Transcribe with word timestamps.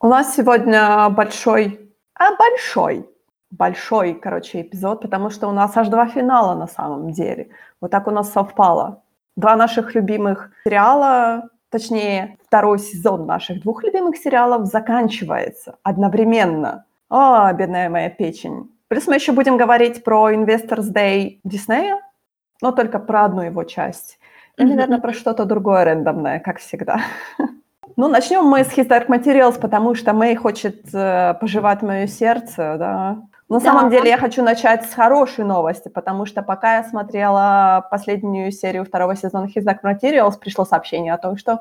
У 0.00 0.06
нас 0.06 0.36
сегодня 0.36 1.08
большой, 1.10 1.90
а 2.14 2.36
большой, 2.36 3.10
большой, 3.50 4.14
короче, 4.14 4.62
эпизод, 4.62 5.02
потому 5.02 5.28
что 5.28 5.48
у 5.48 5.52
нас 5.52 5.76
аж 5.76 5.88
два 5.88 6.06
финала 6.06 6.54
на 6.54 6.68
самом 6.68 7.10
деле. 7.10 7.48
Вот 7.80 7.90
так 7.90 8.06
у 8.06 8.12
нас 8.12 8.32
совпало. 8.32 9.02
Два 9.34 9.56
наших 9.56 9.96
любимых 9.96 10.52
сериала, 10.64 11.48
точнее, 11.68 12.38
второй 12.46 12.78
сезон 12.78 13.26
наших 13.26 13.62
двух 13.62 13.82
любимых 13.82 14.16
сериалов 14.16 14.66
заканчивается 14.66 15.78
одновременно. 15.82 16.84
О, 17.08 17.52
бедная 17.52 17.90
моя 17.90 18.08
печень. 18.08 18.70
Плюс 18.86 19.08
мы 19.08 19.16
еще 19.16 19.32
будем 19.32 19.56
говорить 19.56 20.04
про 20.04 20.32
Investors 20.32 20.92
Day 20.94 21.40
Диснея, 21.42 22.00
но 22.62 22.70
только 22.70 23.00
про 23.00 23.24
одну 23.24 23.42
его 23.42 23.64
часть. 23.64 24.20
И, 24.58 24.62
наверное, 24.62 25.00
про 25.00 25.12
что-то 25.12 25.44
другое 25.44 25.84
рандомное, 25.84 26.38
как 26.38 26.58
всегда. 26.58 27.00
Ну, 27.96 28.08
начнем 28.08 28.44
мы 28.44 28.64
с 28.64 28.68
His 28.76 28.88
Dark 28.88 29.08
Materials, 29.08 29.60
потому 29.60 29.94
что 29.94 30.12
Мэй 30.12 30.36
хочет 30.36 30.94
э, 30.94 31.34
пожевать 31.40 31.82
мое 31.82 32.06
сердце, 32.06 32.76
да. 32.78 33.22
На 33.48 33.60
да. 33.60 33.60
самом 33.60 33.90
деле 33.90 34.10
я 34.10 34.18
хочу 34.18 34.42
начать 34.42 34.84
с 34.84 34.94
хорошей 34.94 35.44
новости, 35.44 35.88
потому 35.88 36.26
что 36.26 36.42
пока 36.42 36.76
я 36.76 36.84
смотрела 36.84 37.86
последнюю 37.90 38.52
серию 38.52 38.84
второго 38.84 39.16
сезона 39.16 39.46
His 39.46 39.64
Dark 39.64 39.78
Materials, 39.82 40.38
пришло 40.38 40.64
сообщение 40.64 41.14
о 41.14 41.18
том, 41.18 41.36
что 41.36 41.60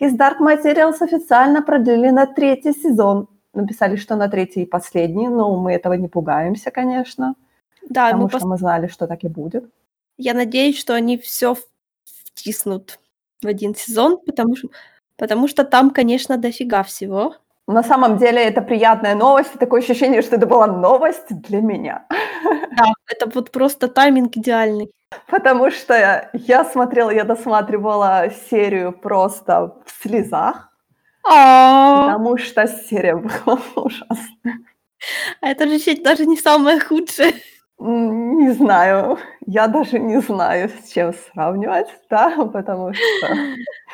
His 0.00 0.16
Dark 0.16 0.38
Materials 0.40 0.96
официально 1.00 1.62
продлили 1.62 2.10
на 2.10 2.26
третий 2.26 2.72
сезон. 2.72 3.28
Написали, 3.52 3.96
что 3.96 4.16
на 4.16 4.28
третий 4.28 4.62
и 4.62 4.66
последний, 4.66 5.28
но 5.28 5.56
мы 5.56 5.72
этого 5.72 5.94
не 5.94 6.08
пугаемся, 6.08 6.70
конечно. 6.70 7.34
Да, 7.88 8.06
потому 8.06 8.24
мы 8.24 8.28
что 8.30 8.38
пос... 8.38 8.48
мы 8.48 8.56
знали, 8.58 8.86
что 8.86 9.06
так 9.06 9.24
и 9.24 9.28
будет. 9.28 9.64
Я 10.16 10.34
надеюсь, 10.34 10.78
что 10.78 10.94
они 10.94 11.18
все 11.18 11.56
втиснут 12.04 12.98
в 13.42 13.46
один 13.46 13.74
сезон, 13.74 14.18
потому 14.24 14.56
что 14.56 14.68
Потому 15.16 15.48
что 15.48 15.64
там, 15.64 15.90
конечно, 15.90 16.36
дофига 16.36 16.82
всего. 16.82 17.34
На 17.66 17.82
самом 17.82 18.18
деле 18.18 18.42
это 18.42 18.60
приятная 18.60 19.14
новость, 19.14 19.52
такое 19.58 19.80
ощущение, 19.80 20.22
что 20.22 20.36
это 20.36 20.46
была 20.46 20.66
новость 20.66 21.28
для 21.30 21.60
меня. 21.60 22.06
Да, 22.76 22.92
это 23.06 23.30
вот 23.34 23.50
просто 23.50 23.88
тайминг 23.88 24.36
идеальный. 24.36 24.90
Потому 25.26 25.70
что 25.70 26.28
я 26.32 26.64
смотрела, 26.64 27.10
я 27.10 27.24
досматривала 27.24 28.30
серию 28.50 28.92
просто 28.92 29.76
в 29.86 30.02
слезах. 30.02 30.70
А. 31.26 32.02
Потому 32.02 32.36
что 32.36 32.66
серия 32.66 33.16
была 33.16 33.58
ужасная. 33.76 34.58
А 35.40 35.48
это 35.48 35.66
же 35.66 35.96
даже 36.02 36.26
не 36.26 36.36
самое 36.36 36.80
худшее. 36.80 37.34
Не 37.78 38.52
знаю, 38.52 39.18
я 39.46 39.66
даже 39.66 39.98
не 39.98 40.20
знаю, 40.20 40.68
с 40.68 40.92
чем 40.92 41.12
сравнивать, 41.12 41.88
да, 42.10 42.30
потому 42.52 42.92
что... 42.94 43.34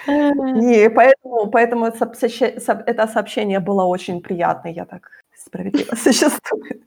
И 0.06 0.88
поэтому, 0.88 1.50
поэтому 1.50 1.86
это 1.86 3.06
сообщение 3.06 3.60
было 3.60 3.84
очень 3.84 4.20
приятное, 4.20 4.72
я 4.72 4.84
так 4.84 5.10
справедливо 5.34 5.94
существую. 5.96 6.82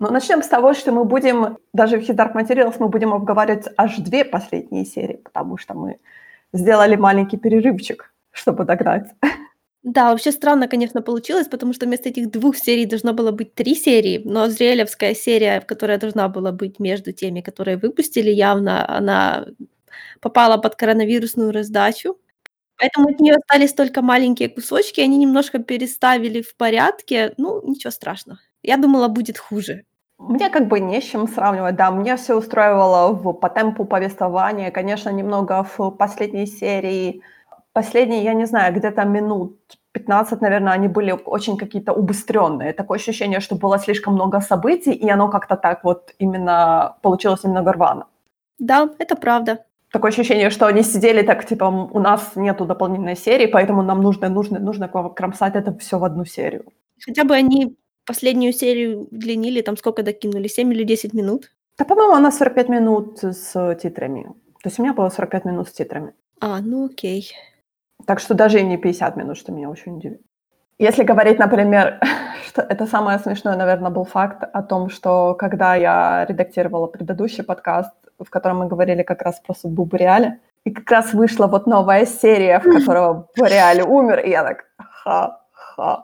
Но 0.00 0.10
начнем 0.10 0.42
с 0.42 0.48
того, 0.48 0.74
что 0.74 0.92
мы 0.92 1.04
будем, 1.04 1.56
даже 1.72 1.98
в 1.98 2.08
His 2.08 2.16
Dark 2.16 2.34
Materials 2.34 2.76
мы 2.78 2.88
будем 2.88 3.12
обговаривать 3.12 3.68
аж 3.76 3.96
две 3.96 4.24
последние 4.24 4.84
серии, 4.84 5.16
потому 5.16 5.56
что 5.56 5.74
мы 5.74 5.98
сделали 6.52 6.96
маленький 6.96 7.36
перерывчик, 7.36 8.12
чтобы 8.32 8.64
догнать. 8.64 9.08
Да, 9.84 10.10
вообще 10.10 10.32
странно, 10.32 10.66
конечно, 10.68 11.02
получилось, 11.02 11.46
потому 11.48 11.72
что 11.72 11.86
вместо 11.86 12.08
этих 12.08 12.30
двух 12.30 12.56
серий 12.56 12.84
должно 12.84 13.12
было 13.14 13.30
быть 13.30 13.54
три 13.54 13.74
серии, 13.74 14.20
но 14.24 14.42
Азриэлевская 14.42 15.14
серия, 15.14 15.60
которая 15.60 15.98
должна 15.98 16.28
была 16.28 16.50
быть 16.52 16.80
между 16.80 17.12
теми, 17.12 17.40
которые 17.40 17.76
выпустили, 17.76 18.30
явно 18.30 18.88
она 18.88 19.46
попала 20.20 20.58
под 20.58 20.76
коронавирусную 20.76 21.52
раздачу. 21.52 22.18
Поэтому 22.78 23.10
от 23.10 23.20
нее 23.20 23.36
остались 23.36 23.74
только 23.74 24.02
маленькие 24.02 24.48
кусочки, 24.50 25.00
они 25.00 25.18
немножко 25.18 25.58
переставили 25.60 26.42
в 26.42 26.56
порядке. 26.56 27.34
Ну, 27.38 27.62
ничего 27.68 27.90
страшного. 27.92 28.40
Я 28.62 28.76
думала, 28.78 29.08
будет 29.08 29.38
хуже. 29.38 29.84
Мне 30.18 30.50
как 30.50 30.68
бы 30.68 30.80
не 30.80 31.00
с 31.00 31.04
чем 31.04 31.28
сравнивать, 31.28 31.76
да, 31.76 31.90
мне 31.92 32.16
все 32.16 32.36
устраивало 32.36 33.12
в, 33.12 33.32
по 33.34 33.48
темпу 33.50 33.84
повествования, 33.84 34.70
конечно, 34.70 35.10
немного 35.10 35.64
в 35.78 35.90
последней 35.92 36.46
серии 36.46 37.22
последние, 37.78 38.24
я 38.24 38.34
не 38.34 38.46
знаю, 38.46 38.74
где-то 38.74 39.04
минут 39.04 39.56
15, 39.92 40.40
наверное, 40.40 40.72
они 40.72 40.88
были 40.88 41.12
очень 41.12 41.56
какие-то 41.56 41.92
убыстренные. 41.92 42.72
Такое 42.72 42.98
ощущение, 42.98 43.40
что 43.40 43.56
было 43.56 43.78
слишком 43.78 44.14
много 44.14 44.40
событий, 44.40 44.92
и 44.92 45.10
оно 45.10 45.28
как-то 45.28 45.56
так 45.56 45.84
вот 45.84 46.14
именно 46.20 46.96
получилось 47.02 47.44
немного 47.44 47.72
рвано. 47.72 48.04
Да, 48.58 48.88
это 48.98 49.16
правда. 49.16 49.58
Такое 49.92 50.10
ощущение, 50.10 50.50
что 50.50 50.66
они 50.66 50.82
сидели 50.82 51.22
так, 51.22 51.46
типа, 51.46 51.64
у 51.64 52.00
нас 52.00 52.36
нету 52.36 52.64
дополнительной 52.64 53.16
серии, 53.16 53.46
поэтому 53.46 53.82
нам 53.82 54.02
нужно, 54.02 54.28
нужно, 54.28 54.58
нужно 54.58 54.88
кромсать 54.88 55.54
это 55.54 55.72
все 55.78 55.98
в 55.98 56.04
одну 56.04 56.24
серию. 56.24 56.64
Хотя 57.06 57.24
бы 57.24 57.36
они 57.36 57.76
последнюю 58.06 58.52
серию 58.52 59.06
удлинили, 59.12 59.62
там 59.62 59.76
сколько 59.76 60.02
докинули, 60.02 60.48
7 60.48 60.72
или 60.72 60.84
10 60.84 61.14
минут? 61.14 61.50
Да, 61.78 61.84
по-моему, 61.84 62.14
она 62.14 62.32
45 62.32 62.68
минут 62.68 63.18
с 63.22 63.74
титрами. 63.82 64.22
То 64.62 64.68
есть 64.68 64.80
у 64.80 64.82
меня 64.82 64.94
было 64.94 65.10
45 65.10 65.44
минут 65.44 65.68
с 65.68 65.72
титрами. 65.72 66.12
А, 66.40 66.60
ну 66.60 66.86
окей. 66.86 67.32
Так 68.06 68.20
что 68.20 68.34
даже 68.34 68.60
и 68.60 68.64
не 68.64 68.76
50 68.76 69.16
минут, 69.16 69.36
что 69.36 69.52
меня 69.52 69.68
очень 69.68 69.96
удивит. 69.96 70.20
Если 70.78 71.02
говорить, 71.02 71.38
например, 71.38 72.00
что 72.46 72.62
это 72.62 72.86
самое 72.86 73.18
смешное, 73.18 73.56
наверное, 73.56 73.90
был 73.90 74.04
факт 74.04 74.44
о 74.52 74.62
том, 74.62 74.90
что 74.90 75.34
когда 75.34 75.74
я 75.74 76.24
редактировала 76.26 76.86
предыдущий 76.86 77.42
подкаст, 77.42 77.92
в 78.18 78.30
котором 78.30 78.58
мы 78.58 78.68
говорили 78.68 79.02
как 79.02 79.22
раз 79.22 79.40
про 79.40 79.54
судьбу 79.54 79.84
Бориаля, 79.84 80.38
и 80.64 80.70
как 80.70 80.90
раз 80.90 81.14
вышла 81.14 81.46
вот 81.46 81.66
новая 81.66 82.06
серия, 82.06 82.60
в 82.60 82.64
которой 82.64 83.24
Бориаль 83.36 83.82
умер, 83.82 84.20
и 84.20 84.30
я 84.30 84.44
так 84.44 84.64
ха-ха-ха-ха. 84.76 86.02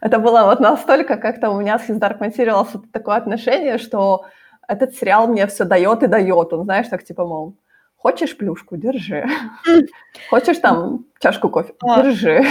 Это 0.00 0.18
было 0.18 0.44
вот 0.44 0.60
настолько 0.60 1.16
как-то 1.16 1.50
у 1.50 1.60
меня 1.60 1.78
с 1.78 1.88
His 1.88 1.98
Dark 1.98 2.20
Materials 2.20 2.82
такое 2.92 3.16
отношение, 3.16 3.78
что 3.78 4.24
этот 4.68 4.94
сериал 4.94 5.26
мне 5.26 5.46
все 5.46 5.64
дает 5.64 6.02
и 6.02 6.06
дает. 6.06 6.52
Он, 6.52 6.64
знаешь, 6.64 6.88
так 6.88 7.04
типа, 7.04 7.26
мол, 7.26 7.56
Хочешь 8.04 8.36
плюшку? 8.36 8.76
Держи. 8.76 9.24
Хочешь 10.28 10.58
там 10.58 11.06
чашку 11.20 11.48
кофе? 11.48 11.72
А, 11.82 12.02
Держи. 12.02 12.44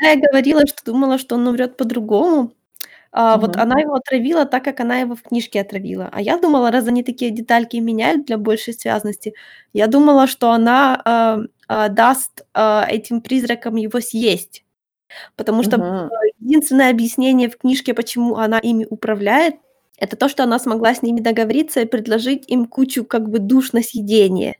я 0.00 0.14
говорила, 0.14 0.64
что 0.64 0.84
думала, 0.84 1.18
что 1.18 1.34
он 1.34 1.48
умрет 1.48 1.76
по-другому, 1.76 2.52
а, 3.10 3.36
вот 3.36 3.56
она 3.56 3.80
его 3.80 3.94
отравила 3.96 4.46
так, 4.46 4.62
как 4.62 4.78
она 4.78 5.00
его 5.00 5.16
в 5.16 5.22
книжке 5.22 5.60
отравила. 5.60 6.08
А 6.12 6.20
я 6.22 6.38
думала, 6.38 6.70
раз 6.70 6.86
они 6.86 7.02
такие 7.02 7.32
детальки 7.32 7.78
меняют 7.78 8.26
для 8.26 8.38
большей 8.38 8.74
связности, 8.74 9.34
я 9.72 9.88
думала, 9.88 10.28
что 10.28 10.52
она 10.52 11.02
а, 11.04 11.38
а, 11.66 11.88
даст 11.88 12.46
а, 12.54 12.86
этим 12.88 13.22
призракам 13.22 13.74
его 13.74 14.00
съесть. 14.00 14.64
Потому 15.34 15.64
что 15.64 15.78
Мгм. 15.78 16.10
единственное 16.38 16.90
объяснение 16.90 17.50
в 17.50 17.58
книжке, 17.58 17.92
почему 17.92 18.36
она 18.36 18.60
ими 18.60 18.86
управляет, 18.88 19.56
это 19.98 20.16
то, 20.16 20.28
что 20.28 20.44
она 20.44 20.60
смогла 20.60 20.94
с 20.94 21.02
ними 21.02 21.18
договориться 21.18 21.80
и 21.80 21.86
предложить 21.86 22.48
им 22.48 22.66
кучу 22.66 23.04
как 23.04 23.28
бы 23.28 23.40
душ 23.40 23.72
на 23.72 23.82
съедение. 23.82 24.58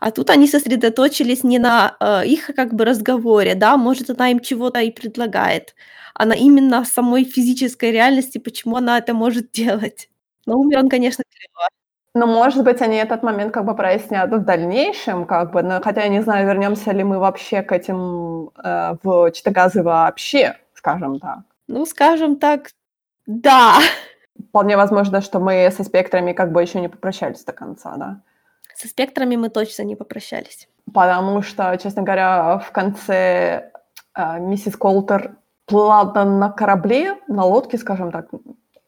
А 0.00 0.10
тут 0.10 0.30
они 0.30 0.46
сосредоточились 0.48 1.44
не 1.44 1.58
на 1.58 1.96
э, 2.00 2.26
их 2.26 2.50
как 2.54 2.74
бы 2.74 2.84
разговоре, 2.84 3.54
да, 3.54 3.76
может, 3.76 4.10
она 4.10 4.30
им 4.30 4.40
чего-то 4.40 4.80
и 4.80 4.90
предлагает, 4.90 5.74
а 6.14 6.26
на 6.26 6.34
именно 6.34 6.84
самой 6.84 7.24
физической 7.24 7.90
реальности, 7.92 8.38
почему 8.38 8.76
она 8.76 8.98
это 8.98 9.14
может 9.14 9.50
делать. 9.52 10.08
Но 10.46 10.58
умер 10.58 10.78
он, 10.80 10.88
конечно, 10.88 11.24
клево. 11.30 11.68
Ну, 12.16 12.26
может 12.26 12.62
быть, 12.62 12.80
они 12.80 12.96
этот 12.96 13.24
момент 13.24 13.52
как 13.52 13.64
бы 13.64 13.74
прояснят 13.74 14.30
в 14.30 14.44
дальнейшем, 14.44 15.26
как 15.26 15.52
бы, 15.52 15.62
но 15.62 15.80
хотя 15.82 16.02
я 16.02 16.08
не 16.08 16.22
знаю, 16.22 16.46
вернемся 16.46 16.92
ли 16.92 17.02
мы 17.02 17.18
вообще 17.18 17.62
к 17.62 17.72
этим 17.72 18.50
э, 18.62 18.96
в 19.02 19.32
Читагазы 19.32 19.82
вообще, 19.82 20.56
скажем 20.74 21.18
так. 21.18 21.40
Ну, 21.66 21.84
скажем 21.86 22.36
так, 22.36 22.70
да. 23.26 23.80
Вполне 24.48 24.76
возможно, 24.76 25.20
что 25.22 25.40
мы 25.40 25.70
со 25.76 25.82
спектрами 25.84 26.32
как 26.32 26.52
бы 26.52 26.62
еще 26.62 26.80
не 26.80 26.88
попрощались 26.88 27.44
до 27.44 27.52
конца, 27.52 27.96
да. 27.96 28.20
Со 28.74 28.88
спектрами 28.88 29.36
мы 29.36 29.48
точно 29.48 29.82
не 29.82 29.96
попрощались. 29.96 30.68
Потому 30.92 31.42
что, 31.42 31.76
честно 31.76 32.02
говоря, 32.02 32.58
в 32.58 32.70
конце 32.72 33.70
э, 34.16 34.40
миссис 34.40 34.76
Колтер 34.76 35.36
плыла 35.66 36.04
на 36.24 36.50
корабле, 36.50 37.16
на 37.28 37.44
лодке, 37.44 37.78
скажем 37.78 38.12
так, 38.12 38.26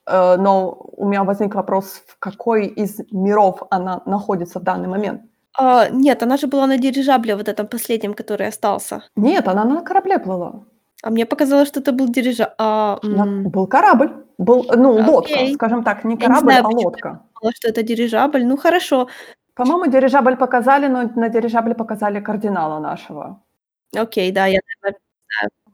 э, 0.06 0.36
но 0.36 0.76
у 0.96 1.08
меня 1.08 1.24
возник 1.24 1.54
вопрос, 1.54 2.02
в 2.06 2.18
какой 2.18 2.66
из 2.66 3.00
миров 3.12 3.62
она 3.70 4.02
находится 4.06 4.60
в 4.60 4.62
данный 4.62 4.88
момент? 4.88 5.22
А, 5.58 5.88
нет, 5.88 6.22
она 6.22 6.36
же 6.36 6.46
была 6.46 6.66
на 6.66 6.76
дирижабле, 6.76 7.34
вот 7.34 7.48
этом 7.48 7.66
последнем, 7.66 8.14
который 8.14 8.46
остался. 8.46 9.02
Нет, 9.16 9.48
она 9.48 9.64
на 9.64 9.82
корабле 9.82 10.18
плыла. 10.18 10.64
А 11.02 11.10
мне 11.10 11.24
показалось, 11.24 11.68
что 11.68 11.80
это 11.80 11.92
был 11.92 12.08
дирижабль. 12.08 12.54
А, 12.58 12.98
м- 13.02 13.48
был 13.48 13.66
корабль. 13.66 14.10
Был, 14.38 14.66
ну, 14.76 14.98
Окей. 14.98 15.06
лодка, 15.06 15.54
скажем 15.54 15.84
так, 15.84 16.04
не 16.04 16.16
корабль, 16.16 16.46
не 16.46 16.60
знаю, 16.60 16.64
а 16.64 16.68
лодка. 16.68 17.08
Я 17.08 17.20
думала, 17.40 17.52
что 17.54 17.68
это 17.68 17.82
дирижабль. 17.82 18.44
Ну, 18.44 18.56
хорошо. 18.56 19.08
По-моему, 19.56 19.86
дирижабль 19.86 20.36
показали, 20.36 20.86
но 20.86 21.10
на 21.14 21.28
дирижабле 21.30 21.74
показали 21.74 22.20
кардинала 22.20 22.78
нашего. 22.78 23.40
Окей, 23.96 24.30
да, 24.30 24.46
я 24.46 24.60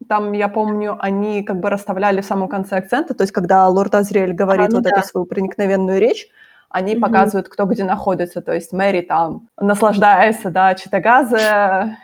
Там, 0.09 0.33
я 0.33 0.49
помню, 0.49 0.97
они 1.01 1.43
как 1.43 1.59
бы 1.59 1.69
расставляли 1.69 2.21
в 2.21 2.25
самом 2.25 2.49
конце 2.49 2.77
акцента, 2.77 3.15
то 3.15 3.25
есть 3.25 3.33
когда 3.33 3.69
лорд 3.69 3.95
Азриэль 3.95 4.35
говорит 4.35 4.69
а, 4.69 4.71
ну 4.71 4.77
вот 4.77 4.85
да. 4.85 4.91
эту 4.91 5.09
свою 5.09 5.27
проникновенную 5.27 5.99
речь, 6.01 6.29
они 6.73 6.95
mm-hmm. 6.95 7.01
показывают, 7.01 7.49
кто 7.49 7.67
где 7.67 7.85
находится. 7.85 8.41
То 8.41 8.53
есть 8.53 8.73
Мэри 8.73 9.03
там 9.03 9.49
наслаждается, 9.61 10.51
да, 10.51 10.75
Читагаза, 10.75 11.97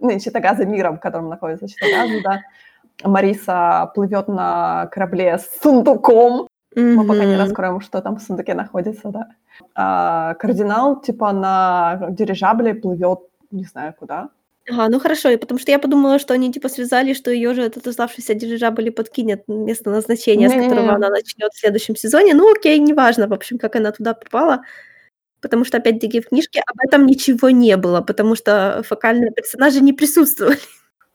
ну, 0.00 0.10
не 0.12 0.20
Читагаза 0.20 0.66
миром, 0.66 0.98
в 0.98 1.00
котором 1.00 1.28
находится 1.28 1.66
Читагаза, 1.66 2.22
да. 2.22 2.40
Мариса 3.04 3.90
плывет 3.94 4.28
на 4.28 4.86
корабле 4.92 5.38
с 5.38 5.60
сундуком. 5.62 6.46
Mm-hmm. 6.76 6.94
Мы 6.94 7.06
пока 7.06 7.24
не 7.24 7.36
раскроем, 7.36 7.80
что 7.80 8.00
там 8.00 8.16
в 8.16 8.22
сундуке 8.22 8.54
находится, 8.54 9.08
да. 9.08 9.28
А 9.74 10.34
кардинал, 10.34 11.00
типа, 11.00 11.32
на 11.32 12.08
дирижабле 12.10 12.74
плывет, 12.74 13.20
не 13.50 13.64
знаю 13.64 13.94
куда. 13.98 14.30
Ага, 14.68 14.88
ну 14.88 14.98
хорошо, 14.98 15.28
и 15.28 15.36
потому 15.36 15.60
что 15.60 15.70
я 15.70 15.78
подумала, 15.78 16.18
что 16.18 16.34
они 16.34 16.52
типа 16.52 16.68
связали, 16.68 17.12
что 17.12 17.30
ее 17.30 17.54
же 17.54 17.62
этот 17.62 17.86
оставшийся 17.86 18.34
дирижабль 18.34 18.90
подкинет 18.90 19.44
место 19.46 19.90
назначения, 19.90 20.48
с 20.48 20.52
которого 20.52 20.94
она 20.94 21.08
начнет 21.08 21.52
в 21.52 21.58
следующем 21.58 21.94
сезоне. 21.94 22.34
Ну 22.34 22.50
окей, 22.52 22.78
неважно, 22.78 23.28
в 23.28 23.32
общем, 23.32 23.58
как 23.58 23.76
она 23.76 23.92
туда 23.92 24.14
попала. 24.14 24.62
Потому 25.40 25.64
что, 25.64 25.76
опять-таки, 25.76 26.20
в 26.20 26.28
книжке 26.28 26.62
об 26.66 26.76
этом 26.80 27.06
ничего 27.06 27.50
не 27.50 27.76
было, 27.76 28.00
потому 28.00 28.34
что 28.34 28.82
фокальные 28.84 29.30
персонажи 29.30 29.80
не 29.80 29.92
присутствовали. 29.92 30.58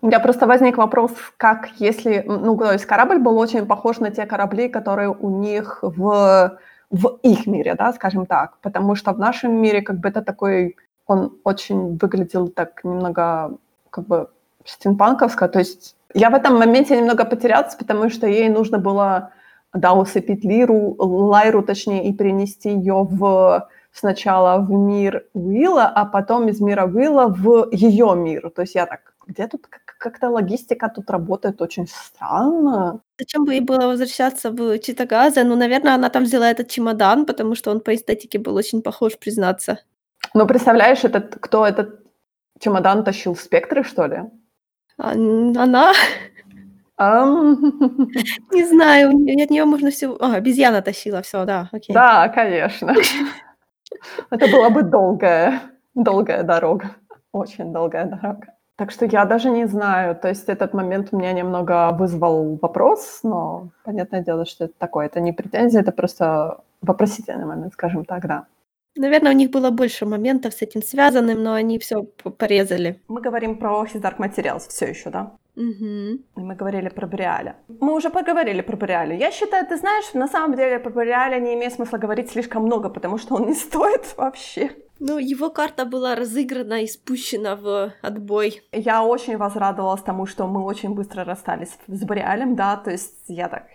У 0.02 0.08
меня 0.08 0.20
просто 0.20 0.48
возник 0.48 0.78
вопрос, 0.78 1.12
как 1.38 1.70
если... 1.78 2.24
Ну, 2.26 2.58
то 2.58 2.72
есть 2.72 2.86
корабль 2.86 3.20
был 3.20 3.38
очень 3.38 3.66
похож 3.66 4.00
на 4.00 4.10
те 4.10 4.26
корабли, 4.26 4.70
которые 4.70 5.10
у 5.10 5.30
них 5.30 5.80
в, 5.82 6.58
в 6.92 7.20
их 7.24 7.48
мире, 7.48 7.76
да, 7.76 7.94
скажем 7.94 8.26
так. 8.26 8.58
Потому 8.62 8.96
что 8.96 9.14
в 9.14 9.20
нашем 9.20 9.62
мире 9.62 9.82
как 9.82 10.00
бы 10.00 10.10
это 10.10 10.22
такой 10.22 10.76
он 11.08 11.38
очень 11.44 11.98
выглядел 11.98 12.48
так 12.48 12.84
немного 12.84 13.58
как 13.90 14.08
бы 14.08 14.30
стимпанковско. 14.66 15.48
То 15.48 15.60
есть 15.60 15.96
я 16.14 16.30
в 16.30 16.36
этом 16.36 16.58
моменте 16.58 16.98
немного 16.98 17.26
потерялась, 17.26 17.76
потому 17.76 18.10
что 18.10 18.28
ей 18.28 18.50
нужно 18.50 18.78
было, 18.78 19.32
да, 19.74 19.94
усыпить 19.94 20.44
Лиру, 20.46 20.96
Лайру, 20.98 21.64
точнее, 21.64 22.10
и 22.10 22.14
перенести 22.14 22.70
ее 22.70 23.08
в 23.10 23.68
сначала 23.94 24.60
в 24.60 24.72
мир 24.72 25.26
Уилла, 25.34 25.86
а 25.86 26.06
потом 26.06 26.48
из 26.48 26.62
мира 26.62 26.86
Уилла 26.86 27.28
в 27.28 27.70
ее 27.72 28.16
мир. 28.16 28.50
То 28.50 28.62
есть 28.62 28.76
я 28.76 28.86
так, 28.86 29.14
где 29.28 29.48
тут 29.48 29.68
как-то 30.02 30.30
логистика 30.30 30.90
тут 30.90 31.10
работает 31.12 31.62
очень 31.62 31.88
странно. 31.88 33.02
Зачем 33.20 33.46
бы 33.46 33.54
ей 33.54 33.62
было 33.62 33.88
возвращаться 33.88 34.52
в 34.52 34.80
Читагаза? 34.80 35.44
Ну, 35.44 35.56
наверное, 35.56 35.96
она 35.96 36.10
там 36.10 36.24
взяла 36.24 36.50
этот 36.50 36.70
чемодан, 36.70 37.26
потому 37.26 37.56
что 37.56 37.72
он 37.72 37.80
по 37.80 37.94
эстетике 37.94 38.40
был 38.40 38.56
очень 38.56 38.82
похож, 38.82 39.18
признаться. 39.18 39.78
Ну, 40.34 40.48
представляешь, 40.48 41.04
этот, 41.04 41.36
кто 41.40 41.66
этот 41.66 42.00
чемодан 42.60 43.04
тащил? 43.04 43.36
Спектры, 43.36 43.84
что 43.84 44.08
ли? 44.08 44.18
А, 44.98 45.12
она? 45.12 45.94
Um... 47.00 47.56
Не 48.52 48.66
знаю, 48.66 49.10
от 49.10 49.50
нее 49.52 49.66
можно 49.66 49.92
все... 49.92 50.18
А, 50.20 50.36
обезьяна 50.36 50.82
тащила, 50.82 51.22
все, 51.22 51.46
да, 51.46 51.70
окей. 51.72 51.94
Да, 51.94 52.28
конечно. 52.30 52.96
Это 54.32 54.48
была 54.48 54.70
бы 54.70 54.82
долгая, 54.82 55.62
долгая 55.94 56.44
дорога. 56.44 56.96
Очень 57.32 57.72
долгая 57.72 58.06
дорога. 58.06 58.48
Так 58.82 58.90
что 58.90 59.06
я 59.06 59.26
даже 59.26 59.52
не 59.52 59.68
знаю. 59.68 60.16
То 60.16 60.30
есть 60.30 60.50
этот 60.50 60.74
момент 60.74 61.10
у 61.12 61.18
меня 61.18 61.34
немного 61.34 61.92
вызвал 61.92 62.58
вопрос, 62.60 63.20
но 63.22 63.70
понятное 63.84 64.24
дело, 64.24 64.44
что 64.44 64.66
это 64.66 64.74
такое. 64.80 65.06
Это 65.06 65.20
не 65.20 65.34
претензия, 65.34 65.82
это 65.82 65.92
просто 65.92 66.58
вопросительный 66.82 67.46
момент, 67.46 67.74
скажем 67.74 68.06
так, 68.06 68.26
да. 68.26 68.46
Наверное, 68.96 69.34
у 69.34 69.36
них 69.36 69.52
было 69.52 69.70
больше 69.70 70.08
моментов 70.08 70.56
с 70.56 70.64
этим 70.64 70.82
связанным, 70.82 71.44
но 71.44 71.54
они 71.54 71.78
все 71.78 72.02
порезали. 72.40 73.00
Мы 73.08 73.22
говорим 73.22 73.60
про 73.60 73.84
His 73.84 74.02
Dark 74.02 74.18
Materials 74.18 74.68
все 74.70 74.88
еще, 74.88 75.12
да? 75.12 75.32
Угу. 75.62 76.20
Мы 76.36 76.56
говорили 76.56 76.90
про 76.90 77.08
Бриаля. 77.08 77.56
Мы 77.68 77.94
уже 77.94 78.10
поговорили 78.10 78.62
про 78.62 78.78
Бриаля. 78.78 79.16
Я 79.16 79.32
считаю, 79.32 79.68
ты 79.68 79.78
знаешь, 79.78 80.14
на 80.14 80.28
самом 80.28 80.56
деле 80.56 80.80
про 80.80 80.90
Бриаля 80.90 81.40
не 81.40 81.54
имеет 81.54 81.74
смысла 81.74 81.98
говорить 81.98 82.32
слишком 82.32 82.64
много, 82.64 82.90
потому 82.90 83.18
что 83.18 83.36
он 83.36 83.48
не 83.48 83.56
стоит 83.68 84.18
вообще. 84.18 84.72
Ну, 85.00 85.18
его 85.18 85.50
карта 85.50 85.86
была 85.86 86.16
разыграна 86.16 86.84
и 86.84 86.88
спущена 86.88 87.56
в 87.56 87.94
отбой. 88.02 88.62
Я 88.72 89.04
очень 89.04 89.38
возрадовалась 89.38 90.02
тому, 90.02 90.28
что 90.28 90.48
мы 90.48 90.64
очень 90.64 90.94
быстро 90.94 91.24
расстались 91.24 91.78
с 91.88 92.04
Бриалем, 92.04 92.56
да, 92.56 92.76
то 92.78 92.92
есть 92.92 93.16
я 93.28 93.50
так, 93.50 93.66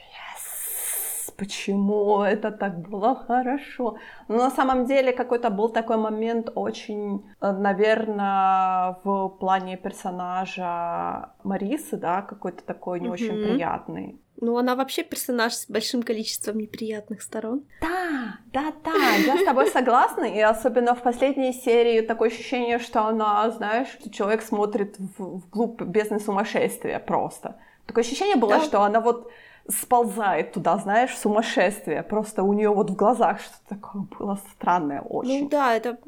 почему 1.36 2.22
это 2.22 2.50
так 2.50 2.88
было 2.88 3.14
хорошо. 3.14 3.96
Но 4.28 4.36
на 4.36 4.50
самом 4.50 4.86
деле 4.86 5.12
какой-то 5.12 5.50
был 5.50 5.68
такой 5.68 5.96
момент 5.96 6.50
очень, 6.54 7.24
э, 7.40 7.52
наверное, 7.52 8.98
в 9.04 9.28
плане 9.40 9.76
персонажа 9.76 11.30
Марисы, 11.44 11.96
да, 11.96 12.22
какой-то 12.22 12.64
такой 12.64 13.00
не 13.00 13.08
mm-hmm. 13.08 13.12
очень 13.12 13.32
приятный. 13.32 14.20
Ну, 14.40 14.58
она 14.58 14.74
вообще 14.74 15.02
персонаж 15.02 15.54
с 15.54 15.70
большим 15.70 16.02
количеством 16.02 16.58
неприятных 16.58 17.22
сторон. 17.22 17.64
Да, 17.80 18.38
да, 18.52 18.72
да, 18.84 19.14
я 19.26 19.38
с 19.38 19.44
тобой 19.44 19.70
согласна, 19.70 20.24
и 20.24 20.40
особенно 20.40 20.94
в 20.94 21.02
последней 21.02 21.52
серии 21.52 22.02
такое 22.02 22.28
ощущение, 22.28 22.78
что 22.78 23.06
она, 23.06 23.50
знаешь, 23.50 23.88
что 23.88 24.10
человек 24.10 24.42
смотрит 24.42 24.96
в, 24.98 25.38
вглубь 25.38 25.80
бездны 25.80 26.20
сумасшествия 26.20 26.98
просто. 26.98 27.58
Такое 27.86 28.04
ощущение 28.04 28.36
было, 28.36 28.58
да. 28.58 28.60
что 28.60 28.82
она 28.82 29.00
вот 29.00 29.30
сползает 29.68 30.52
туда, 30.52 30.78
знаешь, 30.78 31.16
сумасшествие. 31.16 32.02
Просто 32.02 32.42
у 32.42 32.52
нее 32.52 32.70
вот 32.70 32.90
в 32.90 32.96
глазах 32.96 33.40
что-то 33.40 33.68
такое 33.68 34.02
было 34.18 34.38
странное 34.54 35.00
очень. 35.00 35.44
Ну 35.44 35.48
да, 35.48 35.74
это, 35.74 35.98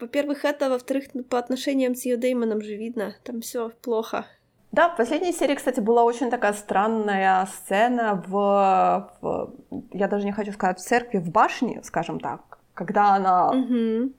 во-первых, 0.00 0.44
это, 0.44 0.70
во-вторых, 0.70 1.04
по 1.28 1.38
отношениям 1.38 1.94
с 1.94 2.04
ее 2.04 2.16
Деймоном 2.16 2.62
же 2.62 2.76
видно, 2.76 3.14
там 3.24 3.40
все 3.40 3.70
плохо. 3.82 4.26
Да, 4.72 4.88
в 4.88 4.96
последней 4.96 5.32
серии, 5.32 5.54
кстати, 5.54 5.78
была 5.78 6.02
очень 6.02 6.30
такая 6.30 6.52
странная 6.52 7.46
сцена 7.46 8.22
в, 8.26 9.10
в 9.20 9.52
я 9.92 10.08
даже 10.08 10.24
не 10.24 10.32
хочу 10.32 10.52
сказать 10.52 10.80
в 10.80 10.82
церкви, 10.82 11.18
в 11.18 11.30
башне, 11.30 11.80
скажем 11.84 12.18
так, 12.18 12.58
когда 12.74 13.14
она 13.14 13.50
угу. 13.50 14.12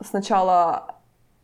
сначала 0.00 0.96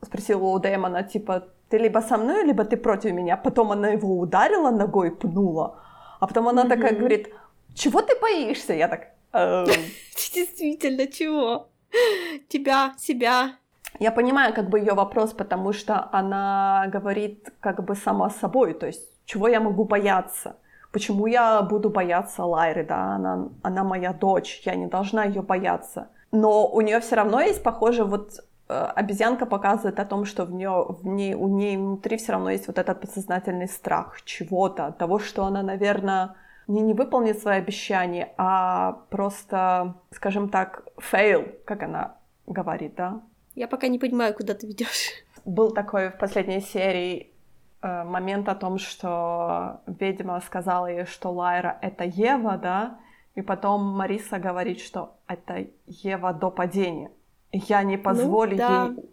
спросила 0.02 0.44
у 0.44 0.58
Дэймона, 0.58 1.04
типа, 1.04 1.44
ты 1.68 1.78
либо 1.78 2.00
со 2.00 2.16
мной, 2.16 2.44
либо 2.44 2.64
ты 2.64 2.76
против 2.76 3.12
меня. 3.12 3.36
Потом 3.36 3.70
она 3.70 3.88
его 3.88 4.18
ударила 4.18 4.70
ногой, 4.70 5.10
пнула. 5.10 5.76
А 6.20 6.26
потом 6.26 6.48
она 6.48 6.64
mm-hmm. 6.64 6.68
такая 6.68 6.94
говорит, 6.94 7.34
чего 7.74 8.02
ты 8.02 8.18
боишься? 8.20 8.74
Я 8.74 8.88
так... 8.88 9.08
«Эм». 9.32 9.66
Действительно, 10.34 11.06
чего? 11.06 11.68
Тебя, 12.48 12.94
себя. 12.98 13.52
Я 13.98 14.12
понимаю 14.12 14.54
как 14.54 14.68
бы 14.68 14.78
ее 14.78 14.94
вопрос, 14.94 15.32
потому 15.32 15.72
что 15.72 16.08
она 16.12 16.86
говорит 16.92 17.52
как 17.60 17.84
бы 17.84 17.94
сама 17.94 18.30
собой, 18.30 18.74
то 18.74 18.86
есть 18.86 19.08
чего 19.24 19.48
я 19.48 19.60
могу 19.60 19.84
бояться? 19.84 20.56
Почему 20.92 21.26
я 21.26 21.62
буду 21.62 21.90
бояться 21.90 22.44
Лайры, 22.44 22.84
да? 22.84 23.16
Она, 23.16 23.48
она 23.62 23.84
моя 23.84 24.12
дочь, 24.12 24.62
я 24.64 24.74
не 24.74 24.86
должна 24.86 25.24
ее 25.24 25.42
бояться. 25.42 26.08
Но 26.32 26.66
у 26.66 26.80
нее 26.80 27.00
все 27.00 27.16
равно 27.16 27.40
есть, 27.40 27.62
похоже, 27.62 28.04
вот 28.04 28.32
обезьянка 28.68 29.46
показывает 29.46 29.98
о 29.98 30.04
том, 30.04 30.24
что 30.24 30.44
в 30.44 30.52
нее, 30.52 30.86
в 30.88 31.06
ней, 31.06 31.34
у 31.34 31.48
ней 31.48 31.76
внутри 31.76 32.16
все 32.16 32.32
равно 32.32 32.50
есть 32.50 32.66
вот 32.66 32.78
этот 32.78 33.00
подсознательный 33.00 33.68
страх 33.68 34.22
чего-то, 34.22 34.92
того, 34.98 35.18
что 35.18 35.44
она, 35.44 35.62
наверное, 35.62 36.34
не 36.66 36.82
не 36.82 36.94
выполнит 36.94 37.38
свои 37.38 37.58
обещания, 37.58 38.34
а 38.36 38.92
просто, 39.10 39.94
скажем 40.10 40.50
так, 40.50 40.84
fail, 40.98 41.46
как 41.64 41.82
она 41.82 42.16
говорит, 42.46 42.94
да? 42.94 43.22
Я 43.54 43.68
пока 43.68 43.88
не 43.88 43.98
понимаю, 43.98 44.34
куда 44.34 44.54
ты 44.54 44.66
ведешь. 44.66 45.10
Был 45.44 45.72
такой 45.72 46.10
в 46.10 46.18
последней 46.18 46.60
серии 46.60 47.32
э, 47.80 48.04
момент 48.04 48.48
о 48.48 48.54
том, 48.54 48.78
что 48.78 49.80
ведьма 49.86 50.40
сказала 50.40 50.86
ей, 50.86 51.06
что 51.06 51.32
Лайра— 51.32 51.78
это 51.82 52.04
Ева, 52.04 52.58
да, 52.58 52.98
и 53.34 53.40
потом 53.40 53.82
Мариса 53.82 54.38
говорит, 54.38 54.80
что 54.80 55.16
это 55.26 55.66
Ева 55.86 56.32
до 56.34 56.50
падения. 56.50 57.10
Я 57.52 57.82
не 57.82 57.96
ну 57.96 58.02
позволю 58.02 58.52
ну, 58.52 58.56
да. 58.56 58.84
ей 58.84 59.10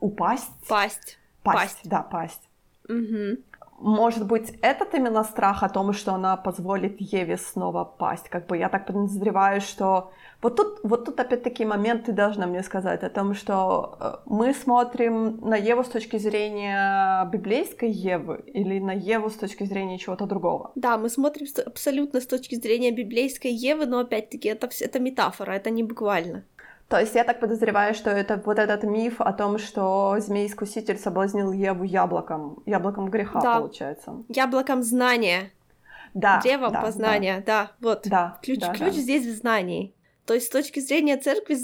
упасть. 0.00 0.50
Пасть. 0.68 1.18
Пасть, 1.42 1.58
пасть. 1.58 1.80
да, 1.84 2.02
пасть. 2.02 2.48
Угу. 2.88 3.38
Может 3.80 4.26
быть, 4.26 4.54
этот 4.62 4.94
именно 4.94 5.24
страх 5.24 5.62
о 5.62 5.68
том, 5.68 5.92
что 5.92 6.14
она 6.14 6.36
позволит 6.36 7.00
Еве 7.00 7.36
снова 7.36 7.84
пасть. 7.84 8.28
Как 8.28 8.46
бы 8.46 8.56
я 8.56 8.68
так 8.68 8.86
подозреваю, 8.86 9.60
что 9.60 10.12
вот 10.40 10.56
тут, 10.56 10.80
вот 10.84 11.04
тут 11.04 11.18
опять-таки 11.18 11.64
момент 11.64 12.04
ты 12.04 12.12
должна 12.12 12.46
мне 12.46 12.62
сказать 12.62 13.02
о 13.02 13.10
том, 13.10 13.34
что 13.34 13.96
э, 13.98 14.12
мы 14.26 14.54
смотрим 14.54 15.40
на 15.40 15.56
Еву 15.56 15.82
с 15.82 15.88
точки 15.88 16.18
зрения 16.18 17.24
библейской 17.32 17.90
Евы 17.90 18.44
или 18.54 18.78
на 18.78 18.92
Еву 18.92 19.28
с 19.28 19.34
точки 19.34 19.64
зрения 19.64 19.98
чего-то 19.98 20.26
другого. 20.26 20.70
Да, 20.76 20.96
мы 20.96 21.08
смотрим 21.08 21.46
абсолютно 21.66 22.20
с 22.20 22.26
точки 22.26 22.54
зрения 22.54 22.92
библейской 22.92 23.52
Евы, 23.52 23.86
но 23.86 23.98
опять-таки 23.98 24.48
это, 24.48 24.68
это 24.80 25.00
метафора, 25.00 25.52
это 25.52 25.70
не 25.70 25.82
буквально. 25.82 26.44
То 26.94 27.00
есть 27.00 27.16
я 27.16 27.24
так 27.24 27.40
подозреваю, 27.40 27.92
что 27.92 28.08
это 28.08 28.40
вот 28.44 28.56
этот 28.56 28.84
миф 28.84 29.20
о 29.20 29.32
том, 29.32 29.58
что 29.58 30.14
змей-искуситель 30.20 30.96
соблазнил 30.96 31.50
Еву 31.50 31.82
яблоком, 31.82 32.62
яблоком 32.66 33.10
греха, 33.10 33.40
да. 33.40 33.58
получается. 33.58 34.22
Яблоком 34.28 34.84
знания. 34.84 35.50
Да. 36.14 36.40
Древом 36.40 36.72
да, 36.72 36.82
познания, 36.82 37.42
да. 37.44 37.64
да, 37.64 37.72
вот. 37.80 38.02
Да, 38.04 38.38
ключ 38.44 38.60
да, 38.60 38.72
ключ 38.72 38.94
да. 38.94 39.00
здесь 39.00 39.26
в 39.26 39.36
знании. 39.36 39.92
То 40.24 40.34
есть 40.34 40.46
с 40.46 40.50
точки 40.50 40.78
зрения 40.78 41.16
церкви, 41.16 41.56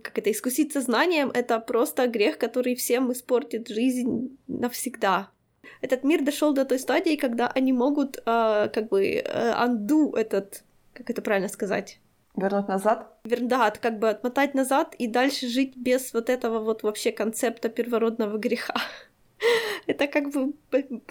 как 0.00 0.18
это, 0.18 0.30
искуситься 0.30 0.82
знанием, 0.82 1.30
это 1.30 1.60
просто 1.60 2.06
грех, 2.06 2.36
который 2.36 2.74
всем 2.74 3.10
испортит 3.10 3.68
жизнь 3.68 4.36
навсегда. 4.48 5.30
Этот 5.80 6.04
мир 6.04 6.22
дошел 6.22 6.52
до 6.52 6.66
той 6.66 6.78
стадии, 6.78 7.16
когда 7.16 7.48
они 7.48 7.72
могут, 7.72 8.18
э, 8.18 8.68
как 8.68 8.90
бы, 8.90 9.02
э, 9.02 9.54
undo 9.66 10.14
этот, 10.14 10.62
как 10.92 11.08
это 11.08 11.22
правильно 11.22 11.48
сказать? 11.48 12.00
Вернуть 12.36 12.68
назад? 12.68 13.06
Да, 13.24 13.70
как 13.70 13.98
бы 13.98 14.10
отмотать 14.10 14.54
назад 14.54 14.94
и 14.98 15.06
дальше 15.06 15.46
жить 15.48 15.76
без 15.76 16.12
вот 16.12 16.28
этого 16.28 16.58
вот 16.58 16.82
вообще 16.82 17.12
концепта 17.12 17.68
первородного 17.68 18.38
греха. 18.38 18.74
Это 19.86 20.08
как 20.08 20.30
бы 20.30 20.54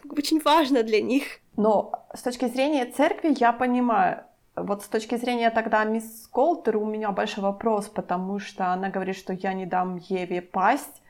очень 0.10 0.42
важно 0.42 0.84
для 0.84 1.02
них. 1.02 1.24
Но 1.56 1.92
с 2.14 2.22
точки 2.22 2.48
зрения 2.48 2.86
церкви 2.86 3.36
я 3.40 3.54
понимаю, 3.54 4.24
вот 4.56 4.84
с 4.84 4.88
точки 4.88 5.16
зрения 5.16 5.50
тогда 5.50 5.84
мисс 5.86 6.28
Колтер 6.32 6.78
у 6.78 6.86
меня 6.86 7.12
большой 7.12 7.44
вопрос, 7.44 7.88
потому 7.88 8.40
что 8.40 8.74
она 8.74 8.90
говорит, 8.90 9.16
что 9.16 9.34
я 9.34 9.54
не 9.54 9.66
дам 9.66 9.98
Еве 10.10 10.42
пасть, 10.42 11.02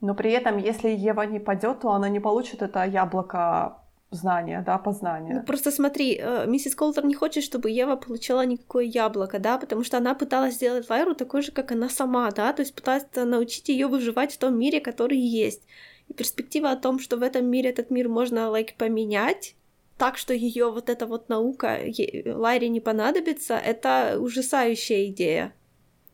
но 0.00 0.14
при 0.14 0.32
этом, 0.32 0.58
если 0.58 0.88
Ева 0.88 1.22
не 1.22 1.38
падет, 1.38 1.80
то 1.80 1.92
она 1.92 2.08
не 2.08 2.20
получит 2.20 2.62
это 2.62 2.84
яблоко 2.84 3.78
знания, 4.10 4.62
да, 4.66 4.78
познания. 4.78 5.34
Ну, 5.34 5.42
просто 5.42 5.70
смотри, 5.70 6.18
э, 6.20 6.46
миссис 6.46 6.74
Колтер 6.74 7.04
не 7.04 7.14
хочет, 7.14 7.44
чтобы 7.44 7.70
Ева 7.70 7.96
получила 7.96 8.44
никакое 8.44 8.84
яблоко, 8.84 9.38
да, 9.38 9.58
потому 9.58 9.84
что 9.84 9.98
она 9.98 10.14
пыталась 10.14 10.54
сделать 10.54 10.88
Лайру 10.90 11.14
такой 11.14 11.42
же, 11.42 11.52
как 11.52 11.72
она 11.72 11.88
сама, 11.88 12.30
да, 12.30 12.52
то 12.52 12.62
есть 12.62 12.74
пыталась 12.74 13.06
научить 13.14 13.68
ее 13.68 13.86
выживать 13.86 14.32
в 14.32 14.38
том 14.38 14.58
мире, 14.58 14.80
который 14.80 15.18
есть. 15.18 15.62
И 16.08 16.14
перспектива 16.14 16.72
о 16.72 16.76
том, 16.76 16.98
что 16.98 17.16
в 17.16 17.22
этом 17.22 17.46
мире 17.46 17.70
этот 17.70 17.90
мир 17.90 18.08
можно, 18.08 18.50
like, 18.50 18.76
поменять, 18.76 19.54
так, 19.96 20.16
что 20.16 20.32
ее 20.32 20.72
вот 20.72 20.88
эта 20.88 21.06
вот 21.06 21.28
наука 21.28 21.78
Лайре 22.24 22.68
не 22.68 22.80
понадобится, 22.80 23.54
это 23.54 24.18
ужасающая 24.18 25.06
идея 25.06 25.52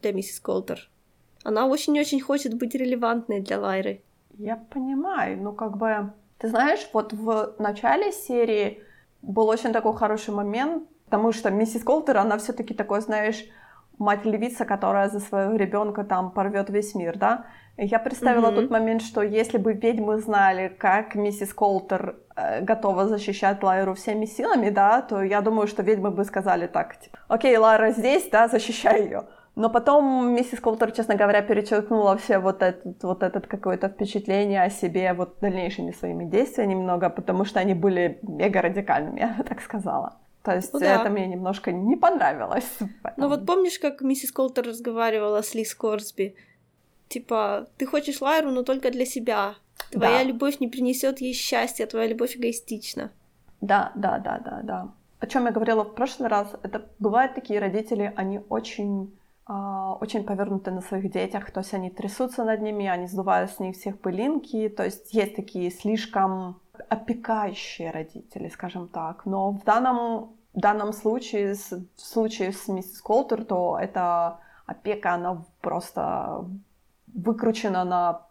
для 0.03 0.13
миссис 0.13 0.41
Колтер. 0.41 0.91
Она 1.45 1.67
очень-очень 1.67 2.21
хочет 2.21 2.55
быть 2.55 2.75
релевантной 2.75 3.41
для 3.41 3.61
Лайры. 3.61 4.03
Я 4.37 4.57
понимаю, 4.57 5.41
но 5.41 5.53
как 5.53 5.77
бы... 5.77 6.13
Ты 6.39 6.49
знаешь, 6.49 6.89
вот 6.93 7.13
в 7.13 7.55
начале 7.59 8.13
серии 8.13 8.83
был 9.23 9.49
очень 9.49 9.73
такой 9.73 9.95
хороший 9.95 10.35
момент, 10.35 10.85
потому 11.07 11.33
что 11.33 11.51
миссис 11.51 11.83
Колтер, 11.83 12.19
она 12.19 12.37
все-таки 12.39 12.75
такой, 12.75 13.01
знаешь, 13.01 13.45
мать-левица, 13.99 14.65
которая 14.65 15.09
за 15.09 15.21
своего 15.21 15.57
ребенка 15.57 16.05
там 16.05 16.31
порвет 16.31 16.71
весь 16.71 16.95
мир, 16.95 17.17
да? 17.17 17.47
Я 17.79 17.99
представила 17.99 18.51
mm-hmm. 18.51 18.55
тот 18.55 18.71
момент, 18.71 19.03
что 19.03 19.23
если 19.23 19.59
бы 19.59 19.75
ведьмы 19.75 20.19
знали, 20.19 20.69
как 20.69 21.15
миссис 21.15 21.53
Колтер 21.53 22.17
э, 22.35 22.63
готова 22.63 23.07
защищать 23.07 23.63
Лайру 23.63 23.95
всеми 23.95 24.25
силами, 24.25 24.71
да, 24.71 25.03
то 25.03 25.23
я 25.23 25.43
думаю, 25.43 25.67
что 25.67 25.83
ведьмы 25.83 26.11
бы 26.11 26.25
сказали 26.25 26.67
так, 26.67 26.99
типа, 26.99 27.19
окей, 27.29 27.57
Лайра 27.57 27.91
здесь, 27.91 28.29
да, 28.31 28.49
защищай 28.49 29.03
ее. 29.05 29.25
Но 29.57 29.71
потом 29.71 30.35
миссис 30.35 30.61
Колтер, 30.61 30.93
честно 30.93 31.15
говоря, 31.15 31.41
перечеркнула 31.41 32.19
все 32.19 32.39
вот 32.39 32.63
этот, 32.63 33.03
вот 33.03 33.23
этот 33.23 33.47
какое-то 33.47 33.89
впечатление 33.89 34.63
о 34.63 34.71
себе 34.71 35.15
вот 35.15 35.39
дальнейшими 35.41 35.93
своими 35.93 36.27
действиями 36.27 36.75
немного, 36.75 37.09
потому 37.09 37.47
что 37.47 37.59
они 37.59 37.73
были 37.73 38.19
мега 38.23 38.61
радикальными, 38.61 39.21
я 39.27 39.29
бы 39.29 39.45
так 39.45 39.63
сказала. 39.63 40.19
То 40.43 40.55
есть 40.55 40.75
ну, 40.75 40.81
да. 40.81 41.01
это 41.01 41.11
мне 41.11 41.27
немножко 41.27 41.73
не 41.73 41.97
понравилось. 41.97 42.71
Ну 43.17 43.29
вот 43.29 43.47
помнишь, 43.47 43.79
как 43.79 44.03
миссис 44.03 44.31
Колтер 44.31 44.67
разговаривала 44.67 45.41
с 45.41 45.55
Ли 45.55 45.65
Скорсби? 45.65 46.37
Типа, 47.09 47.67
ты 47.79 47.87
хочешь 47.87 48.21
Лайру, 48.21 48.51
но 48.51 48.63
только 48.63 48.91
для 48.91 49.07
себя. 49.07 49.55
Твоя 49.91 50.19
да. 50.19 50.25
любовь 50.25 50.61
не 50.61 50.69
принесет 50.69 51.23
ей 51.23 51.33
счастья, 51.33 51.87
твоя 51.87 52.09
любовь 52.09 52.37
эгоистична. 52.37 53.11
Да, 53.63 53.93
да, 53.95 54.19
да, 54.19 54.39
да, 54.39 54.61
да. 54.63 54.89
О 55.19 55.27
чем 55.27 55.47
я 55.47 55.51
говорила 55.51 55.83
в 55.83 55.95
прошлый 55.95 56.29
раз, 56.29 56.49
это 56.63 56.83
бывают 56.99 57.35
такие 57.35 57.59
родители, 57.59 58.13
они 58.17 58.41
очень 58.51 59.17
очень 59.49 60.25
повернуты 60.25 60.73
на 60.73 60.81
своих 60.81 61.11
детях, 61.13 61.51
то 61.53 61.61
есть 61.61 61.73
они 61.75 61.91
трясутся 61.91 62.45
над 62.45 62.61
ними, 62.63 62.87
они 62.87 63.07
сдувают 63.07 63.51
с 63.51 63.61
них 63.61 63.77
всех 63.77 64.01
пылинки, 64.01 64.69
то 64.69 64.85
есть 64.85 65.15
есть 65.15 65.37
такие 65.37 65.71
слишком 65.71 66.61
опекающие 66.89 67.91
родители, 67.91 68.49
скажем 68.49 68.89
так, 68.89 69.25
но 69.25 69.53
в 69.53 69.63
данном, 69.65 70.37
в 70.53 70.61
данном 70.61 70.93
случае, 70.93 71.55
в 71.55 72.01
случае 72.01 72.53
с 72.53 72.67
миссис 72.69 73.01
Колтер, 73.01 73.45
то 73.45 73.79
эта 73.81 74.41
опека, 74.67 75.15
она 75.15 75.45
просто 75.61 76.45
выкручена 77.07 77.85
на 77.85 78.27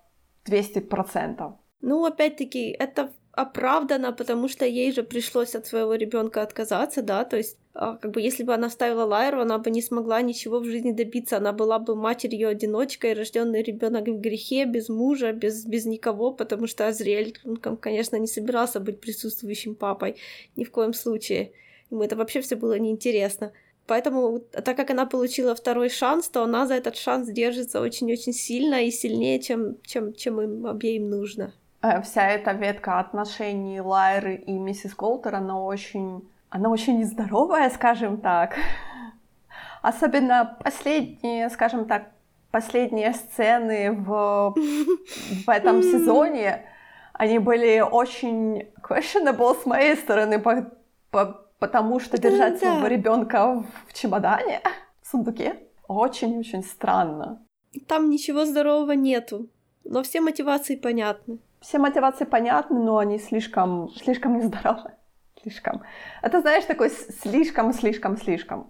200%. 0.45 1.53
Ну, 1.81 2.05
опять-таки, 2.05 2.69
это 2.71 3.11
оправдано, 3.35 4.13
потому 4.13 4.47
что 4.47 4.65
ей 4.65 4.91
же 4.93 5.03
пришлось 5.03 5.55
от 5.55 5.67
своего 5.67 5.95
ребенка 5.95 6.41
отказаться, 6.41 7.01
да, 7.01 7.25
то 7.25 7.37
есть 7.37 7.57
а, 7.73 7.97
как 7.97 8.11
бы 8.11 8.21
если 8.21 8.43
бы 8.43 8.53
она 8.53 8.69
ставила 8.69 9.03
Лайру, 9.03 9.41
она 9.41 9.57
бы 9.57 9.69
не 9.69 9.81
смогла 9.81 10.21
ничего 10.21 10.59
в 10.59 10.65
жизни 10.65 10.93
добиться, 10.93 11.37
она 11.37 11.51
была 11.51 11.77
бы 11.79 11.95
матерью-одиночкой, 11.95 13.13
рожденный 13.13 13.61
ребенок 13.61 14.07
в 14.07 14.19
грехе, 14.21 14.65
без 14.65 14.87
мужа, 14.87 15.33
без, 15.33 15.65
без 15.65 15.85
никого, 15.85 16.31
потому 16.31 16.67
что 16.67 16.87
Азриэль, 16.87 17.37
ну, 17.43 17.57
конечно, 17.57 18.15
не 18.15 18.27
собирался 18.27 18.79
быть 18.79 19.01
присутствующим 19.01 19.75
папой, 19.75 20.15
ни 20.55 20.63
в 20.63 20.71
коем 20.71 20.93
случае. 20.93 21.51
Ему 21.91 22.03
это 22.03 22.15
вообще 22.15 22.39
все 22.39 22.55
было 22.55 22.79
неинтересно. 22.79 23.51
Поэтому, 23.87 24.39
так 24.39 24.75
как 24.77 24.89
она 24.89 25.05
получила 25.05 25.53
второй 25.53 25.89
шанс, 25.89 26.29
то 26.29 26.43
она 26.43 26.65
за 26.65 26.75
этот 26.75 26.95
шанс 26.95 27.29
держится 27.29 27.81
очень-очень 27.81 28.33
сильно 28.33 28.85
и 28.85 28.91
сильнее, 28.91 29.39
чем, 29.39 29.77
чем, 29.83 30.13
чем 30.13 30.41
им 30.41 30.65
обеим 30.65 31.09
нужно. 31.09 31.53
Э, 31.85 32.01
вся 32.01 32.27
эта 32.27 32.51
ветка 32.51 32.99
отношений 32.99 33.79
Лайры 33.79 34.35
и 34.35 34.51
миссис 34.53 34.95
Колтер, 34.95 35.35
она 35.35 35.61
очень, 35.61 36.27
она 36.49 36.69
очень 36.69 36.99
нездоровая, 36.99 37.69
скажем 37.69 38.21
так. 38.21 38.55
Особенно 39.83 40.57
последние, 40.63 41.49
скажем 41.49 41.85
так, 41.85 42.11
последние 42.49 43.13
сцены 43.13 43.91
в, 43.91 44.55
в 45.45 45.49
этом 45.49 45.83
сезоне, 45.91 46.65
они 47.13 47.37
были 47.37 47.81
очень 47.81 48.67
questionable 48.81 49.61
с 49.61 49.65
моей 49.65 49.95
стороны, 49.95 50.39
по, 50.39 50.71
по, 51.11 51.45
потому 51.59 51.99
что 51.99 52.17
держать 52.17 52.57
своего 52.57 52.87
ребенка 52.87 53.63
в 53.87 53.93
чемодане, 53.93 54.61
в 55.03 55.07
сундуке, 55.07 55.59
очень-очень 55.87 56.63
странно. 56.63 57.45
Там 57.87 58.09
ничего 58.09 58.45
здорового 58.45 58.93
нету, 58.93 59.49
но 59.83 60.01
все 60.01 60.19
мотивации 60.19 60.77
понятны. 60.77 61.37
Все 61.65 61.79
мотивации 61.79 62.25
понятны, 62.25 62.79
но 62.79 62.99
они 62.99 63.17
слишком, 63.17 63.89
слишком 63.89 64.37
нездоровы. 64.37 64.91
Слишком. 65.41 65.81
Это, 66.21 66.41
знаешь, 66.41 66.65
такой 66.65 66.91
слишком, 66.91 67.73
слишком, 67.73 68.17
слишком. 68.17 68.67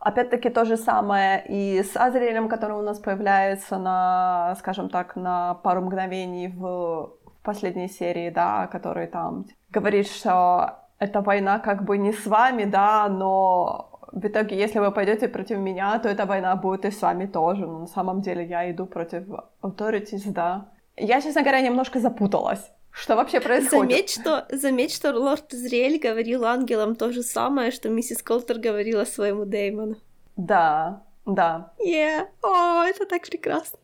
Опять-таки 0.00 0.48
то 0.48 0.64
же 0.64 0.78
самое 0.78 1.44
и 1.46 1.82
с 1.82 1.94
Азриэлем, 1.94 2.48
который 2.48 2.78
у 2.78 2.82
нас 2.82 2.98
появляется 2.98 3.76
на, 3.76 4.56
скажем 4.58 4.88
так, 4.88 5.16
на 5.16 5.52
пару 5.54 5.82
мгновений 5.82 6.48
в, 6.48 7.12
последней 7.42 7.88
серии, 7.88 8.30
да, 8.30 8.68
который 8.68 9.06
там 9.06 9.44
говорит, 9.68 10.06
что 10.08 10.78
эта 10.98 11.20
война 11.20 11.58
как 11.58 11.84
бы 11.84 11.98
не 11.98 12.12
с 12.12 12.26
вами, 12.26 12.64
да, 12.64 13.08
но 13.10 14.00
в 14.12 14.26
итоге, 14.26 14.56
если 14.56 14.78
вы 14.78 14.92
пойдете 14.92 15.28
против 15.28 15.58
меня, 15.58 15.98
то 15.98 16.08
эта 16.08 16.24
война 16.24 16.56
будет 16.56 16.86
и 16.86 16.90
с 16.90 17.02
вами 17.02 17.26
тоже. 17.26 17.66
Но 17.66 17.80
на 17.80 17.86
самом 17.86 18.22
деле 18.22 18.46
я 18.46 18.70
иду 18.70 18.86
против 18.86 19.24
authorities, 19.62 20.32
да. 20.32 20.68
Я, 20.96 21.20
честно 21.20 21.42
говоря, 21.42 21.60
немножко 21.60 21.98
запуталась. 22.00 22.70
Что 22.90 23.16
вообще 23.16 23.40
происходит? 23.40 23.70
Заметь, 23.70 24.10
что, 24.10 24.46
заметь, 24.50 24.94
что 24.94 25.12
лорд 25.12 25.52
Зрель 25.52 25.98
говорил 25.98 26.44
ангелам 26.44 26.96
то 26.96 27.12
же 27.12 27.22
самое, 27.22 27.70
что 27.70 27.88
миссис 27.88 28.22
Колтер 28.22 28.58
говорила 28.58 29.04
своему 29.04 29.44
Дэймону. 29.44 29.96
Да, 30.36 31.04
да. 31.24 31.72
Yeah. 31.78 32.26
О, 32.42 32.82
это 32.84 33.06
так 33.06 33.22
прекрасно. 33.22 33.78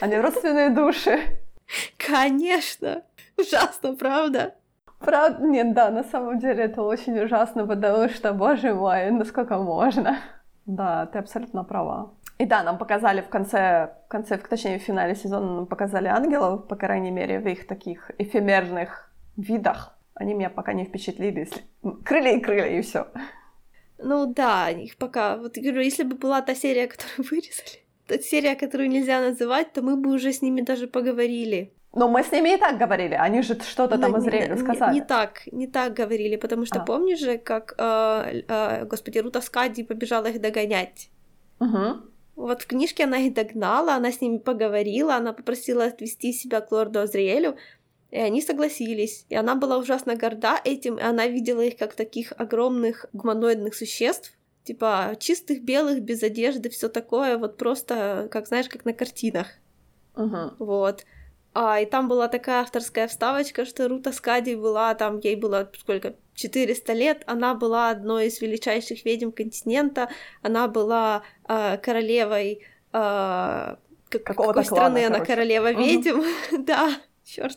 Они 0.00 0.16
родственные 0.16 0.70
души. 0.70 1.20
Конечно. 1.96 3.02
Ужасно, 3.36 3.94
правда? 3.94 4.54
Правда, 4.98 5.44
нет, 5.44 5.74
да, 5.74 5.90
на 5.90 6.04
самом 6.04 6.38
деле 6.38 6.64
это 6.64 6.82
очень 6.82 7.18
ужасно, 7.20 7.66
потому 7.66 8.08
что, 8.08 8.32
боже 8.32 8.74
мой, 8.74 9.10
насколько 9.10 9.58
можно. 9.58 10.18
Да, 10.64 11.06
ты 11.06 11.18
абсолютно 11.18 11.64
права. 11.64 12.14
И 12.38 12.44
да, 12.44 12.62
нам 12.62 12.78
показали 12.78 13.22
в 13.22 13.28
конце, 13.28 13.94
в 14.06 14.08
конце, 14.08 14.36
точнее, 14.36 14.78
в 14.78 14.82
финале 14.82 15.14
сезона 15.14 15.54
нам 15.54 15.66
показали 15.66 16.08
ангелов, 16.08 16.68
по 16.68 16.76
крайней 16.76 17.10
мере, 17.10 17.40
в 17.40 17.46
их 17.48 17.66
таких 17.66 18.10
эфемерных 18.18 19.10
видах. 19.36 19.98
Они 20.14 20.34
меня 20.34 20.50
пока 20.50 20.74
не 20.74 20.84
впечатлили. 20.84 21.48
Крылья 22.04 22.36
и 22.36 22.40
крылья, 22.40 22.78
и 22.78 22.82
все. 22.82 23.06
Ну 23.98 24.26
да, 24.26 24.70
их 24.70 24.96
пока... 24.96 25.36
Вот 25.36 25.56
говорю, 25.56 25.80
если 25.80 26.04
бы 26.04 26.16
была 26.16 26.42
та 26.42 26.54
серия, 26.54 26.86
которую 26.88 27.28
вырезали, 27.30 27.80
та 28.06 28.18
серия, 28.18 28.54
которую 28.54 28.90
нельзя 28.90 29.20
называть, 29.20 29.72
то 29.72 29.82
мы 29.82 29.96
бы 29.96 30.10
уже 30.10 30.32
с 30.32 30.42
ними 30.42 30.60
даже 30.60 30.86
поговорили. 30.86 31.72
Но 31.94 32.08
мы 32.08 32.22
с 32.22 32.30
ними 32.30 32.54
и 32.54 32.56
так 32.58 32.76
говорили, 32.76 33.14
они 33.14 33.40
же 33.40 33.58
что-то 33.62 33.96
там 33.96 34.16
из 34.18 34.60
сказали. 34.60 34.92
Не, 34.92 35.00
не 35.00 35.06
так, 35.06 35.42
не 35.50 35.66
так 35.66 35.94
говорили, 35.94 36.36
потому 36.36 36.66
что 36.66 36.80
а. 36.80 36.84
помнишь 36.84 37.20
же, 37.20 37.38
как, 37.38 37.74
э, 37.78 38.42
э, 38.46 38.84
господи, 38.84 39.18
Рута 39.20 39.40
Скади 39.40 39.82
побежала 39.82 40.26
их 40.26 40.38
догонять? 40.42 41.08
Угу. 41.58 42.15
Вот 42.36 42.62
в 42.62 42.66
книжке 42.66 43.04
она 43.04 43.18
их 43.18 43.34
догнала, 43.34 43.94
она 43.94 44.12
с 44.12 44.20
ними 44.20 44.36
поговорила, 44.36 45.16
она 45.16 45.32
попросила 45.32 45.84
отвести 45.84 46.32
себя 46.32 46.60
к 46.60 46.70
лорду 46.70 47.00
Азриэлю, 47.00 47.56
и 48.10 48.18
они 48.18 48.42
согласились. 48.42 49.24
И 49.30 49.34
она 49.34 49.54
была 49.54 49.78
ужасно 49.78 50.16
горда 50.16 50.60
этим, 50.62 50.98
и 50.98 51.02
она 51.02 51.26
видела 51.26 51.62
их 51.62 51.78
как 51.78 51.94
таких 51.94 52.32
огромных 52.36 53.06
гуманоидных 53.14 53.74
существ, 53.74 54.32
типа 54.64 55.16
чистых, 55.18 55.62
белых, 55.62 56.02
без 56.02 56.22
одежды, 56.22 56.68
все 56.68 56.88
такое, 56.90 57.38
вот 57.38 57.56
просто, 57.56 58.28
как 58.30 58.48
знаешь, 58.48 58.68
как 58.68 58.84
на 58.84 58.92
картинах. 58.92 59.48
Угу. 60.14 60.56
Вот. 60.58 61.04
А, 61.58 61.80
и 61.80 61.86
там 61.86 62.06
была 62.06 62.28
такая 62.28 62.60
авторская 62.60 63.08
вставочка, 63.08 63.64
что 63.64 63.88
Рута 63.88 64.12
Скади 64.12 64.54
была, 64.54 64.94
там 64.94 65.20
ей 65.20 65.36
было 65.36 65.70
сколько, 65.80 66.14
400 66.34 66.92
лет, 66.92 67.22
она 67.24 67.54
была 67.54 67.88
одной 67.88 68.26
из 68.26 68.42
величайших 68.42 69.06
ведьм 69.06 69.30
континента, 69.30 70.10
она 70.42 70.68
была 70.68 71.22
э, 71.48 71.78
королевой... 71.78 72.62
Э, 72.92 73.76
как, 74.10 74.22
какой 74.24 74.52
клана, 74.52 74.64
страны 74.64 75.00
короче. 75.00 75.06
она 75.06 75.24
королева 75.24 75.72
ведьм? 75.72 76.22
да, 76.58 76.90
черт. 77.24 77.56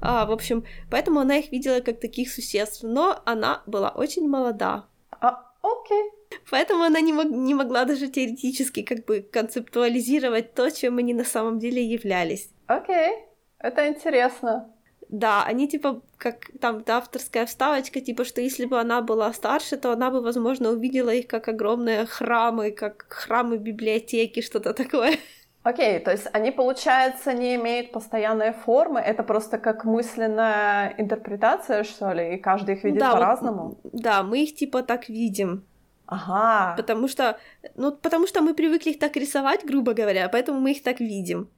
А, 0.00 0.26
в 0.26 0.32
общем, 0.32 0.64
поэтому 0.90 1.20
она 1.20 1.36
их 1.36 1.52
видела 1.52 1.78
как 1.78 2.00
таких 2.00 2.28
существ, 2.28 2.82
но 2.82 3.22
она 3.24 3.62
была 3.66 3.90
очень 3.90 4.28
молода. 4.28 4.86
А, 5.12 5.48
окей. 5.62 6.10
Поэтому 6.50 6.84
она 6.84 7.00
не, 7.00 7.12
мог, 7.12 7.26
не 7.26 7.54
могла 7.54 7.84
даже 7.84 8.08
теоретически 8.08 8.82
как 8.82 9.04
бы 9.04 9.20
концептуализировать 9.20 10.54
то, 10.54 10.70
чем 10.70 10.98
они 10.98 11.14
на 11.14 11.24
самом 11.24 11.58
деле 11.58 11.84
являлись. 11.84 12.50
Окей, 12.66 13.12
это 13.58 13.88
интересно. 13.88 14.72
Да, 15.12 15.44
они 15.44 15.68
типа, 15.68 16.00
как 16.16 16.46
там 16.58 16.82
авторская 16.88 17.44
вставочка, 17.44 18.00
типа, 18.00 18.24
что 18.24 18.40
если 18.40 18.64
бы 18.64 18.80
она 18.80 19.02
была 19.02 19.30
старше, 19.34 19.76
то 19.76 19.92
она 19.92 20.10
бы, 20.10 20.22
возможно, 20.22 20.70
увидела 20.70 21.10
их 21.10 21.26
как 21.26 21.48
огромные 21.48 22.06
храмы, 22.06 22.70
как 22.70 23.06
храмы 23.10 23.58
библиотеки, 23.58 24.40
что-то 24.40 24.72
такое. 24.72 25.16
Окей, 25.64 25.98
okay, 25.98 26.00
то 26.00 26.10
есть 26.10 26.28
они, 26.32 26.50
получается, 26.50 27.34
не 27.34 27.56
имеют 27.56 27.92
постоянной 27.92 28.52
формы, 28.52 29.00
это 29.00 29.22
просто 29.22 29.58
как 29.58 29.84
мысленная 29.84 30.94
интерпретация, 30.96 31.84
что 31.84 32.12
ли, 32.12 32.34
и 32.34 32.38
каждый 32.38 32.76
их 32.76 32.84
видит 32.84 33.00
да, 33.00 33.12
по-разному? 33.12 33.78
Вот, 33.82 33.92
да, 33.92 34.22
мы 34.22 34.42
их 34.42 34.54
типа 34.56 34.82
так 34.82 35.10
видим. 35.10 35.64
Ага. 36.12 36.76
Потому 36.76 37.08
что, 37.08 37.38
ну, 37.74 37.92
потому 37.92 38.26
что 38.26 38.42
мы 38.42 38.54
привыкли 38.54 38.90
их 38.90 38.98
так 38.98 39.16
рисовать, 39.16 39.64
грубо 39.64 39.94
говоря, 39.94 40.28
поэтому 40.28 40.60
мы 40.60 40.72
их 40.72 40.82
так 40.82 41.00
видим. 41.00 41.48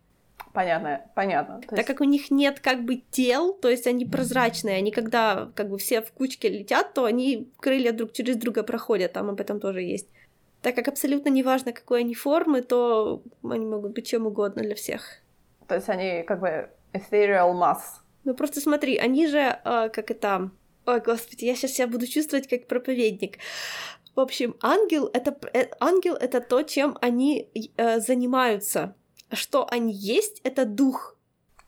Понятно, 0.53 1.01
понятно. 1.17 1.61
То 1.61 1.75
так 1.75 1.87
как 1.87 2.01
у 2.01 2.05
них 2.05 2.31
нет 2.31 2.61
как 2.61 2.85
бы 2.85 3.03
тел, 3.11 3.53
то 3.53 3.69
есть 3.69 3.89
они 3.89 4.05
прозрачные, 4.05 4.77
они 4.77 4.93
когда 4.93 5.51
как 5.57 5.69
бы 5.69 5.79
все 5.79 6.01
в 6.01 6.13
кучке 6.13 6.49
летят, 6.49 6.95
то 6.95 7.05
они 7.05 7.51
крылья 7.59 7.93
друг 7.93 8.13
через 8.13 8.37
друга 8.37 8.63
проходят, 8.63 9.13
там 9.13 9.29
об 9.29 9.41
этом 9.41 9.59
тоже 9.59 9.83
есть. 9.83 10.09
Так 10.63 10.77
как 10.77 10.87
абсолютно 10.87 11.31
неважно, 11.31 11.73
какой 11.73 12.01
они 12.01 12.15
формы, 12.15 12.63
то 12.63 13.23
они 13.43 13.67
могут 13.67 13.93
быть 13.93 14.07
чем 14.07 14.27
угодно 14.27 14.63
для 14.63 14.77
всех. 14.77 15.03
То 15.67 15.75
есть 15.75 15.89
они 15.89 16.23
как 16.23 16.41
бы 16.41 16.71
ethereal 16.93 17.53
mass. 17.53 17.81
Ну 18.23 18.35
просто 18.35 18.61
смотри, 18.61 18.97
они 18.97 19.27
же, 19.27 19.59
э, 19.65 19.89
как 19.93 20.11
это... 20.11 20.51
Ой, 20.87 21.01
господи, 21.01 21.47
я 21.47 21.57
сейчас 21.57 21.73
себя 21.73 21.89
буду 21.89 22.07
чувствовать 22.07 22.47
как 22.47 22.67
проповедник. 22.67 23.39
В 24.15 24.21
общем, 24.21 24.55
ангел 24.63 25.11
это, 25.13 25.37
э, 25.53 25.67
ангел 25.81 26.15
это 26.15 26.41
то, 26.41 26.63
чем 26.63 26.97
они 27.01 27.51
э, 27.77 28.01
занимаются. 28.01 28.95
Что 29.33 29.67
они 29.69 29.93
есть, 29.93 30.41
это 30.45 30.65
дух. 30.65 31.17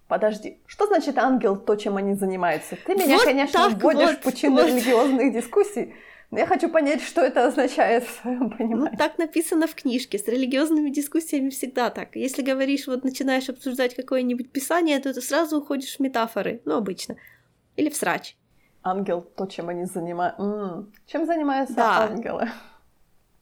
Подожди, 0.08 0.60
что 0.66 0.86
значит 0.86 1.18
ангел, 1.18 1.56
то, 1.56 1.74
чем 1.74 1.96
они 1.96 2.14
занимаются? 2.14 2.76
Ты 2.86 2.94
меня, 2.94 3.16
вот 3.16 3.24
конечно, 3.24 3.68
вводишь 3.70 4.10
вот, 4.10 4.18
в 4.18 4.20
пучину 4.20 4.56
вот. 4.56 4.68
религиозных 4.68 5.32
дискуссий. 5.32 5.94
Но 6.30 6.38
я 6.38 6.46
хочу 6.46 6.68
понять, 6.68 7.02
что 7.02 7.20
это 7.22 7.46
означает 7.46 8.04
в 8.04 8.20
своем 8.20 8.50
понимании. 8.50 8.90
Ну, 8.90 8.96
так 8.96 9.18
написано 9.18 9.66
в 9.66 9.74
книжке. 9.74 10.18
С 10.18 10.26
религиозными 10.26 10.90
дискуссиями 10.90 11.50
всегда 11.50 11.90
так. 11.90 12.16
Если 12.16 12.42
говоришь, 12.42 12.86
вот 12.86 13.04
начинаешь 13.04 13.48
обсуждать 13.48 13.94
какое-нибудь 13.94 14.50
писание, 14.50 14.98
то 14.98 15.14
ты 15.14 15.20
сразу 15.20 15.58
уходишь 15.58 15.96
в 15.96 16.00
метафоры. 16.00 16.60
Ну, 16.64 16.76
обычно. 16.76 17.16
Или 17.76 17.90
в 17.90 17.96
срач. 17.96 18.36
Ангел, 18.86 19.20
то, 19.20 19.46
чем 19.46 19.68
они 19.68 19.84
занимаются. 19.84 20.40
М-м. 20.40 20.92
Чем 21.06 21.26
занимаются 21.26 21.74
да. 21.74 22.04
ангелы? 22.04 22.48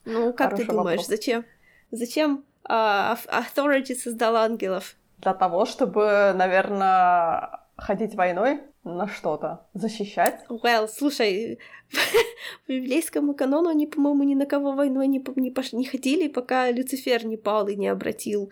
Ну, 0.03 0.33
как 0.33 0.49
Хороший 0.49 0.65
ты 0.65 0.71
думаешь, 0.71 1.01
вопрос. 1.01 1.07
зачем? 1.07 1.45
Зачем 1.91 2.43
uh, 2.67 3.15
authority 3.27 3.93
создал 3.93 4.37
ангелов? 4.37 4.95
Для 5.19 5.35
того, 5.35 5.67
чтобы, 5.67 6.33
наверное, 6.35 7.59
ходить 7.77 8.15
войной 8.15 8.61
на 8.83 9.07
что-то, 9.07 9.67
защищать. 9.75 10.43
Well, 10.49 10.87
слушай, 10.87 11.59
по 12.67 12.71
библейскому 12.71 13.35
канону 13.35 13.69
они, 13.69 13.85
по-моему, 13.85 14.23
ни 14.23 14.33
на 14.33 14.47
кого 14.47 14.71
войной 14.71 15.05
не, 15.05 15.23
не, 15.35 15.51
пош... 15.51 15.73
не 15.73 15.85
ходили, 15.85 16.27
пока 16.27 16.71
Люцифер 16.71 17.23
не 17.23 17.37
пал 17.37 17.67
и 17.67 17.75
не 17.75 17.87
обратил 17.87 18.51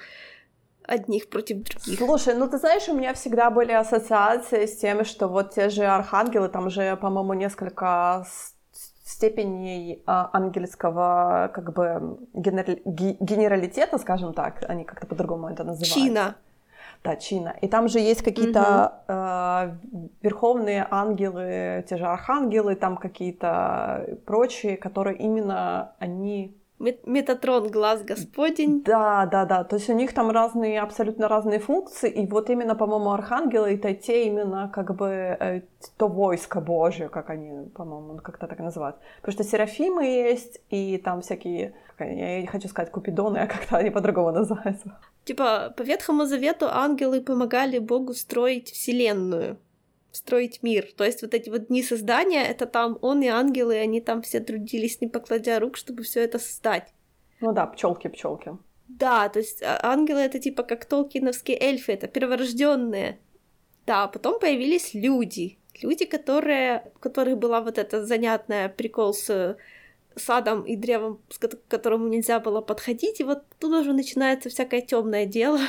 одних 0.87 1.29
против 1.29 1.63
других. 1.63 1.99
Слушай, 1.99 2.35
ну 2.35 2.47
ты 2.47 2.57
знаешь, 2.57 2.87
у 2.89 2.93
меня 2.93 3.13
всегда 3.13 3.49
были 3.49 3.71
ассоциации 3.71 4.65
с 4.65 4.77
тем, 4.77 5.05
что 5.05 5.27
вот 5.27 5.51
те 5.51 5.69
же 5.69 5.85
архангелы, 5.85 6.49
там 6.49 6.69
же, 6.69 6.95
по-моему, 6.97 7.33
несколько 7.33 8.25
степеней 9.05 10.01
а, 10.05 10.29
ангельского 10.33 11.51
как 11.53 11.73
бы 11.73 12.17
генерали... 12.33 12.81
генералитета, 12.85 13.97
скажем 13.97 14.33
так, 14.33 14.63
они 14.67 14.85
как-то 14.85 15.05
по-другому 15.07 15.49
это 15.49 15.63
называют. 15.63 15.93
Чина. 15.93 16.35
Да, 17.03 17.17
Чина. 17.17 17.55
И 17.61 17.67
там 17.67 17.89
же 17.89 17.99
есть 17.99 18.21
какие-то 18.21 18.93
угу. 19.07 19.13
э, 19.13 19.75
верховные 20.21 20.87
ангелы, 20.89 21.83
те 21.89 21.97
же 21.97 22.05
архангелы, 22.05 22.75
там 22.75 22.95
какие-то 22.95 24.19
прочие, 24.25 24.77
которые 24.77 25.17
именно 25.17 25.91
они 25.99 26.55
Метатрон 26.79 27.69
глаз 27.69 28.03
Господень. 28.03 28.83
Да, 28.83 29.25
да, 29.25 29.45
да. 29.45 29.63
То 29.63 29.77
есть 29.77 29.89
у 29.89 29.93
них 29.93 30.13
там 30.13 30.31
разные, 30.31 30.81
абсолютно 30.81 31.27
разные 31.27 31.59
функции. 31.59 32.09
И 32.09 32.27
вот 32.27 32.49
именно, 32.49 32.75
по-моему, 32.75 33.11
архангелы 33.11 33.75
это 33.75 33.93
те 33.93 34.25
именно 34.25 34.69
как 34.73 34.95
бы 34.95 35.07
э, 35.39 35.61
то 35.97 36.07
войско 36.07 36.61
Божье, 36.61 37.09
как 37.09 37.29
они, 37.29 37.69
по-моему, 37.69 38.17
как-то 38.17 38.47
так 38.47 38.59
называют. 38.59 38.97
Потому 39.21 39.33
что 39.33 39.43
серафимы 39.43 40.05
есть, 40.05 40.61
и 40.69 40.97
там 40.97 41.21
всякие, 41.21 41.73
я 41.99 42.41
не 42.41 42.47
хочу 42.47 42.67
сказать 42.67 42.91
купидоны, 42.91 43.37
а 43.37 43.47
как-то 43.47 43.77
они 43.77 43.89
по-другому 43.89 44.31
называются. 44.39 44.97
Типа, 45.23 45.73
по 45.77 45.83
Ветхому 45.83 46.25
Завету 46.25 46.67
ангелы 46.69 47.21
помогали 47.21 47.79
Богу 47.79 48.13
строить 48.13 48.71
вселенную 48.71 49.57
строить 50.13 50.61
мир. 50.61 50.87
То 50.95 51.03
есть 51.03 51.23
вот 51.23 51.33
эти 51.33 51.49
вот 51.49 51.67
дни 51.67 51.83
создания, 51.83 52.45
это 52.45 52.67
там 52.67 52.97
он 53.01 53.21
и 53.23 53.27
ангелы, 53.27 53.75
они 53.77 53.99
там 53.99 54.21
все 54.21 54.39
трудились, 54.39 55.01
не 55.01 55.07
покладя 55.07 55.59
рук, 55.59 55.75
чтобы 55.75 56.03
все 56.03 56.21
это 56.21 56.39
создать. 56.39 56.93
Ну 57.41 57.51
да, 57.51 57.65
пчелки, 57.65 58.07
пчелки. 58.07 58.51
Да, 58.87 59.27
то 59.27 59.39
есть 59.39 59.63
а, 59.63 59.79
ангелы 59.81 60.21
это 60.21 60.39
типа 60.39 60.63
как 60.63 60.85
толкиновские 60.85 61.59
эльфы, 61.59 61.93
это 61.93 62.07
перворожденные. 62.07 63.19
Да, 63.87 64.07
потом 64.07 64.39
появились 64.39 64.93
люди. 64.93 65.57
Люди, 65.81 66.05
которые, 66.05 66.91
у 66.95 66.99
которых 66.99 67.39
была 67.39 67.61
вот 67.61 67.79
эта 67.79 68.05
занятная 68.05 68.69
прикол 68.69 69.15
с 69.15 69.57
садом 70.15 70.61
и 70.61 70.75
древом, 70.75 71.19
к 71.39 71.49
которому 71.67 72.07
нельзя 72.07 72.39
было 72.39 72.61
подходить, 72.61 73.19
и 73.19 73.23
вот 73.23 73.43
тут 73.59 73.73
уже 73.73 73.93
начинается 73.93 74.49
всякое 74.49 74.81
темное 74.81 75.25
дело. 75.25 75.59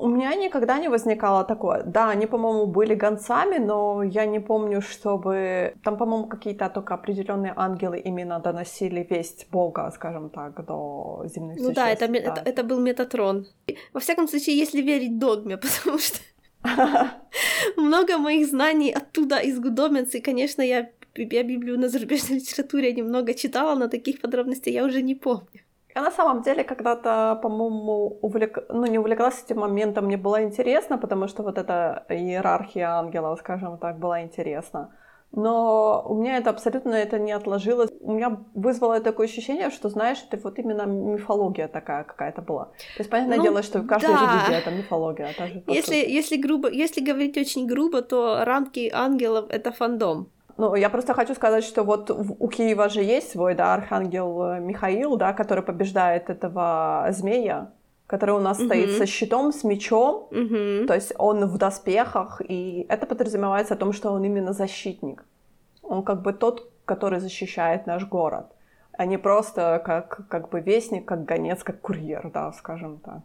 У 0.00 0.08
меня 0.08 0.34
никогда 0.34 0.78
не 0.78 0.88
возникало 0.88 1.44
такое. 1.44 1.82
Да, 1.82 2.10
они, 2.10 2.26
по-моему, 2.26 2.66
были 2.66 2.94
гонцами, 2.94 3.58
но 3.58 4.02
я 4.02 4.26
не 4.26 4.40
помню, 4.40 4.80
чтобы... 4.80 5.74
Там, 5.84 5.96
по-моему, 5.96 6.26
какие-то 6.26 6.68
только 6.68 6.94
определенные 6.94 7.52
ангелы 7.56 7.98
именно 7.98 8.40
доносили 8.40 9.06
весть 9.10 9.46
Бога, 9.52 9.90
скажем 9.94 10.30
так, 10.30 10.64
до 10.66 11.24
земных 11.26 11.58
ну, 11.58 11.64
существ. 11.64 11.68
Ну 11.68 11.74
да, 11.74 11.90
это, 11.90 12.08
да. 12.08 12.18
Это, 12.18 12.42
это 12.50 12.62
был 12.64 12.80
Метатрон. 12.80 13.46
Во 13.92 14.00
всяком 14.00 14.28
случае, 14.28 14.58
если 14.58 14.80
верить 14.82 15.18
догме, 15.18 15.56
потому 15.84 15.98
что 15.98 16.18
много 17.76 18.18
моих 18.18 18.46
знаний 18.46 18.92
оттуда 18.92 19.38
из 19.38 19.58
Гудоменца, 19.58 20.18
и, 20.18 20.20
конечно, 20.20 20.62
я, 20.62 20.90
я 21.16 21.42
Библию 21.42 21.78
на 21.78 21.88
зарубежной 21.88 22.38
литературе 22.40 22.92
немного 22.92 23.34
читала, 23.34 23.74
но 23.74 23.88
таких 23.88 24.20
подробностей 24.20 24.72
я 24.72 24.84
уже 24.84 25.02
не 25.02 25.14
помню. 25.14 25.60
Я 25.94 26.02
на 26.02 26.10
самом 26.10 26.42
деле 26.42 26.64
когда-то, 26.64 27.38
по-моему, 27.42 28.18
увлек... 28.22 28.58
ну, 28.68 28.86
не 28.86 28.98
увлеклась 28.98 29.42
этим 29.44 29.60
моментом, 29.60 30.06
мне 30.06 30.16
было 30.16 30.42
интересно, 30.42 30.98
потому 30.98 31.28
что 31.28 31.42
вот 31.42 31.58
эта 31.58 32.04
иерархия 32.08 32.88
ангелов, 32.88 33.40
скажем 33.40 33.78
так, 33.78 33.98
была 33.98 34.22
интересна. 34.22 34.90
Но 35.32 36.04
у 36.08 36.14
меня 36.14 36.38
это 36.38 36.50
абсолютно 36.50 36.94
это 36.94 37.18
не 37.18 37.30
отложилось. 37.30 37.90
У 38.00 38.12
меня 38.12 38.40
вызвало 38.54 39.00
такое 39.00 39.28
ощущение, 39.28 39.70
что, 39.70 39.88
знаешь, 39.88 40.18
это 40.28 40.42
вот 40.42 40.58
именно 40.58 40.82
мифология 40.86 41.68
такая 41.68 42.02
какая-то 42.02 42.42
была. 42.42 42.64
То 42.64 42.98
есть, 42.98 43.10
понятное 43.10 43.36
ну, 43.36 43.42
дело, 43.44 43.62
что 43.62 43.82
каждая 43.82 44.12
да. 44.12 44.22
религия— 44.22 44.58
это 44.60 44.70
мифология. 44.72 45.28
А 45.38 45.72
если, 45.72 45.94
если, 45.94 46.36
грубо, 46.36 46.68
если 46.68 47.00
говорить 47.00 47.36
очень 47.38 47.66
грубо, 47.66 48.02
то 48.02 48.44
рамки 48.44 48.90
ангелов— 48.92 49.46
это 49.50 49.70
фандом. 49.70 50.30
Ну, 50.60 50.74
я 50.74 50.90
просто 50.90 51.14
хочу 51.14 51.34
сказать, 51.34 51.64
что 51.64 51.84
вот 51.84 52.10
у 52.10 52.48
Киева 52.48 52.90
же 52.90 53.02
есть 53.02 53.30
свой, 53.30 53.54
да, 53.54 53.72
архангел 53.72 54.42
э, 54.42 54.60
Михаил, 54.60 55.16
да, 55.16 55.32
который 55.32 55.64
побеждает 55.64 56.28
этого 56.28 57.06
змея, 57.12 57.70
который 58.06 58.34
у 58.34 58.40
нас 58.40 58.58
угу. 58.58 58.66
стоит 58.66 58.90
со 58.90 59.06
щитом, 59.06 59.52
с 59.52 59.64
мечом, 59.64 60.28
угу. 60.30 60.86
то 60.86 60.94
есть 60.94 61.14
он 61.16 61.46
в 61.46 61.56
доспехах, 61.56 62.42
и 62.46 62.84
это 62.90 63.06
подразумевается 63.06 63.72
о 63.72 63.76
том, 63.78 63.94
что 63.94 64.10
он 64.10 64.22
именно 64.22 64.52
защитник. 64.52 65.24
Он 65.82 66.02
как 66.02 66.20
бы 66.20 66.34
тот, 66.34 66.70
который 66.84 67.20
защищает 67.20 67.86
наш 67.86 68.06
город, 68.06 68.44
а 68.92 69.06
не 69.06 69.16
просто 69.16 69.80
как, 69.82 70.28
как 70.28 70.50
бы 70.50 70.60
вестник, 70.60 71.06
как 71.06 71.24
гонец, 71.24 71.62
как 71.62 71.80
курьер, 71.80 72.30
да, 72.34 72.52
скажем 72.52 72.98
так. 72.98 73.20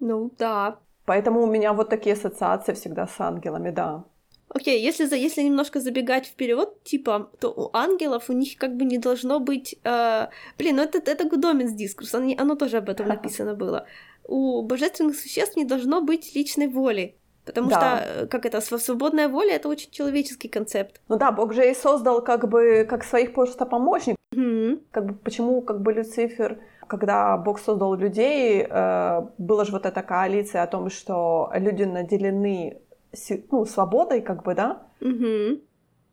Ну, 0.00 0.30
да. 0.38 0.76
Поэтому 1.06 1.42
у 1.42 1.46
меня 1.46 1.72
вот 1.72 1.88
такие 1.88 2.12
ассоциации 2.12 2.74
всегда 2.74 3.06
с 3.06 3.18
ангелами, 3.18 3.70
да. 3.70 4.04
Окей, 4.48 4.78
okay, 4.78 4.82
если, 4.82 5.06
за, 5.06 5.16
если 5.16 5.42
немножко 5.42 5.80
забегать 5.80 6.26
вперед, 6.26 6.82
типа, 6.84 7.30
то 7.40 7.50
у 7.50 7.70
ангелов 7.76 8.30
у 8.30 8.32
них 8.32 8.56
как 8.56 8.76
бы 8.76 8.84
не 8.84 8.98
должно 8.98 9.40
быть... 9.40 9.76
Э, 9.84 10.28
блин, 10.58 10.76
ну 10.76 10.82
это, 10.82 10.98
это 10.98 11.24
Гудоменс 11.28 11.72
дискурс, 11.72 12.14
оно, 12.14 12.32
оно 12.38 12.54
тоже 12.54 12.76
об 12.78 12.88
этом 12.88 13.08
написано 13.08 13.54
было. 13.54 13.86
У 14.24 14.62
божественных 14.62 15.16
существ 15.16 15.56
не 15.56 15.64
должно 15.64 16.00
быть 16.00 16.34
личной 16.36 16.68
воли. 16.68 17.16
Потому 17.44 17.70
Да. 17.70 17.76
что, 17.76 18.22
э, 18.22 18.26
как 18.26 18.44
это, 18.46 18.60
св- 18.60 18.82
свободная 18.82 19.28
воля 19.28 19.54
это 19.54 19.68
очень 19.68 19.90
человеческий 19.90 20.48
концепт. 20.48 21.00
Ну 21.08 21.16
да, 21.16 21.30
Бог 21.32 21.52
же 21.52 21.70
и 21.70 21.74
создал 21.74 22.22
как 22.22 22.48
бы 22.48 22.84
как 22.88 23.04
своих 23.04 23.34
просто 23.34 23.66
помощников. 23.66 24.16
Мгм. 24.32 24.80
Как 24.90 25.06
бы 25.06 25.14
почему 25.14 25.62
как 25.62 25.80
бы 25.80 25.92
Люцифер, 25.92 26.58
когда 26.88 27.36
Бог 27.36 27.60
создал 27.60 27.94
людей, 27.94 28.66
э, 28.68 29.22
была 29.38 29.64
же 29.64 29.72
вот 29.72 29.86
эта 29.86 30.02
коалиция 30.02 30.62
о 30.62 30.66
том, 30.66 30.90
что 30.90 31.50
люди 31.54 31.84
наделены 31.84 32.80
ну, 33.50 33.64
свободой, 33.66 34.20
как 34.22 34.42
бы, 34.44 34.54
да, 34.54 34.82
Мгм. 35.00 35.60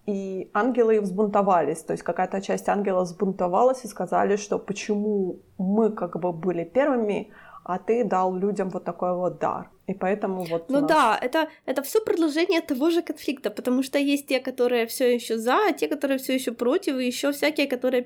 и 0.07 0.49
ангелы 0.53 0.99
взбунтовались, 1.01 1.81
то 1.83 1.93
есть 1.93 2.03
какая-то 2.03 2.41
часть 2.41 2.67
ангелов 2.69 3.03
взбунтовалась 3.07 3.85
и 3.85 3.87
сказали, 3.87 4.35
что 4.37 4.59
почему 4.59 5.39
мы 5.57 5.91
как 5.91 6.19
бы 6.19 6.31
были 6.33 6.63
первыми, 6.65 7.31
а 7.65 7.77
ты 7.77 8.03
дал 8.03 8.35
людям 8.35 8.69
вот 8.69 8.83
такой 8.83 9.15
вот 9.15 9.39
дар. 9.39 9.69
И 9.87 9.93
поэтому 9.93 10.43
вот 10.43 10.69
Ну 10.69 10.79
нас- 10.81 10.89
да, 10.89 11.17
это, 11.21 11.47
это 11.65 11.81
все 11.81 11.99
продолжение 12.01 12.61
того 12.61 12.89
же 12.89 13.01
конфликта, 13.01 13.49
потому 13.49 13.83
что 13.83 13.97
есть 13.97 14.27
те, 14.27 14.39
которые 14.39 14.85
все 14.85 15.13
еще 15.15 15.37
за, 15.37 15.55
а 15.69 15.73
те, 15.73 15.87
которые 15.87 16.17
все 16.17 16.33
еще 16.35 16.51
против, 16.51 16.95
и 16.99 17.07
еще 17.07 17.31
всякие, 17.31 17.67
которые 17.67 18.05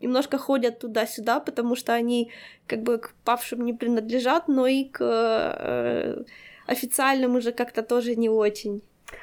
немножко 0.00 0.38
ходят 0.38 0.78
туда-сюда, 0.80 1.40
потому 1.40 1.76
что 1.76 1.92
они 1.92 2.30
как 2.66 2.82
бы 2.82 2.98
к 2.98 3.14
павшим 3.24 3.64
не 3.64 3.72
принадлежат, 3.72 4.48
но 4.48 4.66
и 4.66 4.84
к 4.84 5.00
э, 5.00 6.24
официальным 6.68 7.36
уже 7.36 7.52
как-то 7.52 7.82
тоже 7.82 8.16
не 8.16 8.28
очень. 8.28 8.82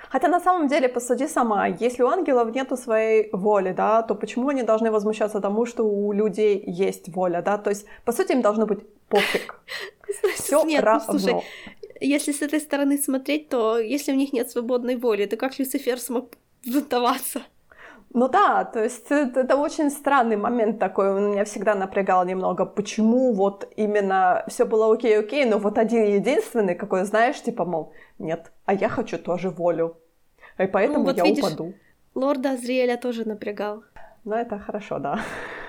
Хотя 0.09 0.27
на 0.27 0.39
самом 0.39 0.67
деле, 0.67 0.89
посуди 0.89 1.27
сама, 1.27 1.67
если 1.67 2.03
у 2.03 2.07
ангелов 2.07 2.55
нету 2.55 2.77
своей 2.77 3.29
воли, 3.31 3.73
да, 3.73 4.01
то 4.01 4.15
почему 4.15 4.49
они 4.49 4.63
должны 4.63 4.91
возмущаться 4.91 5.39
тому, 5.39 5.65
что 5.65 5.83
у 5.83 6.13
людей 6.13 6.63
есть 6.65 7.09
воля, 7.09 7.41
да? 7.41 7.57
То 7.57 7.69
есть, 7.69 7.85
по 8.05 8.11
сути, 8.11 8.33
им 8.33 8.41
должно 8.41 8.65
быть 8.65 8.79
пофиг. 9.09 9.61
Все 10.35 10.63
Нет, 10.63 10.81
ну, 10.81 10.85
равно. 10.85 11.19
слушай, 11.19 11.35
если 12.01 12.31
с 12.31 12.41
этой 12.41 12.59
стороны 12.59 12.97
смотреть, 12.97 13.49
то 13.49 13.77
если 13.79 14.13
у 14.13 14.15
них 14.15 14.33
нет 14.33 14.49
свободной 14.49 14.95
воли, 14.95 15.25
то 15.25 15.37
как 15.37 15.59
Люцифер 15.59 15.99
смог 15.99 16.29
взбунтоваться? 16.63 17.41
Ну 18.13 18.29
да, 18.29 18.63
то 18.63 18.83
есть 18.83 19.11
это, 19.11 19.41
это 19.41 19.57
очень 19.57 19.89
странный 19.89 20.37
момент 20.37 20.79
такой, 20.79 21.09
он 21.09 21.31
меня 21.31 21.43
всегда 21.43 21.75
напрягал 21.75 22.25
немного, 22.25 22.65
почему 22.65 23.33
вот 23.33 23.67
именно 23.75 24.45
все 24.47 24.65
было 24.65 24.93
окей-окей, 24.93 25.45
но 25.45 25.57
вот 25.57 25.77
один 25.77 26.03
единственный, 26.03 26.75
какой, 26.75 27.03
знаешь, 27.03 27.41
типа, 27.41 27.65
мол, 27.65 27.91
нет, 28.17 28.51
а 28.65 28.73
я 28.73 28.87
хочу 28.87 29.17
тоже 29.17 29.49
волю, 29.49 29.97
и 30.57 30.67
поэтому 30.67 30.99
Ну, 30.99 31.05
вот 31.05 31.17
я 31.17 31.23
видишь, 31.23 31.43
упаду. 31.43 31.73
Лорда 32.13 32.51
Азриэля 32.51 32.95
тоже 32.97 33.27
напрягал. 33.27 33.83
Ну 34.23 34.35
это 34.35 34.57
хорошо, 34.59 34.99
да. 34.99 35.19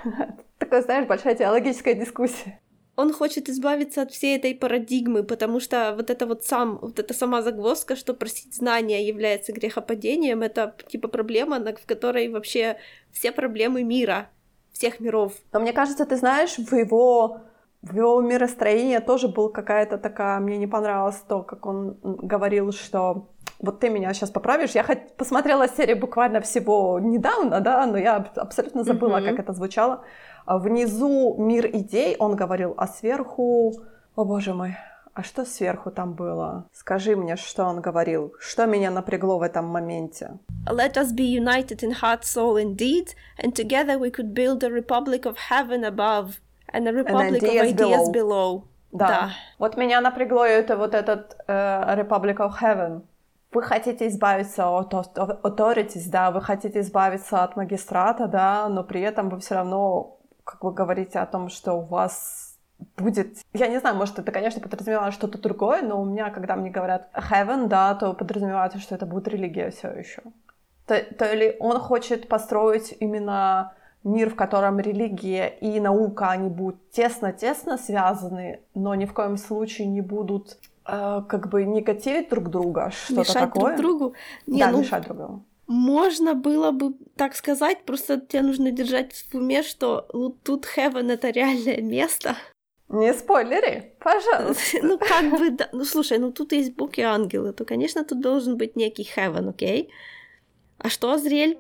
Такая, 0.59 0.83
знаешь, 0.83 1.07
большая 1.07 1.35
теологическая 1.35 1.95
дискуссия. 1.95 2.61
Он 2.97 3.13
хочет 3.13 3.49
избавиться 3.49 4.03
от 4.03 4.11
всей 4.11 4.37
этой 4.39 4.55
парадигмы, 4.55 5.23
потому 5.23 5.61
что 5.61 5.93
вот 5.97 6.11
это 6.11 6.27
вот 6.27 6.45
сам, 6.45 6.79
вот 6.81 6.99
эта 6.99 7.15
сама 7.15 7.43
загвоздка, 7.43 7.95
что 7.97 8.15
просить 8.15 8.55
знания 8.55 9.07
является 9.07 9.53
грехопадением, 9.53 10.43
это 10.43 10.75
типа 10.89 11.09
проблема, 11.09 11.59
в 11.61 11.87
которой 11.87 12.29
вообще 12.29 12.77
все 13.13 13.33
проблемы 13.33 13.83
мира, 13.85 14.29
всех 14.73 15.01
миров. 15.01 15.33
Но 15.53 15.61
мне 15.61 15.73
кажется, 15.73 16.07
ты 16.07 16.17
знаешь, 16.17 16.57
в 16.57 16.75
его, 16.75 17.41
в 17.83 17.95
его 17.97 18.21
миростроении 18.23 18.99
тоже 18.99 19.29
был 19.29 19.51
какая-то 19.51 19.99
такая... 19.99 20.41
Мне 20.41 20.57
не 20.59 20.67
понравилось 20.67 21.23
то, 21.29 21.43
как 21.43 21.67
он 21.67 21.99
говорил, 22.03 22.73
что 22.73 23.29
вот 23.59 23.81
ты 23.81 23.89
меня 23.91 24.13
сейчас 24.15 24.31
поправишь. 24.31 24.73
Я 24.75 24.83
хоть 24.83 25.17
посмотрела 25.17 25.69
серию 25.69 25.99
буквально 25.99 26.41
всего 26.41 26.99
недавно, 27.01 27.61
да, 27.61 27.87
но 27.87 27.99
я 27.99 28.17
аб- 28.17 28.39
абсолютно 28.39 28.85
забыла, 28.85 29.19
Мгм. 29.19 29.27
как 29.31 29.39
это 29.39 29.53
звучало. 29.53 30.05
А 30.47 30.59
Внизу 30.59 31.35
мир 31.39 31.67
идей, 31.67 32.17
он 32.19 32.37
говорил, 32.37 32.75
а 32.77 32.87
сверху... 32.87 33.75
О, 34.15 34.25
боже 34.25 34.55
мой, 34.55 34.77
а 35.13 35.23
что 35.23 35.45
сверху 35.45 35.91
там 35.91 36.15
было? 36.15 36.69
Скажи 36.73 37.17
мне, 37.17 37.37
что 37.37 37.65
он 37.65 37.81
говорил. 37.81 38.35
Что 38.39 38.67
меня 38.67 38.91
напрягло 38.91 39.39
в 39.39 39.43
этом 39.43 39.67
моменте? 39.67 40.39
Let 40.67 40.95
us 40.95 41.13
be 41.13 41.25
united 41.25 41.83
in 41.83 41.93
heart, 42.01 42.23
soul 42.23 42.57
and 42.57 42.77
deed, 42.77 43.15
and 43.43 43.55
together 43.55 43.99
we 43.99 44.11
could 44.11 44.33
build 44.33 44.63
a 44.63 44.71
republic 44.71 45.27
of 45.27 45.37
heaven 45.51 45.85
above 45.85 46.41
and 46.73 46.87
a 46.89 46.93
republic 46.93 47.43
of 47.43 47.49
ideas 47.49 47.73
ideas 47.73 48.09
below. 48.11 48.13
below. 48.13 48.63
Да. 48.93 49.09
Да. 49.09 49.31
Вот 49.59 49.77
меня 49.77 50.01
напрягло 50.01 50.45
это 50.45 50.77
вот 50.77 50.95
этот 50.95 51.37
э, 51.47 51.95
Republic 51.97 52.37
of 52.37 52.53
Heaven. 52.61 53.03
Вы 53.53 53.63
хотите 53.63 54.09
избавиться 54.09 54.69
от 54.69 54.93
authorities, 54.93 56.11
да, 56.11 56.31
вы 56.31 56.43
хотите 56.43 56.81
избавиться 56.81 57.43
от 57.43 57.57
магистрата, 57.57 58.27
да, 58.27 58.69
но 58.69 58.85
при 58.85 59.01
этом 59.01 59.31
вы 59.31 59.39
все 59.39 59.55
равно, 59.55 60.16
как 60.47 60.63
вы 60.63 60.73
говорите 60.73 61.19
о 61.19 61.27
том, 61.27 61.51
что 61.51 61.75
у 61.75 61.83
вас 61.83 62.57
будет, 62.97 63.39
я 63.53 63.67
не 63.67 63.81
знаю, 63.81 63.97
может, 63.97 64.19
это, 64.19 64.31
конечно, 64.33 64.61
подразумевает 64.61 65.13
что-то 65.13 65.39
другое, 65.39 65.83
но 65.83 66.01
у 66.01 66.05
меня, 66.05 66.31
когда 66.31 66.57
мне 66.57 66.71
говорят 66.71 67.09
heaven, 67.15 67.67
да, 67.67 67.95
то 67.95 68.15
подразумевается, 68.15 68.79
что 68.79 68.95
это 68.95 69.07
будет 69.07 69.29
религия 69.29 69.71
все 69.71 69.89
еще. 69.91 70.23
То, 70.87 71.03
то 71.19 71.35
ли 71.35 71.57
он 71.59 71.79
хочет 71.81 72.29
построить 72.29 72.95
именно 73.01 73.75
мир, 74.05 74.31
в 74.31 74.37
котором 74.37 74.79
религия 74.79 75.49
и 75.49 75.81
наука, 75.81 76.31
они 76.31 76.49
будут 76.49 76.91
тесно-тесно 76.91 77.77
связаны, 77.77 78.61
но 78.75 78.95
ни 78.95 79.05
в 79.05 79.13
коем 79.13 79.37
случае 79.37 79.89
не 79.89 80.01
будут 80.01 80.59
э, 80.87 81.23
как 81.29 81.49
бы 81.49 81.65
негативить 81.65 82.31
друг 82.31 82.51
друга, 82.51 82.91
что-то 82.91 83.21
Мешать 83.21 83.35
такое. 83.35 83.77
друг 83.77 83.99
другу. 83.99 84.15
Не, 84.47 84.61
да, 84.61 84.71
ну, 84.71 84.79
мешать 84.79 85.03
друг 85.03 85.17
другу. 85.19 85.43
Можно 85.67 86.35
было 86.35 86.71
бы 86.71 86.95
так 87.17 87.35
сказать, 87.35 87.85
просто 87.85 88.21
тебе 88.21 88.43
нужно 88.43 88.71
держать 88.71 89.13
в 89.15 89.35
уме, 89.35 89.63
что 89.63 90.09
тут 90.45 90.67
heaven 90.77 91.11
это 91.11 91.31
реальное 91.31 91.81
место. 91.81 92.37
Не 92.89 93.13
спойлери, 93.15 93.95
пожалуйста. 93.99 94.79
Ну, 94.83 94.99
как 94.99 95.31
бы, 95.31 95.51
да. 95.51 95.69
Ну, 95.73 95.85
слушай, 95.85 96.19
ну 96.19 96.31
тут 96.31 96.53
есть 96.53 96.75
Бог 96.75 96.99
и 96.99 97.03
ангелы, 97.03 97.53
то, 97.53 97.65
конечно, 97.65 98.05
тут 98.05 98.21
должен 98.21 98.57
быть 98.57 98.77
некий 98.77 99.09
heaven, 99.17 99.51
окей? 99.51 99.91
А 100.79 100.89
что 100.89 101.11
Азриэль 101.11 101.59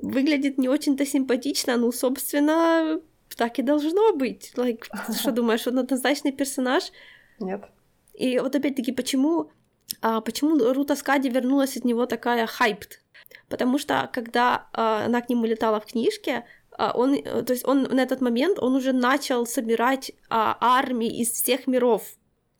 выглядит 0.00 0.56
не 0.58 0.68
очень-то 0.68 1.04
симпатично, 1.04 1.76
ну, 1.76 1.92
собственно, 1.92 3.00
так 3.36 3.58
и 3.58 3.62
должно 3.62 4.14
быть. 4.14 4.52
Like, 4.56 4.84
что 5.18 5.32
думаешь, 5.32 5.66
он 5.66 5.78
однозначный 5.78 6.32
персонаж? 6.32 6.92
Нет. 7.40 7.64
И 8.14 8.38
вот 8.38 8.54
опять-таки, 8.54 8.92
почему, 8.92 9.50
а, 10.00 10.20
почему 10.20 10.56
Рута 10.72 10.96
Скади 10.96 11.28
вернулась 11.28 11.76
от 11.76 11.84
него 11.84 12.06
такая 12.06 12.46
хайпт? 12.46 13.03
Потому 13.48 13.78
что, 13.78 14.10
когда 14.12 14.68
а, 14.72 15.04
она 15.04 15.20
к 15.20 15.28
нему 15.28 15.46
летала 15.46 15.80
в 15.80 15.86
книжке, 15.86 16.44
а, 16.76 16.92
он, 16.94 17.14
э, 17.14 17.42
то 17.42 17.52
есть 17.52 17.66
он 17.66 17.82
на 17.82 18.00
этот 18.00 18.20
момент, 18.20 18.58
он 18.58 18.74
уже 18.74 18.92
начал 18.92 19.46
собирать 19.46 20.12
а, 20.28 20.56
армии 20.60 21.20
из 21.20 21.30
всех 21.30 21.66
миров, 21.66 22.02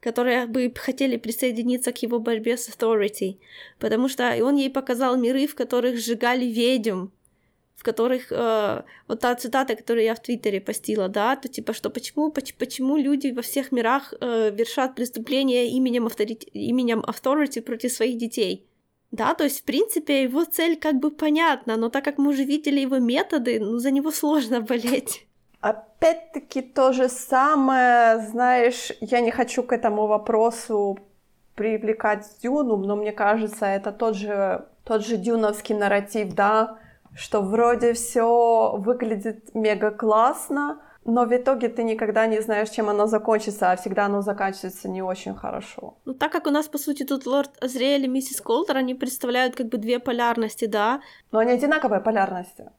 которые 0.00 0.46
бы 0.46 0.72
хотели 0.76 1.16
присоединиться 1.16 1.92
к 1.92 2.02
его 2.02 2.18
борьбе 2.18 2.56
с 2.56 2.68
Authority. 2.68 3.38
Потому 3.78 4.08
что 4.08 4.36
он 4.44 4.56
ей 4.56 4.70
показал 4.70 5.16
миры, 5.16 5.46
в 5.46 5.54
которых 5.54 5.98
сжигали 5.98 6.44
ведьм, 6.44 7.08
в 7.74 7.82
которых 7.82 8.30
э, 8.30 8.82
вот 9.08 9.20
та 9.20 9.34
цитата, 9.34 9.74
которую 9.74 10.04
я 10.04 10.14
в 10.14 10.22
Твиттере 10.22 10.60
постила, 10.60 11.08
да, 11.08 11.36
то 11.36 11.48
типа 11.48 11.72
что 11.72 11.90
почему 11.90 12.30
поч- 12.30 12.54
почему 12.56 12.96
люди 12.96 13.32
во 13.32 13.42
всех 13.42 13.72
мирах 13.72 14.14
э, 14.20 14.50
вершат 14.50 14.94
преступления 14.94 15.70
именем 15.70 16.06
авторити- 16.06 16.48
именем 16.52 17.00
authority 17.00 17.60
против 17.62 17.92
своих 17.92 18.16
детей. 18.16 18.66
Да, 19.14 19.34
то 19.34 19.44
есть, 19.44 19.60
в 19.60 19.64
принципе, 19.64 20.24
его 20.24 20.44
цель 20.44 20.76
как 20.76 20.96
бы 20.96 21.12
понятна, 21.12 21.76
но 21.76 21.88
так 21.88 22.04
как 22.04 22.18
мы 22.18 22.30
уже 22.30 22.42
видели 22.42 22.80
его 22.80 22.98
методы, 22.98 23.60
ну, 23.60 23.78
за 23.78 23.92
него 23.92 24.10
сложно 24.20 24.60
болеть. 24.60 25.26
Опять-таки 25.60 26.62
то 26.62 26.92
же 26.92 27.08
самое, 27.08 28.18
знаешь, 28.18 28.90
я 29.00 29.20
не 29.20 29.30
хочу 29.30 29.62
к 29.62 29.72
этому 29.72 30.08
вопросу 30.08 30.98
привлекать 31.54 32.26
Дюну, 32.42 32.76
но 32.76 32.96
мне 32.96 33.12
кажется, 33.12 33.66
это 33.66 33.92
тот 33.92 34.16
же, 34.16 34.66
тот 34.82 35.06
же 35.06 35.16
дюновский 35.16 35.76
нарратив, 35.76 36.34
да, 36.34 36.78
что 37.14 37.40
вроде 37.40 37.92
все 37.92 38.74
выглядит 38.76 39.54
мега 39.54 39.92
классно, 39.92 40.82
но 41.04 41.24
в 41.26 41.32
итоге 41.32 41.68
ты 41.68 41.82
никогда 41.84 42.26
не 42.26 42.40
знаешь, 42.42 42.70
чем 42.70 42.88
оно 42.88 43.06
закончится, 43.06 43.72
а 43.72 43.76
всегда 43.76 44.06
оно 44.06 44.22
заканчивается 44.22 44.88
не 44.88 45.02
очень 45.02 45.34
хорошо. 45.34 45.96
Ну, 46.04 46.14
так 46.14 46.32
как 46.32 46.46
у 46.46 46.50
нас, 46.50 46.68
по 46.68 46.78
сути, 46.78 47.04
тут 47.04 47.26
лорд 47.26 47.50
Азриэль 47.64 48.04
и 48.04 48.08
миссис 48.08 48.40
Колтер, 48.40 48.76
они 48.76 48.94
представляют 48.94 49.54
как 49.54 49.66
бы 49.68 49.78
две 49.78 49.98
полярности, 49.98 50.66
да. 50.66 51.00
Но 51.32 51.38
они 51.38 51.52
одинаковой 51.52 52.00
полярности. 52.00 52.70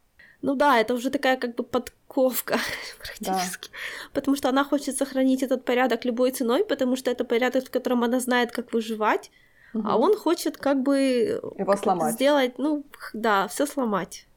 Ну 0.41 0.55
да, 0.55 0.79
это 0.79 0.93
уже 0.93 1.09
такая 1.09 1.37
как 1.37 1.55
бы 1.55 1.63
подковка 1.63 2.57
практически. 2.99 3.69
Потому 4.13 4.37
что 4.37 4.49
она 4.49 4.63
хочет 4.63 4.97
сохранить 4.97 5.43
этот 5.43 5.65
порядок 5.65 6.05
любой 6.05 6.31
ценой, 6.31 6.63
потому 6.65 6.95
что 6.95 7.11
это 7.11 7.23
порядок, 7.25 7.65
в 7.65 7.71
котором 7.71 8.03
она 8.03 8.19
знает, 8.19 8.51
как 8.51 8.73
выживать. 8.73 9.31
А 9.73 9.77
Мгм. 9.77 10.01
он 10.01 10.15
хочет 10.17 10.57
как 10.57 10.77
бы 10.83 11.41
Его 11.57 11.75
сломать. 11.75 12.13
сделать, 12.13 12.57
ну, 12.57 12.83
да, 13.13 13.47
все 13.47 13.65
сломать. 13.65 14.27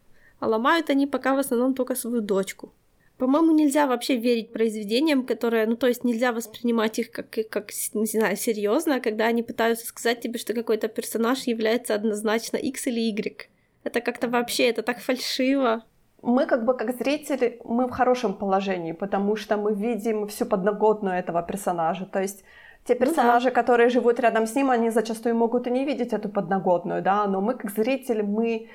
А 0.40 0.46
ломают 0.48 0.90
они 0.90 1.07
пока 1.07 1.35
в 1.35 1.38
основном 1.38 1.74
только 1.74 1.94
свою 1.94 2.20
дочку. 2.20 2.72
По-моему, 3.18 3.50
нельзя 3.50 3.88
вообще 3.88 4.16
верить 4.16 4.52
произведениям, 4.52 5.26
которые, 5.26 5.66
ну, 5.66 5.76
то 5.76 5.88
есть 5.88 6.04
нельзя 6.04 6.33
воспринимать 6.33 7.00
их 7.00 7.11
как, 7.11 7.31
как 7.50 7.70
не 7.94 8.07
знаю, 8.07 8.37
серьезно, 8.37 9.00
когда 9.00 9.26
они 9.26 9.42
пытаются 9.42 9.87
сказать 9.87 10.20
тебе, 10.20 10.38
что 10.38 10.54
какой-то 10.54 10.87
персонаж 10.87 11.42
является 11.42 11.94
однозначно 11.94 12.57
X 12.57 12.87
или 12.87 13.00
Y. 13.00 13.48
Это 13.83 14.00
как-то 14.00 14.28
вообще, 14.28 14.68
это 14.68 14.83
так 14.83 14.98
фальшиво. 15.00 15.83
мы 16.22 16.46
как 16.46 16.64
бы 16.64 16.76
как 16.76 16.96
зрители, 16.96 17.61
мы 17.64 17.87
в 17.87 17.90
хорошем 17.90 18.35
положении, 18.35 18.92
потому 18.92 19.37
что 19.37 19.57
мы 19.57 19.74
видим 19.74 20.26
всю 20.28 20.46
подноготную 20.46 21.16
этого 21.16 21.42
персонажа. 21.42 22.07
То 22.07 22.20
есть 22.20 22.44
те 22.85 22.94
персонажи, 22.94 23.48
ну, 23.48 23.54
да. 23.54 23.61
которые 23.61 23.88
живут 23.88 24.20
рядом 24.20 24.46
с 24.46 24.54
ним, 24.54 24.70
они 24.70 24.90
зачастую 24.90 25.35
могут 25.35 25.66
и 25.66 25.70
не 25.70 25.85
видеть 25.85 26.12
эту 26.12 26.28
подноготную, 26.28 27.02
да, 27.02 27.26
но 27.26 27.40
мы 27.40 27.54
как 27.54 27.70
зрители, 27.70 28.22
мы 28.22 28.68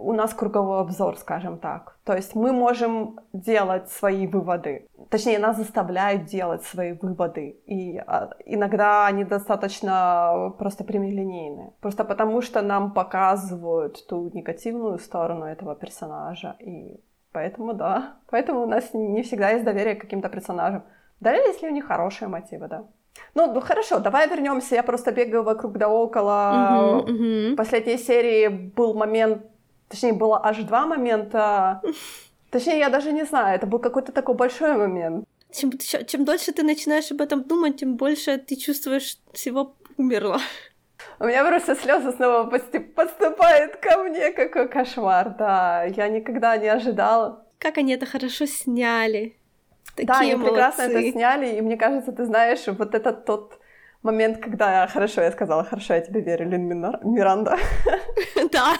у 0.00 0.12
нас 0.12 0.34
круговой 0.34 0.80
обзор, 0.80 1.16
скажем 1.16 1.58
так. 1.58 1.96
То 2.04 2.14
есть 2.14 2.34
мы 2.34 2.52
можем 2.52 3.20
делать 3.32 3.88
свои 3.90 4.26
выводы. 4.26 4.86
Точнее, 5.10 5.38
нас 5.38 5.56
заставляют 5.56 6.24
делать 6.24 6.62
свои 6.64 6.92
выводы. 6.92 7.60
И 7.66 7.98
а, 7.98 8.30
иногда 8.46 9.06
они 9.06 9.24
достаточно 9.24 10.54
просто 10.58 10.84
прямолинейные. 10.84 11.72
Просто 11.80 12.04
потому, 12.04 12.42
что 12.42 12.62
нам 12.62 12.92
показывают 12.92 14.06
ту 14.08 14.30
негативную 14.34 14.98
сторону 14.98 15.44
этого 15.44 15.74
персонажа. 15.74 16.56
И 16.60 17.00
поэтому, 17.32 17.74
да, 17.74 18.16
поэтому 18.30 18.62
у 18.62 18.66
нас 18.66 18.94
не 18.94 19.22
всегда 19.22 19.50
есть 19.50 19.64
доверие 19.64 19.94
к 19.94 20.00
каким-то 20.00 20.28
персонажам. 20.28 20.82
Даже 21.20 21.40
если 21.42 21.68
у 21.68 21.72
них 21.72 21.86
хорошие 21.86 22.28
мотивы, 22.28 22.68
да. 22.68 22.84
Ну, 23.34 23.52
ну 23.52 23.60
хорошо, 23.60 23.98
давай 23.98 24.28
вернемся. 24.28 24.74
Я 24.74 24.82
просто 24.82 25.12
бегаю 25.12 25.42
вокруг 25.42 25.78
да 25.78 25.88
около. 25.88 26.30
Uh-huh, 26.32 27.06
uh-huh. 27.06 27.52
В 27.52 27.56
последней 27.56 27.98
серии 27.98 28.48
был 28.48 28.94
момент 28.94 29.42
Точнее, 29.90 30.12
было 30.12 30.40
аж 30.42 30.58
два 30.58 30.86
момента. 30.86 31.82
Точнее, 32.50 32.78
я 32.78 32.88
даже 32.88 33.12
не 33.12 33.24
знаю, 33.24 33.56
это 33.56 33.66
был 33.66 33.80
какой-то 33.80 34.12
такой 34.12 34.36
большой 34.36 34.76
момент. 34.76 35.24
Чем, 35.52 35.72
чем 35.78 36.24
дольше 36.24 36.52
ты 36.52 36.62
начинаешь 36.62 37.10
об 37.10 37.20
этом 37.20 37.42
думать, 37.42 37.80
тем 37.80 37.96
больше 37.96 38.38
ты 38.38 38.54
чувствуешь 38.54 39.18
всего 39.32 39.74
умерла. 39.96 40.38
У 41.18 41.24
меня 41.24 41.44
просто 41.44 41.74
слезы 41.74 42.12
снова 42.12 42.44
подступают 42.94 43.76
ко 43.76 43.98
мне, 44.04 44.30
какой 44.30 44.68
кошмар, 44.68 45.34
да. 45.36 45.84
Я 45.84 46.08
никогда 46.08 46.56
не 46.56 46.68
ожидала. 46.68 47.44
Как 47.58 47.78
они 47.78 47.92
это 47.92 48.06
хорошо 48.06 48.46
сняли. 48.46 49.36
Такие 49.96 50.06
да, 50.06 50.20
они 50.20 50.34
молодцы. 50.36 50.50
прекрасно 50.50 50.82
это 50.82 51.10
сняли, 51.10 51.56
и 51.56 51.60
мне 51.60 51.76
кажется, 51.76 52.12
ты 52.12 52.24
знаешь, 52.24 52.66
вот 52.66 52.94
этот 52.94 53.24
тот 53.24 53.59
момент, 54.02 54.38
когда... 54.38 54.86
Хорошо, 54.86 55.22
я 55.22 55.32
сказала, 55.32 55.64
хорошо, 55.64 55.94
я 55.94 56.00
тебе 56.00 56.20
верю, 56.20 56.48
Лин 56.48 56.66
Миранда. 56.68 57.58
Да. 58.52 58.76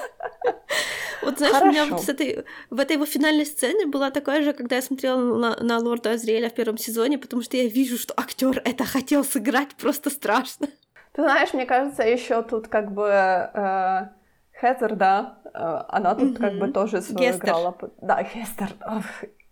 Вот 1.22 1.38
знаешь, 1.38 1.54
Хорошо. 1.54 1.68
у 1.68 1.72
меня 1.72 1.86
вот 1.86 2.02
с 2.02 2.08
этой, 2.08 2.44
в 2.70 2.80
этой 2.80 2.94
его 2.94 3.04
финальной 3.04 3.44
сцене 3.44 3.86
была 3.86 4.10
такая 4.10 4.42
же, 4.42 4.52
когда 4.52 4.76
я 4.76 4.82
смотрела 4.82 5.20
на, 5.20 5.56
на 5.56 5.78
Лорда 5.78 6.12
Азриэля 6.12 6.48
в 6.48 6.54
первом 6.54 6.78
сезоне, 6.78 7.18
потому 7.18 7.42
что 7.42 7.56
я 7.56 7.68
вижу, 7.68 7.98
что 7.98 8.14
актер 8.16 8.62
это 8.64 8.84
хотел 8.84 9.22
сыграть 9.22 9.74
просто 9.76 10.08
страшно. 10.08 10.68
Ты 11.12 11.22
знаешь, 11.22 11.52
мне 11.52 11.66
кажется, 11.66 12.02
еще 12.02 12.42
тут 12.42 12.68
как 12.68 12.92
бы 12.92 13.06
э, 13.06 14.08
Хезер, 14.60 14.94
да, 14.94 15.38
э, 15.44 15.82
она 15.88 16.14
тут 16.14 16.38
mm-hmm. 16.38 16.42
как 16.42 16.58
бы 16.58 16.68
тоже 16.68 17.02
свою 17.02 17.18
Гестер. 17.18 17.48
играла. 17.48 17.76
Да, 18.00 18.22
Хестер. 18.22 18.70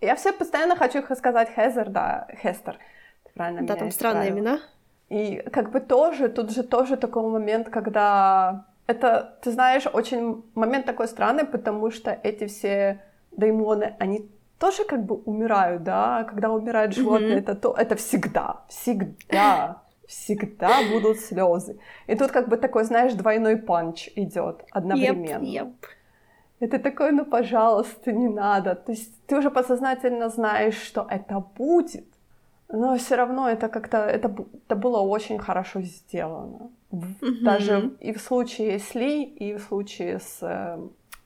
Я 0.01 0.15
все 0.15 0.33
постоянно 0.33 0.77
хочу 0.77 1.03
сказать 1.17 1.51
Хезер, 1.55 1.91
да, 1.91 2.29
Хестер. 2.43 2.79
Ты 3.25 3.33
правильно 3.35 3.67
Да, 3.67 3.77
там 3.77 3.91
странные 3.91 4.31
имена. 4.31 4.61
И 5.09 5.43
как 5.53 5.71
бы 5.71 5.81
тоже, 5.81 6.29
тут 6.29 6.51
же 6.51 6.63
тоже 6.63 6.97
такой 6.97 7.23
момент, 7.23 7.69
когда 7.69 8.67
это, 8.87 9.39
ты 9.43 9.51
знаешь, 9.51 9.87
очень 9.93 10.43
момент 10.55 10.87
такой 10.87 11.09
странный, 11.09 11.45
потому 11.45 11.91
что 11.91 12.11
эти 12.11 12.47
все 12.47 13.01
даймоны, 13.33 13.95
они 13.99 14.29
тоже 14.59 14.85
как 14.85 15.05
бы 15.05 15.15
умирают, 15.15 15.83
да, 15.83 16.25
когда 16.25 16.51
умирает 16.51 16.95
животное, 16.95 17.37
mm-hmm. 17.37 17.51
это, 17.51 17.55
то, 17.55 17.75
это 17.75 17.97
всегда, 17.97 18.63
всегда, 18.69 19.83
всегда 20.07 20.71
будут 20.93 21.21
слезы. 21.21 21.79
И 22.07 22.15
тут 22.17 22.33
как 22.33 22.49
бы 22.49 22.57
такой, 22.57 22.85
знаешь, 22.85 23.15
двойной 23.15 23.57
punch 23.57 24.09
идет 24.17 24.65
одновременно. 24.71 25.45
Yep, 25.45 25.65
yep. 25.65 25.73
И 26.61 26.67
ты 26.67 26.79
такой, 26.79 27.13
ну, 27.13 27.25
пожалуйста, 27.25 28.11
не 28.11 28.29
надо. 28.29 28.75
То 28.75 28.93
есть 28.93 29.13
ты 29.27 29.37
уже 29.37 29.51
подсознательно 29.51 30.29
знаешь, 30.29 30.77
что 30.83 31.07
это 31.09 31.45
будет, 31.57 32.07
но 32.69 32.97
все 32.97 33.17
равно 33.17 33.49
это 33.49 33.69
как-то, 33.69 33.99
это, 33.99 34.35
это 34.67 34.77
было 34.77 35.01
очень 35.01 35.39
хорошо 35.39 35.81
сделано. 35.81 36.71
Mm-hmm. 36.93 37.43
Даже 37.43 37.91
и 38.01 38.13
в 38.13 38.21
случае 38.21 38.79
с 38.79 38.95
Ли, 38.95 39.25
и 39.25 39.55
в 39.55 39.63
случае 39.63 40.19
с 40.19 40.39
э, 40.43 40.79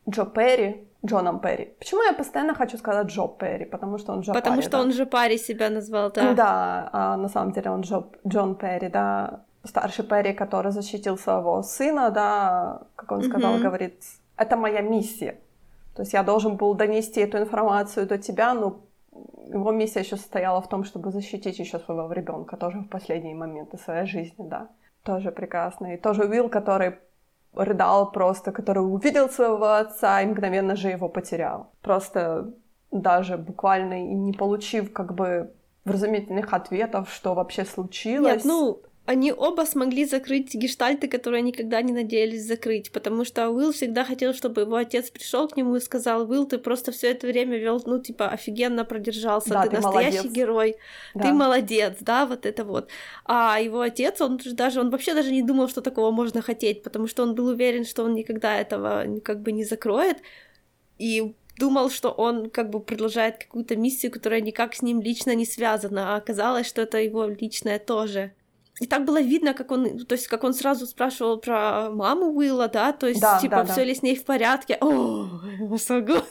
Джо 0.08 0.24
Перри, 0.24 0.86
Джоном 1.04 1.40
Перри. 1.40 1.74
Почему 1.78 2.02
я 2.02 2.12
постоянно 2.12 2.54
хочу 2.54 2.78
сказать 2.78 3.08
Джо 3.08 3.26
Перри? 3.26 3.64
Потому 3.64 3.98
что 3.98 4.12
он 4.12 4.20
Джо 4.20 4.32
Потому 4.32 4.56
Перри, 4.56 4.68
что 4.68 4.78
да? 4.78 4.80
он 4.82 4.92
же 4.92 5.06
Пари 5.06 5.38
себя 5.38 5.70
назвал, 5.70 6.12
да. 6.12 6.34
Да, 6.34 6.90
а 6.92 7.16
на 7.16 7.28
самом 7.28 7.52
деле 7.52 7.70
он 7.70 7.80
Джо, 7.80 8.04
Джон 8.26 8.54
Перри, 8.54 8.88
да. 8.88 9.40
Старший 9.64 10.04
Перри, 10.04 10.32
который 10.32 10.72
защитил 10.72 11.16
своего 11.16 11.62
сына, 11.62 12.10
да, 12.10 12.82
как 12.96 13.12
он 13.12 13.22
сказал, 13.22 13.54
mm-hmm. 13.54 13.62
говорит, 13.62 13.94
это 14.36 14.56
моя 14.56 14.80
миссия. 14.80 15.38
То 15.94 16.02
есть 16.02 16.14
я 16.14 16.22
должен 16.22 16.56
был 16.56 16.74
донести 16.74 17.20
эту 17.20 17.38
информацию 17.38 18.06
до 18.06 18.18
тебя, 18.18 18.54
но 18.54 18.80
его 19.48 19.72
миссия 19.72 20.00
еще 20.00 20.16
состояла 20.16 20.60
в 20.60 20.68
том, 20.68 20.84
чтобы 20.84 21.10
защитить 21.10 21.58
еще 21.58 21.78
своего 21.78 22.12
ребенка 22.12 22.56
тоже 22.56 22.80
в 22.80 22.88
последние 22.88 23.34
моменты 23.34 23.78
своей 23.78 24.06
жизни, 24.06 24.48
да. 24.48 24.68
Тоже 25.02 25.30
прекрасно. 25.30 25.94
И 25.94 25.96
тоже 25.96 26.22
Уилл, 26.24 26.48
который 26.48 26.98
рыдал 27.54 28.10
просто, 28.10 28.52
который 28.52 28.78
увидел 28.78 29.28
своего 29.28 29.72
отца 29.72 30.22
и 30.22 30.26
мгновенно 30.26 30.76
же 30.76 30.88
его 30.88 31.08
потерял. 31.08 31.72
Просто 31.82 32.52
даже 32.90 33.36
буквально 33.36 34.06
и 34.06 34.14
не 34.14 34.32
получив 34.32 34.92
как 34.92 35.14
бы 35.14 35.52
вразумительных 35.84 36.52
ответов, 36.52 37.10
что 37.10 37.34
вообще 37.34 37.64
случилось. 37.64 38.44
Нет, 38.44 38.44
ну, 38.44 38.82
они 39.04 39.32
оба 39.32 39.62
смогли 39.62 40.04
закрыть 40.04 40.54
гештальты, 40.54 41.08
которые 41.08 41.42
никогда 41.42 41.82
не 41.82 41.92
надеялись 41.92 42.46
закрыть, 42.46 42.92
потому 42.92 43.24
что 43.24 43.50
Уилл 43.50 43.72
всегда 43.72 44.04
хотел, 44.04 44.32
чтобы 44.32 44.60
его 44.60 44.76
отец 44.76 45.10
пришел 45.10 45.48
к 45.48 45.56
нему 45.56 45.74
и 45.74 45.80
сказал, 45.80 46.30
Уилл, 46.30 46.46
ты 46.46 46.58
просто 46.58 46.92
все 46.92 47.10
это 47.10 47.26
время 47.26 47.58
вел, 47.58 47.82
ну, 47.84 47.98
типа, 47.98 48.28
офигенно 48.28 48.84
продержался, 48.84 49.50
да, 49.50 49.62
ты, 49.64 49.70
ты 49.70 49.76
настоящий 49.76 50.16
молодец. 50.18 50.32
герой, 50.32 50.76
да. 51.14 51.22
ты 51.22 51.32
молодец, 51.32 51.96
да, 52.00 52.26
вот 52.26 52.46
это 52.46 52.64
вот. 52.64 52.90
А 53.24 53.58
его 53.60 53.80
отец, 53.80 54.20
он 54.20 54.38
даже, 54.52 54.80
он 54.80 54.90
вообще 54.90 55.14
даже 55.14 55.32
не 55.32 55.42
думал, 55.42 55.68
что 55.68 55.80
такого 55.80 56.12
можно 56.12 56.40
хотеть, 56.40 56.84
потому 56.84 57.08
что 57.08 57.24
он 57.24 57.34
был 57.34 57.46
уверен, 57.46 57.84
что 57.84 58.04
он 58.04 58.14
никогда 58.14 58.56
этого 58.56 59.04
как 59.24 59.40
бы 59.40 59.50
не 59.50 59.64
закроет, 59.64 60.18
и 60.98 61.34
думал, 61.58 61.90
что 61.90 62.10
он 62.10 62.50
как 62.50 62.70
бы 62.70 62.78
продолжает 62.78 63.38
какую-то 63.38 63.74
миссию, 63.74 64.12
которая 64.12 64.40
никак 64.40 64.74
с 64.74 64.82
ним 64.82 65.00
лично 65.00 65.34
не 65.34 65.44
связана, 65.44 66.14
а 66.14 66.18
оказалось, 66.18 66.68
что 66.68 66.82
это 66.82 66.98
его 66.98 67.26
личное 67.26 67.80
тоже. 67.80 68.32
И 68.80 68.86
так 68.86 69.04
было 69.04 69.20
видно, 69.20 69.54
как 69.54 69.70
он, 69.70 69.98
то 69.98 70.14
есть, 70.14 70.28
как 70.28 70.44
он 70.44 70.54
сразу 70.54 70.86
спрашивал 70.86 71.38
про 71.38 71.90
маму 71.90 72.32
Уилла, 72.32 72.68
да, 72.68 72.92
то 72.92 73.06
есть, 73.06 73.20
да, 73.20 73.38
типа, 73.38 73.56
да, 73.56 73.64
да. 73.64 73.72
все 73.72 73.84
ли 73.84 73.94
с 73.94 74.02
ней 74.02 74.16
в 74.16 74.24
порядке. 74.24 74.78
О, 74.80 75.28
so 75.76 76.00
good. 76.04 76.24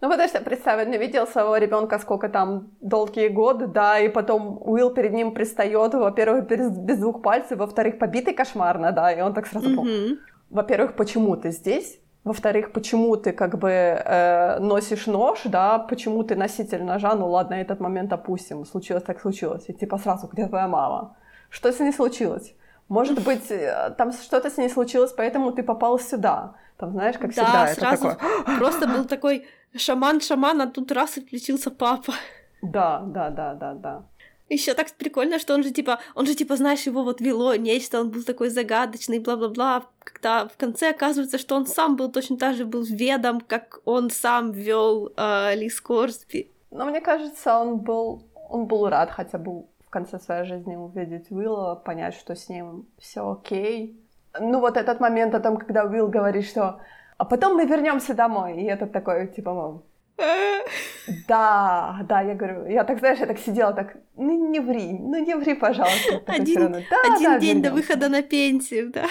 Ну, 0.00 0.10
потому 0.10 0.28
что, 0.28 0.40
представь, 0.40 0.84
он 0.84 0.90
не 0.90 0.98
видел 0.98 1.26
своего 1.28 1.56
ребенка 1.56 1.98
сколько 2.00 2.28
там, 2.28 2.72
долгие 2.80 3.28
годы, 3.28 3.68
да, 3.68 4.00
и 4.00 4.08
потом 4.08 4.58
Уилл 4.60 4.90
перед 4.90 5.12
ним 5.12 5.32
пристает, 5.32 5.94
во-первых, 5.94 6.46
без, 6.46 6.76
без 6.76 6.98
двух 6.98 7.22
пальцев, 7.22 7.58
во-вторых, 7.58 7.98
побитый 7.98 8.34
кошмарно, 8.34 8.90
да, 8.90 9.12
и 9.12 9.20
он 9.20 9.32
так 9.32 9.46
сразу 9.46 9.70
mm-hmm. 9.70 10.18
Во-первых, 10.50 10.96
почему 10.96 11.36
ты 11.36 11.52
здесь? 11.52 12.00
Во-вторых, 12.24 12.72
почему 12.72 13.16
ты 13.16 13.32
как 13.32 13.58
бы 13.58 13.70
э, 13.70 14.58
носишь 14.58 15.06
нож, 15.06 15.42
да, 15.44 15.78
почему 15.78 16.24
ты 16.24 16.36
носитель 16.36 16.82
ножа, 16.82 17.14
ну 17.14 17.28
ладно, 17.28 17.54
этот 17.54 17.80
момент 17.80 18.12
опустим, 18.12 18.64
случилось 18.64 19.04
так 19.04 19.20
случилось, 19.20 19.64
и 19.68 19.72
типа 19.72 19.98
сразу, 19.98 20.28
где 20.32 20.46
твоя 20.46 20.68
мама? 20.68 21.16
Что 21.52 21.70
с 21.70 21.80
ней 21.80 21.92
случилось? 21.92 22.54
Может 22.88 23.22
быть, 23.22 23.50
э, 23.50 23.94
там 23.98 24.12
что-то 24.12 24.48
с 24.48 24.56
ней 24.56 24.70
случилось, 24.70 25.12
поэтому 25.12 25.52
ты 25.52 25.62
попал 25.62 25.98
сюда. 25.98 26.54
Там, 26.78 26.92
знаешь, 26.92 27.18
как 27.18 27.34
да, 27.34 27.44
всегда, 27.44 27.74
сразу 27.74 28.08
это 28.08 28.18
такое... 28.18 28.58
просто 28.58 28.88
был 28.88 29.04
такой 29.04 29.46
шаман-шаман, 29.76 30.62
а 30.62 30.66
тут 30.66 30.90
раз 30.92 31.18
и 31.18 31.20
включился 31.20 31.70
папа. 31.70 32.14
Да, 32.62 33.02
да, 33.06 33.30
да, 33.30 33.54
да, 33.54 33.74
да. 33.74 34.02
Еще 34.48 34.74
так 34.74 34.90
прикольно, 34.92 35.38
что 35.38 35.54
он 35.54 35.62
же 35.62 35.70
типа, 35.70 35.98
он 36.14 36.26
же 36.26 36.34
типа, 36.34 36.56
знаешь, 36.56 36.86
его 36.86 37.02
вот 37.02 37.20
вело 37.20 37.54
нечто, 37.54 38.00
он 38.00 38.10
был 38.10 38.22
такой 38.22 38.48
загадочный, 38.48 39.18
бла-бла-бла. 39.18 39.82
Когда 40.04 40.48
в 40.48 40.56
конце 40.56 40.90
оказывается, 40.90 41.38
что 41.38 41.54
он 41.56 41.66
сам 41.66 41.96
был 41.96 42.10
точно 42.10 42.36
так 42.38 42.54
же 42.56 42.64
был 42.64 42.82
ведом, 42.82 43.40
как 43.40 43.80
он 43.84 44.10
сам 44.10 44.52
вел 44.52 45.12
э, 45.16 45.54
Ли 45.54 45.68
Скорсби. 45.68 46.50
Но 46.70 46.86
мне 46.86 47.00
кажется, 47.00 47.58
он 47.58 47.78
был, 47.78 48.22
он 48.48 48.66
был 48.66 48.88
рад 48.88 49.10
хотя 49.10 49.38
бы 49.38 49.64
конце 49.92 50.18
своей 50.18 50.44
жизни 50.44 50.74
увидеть 50.74 51.30
Уилла, 51.30 51.76
понять, 51.76 52.14
что 52.14 52.34
с 52.34 52.48
ним 52.48 52.86
все 52.98 53.30
окей. 53.30 54.00
Ну 54.40 54.60
вот 54.60 54.76
этот 54.76 55.00
момент 55.00 55.34
о 55.34 55.40
том, 55.40 55.56
когда 55.56 55.84
Уилл 55.84 56.08
говорит, 56.08 56.46
что 56.46 56.80
а 57.18 57.24
потом 57.24 57.54
мы 57.54 57.66
вернемся 57.66 58.14
домой, 58.14 58.60
и 58.60 58.64
этот 58.64 58.90
такой, 58.92 59.28
типа, 59.28 59.52
мол, 59.52 59.86
да, 61.28 62.00
да, 62.08 62.20
я 62.22 62.34
говорю, 62.34 62.66
я 62.66 62.84
так, 62.84 62.98
знаешь, 62.98 63.18
я 63.20 63.26
так 63.26 63.38
сидела, 63.38 63.72
так, 63.72 63.96
ну 64.16 64.50
не 64.50 64.60
ври, 64.60 64.92
ну 64.98 65.18
не 65.24 65.34
ври, 65.34 65.54
пожалуйста. 65.54 66.22
Один, 66.26 66.72
да, 66.72 67.14
один 67.14 67.32
да, 67.32 67.38
день 67.38 67.56
вернемся. 67.56 67.70
до 67.70 67.76
выхода 67.76 68.08
на 68.08 68.22
пенсию, 68.22 68.90
да 68.92 69.04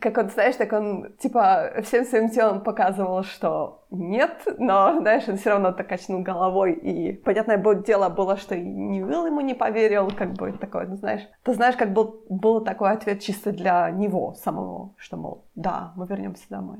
как 0.00 0.18
он, 0.18 0.30
знаешь, 0.30 0.56
так 0.56 0.72
он, 0.72 1.12
типа, 1.18 1.74
всем 1.82 2.04
своим 2.04 2.30
телом 2.30 2.62
показывал, 2.62 3.22
что 3.24 3.84
нет, 3.90 4.42
но, 4.58 4.98
знаешь, 5.00 5.28
он 5.28 5.36
все 5.36 5.50
равно 5.50 5.72
так 5.72 5.88
качнул 5.88 6.22
головой, 6.22 6.72
и, 6.72 7.12
понятное 7.12 7.58
дело 7.74 8.08
было, 8.08 8.36
что 8.36 8.54
и 8.54 8.62
не 8.62 9.04
Уилл 9.04 9.26
ему 9.26 9.40
не 9.40 9.54
поверил, 9.54 10.10
как 10.10 10.32
бы 10.32 10.52
такой, 10.52 10.86
ну, 10.86 10.96
знаешь, 10.96 11.22
ты 11.42 11.54
знаешь, 11.54 11.76
как 11.76 11.92
был, 11.92 12.24
был 12.28 12.64
такой 12.64 12.92
ответ 12.92 13.20
чисто 13.20 13.52
для 13.52 13.90
него 13.90 14.34
самого, 14.34 14.94
что, 14.96 15.16
мол, 15.16 15.44
да, 15.54 15.92
мы 15.96 16.06
вернемся 16.06 16.44
домой. 16.48 16.78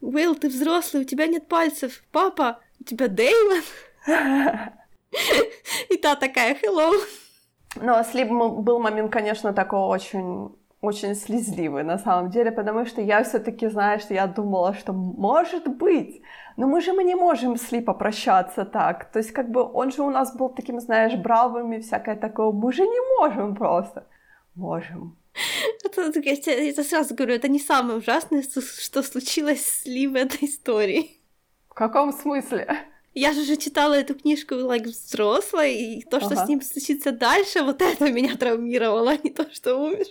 Уилл, 0.00 0.34
ты 0.34 0.48
взрослый, 0.48 1.02
у 1.02 1.06
тебя 1.06 1.26
нет 1.26 1.46
пальцев. 1.46 2.02
Папа, 2.10 2.58
у 2.80 2.84
тебя 2.84 3.08
Дэймон? 3.08 3.62
И 5.90 5.96
та 5.96 6.16
такая, 6.16 6.54
hello. 6.54 6.92
Но 7.76 8.02
Слип 8.02 8.28
был 8.28 8.78
момент, 8.80 9.12
конечно, 9.12 9.52
такой 9.52 9.80
очень 9.80 10.54
очень 10.80 11.14
слезливый 11.14 11.84
на 11.84 11.98
самом 11.98 12.30
деле, 12.30 12.50
потому 12.50 12.86
что 12.86 13.02
я 13.02 13.22
все-таки, 13.22 13.68
знаешь, 13.68 14.02
я 14.08 14.26
думала, 14.26 14.74
что 14.74 14.92
может 14.92 15.68
быть, 15.68 16.22
но 16.56 16.66
мы 16.66 16.80
же 16.80 16.92
мы 16.92 17.04
не 17.04 17.14
можем 17.14 17.56
с 17.56 17.72
Ли 17.72 17.80
попрощаться 17.80 18.64
так. 18.64 19.10
То 19.12 19.18
есть 19.18 19.32
как 19.32 19.50
бы 19.50 19.62
он 19.62 19.92
же 19.92 20.02
у 20.02 20.10
нас 20.10 20.34
был 20.34 20.48
таким, 20.48 20.80
знаешь, 20.80 21.14
бравым 21.14 21.72
и 21.72 21.80
всякое 21.80 22.16
такое. 22.16 22.50
Мы 22.50 22.72
же 22.72 22.82
не 22.82 23.18
можем 23.18 23.54
просто. 23.54 24.06
Можем. 24.54 25.16
Это, 25.84 26.20
я, 26.20 26.54
я 26.54 26.84
сразу 26.84 27.14
говорю, 27.14 27.34
это 27.34 27.48
не 27.48 27.60
самое 27.60 27.98
ужасное, 27.98 28.42
что 28.42 29.02
случилось 29.02 29.64
с 29.64 29.86
Ли 29.86 30.06
в 30.06 30.14
этой 30.14 30.48
истории. 30.48 31.10
В 31.68 31.74
каком 31.74 32.12
смысле? 32.12 32.66
Я 33.14 33.32
же 33.32 33.40
уже 33.40 33.56
читала 33.56 33.94
эту 33.94 34.14
книжку 34.14 34.54
like, 34.54 34.84
взрослой, 34.84 35.74
и 35.74 36.02
то, 36.02 36.20
что 36.20 36.34
ага. 36.34 36.44
с 36.44 36.48
ним 36.48 36.62
случится 36.62 37.10
дальше, 37.12 37.62
вот 37.62 37.82
это 37.82 38.10
меня 38.10 38.36
травмировало, 38.36 39.12
а 39.12 39.18
не 39.22 39.30
то, 39.30 39.46
что 39.52 39.76
умер. 39.76 40.06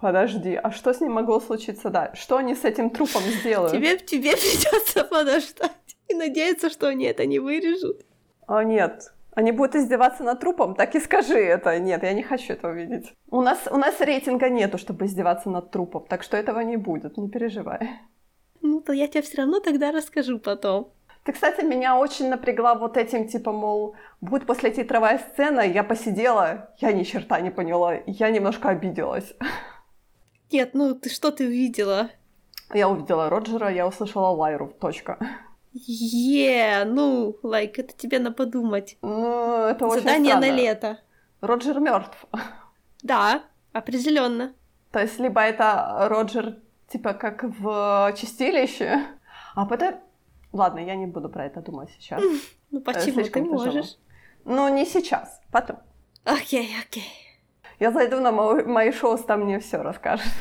Подожди, 0.00 0.54
а 0.54 0.70
что 0.70 0.94
с 0.94 1.00
ним 1.00 1.12
могло 1.12 1.40
случиться 1.40 1.90
дальше? 1.90 2.22
Что 2.22 2.38
они 2.38 2.54
с 2.54 2.64
этим 2.64 2.88
трупом 2.88 3.22
сделают? 3.22 3.72
Тебе, 3.72 3.98
тебе 3.98 4.32
придется 4.36 5.04
подождать 5.04 5.96
и 6.08 6.14
надеяться, 6.14 6.70
что 6.70 6.88
они 6.88 7.04
это 7.04 7.26
не 7.26 7.38
вырежут. 7.38 8.06
А 8.46 8.64
нет, 8.64 9.12
они 9.34 9.52
будут 9.52 9.76
издеваться 9.76 10.24
над 10.24 10.40
трупом, 10.40 10.74
так 10.74 10.94
и 10.94 11.00
скажи 11.00 11.38
это. 11.38 11.78
Нет, 11.78 12.02
я 12.02 12.14
не 12.14 12.22
хочу 12.22 12.54
этого 12.54 12.72
видеть. 12.72 13.12
У 13.30 13.42
нас, 13.42 13.68
у 13.70 13.76
нас 13.76 14.00
рейтинга 14.00 14.48
нету, 14.48 14.78
чтобы 14.78 15.04
издеваться 15.04 15.50
над 15.50 15.70
трупом, 15.70 16.06
так 16.08 16.22
что 16.22 16.36
этого 16.36 16.60
не 16.60 16.78
будет, 16.78 17.18
не 17.18 17.28
переживай. 17.28 17.90
Ну, 18.62 18.80
то 18.80 18.92
я 18.92 19.06
тебе 19.06 19.22
все 19.22 19.38
равно 19.38 19.60
тогда 19.60 19.92
расскажу 19.92 20.38
потом. 20.38 20.92
Ты, 21.24 21.32
кстати, 21.32 21.62
меня 21.62 21.98
очень 21.98 22.30
напрягла 22.30 22.74
вот 22.74 22.96
этим, 22.96 23.28
типа, 23.28 23.52
мол, 23.52 23.94
будет 24.22 24.46
после 24.46 24.70
титровая 24.70 25.18
сцена, 25.18 25.60
я 25.60 25.84
посидела, 25.84 26.70
я 26.78 26.92
ни 26.92 27.02
черта 27.02 27.40
не 27.40 27.50
поняла, 27.50 27.96
я 28.06 28.30
немножко 28.30 28.70
обиделась. 28.70 29.34
Нет, 30.52 30.70
ну 30.74 30.94
ты 30.94 31.08
что 31.08 31.30
ты 31.30 31.46
увидела? 31.46 32.10
Я 32.72 32.88
увидела 32.88 33.28
Роджера, 33.30 33.70
я 33.70 33.86
услышала 33.86 34.28
Лайру, 34.28 34.68
точка. 34.80 35.18
Е, 35.72 36.84
ну, 36.84 37.36
лайк, 37.42 37.78
like, 37.78 37.84
это 37.84 37.96
тебе 37.96 38.18
на 38.18 38.32
подумать. 38.32 38.96
Ну, 39.02 39.66
это 39.68 39.86
очень 39.86 40.02
Задание 40.02 40.32
странно. 40.32 40.46
на 40.46 40.56
лето. 40.56 40.98
Роджер 41.40 41.80
мертв. 41.80 42.26
Да, 43.02 43.42
определенно. 43.72 44.52
То 44.90 45.00
есть 45.00 45.20
либо 45.20 45.40
это 45.40 46.08
Роджер, 46.08 46.56
типа, 46.88 47.14
как 47.14 47.44
в 47.44 48.12
чистилище, 48.16 49.06
а 49.54 49.64
потом... 49.64 49.94
Ладно, 50.52 50.80
я 50.80 50.96
не 50.96 51.06
буду 51.06 51.28
про 51.28 51.46
это 51.46 51.60
думать 51.60 51.90
сейчас. 51.98 52.22
Ну 52.72 52.80
почему 52.80 53.24
ты 53.24 53.42
можешь? 53.42 53.96
Ну, 54.44 54.68
не 54.68 54.86
сейчас, 54.86 55.40
потом. 55.50 55.78
Окей, 56.24 56.68
окей. 56.80 57.29
Я 57.80 57.90
зайду 57.92 58.20
на 58.20 58.30
мои 58.30 58.92
шоу, 58.92 59.16
там 59.16 59.44
мне 59.44 59.58
все 59.58 59.78
расскажет. 59.82 60.32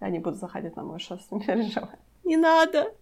Я 0.00 0.10
не 0.10 0.18
буду 0.18 0.36
заходить 0.36 0.76
на 0.76 0.82
мой 0.82 1.00
шоу, 1.00 1.18
не 1.30 1.40
переживай. 1.40 1.98
Не 2.22 2.36
надо. 2.36 2.92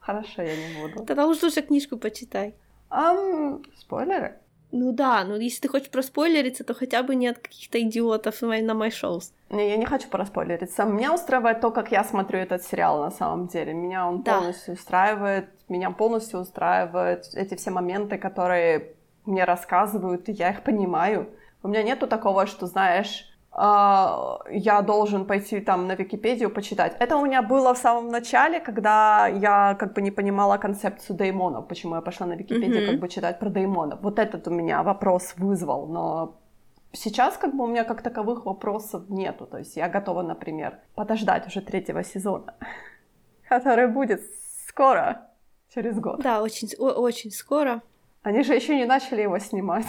Хорошо, 0.00 0.42
я 0.42 0.56
не 0.56 0.82
буду. 0.82 1.04
Тогда 1.04 1.26
лучше 1.26 1.46
уже 1.46 1.62
книжку 1.62 1.96
почитай. 1.96 2.54
Um, 2.90 3.64
спойлеры? 3.78 4.38
Ну 4.72 4.92
да, 4.92 5.24
ну 5.24 5.36
если 5.36 5.60
ты 5.60 5.68
хочешь 5.68 5.90
проспойлериться, 5.90 6.64
то 6.64 6.74
хотя 6.74 7.04
бы 7.04 7.14
не 7.14 7.28
от 7.28 7.38
каких-то 7.38 7.80
идиотов 7.80 8.42
на 8.42 8.74
мои 8.74 8.90
шоу. 8.90 9.20
Не, 9.50 9.68
я 9.68 9.76
не 9.76 9.86
хочу 9.86 10.08
проспойлериться. 10.08 10.84
Меня 10.84 11.14
устраивает 11.14 11.60
то, 11.60 11.70
как 11.70 11.92
я 11.92 12.02
смотрю 12.02 12.40
этот 12.40 12.64
сериал 12.64 13.00
на 13.00 13.10
самом 13.12 13.46
деле. 13.46 13.72
Меня 13.72 14.08
он 14.08 14.22
да. 14.22 14.38
полностью 14.38 14.74
устраивает. 14.74 15.48
Меня 15.68 15.90
полностью 15.90 16.40
устраивают 16.40 17.26
эти 17.34 17.54
все 17.54 17.70
моменты, 17.70 18.18
которые 18.18 18.94
мне 19.24 19.44
рассказывают, 19.44 20.28
и 20.28 20.32
я 20.32 20.50
их 20.50 20.62
понимаю. 20.64 21.28
У 21.62 21.68
меня 21.68 21.82
нету 21.82 22.06
такого, 22.06 22.46
что, 22.46 22.66
знаешь, 22.66 23.26
Uh, 23.52 24.38
я 24.48 24.80
должен 24.80 25.24
пойти 25.24 25.60
там 25.60 25.88
на 25.88 25.96
Википедию 25.96 26.50
почитать. 26.50 26.96
Это 27.00 27.16
у 27.16 27.26
меня 27.26 27.42
было 27.42 27.74
в 27.74 27.78
самом 27.78 28.08
начале, 28.08 28.60
когда 28.60 29.26
я 29.26 29.74
как 29.74 29.92
бы 29.92 30.02
не 30.02 30.12
понимала 30.12 30.56
концепцию 30.56 31.16
деймонов, 31.16 31.66
почему 31.66 31.96
я 31.96 32.00
пошла 32.00 32.28
на 32.28 32.34
Википедию 32.34 32.82
mm-hmm. 32.82 32.90
как 32.92 33.00
бы 33.00 33.08
читать 33.08 33.40
про 33.40 33.50
деймонов. 33.50 34.02
Вот 34.02 34.20
этот 34.20 34.46
у 34.46 34.52
меня 34.52 34.84
вопрос 34.84 35.34
вызвал, 35.36 35.88
но 35.88 36.38
сейчас 36.92 37.36
как 37.36 37.54
бы 37.54 37.64
у 37.64 37.66
меня 37.66 37.82
как 37.82 38.02
таковых 38.02 38.46
вопросов 38.46 39.08
нету. 39.08 39.46
То 39.46 39.58
есть 39.58 39.76
я 39.76 39.88
готова, 39.88 40.22
например, 40.22 40.78
подождать 40.94 41.48
уже 41.48 41.60
третьего 41.60 42.04
сезона, 42.04 42.54
который 43.48 43.88
будет 43.88 44.22
скоро, 44.68 45.28
через 45.74 45.98
год. 45.98 46.20
Да, 46.22 46.42
очень, 46.42 46.68
очень 46.78 47.30
скоро. 47.32 47.82
Они 48.22 48.42
же 48.42 48.54
еще 48.54 48.76
не 48.76 48.84
начали 48.84 49.22
его 49.22 49.38
снимать. 49.38 49.86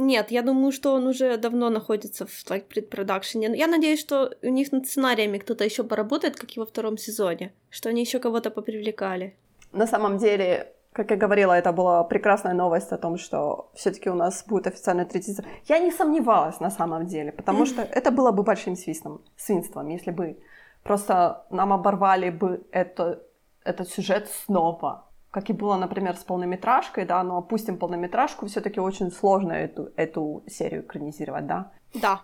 Нет, 0.00 0.30
я 0.30 0.42
думаю, 0.42 0.72
что 0.72 0.94
он 0.94 1.06
уже 1.06 1.36
давно 1.36 1.68
находится 1.68 2.24
в 2.24 2.30
like, 2.50 2.64
предпродакшене. 2.64 3.50
Я 3.54 3.66
надеюсь, 3.66 4.00
что 4.00 4.32
у 4.42 4.48
них 4.48 4.72
над 4.72 4.86
сценариями 4.86 5.38
кто-то 5.38 5.64
еще 5.64 5.84
поработает, 5.84 6.36
как 6.36 6.56
и 6.56 6.60
во 6.60 6.64
втором 6.66 6.96
сезоне, 6.96 7.52
что 7.68 7.90
они 7.90 8.00
еще 8.00 8.18
кого-то 8.18 8.50
попривлекали. 8.50 9.34
На 9.72 9.86
самом 9.86 10.16
деле, 10.16 10.72
как 10.92 11.10
я 11.10 11.16
говорила, 11.16 11.52
это 11.52 11.72
была 11.72 12.04
прекрасная 12.04 12.54
новость 12.54 12.92
о 12.92 12.96
том, 12.96 13.18
что 13.18 13.70
все-таки 13.74 14.08
у 14.08 14.14
нас 14.14 14.44
будет 14.48 14.66
официальный 14.66 15.04
третий 15.04 15.32
сезон. 15.32 15.44
Я 15.68 15.78
не 15.78 15.92
сомневалась 15.92 16.60
на 16.60 16.70
самом 16.70 17.06
деле, 17.06 17.32
потому 17.32 17.66
что 17.66 17.82
это 17.94 18.10
было 18.10 18.32
бы 18.32 18.42
большим 18.42 18.76
свистом, 18.76 19.20
свинством, 19.36 19.88
если 19.88 20.12
бы 20.12 20.38
просто 20.82 21.44
нам 21.50 21.72
оборвали 21.72 22.30
бы 22.30 22.66
это, 22.72 23.22
этот 23.64 23.90
сюжет 23.90 24.30
снова 24.46 25.09
как 25.30 25.50
и 25.50 25.52
было, 25.52 25.76
например, 25.76 26.16
с 26.16 26.24
полнометражкой, 26.24 27.04
да, 27.04 27.22
но 27.22 27.38
опустим 27.38 27.76
полнометражку, 27.76 28.46
все-таки 28.46 28.80
очень 28.80 29.10
сложно 29.10 29.52
эту, 29.52 29.90
эту 29.96 30.42
серию 30.46 30.82
экранизировать, 30.82 31.46
да? 31.46 31.70
Да. 31.94 32.20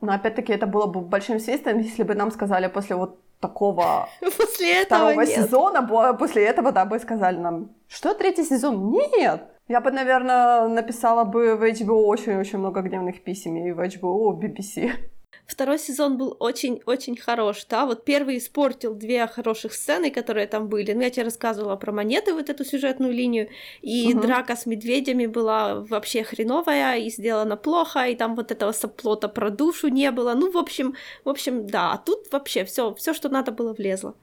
Но 0.00 0.12
опять-таки 0.12 0.52
это 0.52 0.66
было 0.66 0.86
бы 0.86 1.00
большим 1.00 1.40
свистом, 1.40 1.78
если 1.78 2.02
бы 2.02 2.14
нам 2.14 2.30
сказали 2.30 2.68
после 2.68 2.96
вот 2.96 3.18
такого 3.40 4.08
после 4.20 4.84
второго 4.84 5.22
этого 5.22 5.26
сезона, 5.26 6.14
после 6.14 6.44
этого, 6.44 6.72
да, 6.72 6.84
бы 6.84 6.98
сказали 6.98 7.36
нам, 7.38 7.70
что 7.88 8.14
третий 8.14 8.44
сезон? 8.44 8.90
Нет! 8.90 9.42
Я 9.68 9.80
бы, 9.80 9.90
наверное, 9.90 10.68
написала 10.68 11.24
бы 11.24 11.56
в 11.56 11.62
HBO 11.62 12.02
очень-очень 12.04 12.58
много 12.58 12.82
гневных 12.82 13.22
писем 13.22 13.56
и 13.56 13.72
в 13.72 13.80
HBO, 13.80 14.38
BBC. 14.38 14.90
Второй 15.50 15.80
сезон 15.80 16.16
был 16.16 16.36
очень-очень 16.38 17.16
хорош, 17.16 17.66
да, 17.68 17.84
вот 17.84 18.04
первый 18.04 18.38
испортил 18.38 18.94
две 18.94 19.26
хороших 19.26 19.72
сцены, 19.72 20.12
которые 20.12 20.46
там 20.46 20.68
были. 20.68 20.92
Ну, 20.92 21.00
я 21.00 21.10
тебе 21.10 21.24
рассказывала 21.24 21.74
про 21.74 21.90
монеты, 21.90 22.34
вот 22.34 22.48
эту 22.48 22.64
сюжетную 22.64 23.12
линию, 23.12 23.48
и 23.82 24.14
угу. 24.14 24.22
драка 24.22 24.54
с 24.54 24.64
медведями 24.64 25.26
была 25.26 25.80
вообще 25.80 26.22
хреновая 26.22 26.98
и 26.98 27.10
сделана 27.10 27.56
плохо, 27.56 28.06
и 28.06 28.14
там 28.14 28.36
вот 28.36 28.52
этого 28.52 28.70
соплота 28.70 29.26
про 29.26 29.50
душу 29.50 29.88
не 29.88 30.12
было. 30.12 30.34
Ну, 30.34 30.52
в 30.52 30.56
общем, 30.56 30.94
в 31.24 31.28
общем, 31.28 31.66
да, 31.66 31.92
а 31.92 31.98
тут 31.98 32.30
вообще 32.30 32.64
все, 32.64 32.94
все, 32.94 33.12
что 33.12 33.28
надо 33.28 33.50
было, 33.50 33.72
влезло 33.72 34.14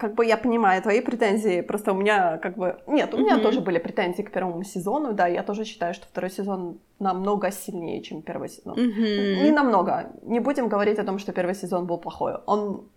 как 0.00 0.14
бы 0.14 0.24
я 0.24 0.38
понимаю 0.38 0.82
твои 0.82 1.02
претензии, 1.02 1.60
просто 1.60 1.92
у 1.92 1.94
меня 1.94 2.38
как 2.38 2.56
бы... 2.56 2.80
Нет, 2.86 3.12
у 3.12 3.18
меня 3.18 3.36
mm-hmm. 3.36 3.42
тоже 3.42 3.60
были 3.60 3.78
претензии 3.78 4.22
к 4.22 4.32
первому 4.32 4.64
сезону, 4.64 5.12
да, 5.12 5.26
я 5.26 5.42
тоже 5.42 5.64
считаю, 5.64 5.92
что 5.92 6.06
второй 6.06 6.30
сезон 6.30 6.78
намного 6.98 7.50
сильнее, 7.50 8.00
чем 8.02 8.22
первый 8.22 8.48
сезон. 8.48 8.78
Mm-hmm. 8.78 9.44
Не 9.44 9.50
намного. 9.52 10.10
Не 10.22 10.40
будем 10.40 10.68
говорить 10.68 10.98
о 10.98 11.04
том, 11.04 11.18
что 11.18 11.32
первый 11.32 11.54
сезон 11.54 11.86
был 11.86 11.98
плохой. 11.98 12.36
Он 12.46 12.88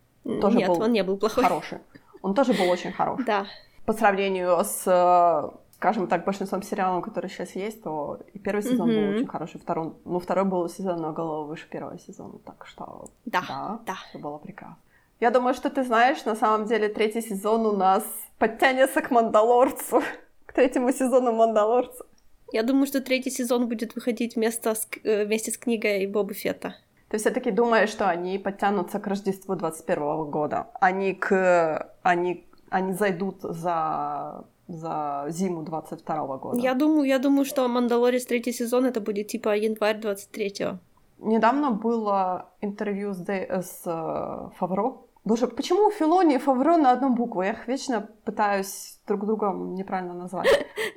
тоже 0.42 0.58
Нет, 0.58 0.70
был 0.70 0.82
он 0.82 0.92
не 0.94 1.04
был 1.04 1.18
плохой. 1.18 1.44
хороший. 1.44 1.80
Он 2.22 2.34
тоже 2.34 2.54
был 2.54 2.70
очень 2.70 2.94
хороший. 2.94 3.26
Да. 3.26 3.46
По 3.86 3.92
сравнению 3.92 4.64
с, 4.64 5.54
скажем 5.76 6.08
так, 6.08 6.24
большинством 6.24 6.64
сериалов, 6.64 7.04
которые 7.04 7.30
сейчас 7.30 7.54
есть, 7.56 7.84
то 7.84 8.20
и 8.34 8.40
первый 8.40 8.64
сезон 8.64 8.90
mm-hmm. 8.90 9.10
был 9.10 9.16
очень 9.16 9.28
хороший, 9.28 9.60
второй, 9.60 9.92
ну, 10.06 10.20
второй 10.20 10.46
был 10.46 10.70
сезон 10.70 11.02
намного 11.02 11.44
выше 11.44 11.68
первого 11.70 12.00
сезона, 12.00 12.40
так 12.46 12.66
что 12.66 13.10
да, 13.26 13.44
да, 13.48 13.80
да. 13.86 13.96
все 14.10 14.20
было 14.20 14.38
прекрасно. 14.38 14.78
Я 15.20 15.32
думаю, 15.32 15.54
что 15.54 15.70
ты 15.70 15.84
знаешь, 15.84 16.26
на 16.26 16.36
самом 16.36 16.68
деле 16.68 16.90
третий 16.90 17.22
сезон 17.22 17.66
у 17.66 17.72
нас 17.72 18.04
подтянется 18.38 19.02
к 19.02 19.12
Мандалорцу, 19.12 20.02
к 20.46 20.54
третьему 20.54 20.92
сезону 20.92 21.32
Мандалорца. 21.32 22.06
Я 22.52 22.64
думаю, 22.64 22.86
что 22.86 23.02
третий 23.02 23.32
сезон 23.32 23.68
будет 23.68 23.96
выходить 23.96 24.36
вместо 24.36 24.76
с, 24.76 24.88
э, 25.04 25.26
вместе 25.26 25.52
с 25.52 25.58
книгой 25.58 26.06
Боба 26.08 26.34
Фетта. 26.34 26.76
Ты 27.10 27.18
все-таки 27.18 27.52
думаешь, 27.52 27.90
что 27.90 28.10
они 28.10 28.38
подтянутся 28.38 29.00
к 29.00 29.08
Рождеству 29.08 29.56
21 29.56 30.30
года? 30.30 30.68
Они 30.82 31.14
к... 31.14 31.90
Они, 32.04 32.46
они 32.70 32.94
зайдут 32.94 33.38
за 33.42 34.46
за 34.68 35.26
зиму 35.30 35.64
22 35.64 36.38
года. 36.38 36.60
Я 36.60 36.74
думаю, 36.74 37.04
я 37.04 37.20
думаю, 37.20 37.46
что 37.46 37.68
Мандалорец 37.68 38.26
третий 38.26 38.54
сезон 38.54 38.86
это 38.86 39.02
будет 39.02 39.28
типа 39.28 39.56
январь 39.56 40.00
23-го. 40.00 40.80
Недавно 41.24 41.72
было 41.72 42.50
интервью 42.60 43.14
с, 43.14 43.18
Дей, 43.18 43.48
с 43.50 43.84
э, 43.86 44.50
Фавро. 44.58 44.98
Боже, 45.24 45.48
почему 45.48 45.90
Филони 45.90 46.36
и 46.36 46.38
Фавро 46.38 46.76
на 46.76 46.92
одну 46.92 47.16
букву? 47.16 47.44
Я 47.44 47.52
их 47.52 47.68
вечно 47.68 48.10
пытаюсь 48.26 49.00
друг 49.08 49.26
друга 49.26 49.54
неправильно 49.54 50.14
назвать. 50.14 50.48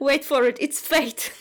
Wait 0.00 0.22
for 0.28 0.48
it, 0.48 0.58
it's 0.60 0.78
fate. 0.88 1.32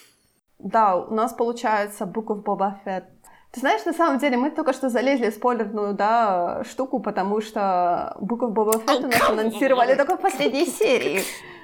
Да, 0.57 0.95
у 0.95 1.13
нас 1.13 1.33
получается 1.33 2.07
буква 2.07 2.33
Боба 2.33 2.81
Фетт. 2.83 3.05
Ты 3.51 3.59
знаешь, 3.59 3.85
на 3.85 3.93
самом 3.93 4.17
деле, 4.19 4.37
мы 4.37 4.49
только 4.49 4.73
что 4.73 4.89
залезли 4.89 5.29
в 5.29 5.33
спойлерную, 5.35 5.93
да, 5.93 6.63
штуку, 6.63 6.99
потому 6.99 7.41
что 7.41 8.17
букву 8.19 8.47
Боба 8.47 8.79
Фетт 8.79 9.03
у 9.03 9.07
нас 9.07 9.29
анонсировали 9.29 9.93
только 9.95 10.17
в 10.17 10.21
последней 10.21 10.65
серии. 10.65 11.21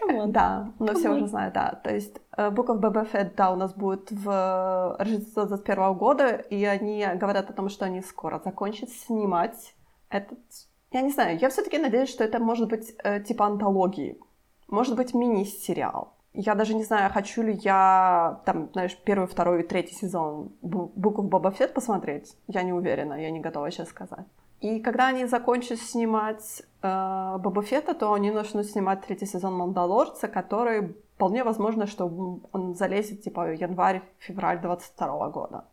Come 0.00 0.20
on. 0.20 0.26
Да, 0.28 0.72
но 0.78 0.94
все 0.94 1.10
уже 1.10 1.26
знают, 1.26 1.54
да. 1.54 1.80
То 1.82 1.92
есть 1.92 2.20
э, 2.36 2.50
Book 2.50 2.66
of 2.66 3.12
Fett, 3.12 3.34
да, 3.36 3.50
у 3.50 3.56
нас 3.56 3.74
будет 3.74 4.10
в 4.10 4.28
э, 4.30 5.02
Рождество 5.02 5.44
21 5.46 5.94
года, 5.94 6.28
и 6.28 6.64
они 6.64 7.06
говорят 7.14 7.50
о 7.50 7.52
том, 7.52 7.68
что 7.68 7.86
они 7.86 8.02
скоро 8.02 8.40
закончат 8.44 8.90
снимать 8.90 9.74
этот... 10.10 10.38
Я 10.92 11.02
не 11.02 11.10
знаю, 11.10 11.38
я 11.38 11.48
все-таки 11.50 11.78
надеюсь, 11.78 12.08
что 12.08 12.24
это 12.24 12.38
может 12.38 12.68
быть 12.68 12.94
э, 13.02 13.20
типа 13.20 13.46
антологии, 13.46 14.18
может 14.68 14.96
быть 14.96 15.14
мини-сериал. 15.14 16.14
Я 16.32 16.54
даже 16.54 16.74
не 16.74 16.84
знаю, 16.84 17.10
хочу 17.12 17.42
ли 17.42 17.54
я, 17.54 18.40
там, 18.46 18.70
знаешь, 18.72 18.96
первый, 19.04 19.26
второй 19.26 19.64
третий 19.64 19.94
сезон 19.94 20.52
Book 20.62 21.16
of 21.16 21.28
Boba 21.28 21.56
Fett 21.56 21.72
посмотреть. 21.72 22.36
Я 22.46 22.62
не 22.62 22.72
уверена, 22.72 23.14
я 23.14 23.30
не 23.32 23.40
готова 23.40 23.70
сейчас 23.70 23.88
сказать. 23.88 24.26
И 24.60 24.80
когда 24.80 25.08
они 25.08 25.24
закончат 25.24 25.78
снимать 25.78 26.62
э, 26.82 27.36
Боба 27.38 27.62
Фетта, 27.62 27.94
то 27.94 28.12
они 28.12 28.30
начнут 28.30 28.66
снимать 28.66 29.06
третий 29.06 29.26
сезон 29.26 29.54
Мандалорца, 29.54 30.28
который 30.28 30.94
вполне 31.14 31.44
возможно, 31.44 31.86
что 31.86 32.40
он 32.52 32.74
залезет 32.74 33.22
типа 33.22 33.52
январь-февраль 33.52 34.60
22 34.60 35.28
года. 35.30 35.64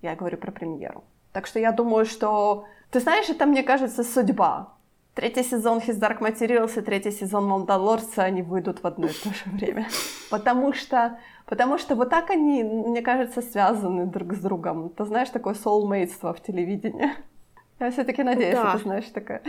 Я 0.00 0.16
говорю 0.16 0.38
про 0.38 0.50
премьеру. 0.50 1.04
Так 1.32 1.46
что 1.46 1.60
я 1.60 1.72
думаю, 1.72 2.04
что... 2.04 2.66
Ты 2.90 3.00
знаешь, 3.00 3.28
это, 3.28 3.46
мне 3.46 3.62
кажется, 3.62 4.04
судьба. 4.04 4.74
Третий 5.14 5.44
сезон 5.44 5.78
His 5.78 6.00
Dark 6.00 6.20
Materials 6.20 6.78
и 6.78 6.82
третий 6.82 7.12
сезон 7.12 7.46
Мандалорца, 7.46 8.24
они 8.24 8.42
выйдут 8.42 8.82
в 8.82 8.86
одно 8.86 9.06
и 9.06 9.12
то 9.12 9.28
же 9.30 9.44
время. 9.52 9.86
Потому 10.30 10.72
что, 10.72 11.18
потому 11.46 11.78
что 11.78 11.94
вот 11.94 12.10
так 12.10 12.30
они, 12.30 12.64
мне 12.64 13.02
кажется, 13.02 13.40
связаны 13.40 14.06
друг 14.06 14.32
с 14.32 14.40
другом. 14.40 14.88
Ты 14.90 15.04
знаешь, 15.04 15.30
такое 15.30 15.54
soulmateство 15.54 16.34
в 16.34 16.42
телевидении. 16.42 17.10
Я 17.80 17.90
все-таки 17.90 18.22
надеюсь, 18.22 18.54
Да. 18.54 18.72
ты 18.72 18.78
знаешь 18.82 19.06
такое. 19.12 19.42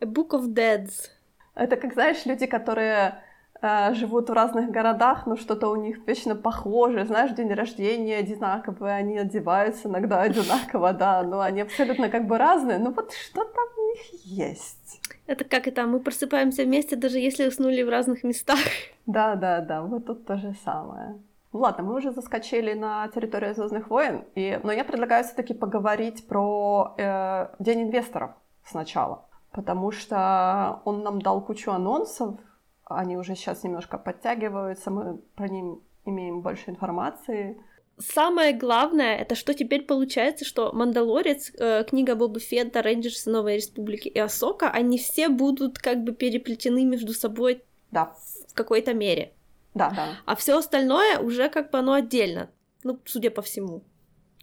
A 0.00 0.04
Book 0.04 0.30
of 0.30 0.46
Deads. 0.48 1.10
Это 1.54 1.76
как, 1.76 1.92
знаешь, 1.94 2.24
люди, 2.26 2.46
которые 2.46 3.22
э, 3.62 3.94
живут 3.94 4.28
в 4.28 4.32
разных 4.32 4.70
городах, 4.70 5.26
но 5.26 5.36
что-то 5.36 5.68
у 5.68 5.76
них 5.76 5.98
вечно 6.06 6.34
похоже. 6.36 7.04
Знаешь, 7.06 7.32
день 7.32 7.52
рождения 7.52 8.18
одинаковые, 8.18 8.94
они 8.94 9.18
одеваются 9.18 9.88
иногда 9.88 10.20
одинаково, 10.28 10.92
да, 10.92 11.22
но 11.22 11.40
они 11.40 11.62
абсолютно 11.62 12.08
как 12.10 12.26
бы 12.26 12.38
разные. 12.38 12.78
Но 12.78 12.90
вот 12.90 13.12
что-то 13.12 13.58
в 13.74 13.78
них 13.78 14.24
есть. 14.24 15.00
Это 15.26 15.44
как 15.44 15.66
это, 15.66 15.86
мы 15.86 16.00
просыпаемся 16.00 16.62
вместе, 16.64 16.94
даже 16.96 17.18
если 17.18 17.48
уснули 17.48 17.82
в 17.82 17.88
разных 17.88 18.22
местах. 18.24 18.58
Да, 19.06 19.34
да, 19.34 19.60
да, 19.60 19.82
вот 19.82 20.06
тут 20.06 20.26
то 20.26 20.36
же 20.36 20.54
самое. 20.64 21.16
Ладно, 21.56 21.84
мы 21.84 21.94
уже 21.94 22.12
заскочили 22.12 22.74
на 22.74 23.08
территорию 23.08 23.54
Звездных 23.54 23.88
войн, 23.88 24.24
и... 24.34 24.60
но 24.62 24.72
я 24.72 24.84
предлагаю 24.84 25.24
все-таки 25.24 25.54
поговорить 25.54 26.26
про 26.26 26.94
э, 26.98 27.48
День 27.58 27.84
инвесторов 27.84 28.32
сначала, 28.64 29.26
потому 29.52 29.90
что 29.90 30.82
он 30.84 31.02
нам 31.02 31.20
дал 31.22 31.40
кучу 31.40 31.70
анонсов, 31.70 32.38
они 32.84 33.16
уже 33.16 33.34
сейчас 33.34 33.64
немножко 33.64 33.96
подтягиваются, 33.96 34.90
мы 34.90 35.16
про 35.34 35.48
них 35.48 35.78
имеем 36.04 36.42
больше 36.42 36.70
информации. 36.70 37.58
Самое 37.98 38.52
главное, 38.52 39.16
это 39.16 39.34
что 39.34 39.54
теперь 39.54 39.82
получается, 39.82 40.44
что 40.44 40.72
Мандалорец, 40.74 41.50
э, 41.58 41.84
книга 41.84 42.14
Боба 42.14 42.38
Фетта, 42.38 42.82
Рейнджерс 42.82 43.24
Новой 43.24 43.56
Республики 43.56 44.08
и 44.08 44.18
Асока, 44.18 44.68
они 44.68 44.98
все 44.98 45.30
будут 45.30 45.78
как 45.78 46.04
бы 46.04 46.12
переплетены 46.12 46.84
между 46.84 47.14
собой 47.14 47.62
Да, 47.90 48.12
в 48.48 48.54
какой-то 48.54 48.92
мере. 48.92 49.32
Да, 49.76 49.90
да. 49.90 50.06
А 50.24 50.34
все 50.34 50.58
остальное 50.58 51.18
уже 51.18 51.48
как 51.48 51.70
бы 51.70 51.78
оно 51.78 51.92
отдельно, 51.92 52.48
ну, 52.82 52.98
судя 53.04 53.30
по 53.30 53.42
всему. 53.42 53.82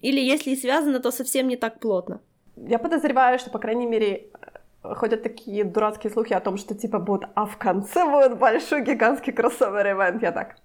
Или 0.01 0.19
если 0.19 0.51
и 0.51 0.55
связано, 0.55 0.99
то 0.99 1.11
совсем 1.11 1.47
не 1.47 1.57
так 1.57 1.79
плотно. 1.79 2.21
Я 2.55 2.79
подозреваю, 2.79 3.39
что, 3.39 3.49
по 3.49 3.59
крайней 3.59 3.87
мере, 3.87 4.27
э, 4.83 4.93
ходят 4.95 5.23
такие 5.23 5.63
дурацкие 5.63 6.11
слухи 6.11 6.33
о 6.33 6.39
том, 6.39 6.57
что 6.57 6.75
типа 6.75 6.99
будет, 6.99 7.29
а 7.35 7.45
в 7.45 7.57
конце 7.57 8.05
будет 8.05 8.37
большой 8.37 8.83
гигантский 8.83 9.33
кроссовер-эвент. 9.33 10.21
Я 10.21 10.31
так, 10.31 10.57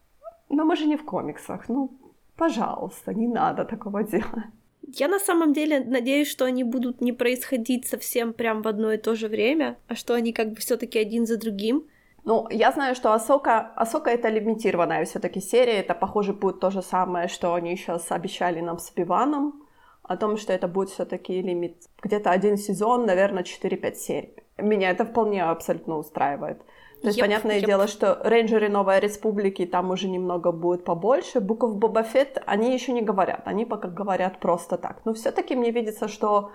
но 0.48 0.64
мы 0.64 0.76
же 0.76 0.86
не 0.86 0.96
в 0.96 1.04
комиксах, 1.04 1.68
ну, 1.68 1.90
пожалуйста, 2.36 3.14
не 3.14 3.26
надо 3.26 3.64
такого 3.64 4.02
дела. 4.02 4.44
Я 4.82 5.08
на 5.08 5.18
самом 5.18 5.52
деле 5.52 5.80
надеюсь, 5.80 6.28
что 6.28 6.46
они 6.46 6.64
будут 6.64 7.00
не 7.00 7.12
происходить 7.12 7.86
совсем 7.86 8.32
прям 8.32 8.62
в 8.62 8.68
одно 8.68 8.92
и 8.92 8.98
то 8.98 9.14
же 9.14 9.28
время, 9.28 9.76
а 9.86 9.94
что 9.94 10.14
они 10.14 10.32
как 10.32 10.50
бы 10.50 10.56
все-таки 10.56 10.98
один 10.98 11.26
за 11.26 11.36
другим. 11.36 11.86
Ну, 12.29 12.47
я 12.51 12.72
знаю, 12.72 12.95
что 12.95 13.14
Асока, 13.14 13.72
Асока 13.74 14.11
это 14.11 14.29
лимитированная 14.29 15.07
все-таки 15.07 15.41
серия, 15.41 15.79
это, 15.81 15.95
похоже, 15.95 16.35
будет 16.35 16.61
то 16.61 16.70
же 16.70 16.83
самое, 16.83 17.26
что 17.26 17.55
они 17.55 17.74
сейчас 17.74 18.12
обещали 18.12 18.61
нам 18.61 18.79
с 18.79 18.93
Биваном, 18.97 19.62
о 20.03 20.16
том, 20.18 20.37
что 20.37 20.53
это 20.53 20.68
будет 20.68 20.91
все-таки 20.91 21.41
лимит 21.41 21.76
где-то 22.03 22.31
один 22.31 22.59
сезон, 22.59 23.07
наверное, 23.07 23.45
4-5 23.45 23.95
серий. 23.95 24.35
Меня 24.59 24.91
это 24.91 25.07
вполне 25.07 25.43
абсолютно 25.43 25.97
устраивает. 25.97 26.59
То 27.01 27.07
есть, 27.07 27.18
Yep, 27.18 27.22
понятное 27.22 27.61
yep. 27.61 27.66
дело, 27.66 27.87
что 27.87 28.20
рейнджеры 28.22 28.68
Новой 28.68 29.01
Республики 29.01 29.64
там 29.64 29.91
уже 29.91 30.09
немного 30.09 30.53
будет 30.53 30.85
побольше. 30.85 31.41
Буков 31.41 31.76
Боба 31.76 32.03
Фетт, 32.03 32.43
они 32.45 32.74
еще 32.74 32.93
не 32.93 33.01
говорят, 33.01 33.41
они 33.47 33.64
пока 33.64 33.89
говорят 33.89 34.39
просто 34.39 34.76
так. 34.76 35.01
Но 35.07 35.14
все-таки 35.14 35.57
мне 35.57 35.70
видится, 35.70 36.09
что 36.09 36.51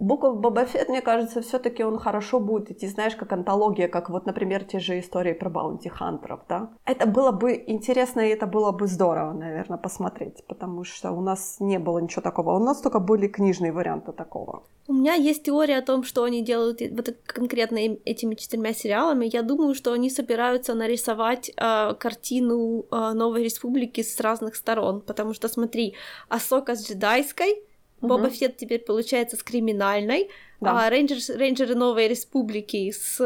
Буков 0.00 0.40
Боба 0.40 0.64
Фетт, 0.64 0.88
мне 0.88 1.02
кажется, 1.02 1.42
все-таки 1.42 1.84
он 1.84 1.98
хорошо 1.98 2.40
будет 2.40 2.70
идти, 2.70 2.88
знаешь, 2.88 3.14
как 3.14 3.32
антология, 3.32 3.86
как 3.86 4.08
вот, 4.10 4.26
например, 4.26 4.64
те 4.64 4.78
же 4.78 4.98
истории 4.98 5.34
про 5.34 5.50
баунти 5.50 5.90
хантеров, 5.90 6.40
да. 6.48 6.70
Это 6.86 7.06
было 7.06 7.32
бы 7.32 7.62
интересно, 7.66 8.20
и 8.20 8.30
это 8.30 8.46
было 8.46 8.72
бы 8.72 8.86
здорово, 8.86 9.32
наверное, 9.32 9.78
посмотреть, 9.78 10.42
потому 10.48 10.84
что 10.84 11.12
у 11.12 11.20
нас 11.20 11.56
не 11.60 11.78
было 11.78 11.98
ничего 11.98 12.22
такого. 12.22 12.56
У 12.56 12.64
нас 12.64 12.80
только 12.80 12.98
были 12.98 13.28
книжные 13.28 13.72
варианты 13.72 14.12
такого. 14.12 14.62
У 14.88 14.94
меня 14.94 15.14
есть 15.14 15.42
теория 15.44 15.78
о 15.78 15.82
том, 15.82 16.02
что 16.02 16.24
они 16.24 16.42
делают 16.42 16.80
вот 16.80 17.14
конкретно 17.26 17.78
им- 17.78 17.98
этими 18.04 18.34
четырьмя 18.34 18.72
сериалами. 18.72 19.28
Я 19.32 19.42
думаю, 19.42 19.74
что 19.74 19.92
они 19.92 20.10
собираются 20.10 20.74
нарисовать 20.74 21.50
э, 21.50 21.94
картину 21.94 22.86
э, 22.90 23.12
Новой 23.12 23.44
Республики 23.44 24.02
с 24.02 24.18
разных 24.20 24.56
сторон. 24.56 25.00
Потому 25.00 25.34
что, 25.34 25.48
смотри, 25.48 25.94
Асока 26.28 26.74
с 26.74 26.88
джедайской, 26.88 27.62
Боба 28.00 28.24
Мгм. 28.24 28.30
Фетт 28.30 28.56
теперь 28.56 28.80
получается 28.80 29.36
с 29.36 29.42
криминальной, 29.42 30.30
Да. 30.60 30.86
а 30.86 30.90
rangers, 30.90 31.30
рейнджеры 31.30 31.74
Новой 31.74 32.08
Республики 32.08 32.90
с... 32.90 33.20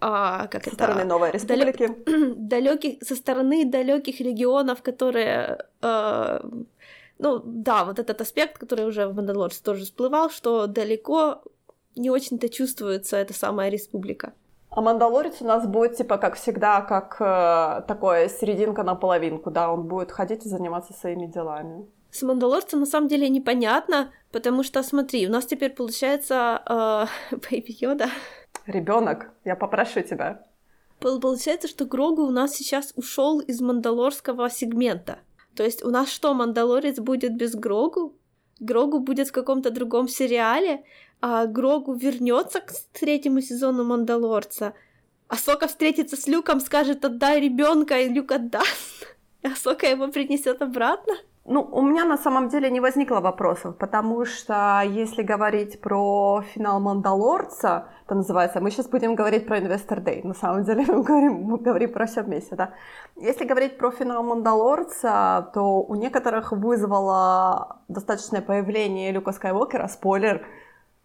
а, 0.00 0.46
как 0.48 0.64
Со 0.64 0.70
это? 0.70 0.74
стороны 0.76 1.04
Новой 1.04 1.30
Республики. 1.32 1.90
далеких 2.36 3.02
со 3.02 3.14
стороны 3.16 3.64
далеких 3.64 4.20
регионов, 4.20 4.82
которые, 4.82 5.58
э, 5.82 6.40
ну 7.18 7.42
да, 7.44 7.84
вот 7.84 7.98
этот 7.98 8.20
аспект, 8.20 8.58
который 8.58 8.86
уже 8.86 9.06
в 9.06 9.14
Мандалорце 9.14 9.62
тоже 9.62 9.84
всплывал, 9.84 10.30
что 10.30 10.66
далеко 10.66 11.42
не 11.96 12.10
очень-то 12.10 12.48
чувствуется 12.48 13.16
эта 13.16 13.32
самая 13.34 13.70
республика. 13.70 14.32
А 14.70 14.80
Мандалорец 14.80 15.36
у 15.40 15.44
нас 15.44 15.66
будет, 15.68 15.96
типа, 15.96 16.18
как 16.18 16.34
всегда, 16.34 16.80
как 16.80 17.16
э, 17.20 17.82
такое 17.86 18.28
серединка 18.28 18.82
на 18.82 18.96
половинку, 18.96 19.50
да, 19.52 19.70
он 19.72 19.82
будет 19.84 20.10
ходить 20.10 20.44
и 20.46 20.48
заниматься 20.48 20.92
своими 20.92 21.26
делами. 21.26 21.86
С 22.14 22.22
Мандалорцем 22.22 22.78
на 22.78 22.86
самом 22.86 23.08
деле 23.08 23.28
непонятно, 23.28 24.12
потому 24.30 24.62
что, 24.62 24.84
смотри, 24.84 25.26
у 25.26 25.30
нас 25.32 25.46
теперь 25.46 25.70
получается 25.70 26.62
э, 26.64 27.36
Бэйби 27.36 27.76
Йода. 27.80 28.08
Ребенок, 28.66 29.32
я 29.44 29.56
попрошу 29.56 30.00
тебя. 30.02 30.40
Пол- 31.00 31.18
Получается, 31.18 31.66
что 31.66 31.86
Грогу 31.86 32.22
у 32.22 32.30
нас 32.30 32.54
сейчас 32.54 32.92
ушел 32.94 33.40
из 33.40 33.60
мандалорского 33.60 34.48
сегмента. 34.48 35.18
То 35.56 35.64
есть 35.64 35.84
у 35.84 35.90
нас 35.90 36.08
что, 36.08 36.34
Мандалорец 36.34 37.00
будет 37.00 37.36
без 37.36 37.56
Грогу? 37.56 38.14
Грогу 38.60 39.00
будет 39.00 39.30
в 39.30 39.32
каком-то 39.32 39.70
другом 39.70 40.06
сериале, 40.06 40.84
а 41.20 41.46
Грогу 41.46 41.94
вернется 41.94 42.60
к 42.60 42.70
третьему 42.92 43.40
сезону 43.40 43.82
Мандалорца. 43.82 44.74
А 45.26 45.34
Сока 45.36 45.66
встретится 45.66 46.16
с 46.16 46.28
Люком, 46.28 46.60
скажет 46.60 47.04
отдай 47.04 47.40
ребенка, 47.40 47.98
и 47.98 48.08
Люк 48.08 48.30
отдаст. 48.30 49.16
А 49.42 49.56
Сока 49.56 49.88
его 49.88 50.06
принесет 50.06 50.62
обратно. 50.62 51.14
Ну, 51.46 51.60
у 51.60 51.82
меня 51.82 52.06
на 52.06 52.16
самом 52.16 52.48
деле 52.48 52.70
не 52.70 52.80
возникло 52.80 53.20
вопросов, 53.20 53.76
потому 53.76 54.24
что 54.24 54.80
если 54.86 55.22
говорить 55.22 55.78
про 55.78 56.42
финал 56.54 56.80
Мандалорца, 56.80 57.88
это 58.06 58.14
называется, 58.14 58.60
мы 58.60 58.70
сейчас 58.70 58.88
будем 58.88 59.14
говорить 59.14 59.46
про 59.46 59.58
Investor 59.58 60.02
Day, 60.02 60.26
на 60.26 60.32
самом 60.32 60.64
деле 60.64 60.86
мы 60.88 61.02
говорим, 61.02 61.32
мы 61.42 61.58
говорим 61.58 61.92
про 61.92 62.06
все 62.06 62.22
вместе, 62.22 62.56
да. 62.56 62.72
Если 63.16 63.44
говорить 63.44 63.76
про 63.76 63.90
финал 63.90 64.22
Мандалорца, 64.22 65.50
то 65.52 65.82
у 65.82 65.94
некоторых 65.96 66.52
вызвало 66.52 67.76
достаточное 67.88 68.40
появление 68.40 69.12
Люка 69.12 69.32
Скайуокера, 69.32 69.86
спойлер, 69.88 70.46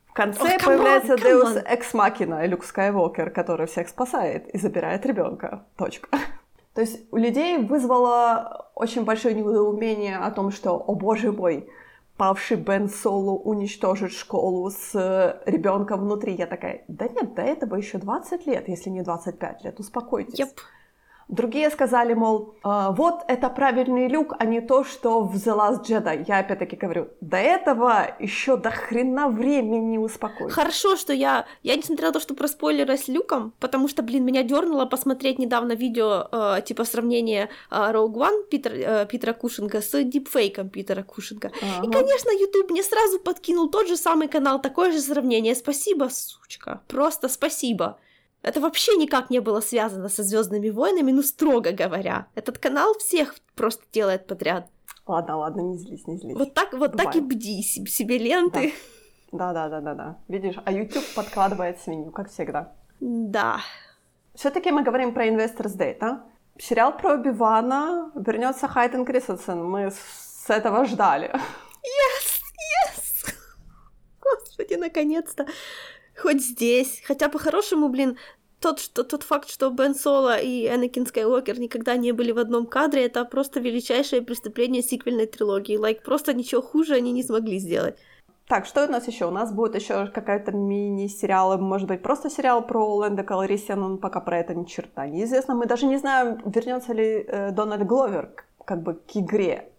в 0.07 0.13
конце 0.13 0.55
on, 0.55 0.65
появляется 0.65 1.15
Deus. 1.15 1.61
Ex 1.65 1.93
Machina, 1.93 2.47
Люк 2.47 2.63
Скайуокер, 2.63 3.29
который 3.29 3.67
всех 3.67 3.89
спасает 3.89 4.47
и 4.47 4.57
забирает 4.57 5.05
ребенка. 5.05 5.65
Точка. 5.77 6.07
То 6.80 6.84
есть 6.84 7.11
у 7.11 7.17
людей 7.17 7.57
вызвало 7.57 8.71
очень 8.73 9.03
большое 9.03 9.36
недоумение 9.36 10.15
о 10.15 10.32
том, 10.32 10.49
что, 10.49 10.77
о 10.77 10.95
боже 10.95 11.34
мой, 11.34 11.69
павший 12.15 12.55
Бен 12.55 12.88
Соло 12.88 13.32
уничтожит 13.32 14.13
школу 14.13 14.69
с 14.69 15.41
ребенком 15.45 15.99
внутри. 15.99 16.36
Я 16.36 16.47
такая, 16.47 16.86
да 16.88 17.09
нет, 17.09 17.34
до 17.34 17.41
этого 17.41 17.75
еще 17.75 17.97
20 17.97 18.47
лет, 18.47 18.69
если 18.69 18.89
не 18.91 19.01
25 19.01 19.65
лет, 19.65 19.77
успокойтесь. 19.77 20.39
Yep. 20.39 20.55
Другие 21.30 21.69
сказали, 21.69 22.15
мол, 22.15 22.55
«А, 22.63 22.91
вот 22.91 23.23
это 23.27 23.49
правильный 23.49 24.07
люк, 24.07 24.34
а 24.39 24.45
не 24.45 24.61
то, 24.61 24.84
что 24.84 25.21
в 25.21 25.36
The 25.36 25.55
Last 25.55 25.86
Jedi. 25.86 26.25
Я 26.27 26.39
опять-таки 26.39 26.75
говорю, 26.75 27.09
до 27.21 27.38
этого 27.38 28.15
еще 28.19 28.57
до 28.57 28.71
хрена 28.71 29.30
времени 29.30 29.99
успокоить. 29.99 30.51
Хорошо, 30.51 30.95
что 30.95 31.13
я, 31.13 31.45
я 31.61 31.75
не 31.75 31.84
смотрела 31.84 32.11
то, 32.11 32.19
что 32.19 32.34
про 32.34 32.47
спойлеры 32.47 32.97
с 32.97 33.07
люком, 33.07 33.53
потому 33.59 33.88
что, 33.88 34.01
блин, 34.01 34.25
меня 34.25 34.41
дернуло 34.41 34.88
посмотреть 34.88 35.38
недавно 35.38 35.73
видео, 35.73 36.27
э, 36.32 36.61
типа 36.65 36.84
сравнение 36.84 37.49
э, 37.69 37.75
Rogue 37.75 38.15
One 38.15 38.49
Питер, 38.49 38.73
э, 38.73 39.05
Питера 39.05 39.34
Кушинга 39.34 39.82
с 39.82 40.03
дипфейком 40.03 40.69
Питера 40.69 41.03
Кушинга. 41.03 41.51
Ага. 41.61 41.88
И, 41.88 41.91
конечно, 41.91 42.32
YouTube 42.32 42.71
мне 42.71 42.82
сразу 42.82 43.19
подкинул 43.19 43.69
тот 43.69 43.88
же 43.88 43.97
самый 43.97 44.30
канал, 44.30 44.59
такое 44.59 44.91
же 44.91 44.99
сравнение. 44.99 45.53
Спасибо, 45.53 46.09
сучка. 46.11 46.82
Просто 46.88 47.30
спасибо. 47.30 47.99
Это 48.41 48.61
вообще 48.61 48.95
никак 48.95 49.29
не 49.29 49.39
было 49.39 49.59
связано 49.59 50.09
со 50.09 50.23
Звездными 50.23 50.69
войнами, 50.69 51.11
ну 51.11 51.21
строго 51.21 51.71
говоря. 51.71 52.27
Этот 52.35 52.57
канал 52.57 52.93
всех 52.99 53.35
просто 53.55 53.83
делает 53.91 54.27
подряд. 54.27 54.67
Ладно, 55.05 55.37
ладно, 55.37 55.61
не 55.61 55.77
злись, 55.77 56.07
не 56.07 56.17
злись. 56.17 56.37
Вот 56.37 56.53
так, 56.53 56.73
вот 56.73 56.95
так 56.95 57.15
и 57.15 57.21
бди 57.21 57.61
себе 57.63 58.17
ленты. 58.17 58.73
Да. 59.31 59.53
да, 59.53 59.67
да, 59.67 59.69
да, 59.69 59.81
да, 59.81 59.93
да. 59.93 60.17
Видишь, 60.27 60.55
а 60.63 60.71
YouTube 60.71 61.05
подкладывает 61.15 61.81
свинью, 61.81 62.11
как 62.11 62.29
всегда. 62.29 62.73
Да. 62.99 63.59
Все-таки 64.35 64.71
мы 64.71 64.83
говорим 64.83 65.13
про 65.13 65.27
Investors 65.27 65.77
Day, 65.77 65.97
да? 65.99 66.23
Сериал 66.57 66.95
про 66.97 67.13
Оби-Вана, 67.13 68.11
вернется 68.15 68.67
Хайден 68.67 69.05
Кристенсен. 69.05 69.63
Мы 69.63 69.91
все 69.91 70.49
этого 70.49 70.85
ждали. 70.85 71.29
Yes, 71.29 72.41
yes! 72.85 73.33
Господи, 74.21 74.75
наконец-то 74.75 75.45
хоть 76.22 76.41
здесь. 76.41 77.01
Хотя 77.05 77.30
по-хорошему, 77.30 77.89
блин, 77.89 78.17
тот, 78.59 78.80
что, 78.80 79.03
тот 79.03 79.24
факт, 79.24 79.49
что 79.49 79.70
Бен 79.70 79.95
Соло 79.95 80.38
и 80.38 80.67
Энакин 80.67 81.05
Скайуокер 81.05 81.59
никогда 81.59 81.95
не 81.95 82.11
были 82.11 82.32
в 82.32 82.38
одном 82.38 82.65
кадре, 82.65 83.05
это 83.05 83.26
просто 83.26 83.59
величайшее 83.59 84.22
преступление 84.22 84.84
сиквельной 84.84 85.28
трилогии. 85.28 85.78
Like, 85.78 85.99
like, 85.99 86.03
просто 86.03 86.34
ничего 86.34 86.61
хуже 86.61 86.95
они 86.95 87.11
не 87.11 87.24
смогли 87.24 87.59
сделать. 87.59 87.97
Так, 88.47 88.65
что 88.65 88.84
у 88.84 88.91
нас 88.91 89.07
еще? 89.07 89.26
У 89.26 89.32
нас 89.32 89.53
будет 89.53 89.76
еще 89.76 90.07
какая-то 90.07 90.51
мини-сериал, 90.51 91.59
может 91.59 91.88
быть, 91.88 92.01
просто 92.01 92.32
сериал 92.32 92.65
про 92.65 92.95
Лэнда 92.95 93.24
Калорисиана, 93.24 93.88
но 93.89 93.97
пока 93.97 94.20
про 94.22 94.39
это 94.39 94.55
ни 94.55 94.65
черта 94.65 95.05
неизвестно. 95.05 95.53
Мы 95.53 95.67
даже 95.67 95.86
не 95.86 95.97
знаем, 95.97 96.41
вернется 96.45 96.93
ли 96.93 97.24
э, 97.28 97.51
Дональд 97.51 97.86
Гловер 97.86 98.32
как 98.65 98.82
бы 98.82 98.95
к 98.95 99.15
игре 99.15 99.70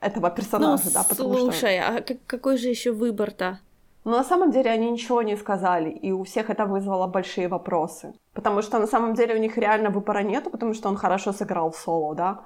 этого 0.00 0.30
персонажа, 0.30 0.84
ну, 0.86 0.90
да, 0.94 1.04
потому 1.04 1.36
слушай, 1.36 1.80
что... 1.80 1.96
а 1.96 2.16
какой 2.26 2.56
же 2.56 2.68
еще 2.68 2.92
выбор-то? 2.92 3.60
Но 4.04 4.16
на 4.16 4.24
самом 4.24 4.50
деле 4.50 4.70
они 4.70 4.90
ничего 4.90 5.22
не 5.22 5.36
сказали, 5.36 5.90
и 5.90 6.12
у 6.12 6.24
всех 6.24 6.50
это 6.50 6.66
вызвало 6.66 7.06
большие 7.06 7.48
вопросы. 7.48 8.14
Потому 8.34 8.62
что 8.62 8.78
на 8.78 8.86
самом 8.86 9.14
деле 9.14 9.34
у 9.34 9.38
них 9.38 9.56
реально 9.58 9.90
выбора 9.90 10.22
нету, 10.22 10.50
потому 10.50 10.74
что 10.74 10.88
он 10.90 10.96
хорошо 10.96 11.32
сыграл 11.32 11.70
в 11.70 11.76
соло, 11.76 12.14
да. 12.14 12.40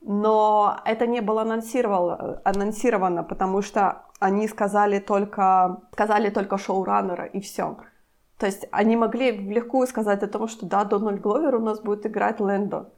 Но 0.00 0.76
это 0.84 1.06
не 1.06 1.20
было 1.20 1.42
анонсировано, 1.42 3.22
потому 3.22 3.62
что 3.62 4.02
они 4.18 4.48
сказали 4.48 4.98
только, 4.98 5.80
сказали 5.92 6.30
только 6.30 6.58
шоураннера, 6.58 7.24
и 7.26 7.40
все. 7.40 7.76
То 8.38 8.46
есть 8.46 8.66
они 8.72 8.96
могли 8.96 9.30
легко 9.30 9.86
сказать 9.86 10.22
о 10.22 10.28
том, 10.28 10.48
что 10.48 10.66
да, 10.66 10.84
Дональд 10.84 11.20
Гловер 11.20 11.54
у 11.54 11.60
нас 11.60 11.80
будет 11.80 12.06
играть 12.06 12.40
Лэндо. 12.40 12.90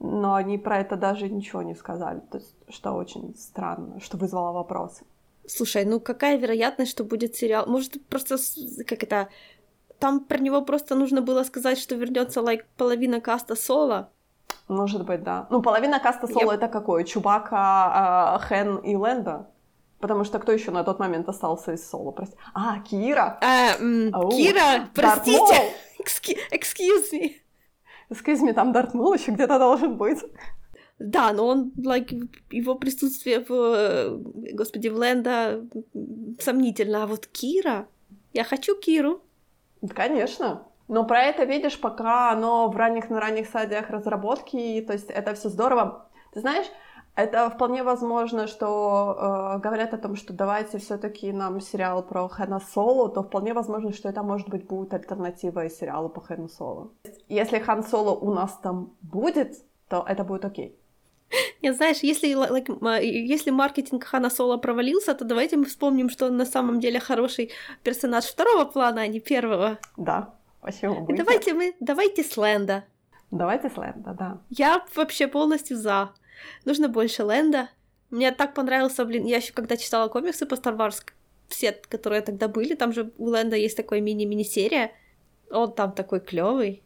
Но 0.00 0.34
они 0.34 0.58
про 0.58 0.78
это 0.80 0.96
даже 0.96 1.28
ничего 1.28 1.62
не 1.62 1.76
сказали. 1.76 2.20
То 2.30 2.38
есть, 2.38 2.56
что 2.68 2.92
очень 2.92 3.36
странно, 3.36 4.00
что 4.00 4.16
вызвало 4.16 4.52
вопросы. 4.52 5.04
Слушай, 5.46 5.84
ну 5.84 6.00
какая 6.00 6.36
вероятность, 6.36 6.90
что 6.90 7.04
будет 7.04 7.34
сериал? 7.34 7.66
Может, 7.66 8.04
просто 8.06 8.36
как 8.86 9.02
это... 9.02 9.28
Там 9.98 10.20
про 10.20 10.38
него 10.38 10.62
просто 10.62 10.94
нужно 10.94 11.22
было 11.22 11.44
сказать, 11.44 11.78
что 11.78 11.94
вернется 11.94 12.42
лайк 12.42 12.62
like, 12.62 12.66
половина 12.76 13.20
каста 13.20 13.54
Соло. 13.54 14.10
Может 14.68 15.04
быть, 15.04 15.22
да. 15.22 15.46
Ну, 15.50 15.62
половина 15.62 16.00
каста 16.00 16.26
Соло 16.26 16.52
Я... 16.52 16.54
это 16.54 16.68
какой? 16.68 17.04
Чубака, 17.04 18.38
э, 18.40 18.46
Хэн 18.46 18.76
и 18.78 18.96
Лэнда? 18.96 19.48
Потому 20.00 20.24
что 20.24 20.40
кто 20.40 20.50
еще 20.50 20.72
на 20.72 20.82
тот 20.82 20.98
момент 20.98 21.28
остался 21.28 21.72
из 21.72 21.88
Соло? 21.88 22.10
Прости. 22.10 22.36
А, 22.54 22.80
Кира. 22.80 23.38
А, 23.40 23.76
м- 23.78 24.12
Оу, 24.12 24.30
Кира, 24.30 24.88
простите. 24.94 25.72
Excuse 26.50 27.12
me. 27.12 27.32
Excuse 28.10 28.42
me, 28.42 28.52
там 28.52 28.72
Дарт 28.72 28.94
Мул 28.94 29.14
еще 29.14 29.30
где-то 29.30 29.58
должен 29.58 29.96
быть. 29.96 30.18
Да, 31.02 31.32
но 31.32 31.46
он, 31.46 31.72
like, 31.76 32.28
его 32.50 32.76
присутствие 32.76 33.40
в, 33.40 33.50
э, 33.50 34.16
господи, 34.54 34.88
в 34.88 34.96
Лэнда 34.96 35.66
сомнительно. 36.38 37.02
А 37.02 37.06
вот 37.06 37.26
Кира, 37.26 37.88
я 38.32 38.44
хочу 38.44 38.78
Киру. 38.78 39.20
Конечно. 39.94 40.62
Но 40.88 41.04
про 41.04 41.22
это, 41.22 41.44
видишь, 41.44 41.80
пока 41.80 42.30
оно 42.30 42.68
в 42.68 42.76
ранних 42.76 43.10
на 43.10 43.20
ранних 43.20 43.46
стадиях 43.46 43.90
разработки, 43.90 44.84
то 44.86 44.92
есть 44.92 45.10
это 45.10 45.34
все 45.34 45.48
здорово. 45.48 46.06
Ты 46.32 46.40
знаешь, 46.40 46.66
это 47.14 47.50
вполне 47.50 47.82
возможно, 47.82 48.46
что 48.46 49.56
э, 49.56 49.58
говорят 49.60 49.92
о 49.94 49.98
том, 49.98 50.16
что 50.16 50.32
давайте 50.32 50.78
все-таки 50.78 51.32
нам 51.32 51.60
сериал 51.60 52.02
про 52.02 52.28
Хэна 52.28 52.60
Соло, 52.60 53.08
то 53.08 53.22
вполне 53.22 53.54
возможно, 53.54 53.92
что 53.92 54.08
это 54.08 54.22
может 54.22 54.48
быть 54.48 54.66
будет 54.66 54.94
альтернативой 54.94 55.68
сериалу 55.68 56.08
по 56.08 56.20
Хэну 56.20 56.48
Соло. 56.48 56.90
Если 57.28 57.58
Хан 57.58 57.82
Соло 57.82 58.12
у 58.12 58.32
нас 58.32 58.56
там 58.62 58.92
будет, 59.02 59.56
то 59.88 60.04
это 60.08 60.24
будет 60.24 60.44
окей. 60.44 60.78
Нет, 61.62 61.76
знаешь, 61.76 61.98
если, 62.02 62.30
like, 62.30 63.02
если 63.02 63.50
маркетинг 63.50 64.04
Хана 64.04 64.30
Соло 64.30 64.56
провалился, 64.58 65.14
то 65.14 65.24
давайте 65.24 65.56
мы 65.56 65.64
вспомним, 65.64 66.10
что 66.10 66.26
он 66.26 66.36
на 66.36 66.46
самом 66.46 66.80
деле 66.80 67.00
хороший 67.00 67.50
персонаж 67.82 68.24
второго 68.24 68.64
плана, 68.64 69.02
а 69.02 69.06
не 69.06 69.20
первого. 69.20 69.78
Да, 69.96 70.34
почему 70.60 71.04
бы 71.04 71.16
Давайте 71.16 71.54
мы, 71.54 71.74
давайте 71.80 72.22
с 72.22 72.36
Лэнда. 72.36 72.84
Давайте 73.30 73.70
с 73.70 73.76
Лэнда, 73.76 74.14
да. 74.18 74.38
Я 74.50 74.84
вообще 74.94 75.26
полностью 75.26 75.76
за. 75.76 76.12
Нужно 76.64 76.88
больше 76.88 77.24
Лэнда. 77.24 77.68
Мне 78.10 78.30
так 78.32 78.54
понравился, 78.54 79.04
блин, 79.04 79.24
я 79.24 79.36
еще 79.38 79.52
когда 79.52 79.76
читала 79.76 80.08
комиксы 80.08 80.44
по 80.44 80.54
Star 80.54 80.76
Wars, 80.76 81.02
все, 81.48 81.72
которые 81.72 82.20
тогда 82.22 82.48
были, 82.48 82.74
там 82.74 82.92
же 82.92 83.10
у 83.18 83.26
Лэнда 83.26 83.56
есть 83.56 83.76
такой 83.76 84.00
мини-мини-серия, 84.00 84.92
он 85.50 85.72
там 85.72 85.92
такой 85.92 86.20
клевый. 86.20 86.82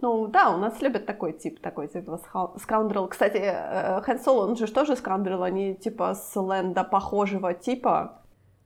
Ну 0.00 0.26
да, 0.26 0.50
у 0.50 0.58
нас 0.58 0.82
любят 0.82 1.06
такой 1.06 1.32
тип, 1.32 1.60
такой 1.60 1.88
типа 1.88 2.20
скаундрел. 2.58 3.08
Кстати, 3.08 3.38
э, 3.40 4.00
Хэн 4.02 4.18
Соло, 4.18 4.46
он 4.46 4.56
же 4.56 4.66
тоже 4.66 4.96
скаундрел, 4.96 5.42
они 5.42 5.74
типа 5.74 6.14
с 6.14 6.34
Лэнда 6.36 6.84
похожего 6.84 7.54
типа. 7.54 8.20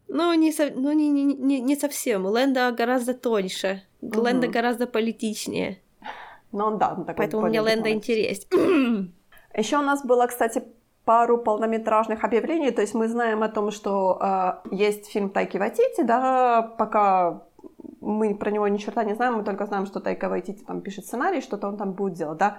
Ну, 0.09 0.33
не, 0.33 0.53
со, 0.53 0.71
ну 0.75 0.93
не, 0.93 1.11
не, 1.11 1.25
не, 1.25 1.61
не 1.61 1.77
совсем. 1.77 2.25
Лэнда 2.25 2.73
гораздо 2.73 3.15
тоньше. 3.15 3.83
Угу. 4.01 4.21
Лэнда 4.21 4.49
гораздо 4.49 4.87
политичнее. 4.87 5.83
Ну, 6.51 6.65
он, 6.65 6.79
да, 6.79 6.95
он 6.97 7.05
такой 7.05 7.27
Поэтому 7.27 7.47
мне 7.47 7.61
Лэнда 7.61 7.91
интересен. 7.91 9.13
Еще 9.55 9.77
у 9.77 9.83
нас 9.83 10.05
было, 10.05 10.27
кстати, 10.27 10.63
пару 11.05 11.39
полнометражных 11.39 12.25
объявлений. 12.25 12.71
То 12.71 12.81
есть 12.81 12.95
мы 12.95 13.09
знаем 13.09 13.43
о 13.43 13.49
том, 13.49 13.71
что 13.71 14.19
э, 14.21 14.75
есть 14.75 15.11
фильм 15.11 15.31
Тайки 15.31 15.59
Ватити, 15.59 16.03
да, 16.03 16.63
пока 16.63 17.43
мы 18.01 18.35
про 18.35 18.51
него 18.51 18.69
ни 18.69 18.79
черта 18.79 19.05
не 19.05 19.15
знаем, 19.15 19.35
мы 19.35 19.45
только 19.45 19.67
знаем, 19.67 19.87
что 19.87 20.01
Тайка 20.01 20.29
Вайтити 20.29 20.65
там 20.65 20.81
пишет 20.81 21.07
сценарий, 21.07 21.41
что-то 21.41 21.69
он 21.69 21.77
там 21.77 21.93
будет 21.93 22.15
делать, 22.15 22.39
да. 22.39 22.59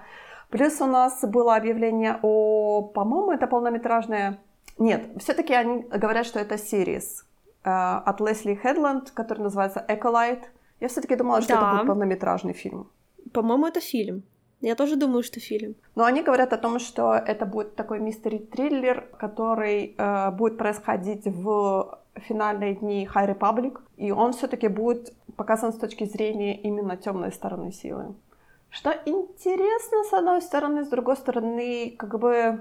Плюс 0.50 0.82
у 0.82 0.86
нас 0.86 1.24
было 1.24 1.56
объявление 1.56 2.20
о, 2.22 2.82
по-моему, 2.82 3.32
это 3.32 3.48
полнометражное... 3.48 4.40
Нет, 4.78 5.10
все-таки 5.18 5.54
они 5.54 5.84
говорят, 5.84 6.26
что 6.26 6.40
это 6.40 6.58
сериес 6.58 7.26
э, 7.64 7.70
от 7.70 8.20
Лесли 8.22 8.56
Хедланд, 8.56 9.12
который 9.12 9.44
называется 9.44 9.84
Эколайт. 9.88 10.52
Я 10.80 10.88
все-таки 10.88 11.16
думала, 11.16 11.42
что 11.42 11.54
да. 11.54 11.60
это 11.60 11.72
будет 11.72 11.88
полнометражный 11.88 12.54
фильм. 12.54 12.90
По-моему, 13.34 13.68
это 13.68 13.82
фильм. 13.82 14.24
Я 14.62 14.76
тоже 14.76 14.96
думаю, 14.96 15.24
что 15.24 15.40
фильм. 15.40 15.76
Но 15.96 16.04
они 16.04 16.22
говорят 16.22 16.52
о 16.54 16.58
том, 16.58 16.80
что 16.80 17.14
это 17.14 17.46
будет 17.46 17.76
такой 17.76 18.00
мистери-триллер, 18.00 19.08
который 19.18 19.96
э, 19.98 20.32
будет 20.32 20.58
происходить 20.58 21.26
в 21.26 22.00
финальные 22.16 22.76
дни 22.76 23.08
High 23.14 23.38
Republic, 23.38 23.80
и 23.98 24.12
он 24.12 24.34
все-таки 24.34 24.68
будет 24.68 25.14
показан 25.40 25.72
с 25.72 25.78
точки 25.78 26.04
зрения 26.04 26.54
именно 26.68 26.98
темной 26.98 27.32
стороны 27.32 27.72
силы. 27.72 28.14
Что 28.70 28.92
интересно, 29.06 30.04
с 30.04 30.14
одной 30.14 30.42
стороны, 30.42 30.84
с 30.84 30.90
другой 30.90 31.16
стороны, 31.16 31.96
как 31.98 32.20
бы, 32.20 32.60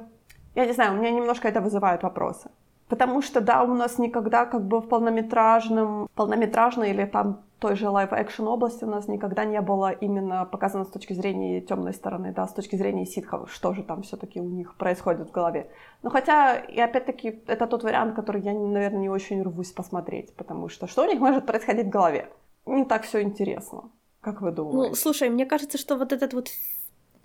я 0.55 0.65
не 0.65 0.73
знаю, 0.73 0.93
у 0.93 0.97
меня 0.97 1.11
немножко 1.11 1.49
это 1.49 1.61
вызывает 1.61 2.05
вопросы. 2.05 2.51
Потому 2.89 3.21
что, 3.21 3.41
да, 3.41 3.63
у 3.65 3.75
нас 3.75 3.99
никогда 3.99 4.47
как 4.47 4.63
бы 4.63 4.79
в 4.81 4.89
полнометражном, 4.89 6.09
полнометражной 6.15 6.91
или 6.91 7.05
там 7.05 7.41
той 7.59 7.75
же 7.75 7.89
live-action 7.89 8.47
области 8.47 8.85
у 8.85 8.89
нас 8.89 9.09
никогда 9.09 9.45
не 9.45 9.61
было 9.61 9.91
именно 9.91 10.45
показано 10.45 10.85
с 10.85 10.89
точки 10.89 11.15
зрения 11.15 11.61
темной 11.61 11.93
стороны, 11.93 12.33
да, 12.33 12.47
с 12.47 12.53
точки 12.53 12.77
зрения 12.77 13.07
ситхов, 13.07 13.51
что 13.53 13.75
же 13.75 13.83
там 13.83 14.03
все-таки 14.03 14.41
у 14.41 14.49
них 14.49 14.77
происходит 14.77 15.29
в 15.29 15.33
голове. 15.33 15.67
Но 16.03 16.11
хотя, 16.11 16.55
и 16.55 16.79
опять-таки, 16.79 17.43
это 17.49 17.67
тот 17.67 17.83
вариант, 17.83 18.15
который 18.15 18.41
я, 18.41 18.53
наверное, 18.53 19.01
не 19.01 19.11
очень 19.11 19.43
рвусь 19.43 19.73
посмотреть, 19.73 20.33
потому 20.37 20.69
что 20.69 20.87
что 20.87 21.03
у 21.03 21.07
них 21.07 21.19
может 21.19 21.45
происходить 21.45 21.87
в 21.87 21.91
голове? 21.91 22.29
Не 22.77 22.85
так 22.85 23.05
все 23.05 23.23
интересно. 23.23 23.91
Как 24.21 24.43
вы 24.43 24.53
думаете? 24.53 24.91
Ну, 24.91 24.95
слушай, 24.95 25.29
мне 25.29 25.47
кажется, 25.47 25.79
что 25.79 25.97
вот 25.97 26.13
этот 26.13 26.35
вот 26.35 26.49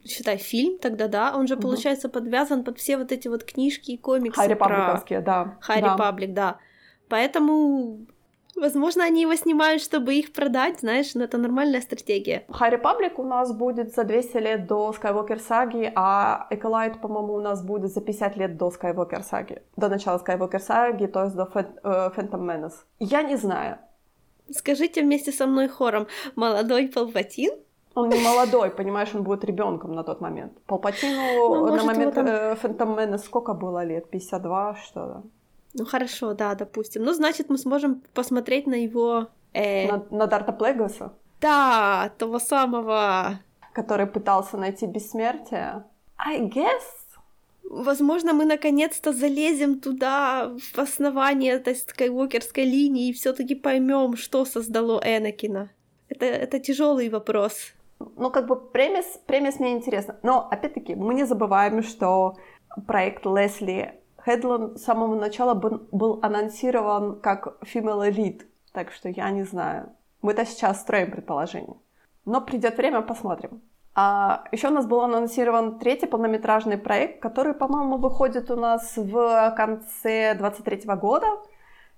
считай, 0.06 0.38
фильм 0.38 0.80
тогда, 0.80 1.08
да, 1.08 1.34
он 1.36 1.48
же, 1.48 1.56
угу. 1.56 1.64
получается, 1.64 2.10
подвязан 2.10 2.64
под 2.64 2.78
все 2.78 2.98
вот 2.98 3.12
эти 3.12 3.28
вот 3.28 3.44
книжки 3.44 3.92
и 3.92 3.98
комиксы 3.98 4.40
Харри 4.40 4.56
про... 4.56 5.04
да. 5.22 5.58
Харри 5.62 5.82
да. 5.82 5.98
Паблик, 5.98 6.34
да. 6.34 6.58
Поэтому 7.10 8.06
Возможно, 8.56 9.04
они 9.04 9.22
его 9.22 9.36
снимают, 9.36 9.82
чтобы 9.82 10.14
их 10.14 10.32
продать, 10.32 10.80
знаешь, 10.80 11.16
но 11.16 11.24
это 11.24 11.38
нормальная 11.38 11.82
стратегия. 11.82 12.46
High 12.50 12.82
Republic 12.82 13.14
у 13.18 13.24
нас 13.24 13.52
будет 13.52 13.96
за 13.96 14.04
200 14.04 14.38
лет 14.38 14.68
до 14.68 14.92
Skywalker 14.92 15.40
саги, 15.40 15.92
а 15.96 16.48
Acolyte, 16.52 17.00
по-моему, 17.00 17.34
у 17.34 17.42
нас 17.42 17.64
будет 17.64 17.92
за 17.92 18.02
50 18.02 18.38
лет 18.38 18.58
до 18.58 18.70
Skywalker 18.70 19.24
саги. 19.24 19.62
До 19.76 19.90
начала 19.90 20.20
Skywalker 20.20 20.60
саги, 20.60 21.08
то 21.08 21.24
есть 21.24 21.36
до 21.36 21.50
Phantom 21.54 22.42
Menace. 22.42 22.86
Я 23.00 23.24
не 23.24 23.38
знаю. 23.38 23.80
Скажите 24.52 25.02
вместе 25.02 25.32
со 25.32 25.48
мной 25.48 25.68
хором, 25.68 26.08
молодой 26.36 26.88
Палпатин? 26.88 27.54
Он 27.96 28.10
не 28.10 28.20
молодой, 28.20 28.72
понимаешь, 28.72 29.10
он 29.14 29.24
будет 29.24 29.44
ребенком 29.44 29.94
на 29.94 30.04
тот 30.04 30.20
момент. 30.22 30.54
Палпатину 30.66 31.66
ну, 31.66 31.76
на 31.76 31.84
момент 31.84 32.16
там... 32.16 32.26
э, 32.26 32.56
Menace 32.56 33.20
сколько 33.20 33.54
было 33.54 33.84
лет? 33.84 34.10
52, 34.10 34.76
что-то? 34.76 35.24
Ну 35.76 35.86
хорошо, 35.86 36.34
да, 36.34 36.56
допустим. 36.56 37.04
Ну, 37.04 37.14
значит, 37.14 37.50
мы 37.50 37.58
сможем 37.58 38.02
посмотреть 38.14 38.68
на 38.68 38.76
его... 38.76 39.28
Э... 39.54 39.92
На, 39.92 40.06
на 40.10 40.28
Дарта 40.28 40.54
Плегаса? 40.54 41.14
Да, 41.42 42.12
того 42.18 42.40
самого. 42.40 43.40
Который 43.74 44.08
пытался 44.08 44.58
найти 44.58 44.88
бессмертие. 44.88 45.84
I 46.18 46.42
guess. 46.42 46.82
Возможно, 47.64 48.34
мы 48.34 48.46
наконец-то 48.46 49.14
залезем 49.14 49.80
туда, 49.80 50.54
в 50.74 50.80
основание 50.80 51.54
этой 51.54 51.76
скайуокерской 51.76 52.66
линии, 52.66 53.10
и 53.10 53.14
все-таки 53.14 53.56
поймем, 53.56 54.16
что 54.16 54.46
создало 54.46 55.02
Энакина. 55.04 55.72
Это, 56.10 56.26
это 56.26 56.60
тяжелый 56.60 57.10
вопрос. 57.10 57.74
Ну, 58.18 58.30
как 58.30 58.48
бы 58.48 58.56
премис, 58.56 59.06
премис 59.26 59.60
мне 59.60 59.72
интересно. 59.72 60.20
Но, 60.24 60.48
опять-таки, 60.52 60.96
мы 60.96 61.14
не 61.14 61.26
забываем, 61.26 61.84
что 61.84 62.38
проект 62.86 63.26
Лесли 63.26 64.00
Хедлон 64.24 64.78
с 64.78 64.84
самого 64.84 65.16
начала 65.16 65.54
был, 65.54 66.20
анонсирован 66.22 67.20
как 67.20 67.58
female 67.64 68.10
elite, 68.10 68.44
так 68.72 68.92
что 68.92 69.10
я 69.10 69.30
не 69.32 69.44
знаю. 69.44 69.92
Мы-то 70.22 70.46
сейчас 70.46 70.82
строим 70.82 71.12
предположение. 71.12 71.78
Но 72.26 72.40
придет 72.42 72.78
время, 72.78 73.02
посмотрим. 73.02 73.62
А 73.96 74.46
еще 74.52 74.70
у 74.70 74.72
нас 74.72 74.86
был 74.86 75.02
анонсирован 75.02 75.78
третий 75.78 76.08
полнометражный 76.08 76.78
проект, 76.78 77.22
который, 77.22 77.54
по-моему, 77.54 77.98
выходит 77.98 78.50
у 78.50 78.56
нас 78.56 78.94
в 78.98 79.54
конце 79.56 80.34
23 80.36 80.82
года. 80.96 81.28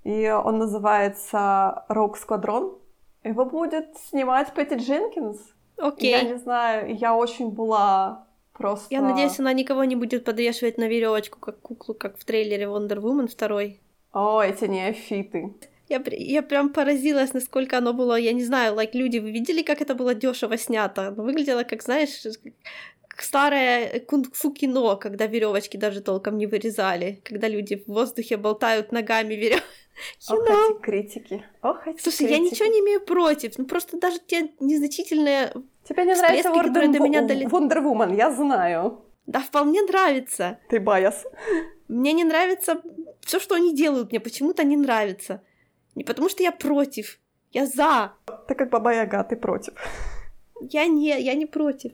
И 0.04 0.30
он 0.30 0.60
называется 0.60 1.86
Rogue 1.90 2.16
Squadron. 2.16 2.78
Его 3.24 3.46
будет 3.46 3.98
снимать 3.98 4.54
Пэтти 4.54 4.76
Дженкинс. 4.76 5.40
Окей. 5.78 6.12
Я 6.12 6.22
не 6.22 6.38
знаю, 6.38 6.96
я 6.96 7.16
очень 7.16 7.52
была 7.52 8.26
Просто... 8.58 8.88
Я 8.94 9.02
надеюсь, 9.02 9.38
она 9.40 9.52
никого 9.52 9.84
не 9.84 9.98
будет 9.98 10.24
подвешивать 10.24 10.78
на 10.78 10.88
веревочку, 10.88 11.40
как 11.40 11.60
куклу, 11.60 11.94
как 11.94 12.18
в 12.18 12.24
трейлере 12.24 12.66
Wonder 12.66 13.02
Woman 13.02 13.28
2. 13.28 13.62
О, 14.14 14.42
эти 14.42 14.66
неофиты. 14.66 15.54
Я, 15.88 16.02
я 16.12 16.42
прям 16.42 16.70
поразилась, 16.70 17.34
насколько 17.34 17.78
оно 17.78 17.94
было, 17.94 18.16
я 18.16 18.34
не 18.34 18.44
знаю, 18.44 18.76
like, 18.76 18.92
люди, 18.94 19.20
вы 19.20 19.32
видели, 19.32 19.62
как 19.62 19.82
это 19.82 19.94
было 19.94 20.16
дешево 20.16 20.58
снято? 20.58 21.08
Оно 21.08 21.24
выглядело, 21.24 21.64
как, 21.64 21.84
знаешь, 21.84 22.24
старое 23.18 24.00
кунг-фу 24.00 24.52
кино, 24.52 24.98
когда 24.98 25.28
веревочки 25.28 25.78
даже 25.78 26.02
толком 26.02 26.38
не 26.38 26.48
вырезали, 26.48 27.22
когда 27.24 27.48
люди 27.48 27.76
в 27.76 27.88
воздухе 27.92 28.38
болтают 28.38 28.92
ногами 28.92 29.36
веревки. 29.36 29.64
Ох, 30.30 30.50
эти 30.50 30.82
критики. 30.82 31.46
Ох, 31.62 31.88
эти 31.88 32.02
Слушай, 32.02 32.28
критики. 32.28 32.34
я 32.34 32.40
ничего 32.40 32.66
не 32.68 32.80
имею 32.80 33.02
против, 33.02 33.58
ну 33.58 33.66
просто 33.66 33.98
даже 33.98 34.20
те 34.20 34.50
незначительные 34.60 35.54
Тебе 35.88 36.04
не 36.04 36.16
нравится 36.16 36.50
Wonder, 36.50 36.92
до 36.92 37.00
меня 37.00 37.22
доли... 37.22 37.46
Wonder 37.46 37.84
Woman, 37.84 38.16
я 38.16 38.32
знаю. 38.32 39.06
Да, 39.28 39.40
вполне 39.40 39.84
нравится. 39.84 40.60
Ты 40.70 40.80
байас. 40.80 41.26
Мне 41.88 42.14
не 42.14 42.24
нравится 42.24 42.82
все, 43.22 43.40
что 43.40 43.56
они 43.56 43.76
делают, 43.76 44.12
мне 44.12 44.20
почему-то 44.20 44.64
не 44.64 44.78
нравится. 44.78 45.42
Не 45.96 46.04
потому 46.04 46.30
что 46.30 46.44
я 46.44 46.52
против, 46.52 47.20
я 47.52 47.66
за. 47.66 48.12
Ты 48.48 48.56
как 48.56 48.70
Баба 48.70 48.94
Яга, 48.94 49.24
ты 49.24 49.36
против. 49.36 49.74
Я 50.62 50.88
не, 50.88 51.22
я 51.22 51.36
не 51.36 51.46
против. 51.46 51.92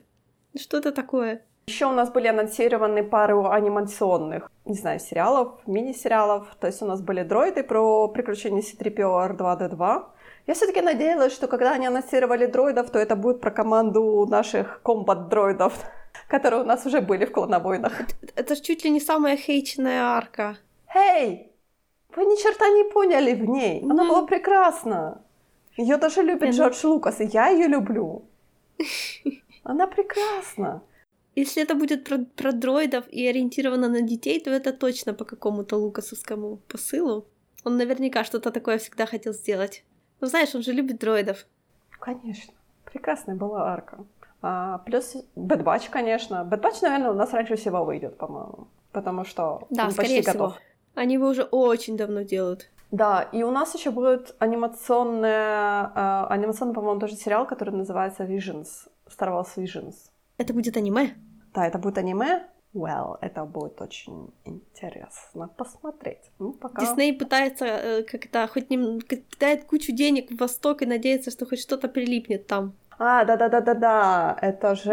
Что 0.56 0.78
это 0.78 0.92
такое? 0.92 1.42
Еще 1.66 1.86
у 1.86 1.92
нас 1.92 2.10
были 2.10 2.26
анонсированы 2.26 3.04
пару 3.04 3.46
анимационных, 3.46 4.50
не 4.64 4.74
знаю, 4.74 4.98
сериалов, 4.98 5.60
мини-сериалов. 5.66 6.56
То 6.60 6.66
есть 6.66 6.82
у 6.82 6.86
нас 6.86 7.00
были 7.00 7.22
дроиды 7.22 7.62
про 7.62 8.08
приключения 8.08 8.62
C-3PO 8.62 9.36
R2-D2. 9.36 10.04
Я 10.48 10.54
все-таки 10.54 10.80
надеялась, 10.80 11.32
что 11.32 11.46
когда 11.46 11.72
они 11.72 11.86
анонсировали 11.86 12.46
дроидов, 12.46 12.90
то 12.90 12.98
это 12.98 13.14
будет 13.14 13.40
про 13.40 13.52
команду 13.52 14.26
наших 14.28 14.82
комбат-дроидов, 14.82 15.72
которые 16.28 16.62
у 16.62 16.66
нас 16.66 16.84
уже 16.84 17.00
были 17.00 17.24
в 17.24 17.30
клоновойнах. 17.30 18.00
Это, 18.00 18.14
это 18.34 18.54
же 18.56 18.62
чуть 18.62 18.84
ли 18.84 18.90
не 18.90 19.00
самая 19.00 19.36
хейченная 19.36 20.02
арка. 20.02 20.56
Эй, 20.92 21.51
вы 22.16 22.24
ни 22.24 22.42
черта 22.42 22.68
не 22.68 22.84
поняли 22.92 23.34
в 23.34 23.48
ней. 23.48 23.82
Она 23.82 24.04
mm. 24.04 24.08
была 24.08 24.26
прекрасна. 24.26 25.22
Ее 25.76 25.96
даже 25.96 26.22
любит 26.22 26.50
mm. 26.50 26.52
Джордж 26.52 26.86
Лукас, 26.86 27.20
и 27.20 27.24
я 27.24 27.48
ее 27.48 27.68
люблю. 27.68 28.22
Она 29.64 29.86
прекрасна. 29.86 30.82
Если 31.34 31.62
это 31.62 31.74
будет 31.74 32.04
про, 32.04 32.18
про 32.18 32.52
дроидов 32.52 33.04
и 33.08 33.26
ориентировано 33.26 33.88
на 33.88 34.02
детей, 34.02 34.40
то 34.40 34.50
это 34.50 34.72
точно 34.72 35.14
по 35.14 35.24
какому-то 35.24 35.76
лукасовскому 35.76 36.58
посылу. 36.68 37.26
Он 37.64 37.76
наверняка 37.76 38.24
что-то 38.24 38.50
такое 38.50 38.78
всегда 38.78 39.06
хотел 39.06 39.32
сделать. 39.32 39.84
Ну, 40.20 40.26
знаешь, 40.26 40.54
он 40.54 40.62
же 40.62 40.72
любит 40.72 40.98
дроидов. 40.98 41.46
Конечно. 42.00 42.52
Прекрасная 42.84 43.36
была 43.36 43.72
арка. 43.72 44.04
А, 44.42 44.78
плюс 44.78 45.16
Batch, 45.36 45.88
конечно. 45.90 46.46
Batch, 46.50 46.78
наверное, 46.82 47.10
у 47.10 47.14
нас 47.14 47.32
раньше 47.32 47.56
всего 47.56 47.84
выйдет, 47.84 48.18
по-моему. 48.18 48.66
Потому 48.90 49.24
что 49.24 49.66
да, 49.70 49.86
он 49.86 49.94
почти 49.94 50.20
всего. 50.20 50.32
готов. 50.32 50.58
Они 50.94 51.14
его 51.14 51.28
уже 51.28 51.42
очень 51.42 51.96
давно 51.96 52.22
делают. 52.22 52.70
Да, 52.90 53.22
и 53.32 53.42
у 53.42 53.50
нас 53.50 53.74
еще 53.74 53.90
будет 53.90 54.34
анимационный, 54.38 55.28
э, 55.28 56.26
анимационный, 56.28 56.74
по-моему, 56.74 57.00
тоже 57.00 57.16
сериал, 57.16 57.46
который 57.46 57.74
называется 57.74 58.24
Visions, 58.24 58.68
Star 59.08 59.30
Wars 59.30 59.56
Visions. 59.56 59.94
Это 60.36 60.52
будет 60.52 60.76
аниме? 60.76 61.14
Да, 61.54 61.66
это 61.66 61.78
будет 61.78 61.96
аниме. 61.98 62.46
Well, 62.74 63.18
это 63.20 63.44
будет 63.44 63.80
очень 63.82 64.32
интересно 64.44 65.48
посмотреть. 65.48 66.30
Ну, 66.38 66.52
пока... 66.52 66.80
Дисней 66.80 67.12
пытается 67.12 67.66
э, 67.66 68.02
как-то 68.02 68.46
хоть 68.46 68.70
нем... 68.70 69.00
кидает 69.00 69.64
кучу 69.64 69.92
денег 69.92 70.30
в 70.30 70.36
Восток 70.38 70.82
и 70.82 70.86
надеется, 70.86 71.30
что 71.30 71.44
хоть 71.44 71.60
что-то 71.60 71.88
прилипнет 71.88 72.46
там. 72.46 72.74
А, 72.98 73.24
да-да-да-да-да, 73.24 74.38
это 74.40 74.74
же 74.74 74.92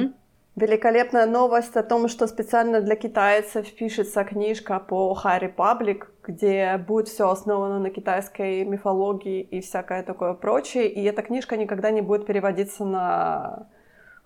угу. 0.00 0.12
Великолепная 0.58 1.26
новость 1.26 1.76
о 1.76 1.82
том, 1.82 2.08
что 2.08 2.26
специально 2.26 2.80
для 2.80 2.96
китайцев 2.96 3.72
пишется 3.74 4.24
книжка 4.24 4.80
по 4.80 5.16
Harry 5.24 5.54
Public, 5.54 6.04
где 6.22 6.76
будет 6.76 7.08
все 7.08 7.30
основано 7.30 7.78
на 7.78 7.90
китайской 7.90 8.64
мифологии 8.64 9.40
и 9.40 9.60
всякое 9.60 10.02
такое 10.02 10.34
прочее, 10.34 10.88
и 10.88 11.02
эта 11.04 11.22
книжка 11.22 11.56
никогда 11.56 11.90
не 11.90 12.02
будет 12.02 12.26
переводиться 12.26 12.84
на 12.84 13.68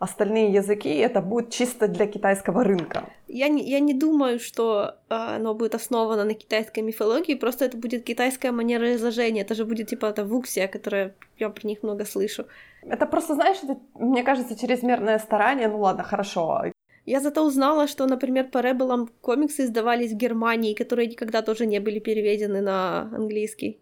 остальные 0.03 0.53
языки, 0.53 0.88
это 0.88 1.20
будет 1.20 1.50
чисто 1.50 1.88
для 1.88 2.07
китайского 2.07 2.64
рынка. 2.64 3.05
Я 3.28 3.48
не, 3.48 3.62
я 3.62 3.80
не 3.80 3.94
думаю, 3.94 4.38
что 4.40 4.96
э, 5.09 5.36
оно 5.36 5.55
будет 5.55 5.74
основано 5.74 6.24
на 6.24 6.34
китайской 6.34 6.80
мифологии, 6.80 7.36
просто 7.36 7.64
это 7.64 7.76
будет 7.76 8.05
китайская 8.05 8.53
манера 8.53 8.94
изложения. 8.94 9.42
Это 9.42 9.55
же 9.55 9.64
будет 9.64 9.88
типа 9.88 10.07
это 10.07 10.24
вуксия, 10.24 10.68
которая 10.68 11.14
я 11.38 11.48
про 11.48 11.68
них 11.68 11.82
много 11.84 12.05
слышу. 12.05 12.44
Это 12.82 13.07
просто, 13.07 13.34
знаешь, 13.34 13.59
это, 13.62 13.76
мне 13.94 14.24
кажется, 14.24 14.57
чрезмерное 14.57 15.18
старание. 15.18 15.68
Ну 15.68 15.80
ладно, 15.80 16.03
хорошо. 16.03 16.62
Я 17.07 17.20
зато 17.20 17.44
узнала, 17.44 17.86
что, 17.86 18.07
например, 18.07 18.50
по 18.50 18.59
Ребелам 18.59 19.09
комиксы 19.20 19.64
издавались 19.64 20.12
в 20.12 20.16
Германии, 20.16 20.74
которые 20.74 21.09
никогда 21.09 21.42
тоже 21.42 21.66
не 21.66 21.80
были 21.80 22.00
переведены 22.00 22.61
на 22.61 23.03
английский. 23.14 23.78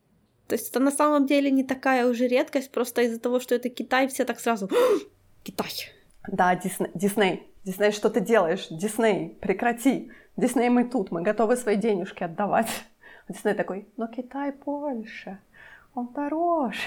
То 0.48 0.56
есть 0.56 0.70
это 0.70 0.80
на 0.80 0.90
самом 0.90 1.26
деле 1.26 1.50
не 1.50 1.64
такая 1.64 2.06
уже 2.06 2.28
редкость, 2.28 2.70
просто 2.70 3.02
из-за 3.02 3.18
того, 3.20 3.40
что 3.40 3.54
это 3.54 3.68
Китай, 3.68 4.06
все 4.08 4.24
так 4.24 4.40
сразу 4.40 4.68
«Китай!» 5.44 5.99
Да, 6.30 6.54
Дисней, 6.54 7.48
Дисней, 7.64 7.90
что 7.90 8.08
ты 8.08 8.20
делаешь? 8.20 8.68
Дисней, 8.70 9.36
прекрати. 9.40 10.12
Дисней, 10.36 10.68
мы 10.68 10.84
тут, 10.84 11.10
мы 11.10 11.22
готовы 11.22 11.56
свои 11.56 11.76
денежки 11.76 12.22
отдавать. 12.22 12.68
Дисней 13.28 13.54
такой, 13.54 13.88
но 13.96 14.06
Китай 14.06 14.52
больше, 14.52 15.38
он 15.94 16.08
дороже. 16.14 16.78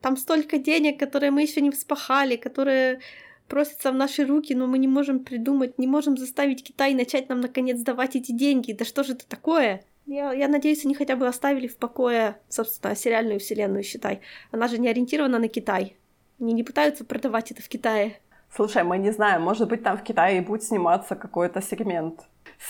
Там 0.00 0.16
столько 0.16 0.58
денег, 0.58 0.98
которые 0.98 1.30
мы 1.30 1.42
еще 1.42 1.60
не 1.60 1.70
вспахали, 1.70 2.34
которые 2.34 2.98
просятся 3.46 3.92
в 3.92 3.94
наши 3.94 4.24
руки, 4.24 4.52
но 4.52 4.66
мы 4.66 4.78
не 4.78 4.88
можем 4.88 5.20
придумать, 5.20 5.78
не 5.78 5.86
можем 5.86 6.16
заставить 6.16 6.64
Китай 6.64 6.94
начать 6.94 7.28
нам 7.28 7.40
наконец 7.40 7.80
давать 7.80 8.16
эти 8.16 8.32
деньги. 8.32 8.72
Да 8.72 8.84
что 8.84 9.04
же 9.04 9.12
это 9.12 9.28
такое? 9.28 9.84
Я, 10.06 10.32
я 10.32 10.48
надеюсь, 10.48 10.84
они 10.84 10.96
хотя 10.96 11.14
бы 11.14 11.28
оставили 11.28 11.68
в 11.68 11.76
покое, 11.76 12.36
собственно, 12.48 12.96
сериальную 12.96 13.38
вселенную, 13.38 13.84
считай. 13.84 14.22
Она 14.50 14.66
же 14.66 14.78
не 14.78 14.88
ориентирована 14.88 15.38
на 15.38 15.46
Китай. 15.46 15.96
Они 16.40 16.52
не 16.52 16.64
пытаются 16.64 17.04
продавать 17.04 17.52
это 17.52 17.62
в 17.62 17.68
Китае. 17.68 18.18
Слушай, 18.54 18.84
мы 18.84 18.98
не 18.98 19.12
знаем, 19.12 19.42
может 19.42 19.68
быть, 19.68 19.82
там 19.82 19.96
в 19.96 20.02
Китае 20.02 20.42
будет 20.42 20.62
сниматься 20.62 21.16
какой-то 21.16 21.62
сегмент. 21.62 22.20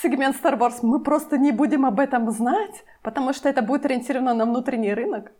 Сегмент 0.01 0.37
Star 0.41 0.57
Wars, 0.57 0.79
мы 0.81 1.03
просто 1.03 1.37
не 1.37 1.51
будем 1.51 1.85
об 1.85 1.99
этом 1.99 2.31
знать, 2.31 2.85
потому 3.01 3.33
что 3.33 3.49
это 3.49 3.61
будет 3.61 3.85
ориентировано 3.85 4.33
на 4.33 4.45
внутренний 4.45 4.93
рынок. 4.93 5.31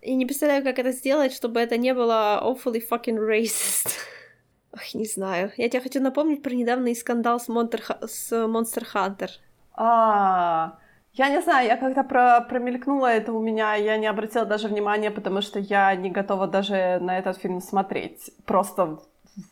И 0.00 0.14
не 0.14 0.24
представляю, 0.24 0.64
как 0.64 0.78
это 0.78 0.92
сделать, 0.92 1.34
чтобы 1.34 1.60
это 1.60 1.76
не 1.76 1.92
было 1.92 2.40
awfully 2.42 2.80
fucking 2.90 3.18
racist. 3.18 3.90
Ох, 4.72 4.94
не 4.94 5.04
знаю. 5.04 5.52
Я 5.58 5.68
тебе 5.68 5.82
хочу 5.82 6.00
напомнить 6.00 6.42
про 6.42 6.54
недавний 6.54 6.94
скандал 6.94 7.38
с, 7.38 7.48
Монтер... 7.48 7.82
с 8.06 8.32
Monster 8.32 8.84
Hunter. 8.94 9.28
А, 9.74 10.78
Я 11.12 11.28
не 11.28 11.42
знаю, 11.42 11.66
я 11.66 11.76
как-то 11.76 12.04
про 12.04 12.40
промелькнула 12.40 13.08
это 13.08 13.32
у 13.34 13.40
меня, 13.42 13.74
я 13.74 13.98
не 13.98 14.06
обратила 14.06 14.46
даже 14.46 14.68
внимания, 14.68 15.10
потому 15.10 15.42
что 15.42 15.58
я 15.58 15.94
не 15.94 16.10
готова 16.10 16.46
даже 16.46 16.98
на 17.00 17.18
этот 17.18 17.36
фильм 17.36 17.60
смотреть, 17.60 18.30
просто 18.46 19.00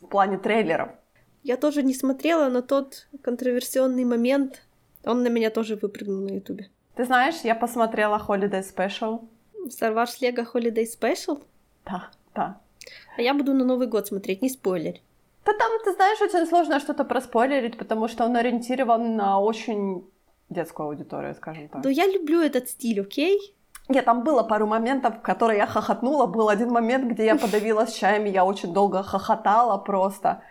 в 0.01 0.09
плане 0.09 0.39
трейлеров. 0.39 0.91
Я 1.43 1.57
тоже 1.57 1.83
не 1.83 1.95
смотрела, 1.95 2.49
но 2.49 2.63
тот 2.63 3.09
контроверсионный 3.23 4.05
момент, 4.05 4.63
он 5.05 5.23
на 5.23 5.29
меня 5.29 5.51
тоже 5.51 5.77
выпрыгнул 5.77 6.21
на 6.21 6.35
ютубе. 6.35 6.71
Ты 6.95 7.05
знаешь, 7.05 7.37
я 7.45 7.55
посмотрела 7.55 8.23
Holiday 8.29 8.63
Special. 8.63 9.21
Wars 9.67 10.21
Lego 10.21 10.47
Holiday 10.53 10.85
Special? 10.85 11.43
Да, 11.85 12.11
да. 12.35 12.61
А 13.17 13.23
я 13.23 13.35
буду 13.35 13.55
на 13.55 13.65
Новый 13.65 13.87
год 13.87 14.07
смотреть, 14.07 14.43
не 14.43 14.49
спойлер. 14.49 14.95
Да 15.45 15.53
там, 15.53 15.71
ты 15.85 15.93
знаешь, 15.95 16.21
очень 16.21 16.47
сложно 16.47 16.81
что-то 16.81 17.05
проспойлерить, 17.05 17.79
потому 17.79 18.09
что 18.09 18.25
он 18.25 18.37
ориентирован 18.37 19.17
на 19.17 19.41
очень 19.41 20.05
детскую 20.51 20.89
аудиторию, 20.89 21.35
скажем 21.35 21.69
так. 21.69 21.83
Да 21.83 21.91
я 21.91 22.07
люблю 22.07 22.41
этот 22.41 22.69
стиль, 22.69 23.01
окей? 23.01 23.55
Нет, 23.89 24.05
там 24.05 24.23
было 24.23 24.43
пару 24.43 24.67
моментов, 24.67 25.19
в 25.19 25.23
которые 25.23 25.59
я 25.59 25.67
хохотнула. 25.67 26.27
Был 26.27 26.49
один 26.49 26.71
момент, 26.71 27.05
где 27.11 27.25
я 27.25 27.37
подавилась 27.37 27.95
чаями, 27.95 28.29
я 28.29 28.45
очень 28.45 28.73
долго 28.73 29.03
хохотала 29.03 29.79
просто. 29.79 30.43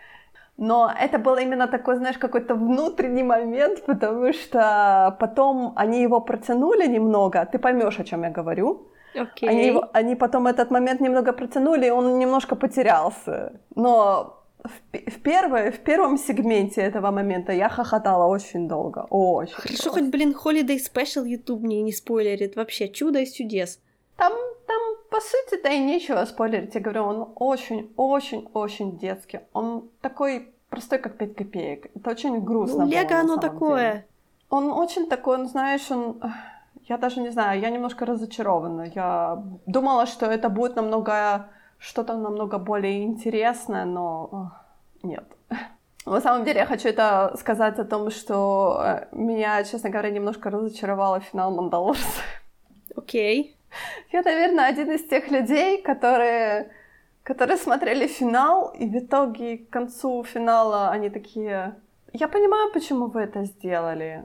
Но 0.56 0.90
это 1.00 1.18
был 1.18 1.36
именно 1.36 1.68
такой, 1.68 1.96
знаешь, 1.96 2.18
какой-то 2.18 2.56
внутренний 2.56 3.22
момент, 3.22 3.84
потому 3.86 4.32
что 4.32 5.16
потом 5.20 5.72
они 5.76 6.02
его 6.02 6.20
протянули 6.20 6.88
немного. 6.88 7.46
Ты 7.46 7.58
поймешь, 7.58 8.00
о 8.00 8.04
чем 8.04 8.24
я 8.24 8.30
говорю. 8.30 8.88
Okay. 9.14 9.48
Они, 9.48 9.66
его, 9.68 9.88
они 9.92 10.16
потом 10.16 10.48
этот 10.48 10.70
момент 10.72 11.00
немного 11.00 11.32
протянули, 11.32 11.86
и 11.86 11.90
он 11.90 12.18
немножко 12.18 12.56
потерялся. 12.56 13.52
Но 13.76 14.37
в, 14.64 15.10
в, 15.10 15.22
первой, 15.22 15.70
в 15.70 15.78
первом 15.80 16.18
сегменте 16.18 16.80
этого 16.80 17.10
момента 17.10 17.52
я 17.52 17.68
хохотала 17.68 18.26
очень 18.26 18.68
долго. 18.68 19.06
Очень 19.10 19.54
Хорошо, 19.54 19.82
просто. 19.82 19.90
хоть, 19.90 20.10
блин, 20.10 20.34
Holiday 20.44 20.78
Special 20.78 21.26
YouTube 21.26 21.62
мне 21.62 21.82
не 21.82 21.92
спойлерит. 21.92 22.56
Вообще, 22.56 22.88
чудо 22.88 23.20
из 23.20 23.32
чудес. 23.32 23.80
Там, 24.16 24.32
там 24.66 24.80
по 25.10 25.20
сути-то 25.20 25.68
и 25.68 25.78
нечего 25.78 26.24
спойлерить. 26.24 26.74
Я 26.74 26.80
говорю, 26.80 27.04
он 27.04 27.28
очень-очень-очень 27.36 28.98
детский. 28.98 29.40
Он 29.52 29.88
такой 30.00 30.52
простой, 30.70 30.98
как 30.98 31.16
5 31.16 31.34
копеек. 31.34 31.90
Это 31.94 32.10
очень 32.10 32.40
грустно. 32.40 32.84
Ну, 32.84 32.90
Лего 32.90 33.20
оно 33.20 33.36
такое. 33.36 33.90
Деле. 33.90 34.06
Он 34.50 34.72
очень 34.72 35.08
такой, 35.08 35.38
он, 35.38 35.48
знаешь, 35.48 35.90
он... 35.90 36.20
Я 36.88 36.96
даже 36.96 37.20
не 37.20 37.30
знаю, 37.30 37.60
я 37.60 37.70
немножко 37.70 38.06
разочарована. 38.06 38.90
Я 38.94 39.42
думала, 39.66 40.06
что 40.06 40.26
это 40.26 40.48
будет 40.48 40.74
намного 40.76 41.50
что-то 41.78 42.16
намного 42.16 42.58
более 42.58 43.04
интересное, 43.04 43.84
но 43.84 44.52
нет. 45.02 45.24
На 46.06 46.20
самом 46.20 46.44
деле 46.44 46.60
я 46.60 46.66
хочу 46.66 46.88
это 46.88 47.34
сказать 47.38 47.78
о 47.78 47.84
том, 47.84 48.10
что 48.10 48.80
э, 48.82 49.06
меня, 49.12 49.62
честно 49.64 49.90
говоря, 49.90 50.10
немножко 50.10 50.50
разочаровало 50.50 51.20
финал 51.20 51.54
Мандалорса. 51.54 52.22
Окей. 52.96 53.54
Okay. 53.54 53.58
Я, 54.12 54.22
наверное, 54.22 54.66
один 54.66 54.90
из 54.90 55.04
тех 55.04 55.30
людей, 55.30 55.82
которые, 55.82 56.70
которые 57.22 57.56
смотрели 57.56 58.06
финал, 58.06 58.72
и 58.78 58.86
в 58.86 58.96
итоге 58.96 59.58
к 59.58 59.70
концу 59.70 60.24
финала 60.24 60.90
они 60.90 61.10
такие... 61.10 61.76
Я 62.12 62.28
понимаю, 62.28 62.72
почему 62.72 63.06
вы 63.06 63.22
это 63.22 63.44
сделали, 63.44 64.24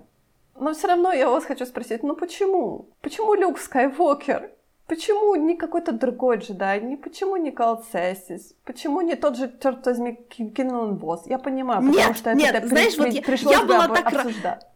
но 0.55 0.73
все 0.73 0.87
равно 0.87 1.11
я 1.11 1.29
вас 1.29 1.45
хочу 1.45 1.65
спросить, 1.65 2.03
ну 2.03 2.15
почему? 2.15 2.87
Почему 3.01 3.33
Люк 3.33 3.59
Скайуокер? 3.59 4.52
Почему 4.87 5.35
не 5.35 5.55
какой-то 5.55 5.93
другой 5.93 6.37
джедай? 6.37 6.81
Не 6.81 6.97
почему 6.97 7.37
не 7.37 7.51
Кал 7.51 7.83
Цесис? 7.91 8.53
Почему 8.65 9.01
не 9.01 9.15
тот 9.15 9.37
же, 9.37 9.51
черт 9.61 9.85
возьми, 9.85 10.19
Киннон 10.29 10.97
Босс? 10.97 11.25
Я 11.25 11.39
понимаю, 11.39 11.81
потому 11.81 11.97
нет, 11.97 12.17
что 12.17 12.33
нет, 12.33 12.55
это 12.55 12.67
знаешь, 12.67 12.95
при, 12.95 13.03
вот 13.03 13.13
я, 13.13 13.21
пришлось 13.21 13.53
я 13.53 13.61
бы 13.61 13.67
была 13.67 13.87
так 13.87 14.13
обсуждать. 14.13 14.67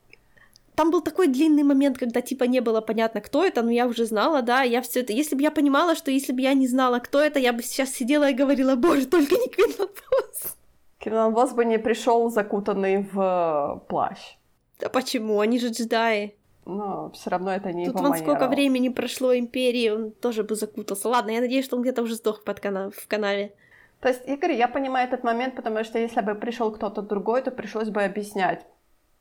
Там 0.76 0.92
был 0.92 1.02
такой 1.02 1.28
длинный 1.28 1.64
момент, 1.64 1.98
когда 1.98 2.22
типа 2.22 2.46
не 2.46 2.62
было 2.62 2.82
понятно, 2.82 3.20
кто 3.20 3.44
это, 3.44 3.64
но 3.64 3.72
я 3.72 3.86
уже 3.86 4.06
знала, 4.06 4.42
да, 4.42 4.62
я 4.62 4.82
все 4.82 5.02
это. 5.02 5.12
Если 5.12 5.36
бы 5.36 5.42
я 5.42 5.52
понимала, 5.52 5.96
что 5.96 6.12
если 6.12 6.32
бы 6.32 6.42
я 6.42 6.54
не 6.54 6.68
знала, 6.68 7.00
кто 7.00 7.20
это, 7.20 7.40
я 7.40 7.52
бы 7.52 7.62
сейчас 7.62 7.90
сидела 7.90 8.30
и 8.30 8.34
говорила, 8.34 8.76
боже, 8.76 9.08
только 9.08 9.36
не 9.36 9.48
Киннон 9.50 9.90
Босс. 9.90 10.56
Киннон 11.00 11.34
Босс 11.34 11.52
бы 11.52 11.66
не 11.66 11.80
пришел 11.80 12.30
закутанный 12.30 13.04
в 13.12 13.20
э, 13.20 13.88
плащ. 13.90 14.38
Да 14.80 14.90
почему? 14.90 15.40
Они 15.42 15.60
же 15.60 15.70
джедаи. 15.70 16.37
Но 16.68 17.12
все 17.12 17.30
равно 17.30 17.52
это 17.52 17.72
не 17.72 17.86
Тут 17.86 17.96
его 17.96 18.04
вон 18.04 18.10
манера. 18.12 18.26
сколько 18.26 18.48
времени 18.48 18.90
прошло 18.90 19.34
империи, 19.34 19.90
он 19.90 20.12
тоже 20.12 20.44
бы 20.44 20.56
закутался. 20.56 21.08
Ладно, 21.10 21.32
я 21.32 21.40
надеюсь, 21.42 21.66
что 21.66 21.78
он 21.78 21.82
где-то 21.82 22.02
уже 22.02 22.16
сдох 22.16 22.44
под 22.44 22.60
кана- 22.60 22.92
в 22.92 23.08
канаве. 23.08 23.54
То 24.02 24.10
есть, 24.10 24.28
Игорь, 24.28 24.52
я 24.54 24.68
понимаю 24.68 25.08
этот 25.08 25.24
момент, 25.24 25.56
потому 25.56 25.84
что 25.84 25.98
если 25.98 26.22
бы 26.22 26.36
пришел 26.36 26.72
кто-то 26.72 27.02
другой, 27.02 27.42
то 27.42 27.52
пришлось 27.52 27.90
бы 27.90 28.04
объяснять, 28.04 28.66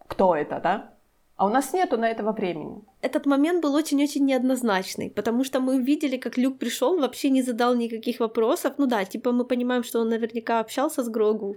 кто 0.06 0.34
это, 0.34 0.60
да? 0.62 0.92
А 1.36 1.46
у 1.46 1.48
нас 1.50 1.72
нету 1.74 1.96
на 1.98 2.10
этого 2.10 2.32
времени. 2.32 2.82
Этот 3.02 3.26
момент 3.26 3.62
был 3.62 3.74
очень-очень 3.74 4.24
неоднозначный, 4.24 5.10
потому 5.10 5.44
что 5.44 5.60
мы 5.60 5.76
увидели, 5.76 6.16
как 6.16 6.38
Люк 6.38 6.58
пришел, 6.58 6.98
вообще 6.98 7.30
не 7.30 7.42
задал 7.42 7.74
никаких 7.74 8.20
вопросов. 8.20 8.72
Ну 8.78 8.86
да, 8.86 9.04
типа 9.04 9.32
мы 9.32 9.44
понимаем, 9.44 9.82
что 9.84 10.00
он 10.00 10.08
наверняка 10.08 10.60
общался 10.60 11.02
с 11.02 11.08
Грогу, 11.08 11.56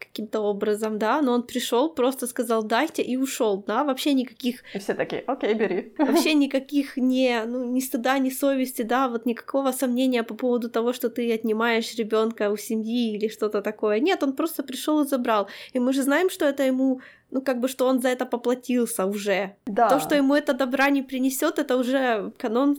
каким-то 0.00 0.40
образом, 0.40 0.98
да, 0.98 1.22
но 1.22 1.32
он 1.32 1.42
пришел, 1.42 1.94
просто 1.94 2.26
сказал 2.26 2.62
дайте 2.62 3.02
и 3.02 3.16
ушел, 3.16 3.62
да, 3.66 3.84
вообще 3.84 4.14
никаких... 4.14 4.62
И 4.74 4.78
все 4.78 4.94
такие, 4.94 5.22
окей, 5.26 5.54
бери. 5.54 5.92
Вообще 5.98 6.34
никаких 6.46 6.96
не, 6.96 7.44
ну, 7.46 7.64
ни 7.64 7.80
стыда, 7.80 8.18
ни 8.18 8.30
совести, 8.30 8.82
да, 8.82 9.08
вот 9.08 9.26
никакого 9.26 9.72
сомнения 9.72 10.22
по 10.22 10.34
поводу 10.34 10.70
того, 10.70 10.92
что 10.92 11.08
ты 11.08 11.32
отнимаешь 11.32 11.94
ребенка 11.94 12.50
у 12.50 12.56
семьи 12.56 13.14
или 13.14 13.28
что-то 13.28 13.62
такое. 13.62 14.00
Нет, 14.00 14.22
он 14.22 14.32
просто 14.32 14.62
пришел 14.62 15.00
и 15.02 15.06
забрал. 15.06 15.48
И 15.72 15.78
мы 15.78 15.92
же 15.92 16.02
знаем, 16.02 16.30
что 16.30 16.44
это 16.44 16.62
ему, 16.62 17.00
ну, 17.30 17.42
как 17.42 17.60
бы, 17.60 17.68
что 17.68 17.86
он 17.86 18.00
за 18.00 18.08
это 18.08 18.26
поплатился 18.26 19.06
уже. 19.06 19.54
Да. 19.66 19.88
То, 19.88 20.00
что 20.00 20.14
ему 20.14 20.34
это 20.34 20.54
добра 20.54 20.90
не 20.90 21.02
принесет, 21.02 21.58
это 21.58 21.76
уже 21.76 22.32
канон 22.38 22.76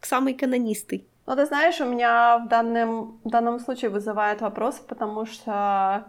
самый 0.00 0.34
канонистый. 0.34 1.06
Ну, 1.26 1.36
ты 1.36 1.46
знаешь, 1.46 1.80
у 1.80 1.84
меня 1.84 2.38
в 2.38 2.48
данном, 2.48 3.20
в 3.24 3.30
данном 3.30 3.60
случае 3.60 3.90
вызывает 3.90 4.40
вопрос, 4.40 4.80
потому 4.88 5.24
что 5.26 6.04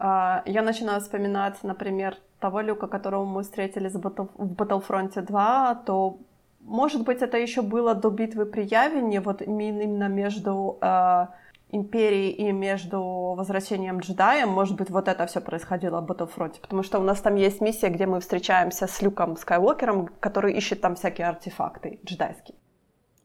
я 0.00 0.62
начинаю 0.62 1.00
вспоминать, 1.00 1.62
например, 1.62 2.16
того 2.40 2.60
Люка, 2.60 2.86
которого 2.86 3.24
мы 3.24 3.42
встретили 3.42 3.88
в 3.88 3.96
Battlefront 3.96 5.20
2, 5.20 5.74
то, 5.86 6.18
может 6.60 7.04
быть, 7.04 7.22
это 7.22 7.36
еще 7.36 7.62
было 7.62 7.94
до 7.94 8.10
битвы 8.10 8.46
при 8.46 8.62
Явине, 8.62 9.20
вот 9.20 9.42
именно 9.42 10.08
между 10.08 10.78
uh, 10.80 11.26
Империей 11.70 12.30
и 12.30 12.52
между 12.52 13.02
Возвращением 13.36 13.98
Джедаем, 13.98 14.48
может 14.48 14.76
быть, 14.76 14.88
вот 14.88 15.06
это 15.08 15.26
все 15.26 15.40
происходило 15.40 16.00
в 16.00 16.10
Battlefront, 16.10 16.60
потому 16.60 16.82
что 16.82 16.98
у 16.98 17.02
нас 17.02 17.20
там 17.20 17.34
есть 17.34 17.60
миссия, 17.60 17.88
где 17.88 18.06
мы 18.06 18.20
встречаемся 18.20 18.86
с 18.86 19.02
Люком 19.02 19.36
Скайуокером, 19.36 20.08
который 20.20 20.54
ищет 20.54 20.80
там 20.80 20.94
всякие 20.94 21.26
артефакты 21.26 22.00
джедайские. 22.06 22.56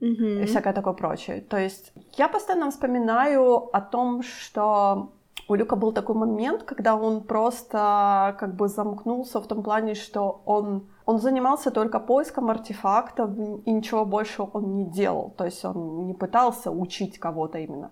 Mm-hmm. 0.02 0.44
И 0.44 0.46
всякое 0.46 0.74
такое 0.74 0.94
прочее. 0.94 1.40
То 1.40 1.58
есть 1.58 1.94
я 2.18 2.28
постоянно 2.28 2.70
вспоминаю 2.70 3.70
о 3.74 3.80
том, 3.80 4.24
что 4.24 5.14
у 5.48 5.56
Люка 5.56 5.76
был 5.76 5.92
такой 5.92 6.16
момент, 6.16 6.64
когда 6.64 6.96
он 6.96 7.22
просто 7.24 8.36
как 8.40 8.56
бы 8.56 8.68
замкнулся 8.68 9.40
в 9.40 9.48
том 9.48 9.64
плане, 9.64 9.96
что 9.96 10.42
он, 10.46 10.88
он 11.06 11.20
занимался 11.20 11.72
только 11.72 12.00
поиском 12.00 12.50
артефактов, 12.50 13.30
и 13.66 13.72
ничего 13.72 14.06
больше 14.06 14.44
он 14.54 14.76
не 14.76 14.86
делал. 14.86 15.34
То 15.38 15.46
есть 15.46 15.66
он 15.66 16.08
не 16.08 16.14
пытался 16.14 16.72
учить 16.72 17.20
кого-то 17.20 17.58
именно. 17.58 17.92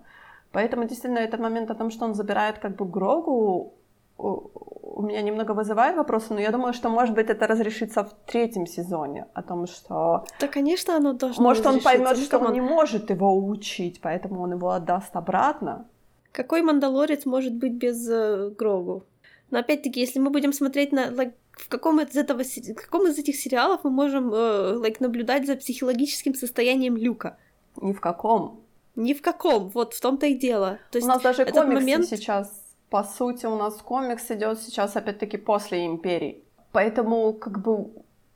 Поэтому 0.52 0.86
действительно 0.86 1.20
этот 1.20 1.40
момент 1.40 1.72
о 1.72 1.76
том, 1.76 1.92
что 1.92 2.06
он 2.06 2.14
забирает 2.14 2.60
как 2.60 2.76
бы 2.76 2.86
Грогу, 2.86 3.74
у 4.18 5.02
меня 5.04 5.22
немного 5.22 5.54
вызывает 5.54 5.96
вопросы, 5.96 6.34
но 6.34 6.40
я 6.40 6.52
думаю, 6.52 6.74
что, 6.74 6.90
может 6.90 7.16
быть, 7.16 7.30
это 7.30 7.48
разрешится 7.48 8.04
в 8.04 8.14
третьем 8.26 8.68
сезоне, 8.68 9.26
о 9.34 9.42
том, 9.42 9.66
что... 9.66 10.26
Да, 10.40 10.48
конечно, 10.48 10.96
оно 10.96 11.14
должно 11.14 11.44
Может, 11.44 11.66
он 11.66 11.80
поймет, 11.80 12.18
Ну, 12.18 12.24
что 12.24 12.38
он 12.38 12.48
он 12.48 12.54
не 12.54 12.62
может 12.62 13.10
его 13.10 13.36
учить, 13.36 14.00
поэтому 14.02 14.42
он 14.42 14.54
его 14.54 14.70
отдаст 14.70 15.16
обратно. 15.16 15.86
Какой 16.32 16.62
мандалорец 16.62 17.26
может 17.26 17.54
быть 17.54 17.74
без 17.74 18.08
э, 18.10 18.50
Грогу? 18.58 19.06
Но 19.50 19.60
опять-таки, 19.60 20.00
если 20.00 20.20
мы 20.20 20.30
будем 20.30 20.54
смотреть 20.54 20.92
на 20.92 21.10
like, 21.10 21.34
в 21.52 21.68
каком 21.68 22.00
из 22.00 22.16
этого 22.16 22.44
в 22.44 22.76
каком 22.76 23.08
из 23.08 23.20
этих 23.20 23.36
сериалов 23.36 23.84
мы 23.84 23.90
можем 23.90 24.34
э, 24.34 24.78
like, 24.78 24.98
наблюдать 25.00 25.46
за 25.46 25.56
психологическим 25.56 26.34
состоянием 26.34 26.96
Люка? 26.96 27.38
Ни 27.82 27.94
в 27.94 28.00
каком. 28.00 28.62
Ни 28.96 29.14
в 29.14 29.22
каком. 29.22 29.70
Вот 29.70 29.94
в 29.94 30.02
том-то 30.02 30.26
и 30.26 30.34
дело. 30.36 30.80
То 30.92 30.98
есть 30.98 31.08
у 31.08 31.12
нас 31.12 31.22
даже 31.22 31.46
комиксы 31.46 31.74
момент... 31.74 32.06
сейчас, 32.06 32.76
по 32.90 33.04
сути, 33.04 33.46
у 33.46 33.56
нас 33.56 33.76
комикс 33.76 34.32
идет 34.32 34.60
сейчас 34.60 34.96
опять-таки 34.96 35.38
после 35.38 35.86
Империи. 35.86 36.44
Поэтому 36.72 37.34
как 37.34 37.62
бы 37.62 37.90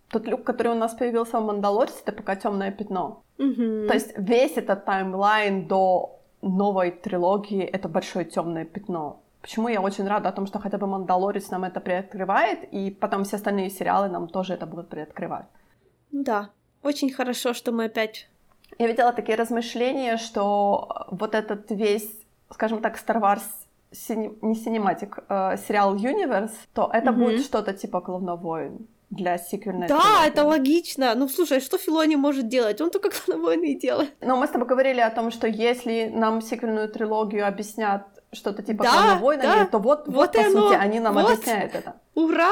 тот 0.10 0.28
люк, 0.28 0.44
который 0.44 0.74
у 0.74 0.76
нас 0.76 0.94
появился 0.94 1.40
в 1.40 1.46
Мандалорце, 1.46 1.96
это 2.06 2.12
пока 2.12 2.36
темное 2.36 2.72
пятно. 2.72 3.24
Угу. 3.38 3.88
То 3.88 3.94
есть 3.94 4.14
весь 4.18 4.58
этот 4.58 4.86
таймлайн 4.86 5.68
до 5.68 6.15
новой 6.42 6.92
трилогии 6.92 7.64
это 7.64 7.88
большое 7.90 8.26
темное 8.26 8.66
пятно. 8.66 9.22
Почему 9.42 9.68
я 9.68 9.80
очень 9.82 10.08
рада 10.08 10.30
о 10.30 10.32
том, 10.32 10.48
что 10.48 10.60
хотя 10.60 10.78
бы 10.78 10.88
Мандалорец 10.88 11.52
нам 11.52 11.64
это 11.66 11.80
приоткрывает, 11.80 12.64
и 12.74 12.90
потом 12.90 13.24
все 13.24 13.36
остальные 13.36 13.70
сериалы 13.70 14.10
нам 14.10 14.28
тоже 14.28 14.54
это 14.54 14.66
будут 14.66 14.90
приоткрывать. 14.90 15.46
Да, 16.12 16.50
очень 16.84 17.12
хорошо, 17.12 17.54
что 17.54 17.72
мы 17.72 17.86
опять... 17.86 18.28
Я 18.80 18.88
видела 18.88 19.14
такие 19.14 19.38
размышления, 19.38 20.18
что 20.18 21.06
вот 21.12 21.36
этот 21.36 21.70
весь, 21.70 22.10
скажем 22.50 22.82
так, 22.82 22.96
Star 22.98 23.22
Wars 23.22 23.44
сини... 23.92 24.34
не 24.42 24.56
синематик, 24.56 25.20
э, 25.30 25.58
сериал 25.58 25.96
Universe, 25.96 26.54
то 26.74 26.90
это 26.92 27.12
Мгм. 27.12 27.24
будет 27.24 27.42
что-то 27.42 27.74
типа 27.74 28.02
Клоновоин. 28.02 28.88
Для 29.10 29.38
сиквельной 29.38 29.88
Да, 29.88 30.00
трилогии. 30.02 30.28
это 30.28 30.44
логично. 30.46 31.16
Ну, 31.16 31.28
слушай, 31.28 31.60
что 31.60 31.78
Филони 31.78 32.16
может 32.16 32.48
делать? 32.48 32.82
Он 32.82 32.90
только 32.90 33.10
клоновойны 33.26 33.74
и 33.74 33.80
делает. 33.80 34.14
Но 34.22 34.36
мы 34.38 34.48
с 34.48 34.50
тобой 34.50 34.68
говорили 34.68 35.00
о 35.00 35.10
том, 35.10 35.32
что 35.32 35.48
если 35.48 36.10
нам 36.14 36.42
сиквельную 36.42 36.90
трилогию 36.90 37.48
объяснят 37.48 38.04
что-то 38.32 38.64
типа 38.64 38.84
Да, 38.84 38.92
«Клоны 38.92 39.20
войнами», 39.22 39.60
да. 39.60 39.66
то 39.66 39.80
вот, 39.80 40.08
вот, 40.08 40.16
Вот 40.16 40.32
по 40.34 40.40
оно. 40.42 40.68
сути, 40.70 40.74
они 40.76 41.00
нам 41.00 41.14
Вот. 41.14 41.26
объясняют 41.32 41.74
это. 41.76 41.96
Ура! 42.16 42.52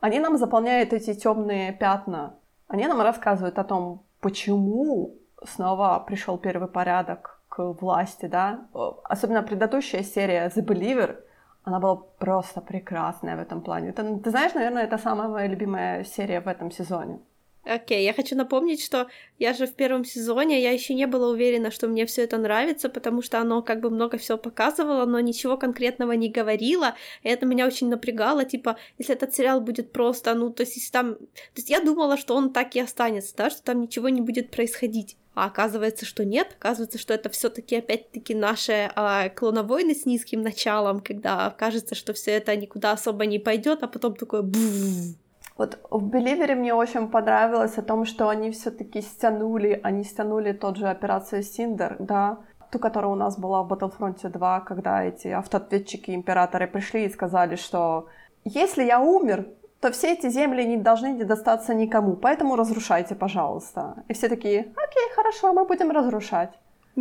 Они 0.00 0.20
нам 0.20 0.36
заполняют 0.38 0.92
эти 0.92 1.14
темные 1.14 1.72
пятна. 1.72 2.34
Они 2.68 2.86
нам 2.86 3.00
рассказывают 3.00 3.58
о 3.58 3.64
том, 3.64 4.04
почему 4.20 5.16
снова 5.46 5.98
пришел 6.06 6.38
первый 6.38 6.68
порядок 6.68 7.40
к 7.48 7.58
власти, 7.80 8.26
да. 8.26 8.68
Особенно 9.04 9.42
предыдущая 9.42 10.02
серия 10.04 10.48
The 10.54 10.64
Believer, 10.64 11.16
она 11.62 11.78
была 11.78 11.96
просто 11.96 12.60
прекрасная 12.60 13.36
в 13.36 13.40
этом 13.40 13.60
плане. 13.60 13.90
Это, 13.90 14.18
ты 14.18 14.30
знаешь, 14.30 14.54
наверное, 14.54 14.84
это 14.84 14.98
самая 14.98 15.28
моя 15.28 15.46
любимая 15.46 16.04
серия 16.04 16.40
в 16.40 16.48
этом 16.48 16.70
сезоне. 16.70 17.18
Окей, 17.64 18.04
я 18.04 18.14
хочу 18.14 18.36
напомнить, 18.36 18.82
что 18.82 19.08
я 19.38 19.52
же 19.52 19.66
в 19.66 19.74
первом 19.74 20.04
сезоне, 20.04 20.62
я 20.62 20.70
еще 20.70 20.94
не 20.94 21.06
была 21.06 21.28
уверена, 21.28 21.70
что 21.70 21.88
мне 21.88 22.06
все 22.06 22.22
это 22.22 22.38
нравится, 22.38 22.88
потому 22.88 23.20
что 23.20 23.38
оно 23.38 23.60
как 23.60 23.80
бы 23.80 23.90
много 23.90 24.16
всего 24.16 24.38
показывало, 24.38 25.04
но 25.04 25.20
ничего 25.20 25.58
конкретного 25.58 26.12
не 26.12 26.30
говорило, 26.30 26.94
и 27.22 27.28
это 27.28 27.44
меня 27.44 27.66
очень 27.66 27.90
напрягало, 27.90 28.46
типа, 28.46 28.78
если 28.96 29.14
этот 29.14 29.34
сериал 29.34 29.60
будет 29.60 29.92
просто, 29.92 30.34
ну, 30.34 30.48
то 30.50 30.62
есть 30.62 30.76
если 30.76 30.90
там... 30.90 31.14
То 31.16 31.56
есть 31.56 31.68
я 31.68 31.80
думала, 31.80 32.16
что 32.16 32.34
он 32.34 32.50
так 32.50 32.74
и 32.76 32.80
останется, 32.80 33.36
да, 33.36 33.50
что 33.50 33.62
там 33.62 33.82
ничего 33.82 34.08
не 34.08 34.22
будет 34.22 34.50
происходить. 34.50 35.18
А 35.34 35.44
оказывается, 35.44 36.06
что 36.06 36.24
нет, 36.24 36.56
оказывается, 36.58 36.98
что 36.98 37.12
это 37.12 37.28
все-таки 37.28 37.76
опять-таки 37.76 38.34
наши 38.34 38.90
а, 38.96 39.28
клоновойны 39.28 39.94
с 39.94 40.06
низким 40.06 40.40
началом, 40.40 41.00
когда 41.00 41.50
кажется, 41.50 41.94
что 41.94 42.14
все 42.14 42.32
это 42.32 42.56
никуда 42.56 42.92
особо 42.92 43.26
не 43.26 43.38
пойдет, 43.38 43.82
а 43.82 43.86
потом 43.86 44.16
такое 44.16 44.42
бум. 44.42 45.14
Вот 45.60 45.78
в 45.90 46.06
Беливере 46.06 46.54
мне 46.54 46.72
очень 46.72 47.08
понравилось 47.08 47.76
о 47.76 47.82
том, 47.82 48.06
что 48.06 48.30
они 48.30 48.50
все-таки 48.50 49.02
стянули, 49.02 49.78
они 49.82 50.04
стянули 50.04 50.52
тот 50.52 50.78
же 50.78 50.88
операцию 50.88 51.42
Синдер, 51.42 51.96
да, 51.98 52.38
ту, 52.70 52.78
которая 52.78 53.12
у 53.12 53.14
нас 53.14 53.38
была 53.38 53.62
в 53.62 53.70
Battlefront 53.70 54.26
2, 54.26 54.60
когда 54.60 55.04
эти 55.04 55.28
автоответчики 55.28 56.12
императоры 56.12 56.66
пришли 56.66 57.04
и 57.04 57.10
сказали, 57.10 57.56
что 57.56 58.06
если 58.44 58.84
я 58.84 59.00
умер, 59.00 59.48
то 59.80 59.92
все 59.92 60.14
эти 60.14 60.30
земли 60.30 60.64
не 60.64 60.78
должны 60.78 61.22
достаться 61.26 61.74
никому, 61.74 62.16
поэтому 62.16 62.56
разрушайте, 62.56 63.14
пожалуйста. 63.14 64.02
И 64.08 64.14
все 64.14 64.30
такие, 64.30 64.60
окей, 64.60 65.14
хорошо, 65.14 65.52
мы 65.52 65.66
будем 65.66 65.90
разрушать. 65.90 66.58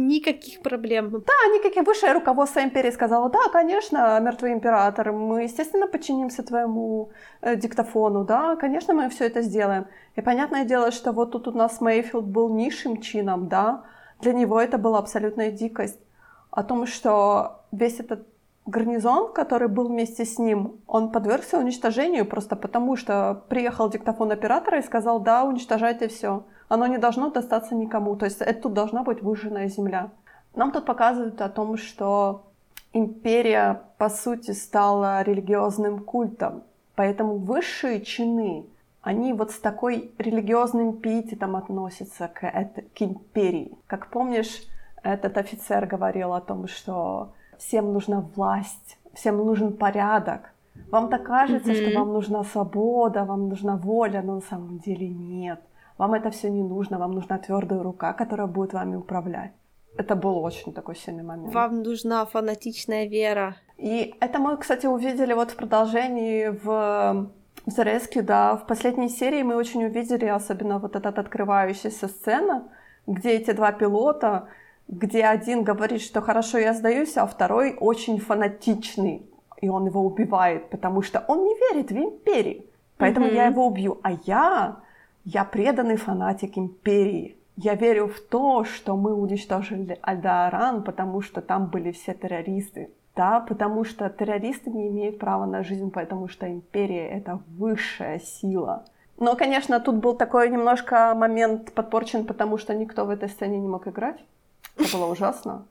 Никаких 0.08 0.62
проблем. 0.62 1.12
Да, 1.12 1.34
никакие 1.54 1.84
высшее 1.84 2.14
руководство 2.14 2.62
империи 2.62 2.92
сказало, 2.92 3.30
да, 3.30 3.50
конечно, 3.52 4.18
мертвый 4.22 4.54
император, 4.54 5.12
мы, 5.12 5.44
естественно, 5.44 5.88
подчинимся 5.88 6.42
твоему 6.42 7.12
э, 7.42 7.58
диктофону, 7.58 8.24
да, 8.24 8.56
конечно, 8.56 8.94
мы 8.94 9.10
все 9.10 9.26
это 9.26 9.42
сделаем. 9.42 9.88
И 10.16 10.22
понятное 10.22 10.64
дело, 10.64 10.92
что 10.92 11.12
вот 11.12 11.32
тут 11.32 11.50
у 11.50 11.52
нас 11.52 11.82
Мейфилд 11.82 12.26
был 12.26 12.50
низшим 12.50 13.02
чином, 13.02 13.50
да, 13.50 13.84
для 14.22 14.32
него 14.32 14.62
это 14.62 14.78
была 14.78 15.00
абсолютная 15.00 15.52
дикость. 15.52 16.00
О 16.50 16.64
том, 16.64 16.88
что 16.88 17.66
весь 17.74 18.00
этот 18.00 18.26
гарнизон, 18.70 19.34
который 19.34 19.68
был 19.68 19.88
вместе 19.88 20.26
с 20.26 20.38
ним, 20.40 20.82
он 20.88 21.12
подвергся 21.12 21.58
уничтожению 21.58 22.26
просто 22.26 22.56
потому, 22.56 22.96
что 22.96 23.44
приехал 23.50 23.90
диктофон 23.90 24.32
оператора 24.32 24.80
и 24.80 24.84
сказал, 24.84 25.20
да, 25.20 25.44
уничтожайте 25.44 26.08
все. 26.08 26.44
Оно 26.68 26.88
не 26.88 26.98
должно 26.98 27.32
достаться 27.32 27.76
никому. 27.76 28.16
То 28.16 28.26
есть 28.26 28.42
это 28.42 28.62
тут 28.62 28.74
должна 28.74 29.04
быть 29.04 29.22
выжженная 29.22 29.68
земля. 29.68 30.12
Нам 30.56 30.72
тут 30.72 30.86
показывают 30.86 31.42
о 31.42 31.50
том, 31.50 31.78
что 31.78 32.46
империя, 32.94 33.82
по 33.98 34.10
сути, 34.10 34.52
стала 34.52 35.22
религиозным 35.24 36.00
культом. 36.00 36.64
Поэтому 36.96 37.38
высшие 37.38 38.02
чины, 38.02 38.66
они 39.02 39.34
вот 39.34 39.52
с 39.52 39.60
такой 39.60 40.12
религиозным 40.18 40.98
пиететом 40.98 41.56
относятся 41.56 42.28
к, 42.28 42.46
это, 42.46 42.82
к 42.82 43.02
империи. 43.02 43.78
Как 43.88 44.08
помнишь, 44.08 44.64
этот 45.02 45.38
офицер 45.38 45.86
говорил 45.86 46.34
о 46.34 46.42
том, 46.42 46.68
что 46.68 47.34
всем 47.60 47.94
нужна 47.94 48.22
власть, 48.36 48.98
всем 49.14 49.38
нужен 49.38 49.74
порядок. 49.74 50.42
Вам 50.92 51.10
так 51.10 51.24
кажется, 51.24 51.70
Мгм. 51.72 51.78
что 51.78 52.00
вам 52.00 52.14
нужна 52.14 52.44
свобода, 52.44 53.24
вам 53.26 53.50
нужна 53.50 53.76
воля, 53.76 54.22
но 54.24 54.36
на 54.36 54.42
самом 54.42 54.80
деле 54.80 55.08
нет. 55.08 55.60
Вам 55.98 56.14
это 56.14 56.30
все 56.32 56.50
не 56.50 56.64
нужно, 56.64 56.98
вам 56.98 57.12
нужна 57.12 57.38
твердая 57.38 57.84
рука, 57.84 58.14
которая 58.14 58.48
будет 58.48 58.74
вами 58.74 58.96
управлять. 58.96 59.52
Это 59.98 60.16
был 60.16 60.38
очень 60.44 60.74
такой 60.74 60.96
сильный 60.96 61.24
момент. 61.24 61.54
Вам 61.54 61.84
нужна 61.84 62.26
фанатичная 62.26 63.08
вера. 63.08 63.56
И 63.78 64.16
это 64.22 64.40
мы, 64.40 64.58
кстати, 64.58 64.88
увидели 64.88 65.34
вот 65.34 65.52
в 65.52 65.56
продолжении 65.56 66.50
в 66.64 67.30
Rescue, 67.68 68.22
да, 68.22 68.56
в 68.56 68.66
последней 68.66 69.10
серии 69.10 69.44
мы 69.44 69.56
очень 69.56 69.84
увидели, 69.84 70.26
особенно 70.26 70.80
вот 70.80 70.96
эта 70.96 71.10
открывающаяся 71.10 72.08
сцена, 72.08 72.64
где 73.08 73.30
эти 73.32 73.52
два 73.52 73.72
пилота, 73.72 74.48
где 74.90 75.24
один 75.26 75.64
говорит, 75.64 76.02
что 76.02 76.22
хорошо, 76.22 76.58
я 76.58 76.74
сдаюсь, 76.74 77.16
а 77.16 77.28
второй 77.28 77.76
очень 77.80 78.20
фанатичный, 78.20 79.22
и 79.62 79.70
он 79.70 79.86
его 79.86 80.02
убивает, 80.02 80.70
потому 80.70 81.04
что 81.04 81.24
он 81.28 81.44
не 81.44 81.56
верит 81.56 81.92
в 81.92 81.98
империю, 81.98 82.66
поэтому 82.98 83.28
Мгм. 83.28 83.36
я 83.36 83.46
его 83.46 83.68
убью. 83.68 84.00
А 84.02 84.14
я, 84.26 84.78
я 85.24 85.46
преданный 85.46 85.96
фанатик 85.96 86.58
империи. 86.58 87.38
Я 87.56 87.76
верю 87.76 88.08
в 88.08 88.20
то, 88.20 88.64
что 88.64 88.96
мы 88.96 89.14
уничтожили 89.14 90.00
Альдааран, 90.02 90.82
потому 90.82 91.22
что 91.22 91.42
там 91.42 91.68
были 91.68 91.92
все 91.92 92.14
террористы. 92.14 92.90
Да, 93.16 93.42
потому 93.42 93.84
что 93.84 94.10
террористы 94.10 94.70
не 94.70 94.88
имеют 94.88 95.20
права 95.20 95.46
на 95.46 95.62
жизнь, 95.62 95.92
потому 95.92 96.30
что 96.30 96.48
империя— 96.48 97.10
это 97.10 97.42
высшая 97.50 98.20
сила. 98.20 98.86
Но, 99.18 99.36
конечно, 99.36 99.82
тут 99.82 99.96
был 99.96 100.16
такой 100.16 100.50
немножко 100.50 101.14
момент 101.14 101.74
подпорчен, 101.74 102.26
потому 102.26 102.58
что 102.58 102.74
никто 102.74 103.04
в 103.06 103.10
этой 103.10 103.28
сцене 103.28 103.60
не 103.60 103.68
мог 103.68 103.88
играть. 103.88 104.24
Это 104.80 104.98
было 104.98 105.06
ужасно. 105.12 105.68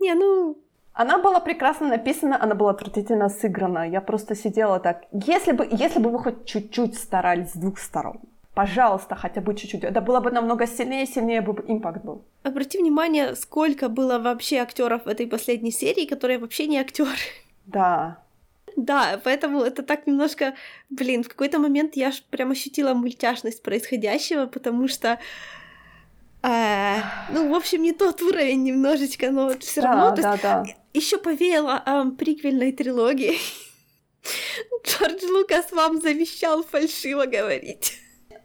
Не, 0.00 0.14
ну, 0.14 0.56
Она 0.94 1.18
была 1.18 1.40
прекрасно 1.40 1.88
написана, 1.88 2.42
она 2.42 2.54
была 2.54 2.70
отвратительно 2.72 3.28
сыграна. 3.28 3.88
Я 3.88 4.00
просто 4.00 4.34
сидела 4.34 4.78
так. 4.78 5.04
Если 5.12 5.52
бы, 5.52 5.66
если 5.70 5.98
бы 6.00 6.10
вы 6.10 6.18
хоть 6.18 6.44
чуть-чуть 6.44 6.98
старались 6.98 7.52
с 7.52 7.56
двух 7.56 7.78
сторон, 7.78 8.20
пожалуйста, 8.54 9.14
хотя 9.14 9.40
бы 9.40 9.54
чуть-чуть, 9.54 9.84
это 9.84 10.00
было 10.02 10.20
бы 10.20 10.30
намного 10.30 10.66
сильнее, 10.66 11.06
сильнее 11.06 11.40
бы 11.40 11.64
импакт 11.66 12.04
был. 12.04 12.24
обрати 12.42 12.78
внимание, 12.78 13.34
сколько 13.36 13.88
было 13.88 14.18
вообще 14.18 14.58
актеров 14.58 15.04
в 15.04 15.08
этой 15.08 15.26
последней 15.26 15.72
серии, 15.72 16.06
которые 16.06 16.38
вообще 16.38 16.66
не 16.66 16.78
актеры. 16.78 17.10
Да. 17.66 18.18
Да, 18.76 19.20
поэтому 19.24 19.60
это 19.60 19.82
так 19.82 20.06
немножко, 20.06 20.54
блин, 20.90 21.22
в 21.22 21.28
какой-то 21.28 21.58
момент 21.58 21.96
я 21.96 22.10
прям 22.30 22.50
ощутила 22.50 22.94
мультяшность 22.94 23.62
происходящего, 23.62 24.46
потому 24.46 24.88
что, 24.88 25.18
э, 26.42 26.96
ну, 27.30 27.52
в 27.52 27.54
общем, 27.54 27.82
не 27.82 27.92
тот 27.92 28.22
уровень 28.22 28.62
немножечко, 28.62 29.30
но 29.30 29.58
все 29.58 29.82
да, 29.82 29.88
равно, 29.88 30.16
да, 30.16 30.30
есть 30.32 30.42
да. 30.42 30.64
еще 30.92 31.18
повеяло 31.18 31.76
о 31.76 32.10
приквельной 32.10 32.72
трилогии. 32.72 33.38
Джордж 34.84 35.24
Лукас 35.30 35.72
вам 35.72 36.00
завещал 36.00 36.62
фальшиво 36.62 37.26
говорить. 37.26 37.98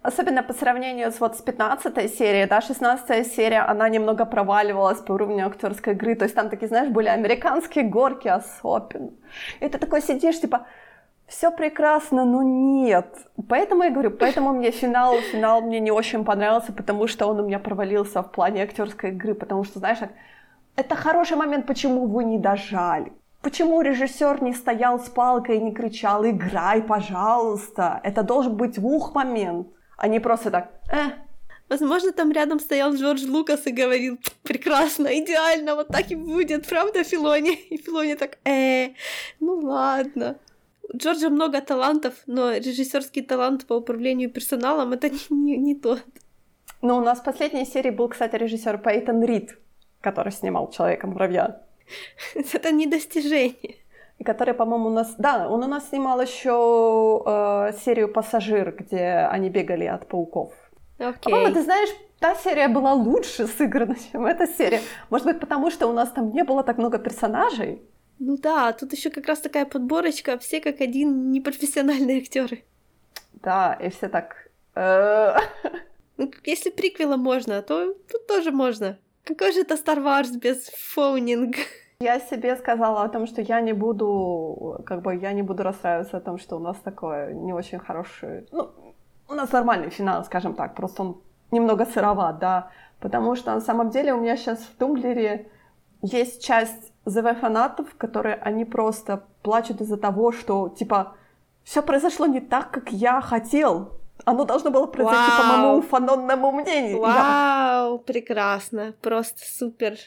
Особенно 0.04 0.42
по 0.42 0.54
сравнению 0.54 1.12
с 1.12 1.20
вот 1.20 1.38
с 1.38 1.42
15 1.42 2.18
серией, 2.18 2.48
да, 2.48 2.62
16 2.62 3.28
серия, 3.28 3.62
она 3.62 3.90
немного 3.90 4.26
проваливалась 4.26 5.00
по 5.00 5.14
уровню 5.14 5.48
актерской 5.48 5.94
игры, 5.94 6.16
то 6.16 6.24
есть 6.24 6.36
там 6.36 6.50
такие, 6.50 6.68
знаешь, 6.68 6.90
были 6.90 7.08
американские 7.08 7.84
горки 7.84 8.28
особенно. 8.28 9.12
И 9.60 9.68
ты 9.68 9.78
такой 9.78 10.02
сидишь, 10.02 10.40
типа, 10.40 10.66
все 11.28 11.52
прекрасно, 11.52 12.26
но 12.26 12.42
нет. 12.42 13.08
Поэтому 13.50 13.84
я 13.84 13.90
говорю, 13.90 14.12
поэтому 14.12 14.54
мне 14.54 14.72
финал, 14.72 15.16
финал 15.32 15.62
мне 15.62 15.80
не 15.80 15.92
очень 15.92 16.24
понравился, 16.24 16.72
потому 16.72 17.08
что 17.08 17.28
он 17.28 17.40
у 17.40 17.46
меня 17.46 17.60
провалился 17.60 18.22
в 18.22 18.32
плане 18.32 18.64
актерской 18.64 19.12
игры, 19.12 19.34
потому 19.36 19.64
что, 19.64 19.80
знаешь, 19.80 20.00
это 20.76 20.96
хороший 20.96 21.38
момент, 21.38 21.66
почему 21.68 22.08
вы 22.08 22.24
не 22.24 22.38
дожали. 22.40 23.12
Почему 23.42 23.82
режиссер 23.82 24.42
не 24.42 24.54
стоял 24.54 25.00
с 25.00 25.10
палкой 25.10 25.58
и 25.58 25.62
не 25.62 25.72
кричал 25.72 26.26
«Играй, 26.26 26.82
пожалуйста!» 26.82 28.00
Это 28.04 28.24
должен 28.24 28.56
быть 28.56 28.78
ух 28.80 29.14
момент, 29.14 29.68
а 29.98 30.08
не 30.08 30.20
просто 30.20 30.50
так 30.50 30.70
«Э, 30.92 31.12
Возможно, 31.70 32.14
там 32.14 32.32
рядом 32.32 32.60
стоял 32.60 32.94
Джордж 32.94 33.26
Лукас 33.28 33.68
и 33.68 33.72
говорил, 33.72 34.18
прекрасно, 34.44 35.08
идеально, 35.20 35.76
вот 35.76 35.90
так 35.90 36.12
и 36.12 36.16
будет, 36.16 36.68
правда, 36.68 37.04
Филони? 37.04 37.56
И 37.70 37.78
Филони 37.78 38.16
так, 38.16 38.38
э, 38.46 38.94
ну 39.42 39.60
ладно. 39.60 40.38
У 40.94 40.98
Джорджа 40.98 41.30
много 41.30 41.62
талантов, 41.62 42.14
но 42.28 42.54
режиссерский 42.54 43.22
талант 43.22 43.66
по 43.66 43.74
управлению 43.74 44.30
персоналом 44.30 44.94
это 44.94 45.10
не, 45.10 45.20
не, 45.30 45.58
не 45.58 45.76
тот. 45.76 46.04
Ну, 46.82 46.98
у 46.98 47.02
нас 47.02 47.20
в 47.20 47.24
последней 47.24 47.66
серии 47.66 47.90
был, 47.90 48.08
кстати, 48.10 48.36
режиссер 48.36 48.78
Пейтон 48.78 49.24
Рид, 49.24 49.58
который 50.02 50.32
снимал 50.32 50.70
«Человека-муравья». 50.70 51.62
Это 52.54 52.72
не 52.72 52.86
достижение. 52.86 53.76
И 54.20 54.24
который, 54.24 54.54
по-моему, 54.54 54.88
у 54.88 54.94
нас... 54.94 55.16
Да, 55.18 55.48
он 55.48 55.64
у 55.64 55.68
нас 55.68 55.90
снимал 55.90 56.22
еще 56.22 57.24
э, 57.26 57.74
серию 57.84 58.12
«Пассажир», 58.12 58.76
где 58.78 59.28
они 59.32 59.50
бегали 59.50 59.86
от 59.86 60.08
пауков. 60.08 60.54
По-моему, 60.98 61.54
ты 61.54 61.62
знаешь, 61.62 61.90
та 62.20 62.36
серия 62.36 62.68
была 62.68 62.94
лучше 62.94 63.48
сыграна, 63.48 63.96
чем 64.12 64.26
эта 64.26 64.48
серия. 64.48 64.82
Может 65.10 65.28
быть, 65.28 65.40
потому 65.40 65.72
что 65.72 65.88
у 65.88 65.94
нас 65.94 66.10
там 66.10 66.32
не 66.32 66.44
было 66.44 66.64
так 66.64 66.78
много 66.78 66.98
персонажей? 66.98 67.82
Ну 68.20 68.38
да, 68.38 68.74
тут 68.74 68.94
еще 68.94 69.10
как 69.10 69.28
раз 69.28 69.40
такая 69.40 69.66
подборочка, 69.66 70.38
все 70.38 70.60
как 70.60 70.82
один 70.82 71.32
непрофессиональные 71.32 72.22
актеры. 72.22 72.64
Да, 73.34 73.74
и 73.74 73.90
все 73.90 74.10
так... 74.10 74.50
«Э». 74.76 75.36
Ну, 76.18 76.32
если 76.46 76.72
приквела 76.72 77.16
можно, 77.16 77.62
то 77.62 77.94
тут 78.12 78.28
тоже 78.28 78.52
можно. 78.52 78.98
Какой 79.24 79.52
же 79.52 79.62
это 79.62 79.76
Star 79.76 80.04
Wars 80.04 80.40
без 80.40 80.68
фоунинг? 80.70 81.56
Я 82.00 82.20
себе 82.20 82.56
сказала 82.56 83.04
о 83.04 83.10
том, 83.10 83.28
что 83.28 83.42
я 83.42 83.62
не 83.62 83.74
буду, 83.74 84.82
как 84.86 85.02
бы, 85.02 85.16
я 85.16 85.34
не 85.34 85.42
буду 85.42 85.64
расстраиваться 85.64 86.18
о 86.18 86.22
том, 86.22 86.38
что 86.38 86.56
у 86.56 86.60
нас 86.60 86.78
такое 86.78 87.34
не 87.34 87.54
очень 87.54 87.80
хороший, 87.80 88.48
ну, 88.52 88.72
у 89.28 89.34
нас 89.34 89.52
нормальный 89.52 89.90
финал, 89.90 90.24
скажем 90.24 90.54
так, 90.54 90.76
просто 90.76 91.02
он 91.02 91.22
немного 91.52 91.86
сыроват, 91.86 92.40
да, 92.40 92.72
потому 93.00 93.36
что 93.36 93.54
на 93.54 93.62
самом 93.62 93.90
деле 93.90 94.14
у 94.14 94.22
меня 94.22 94.38
сейчас 94.38 94.60
в 94.60 94.76
Тумблере 94.78 95.50
есть 96.04 96.44
часть 96.44 96.94
ЗВ-фанатов, 97.08 97.96
которые 97.98 98.36
они 98.36 98.66
просто 98.66 99.24
плачут 99.42 99.82
из-за 99.82 99.98
того, 99.98 100.32
что, 100.32 100.70
типа, 100.70 101.16
все 101.64 101.82
произошло 101.82 102.26
не 102.26 102.42
так, 102.42 102.72
как 102.72 102.92
я 102.92 103.22
хотел. 103.22 103.94
Оно 104.26 104.46
должно 104.46 104.72
было 104.72 104.88
произойти 104.88 105.32
Вау. 105.32 105.42
по 105.42 105.48
моему 105.48 105.82
фанонному 105.82 106.52
мнению. 106.52 107.00
Вау, 107.00 107.94
я... 107.94 107.98
прекрасно, 108.06 108.94
просто 109.02 109.42
супер. 109.46 109.98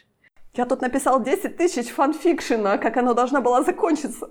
Я 0.54 0.66
тут 0.66 0.82
написал 0.82 1.22
10 1.22 1.56
тысяч 1.56 1.88
fanfiction 1.88 2.63
а, 2.63 2.78
как 2.78 2.96
оно 2.96 3.14
должно 3.14 3.40
было 3.40 3.62
закончиться. 3.62 4.30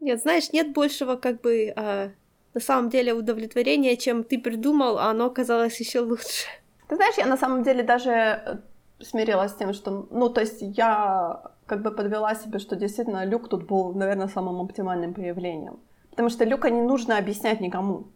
Нет, 0.00 0.20
знаешь, 0.20 0.52
нет 0.52 0.72
большего 0.72 1.16
как 1.16 1.40
бы 1.40 1.72
э, 1.76 2.10
на 2.54 2.60
самом 2.60 2.88
деле 2.88 3.12
удовлетворения, 3.12 3.96
чем 3.96 4.24
ты 4.24 4.38
придумал, 4.38 4.98
а 4.98 5.10
оно 5.10 5.26
оказалось 5.26 5.78
еще 5.78 6.00
лучше. 6.00 6.46
Ты 6.88 6.96
знаешь, 6.96 7.16
я 7.18 7.26
на 7.26 7.36
самом 7.36 7.62
деле 7.62 7.82
даже 7.82 8.10
э, 8.10 8.56
смирилась 9.00 9.52
с 9.52 9.56
тем, 9.56 9.72
что, 9.74 10.08
ну, 10.10 10.30
то 10.30 10.40
есть 10.40 10.58
я 10.60 11.42
как 11.68 11.82
бы 11.82 11.90
подвела 11.90 12.34
себе, 12.34 12.58
что 12.58 12.76
действительно 12.76 13.24
Люк 13.24 13.48
тут 13.48 13.66
был, 13.66 13.94
наверное, 13.94 14.28
самым 14.28 14.60
оптимальным 14.60 15.14
появлением. 15.14 15.78
Потому 16.10 16.30
что 16.30 16.44
Люка 16.44 16.70
не 16.70 16.80
нужно 16.80 17.18
объяснять 17.18 17.60
никому, 17.60 18.08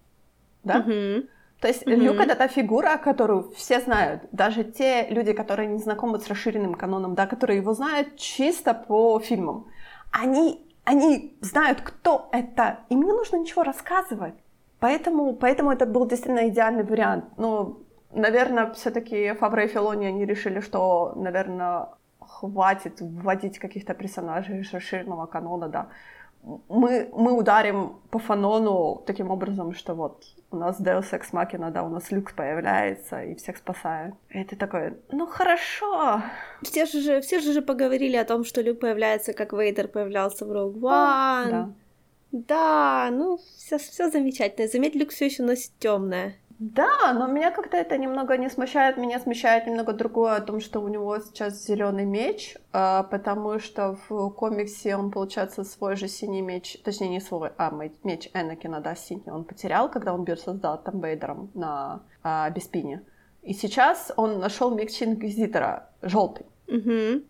да? 0.64 0.80
Mm-hmm. 0.80 1.28
То 1.60 1.68
есть 1.68 1.86
mm-hmm. 1.86 1.96
Люк 1.96 2.16
это 2.16 2.34
та 2.34 2.48
фигура, 2.48 2.96
которую 2.96 3.52
все 3.52 3.80
знают, 3.80 4.22
даже 4.32 4.64
те 4.64 5.06
люди, 5.10 5.32
которые 5.32 5.68
не 5.68 5.78
знакомы 5.78 6.18
с 6.18 6.28
расширенным 6.28 6.74
каноном, 6.74 7.14
да, 7.14 7.26
которые 7.26 7.58
его 7.58 7.74
знают 7.74 8.16
чисто 8.16 8.74
по 8.74 9.20
фильмам, 9.20 9.66
они, 10.10 10.66
они 10.84 11.36
знают, 11.40 11.80
кто 11.82 12.28
это, 12.32 12.80
им 12.88 13.02
не 13.02 13.12
нужно 13.12 13.36
ничего 13.36 13.62
рассказывать. 13.62 14.34
Поэтому, 14.80 15.34
поэтому 15.34 15.70
это 15.70 15.86
был 15.86 16.06
действительно 16.08 16.48
идеальный 16.48 16.82
вариант. 16.82 17.26
Но, 17.36 17.78
наверное, 18.10 18.72
все-таки 18.72 19.32
Фабра 19.34 19.64
и 19.64 19.68
Филони, 19.68 20.06
они 20.06 20.24
решили, 20.24 20.58
что, 20.60 21.12
наверное, 21.14 21.90
хватит 22.40 23.00
вводить 23.00 23.58
каких-то 23.58 23.94
персонажей 23.94 24.60
из 24.60 24.72
расширенного 24.72 25.26
канона, 25.26 25.68
да. 25.68 25.88
Мы, 26.68 27.08
мы 27.12 27.32
ударим 27.32 28.00
по 28.10 28.18
фанону 28.18 29.02
таким 29.06 29.30
образом, 29.30 29.74
что 29.74 29.94
вот 29.94 30.24
у 30.50 30.56
нас 30.56 30.80
Deus 30.80 31.12
Ex 31.12 31.32
Machina, 31.32 31.70
да, 31.70 31.84
у 31.84 31.88
нас 31.88 32.10
Люкс 32.10 32.32
появляется 32.32 33.22
и 33.22 33.34
всех 33.36 33.56
спасает. 33.58 34.14
И 34.30 34.42
ты 34.42 34.56
такой, 34.56 34.96
ну 35.12 35.26
хорошо. 35.26 36.22
Все 36.62 36.86
же, 36.86 37.20
все 37.20 37.38
же 37.38 37.62
поговорили 37.62 38.16
о 38.16 38.24
том, 38.24 38.44
что 38.44 38.60
Люк 38.60 38.80
появляется, 38.80 39.32
как 39.32 39.52
Вейдер 39.52 39.86
появлялся 39.86 40.44
в 40.44 40.50
Rogue 40.50 40.80
One. 40.80 41.50
Да. 41.50 41.72
Да, 42.32 43.10
ну, 43.12 43.38
все, 43.58 43.76
все 43.76 44.10
замечательно. 44.10 44.66
Заметь, 44.66 44.94
Люк 44.94 45.10
все 45.10 45.26
еще 45.26 45.42
носит 45.42 45.70
темное. 45.78 46.34
Да, 46.62 47.12
но 47.12 47.26
меня 47.26 47.50
как-то 47.50 47.76
это 47.76 47.98
немного 47.98 48.36
не 48.36 48.48
смущает. 48.48 48.96
Меня 48.96 49.18
смущает 49.18 49.66
немного 49.66 49.92
другое 49.92 50.36
о 50.36 50.40
том, 50.40 50.60
что 50.60 50.78
у 50.78 50.86
него 50.86 51.18
сейчас 51.18 51.66
зеленый 51.66 52.04
меч, 52.04 52.56
а, 52.72 53.02
потому 53.02 53.58
что 53.58 53.98
в 54.08 54.30
комиксе 54.30 54.94
он, 54.94 55.10
получается, 55.10 55.64
свой 55.64 55.96
же 55.96 56.06
синий 56.06 56.40
меч, 56.40 56.78
точнее 56.84 57.08
не 57.08 57.20
свой, 57.20 57.50
а 57.58 57.72
меч 58.04 58.30
Энакина, 58.32 58.80
да, 58.80 58.94
синий, 58.94 59.28
он 59.28 59.42
потерял, 59.42 59.90
когда 59.90 60.14
он 60.14 60.22
бьется 60.22 60.54
с 60.54 60.56
Дартом 60.56 61.00
Бейдером 61.00 61.50
на 61.54 62.02
а, 62.22 62.48
Беспине. 62.50 63.02
И 63.42 63.54
сейчас 63.54 64.12
он 64.16 64.38
нашел 64.38 64.72
меч 64.72 65.02
Инквизитора, 65.02 65.90
желтый. 66.00 66.46
Угу. 66.68 67.24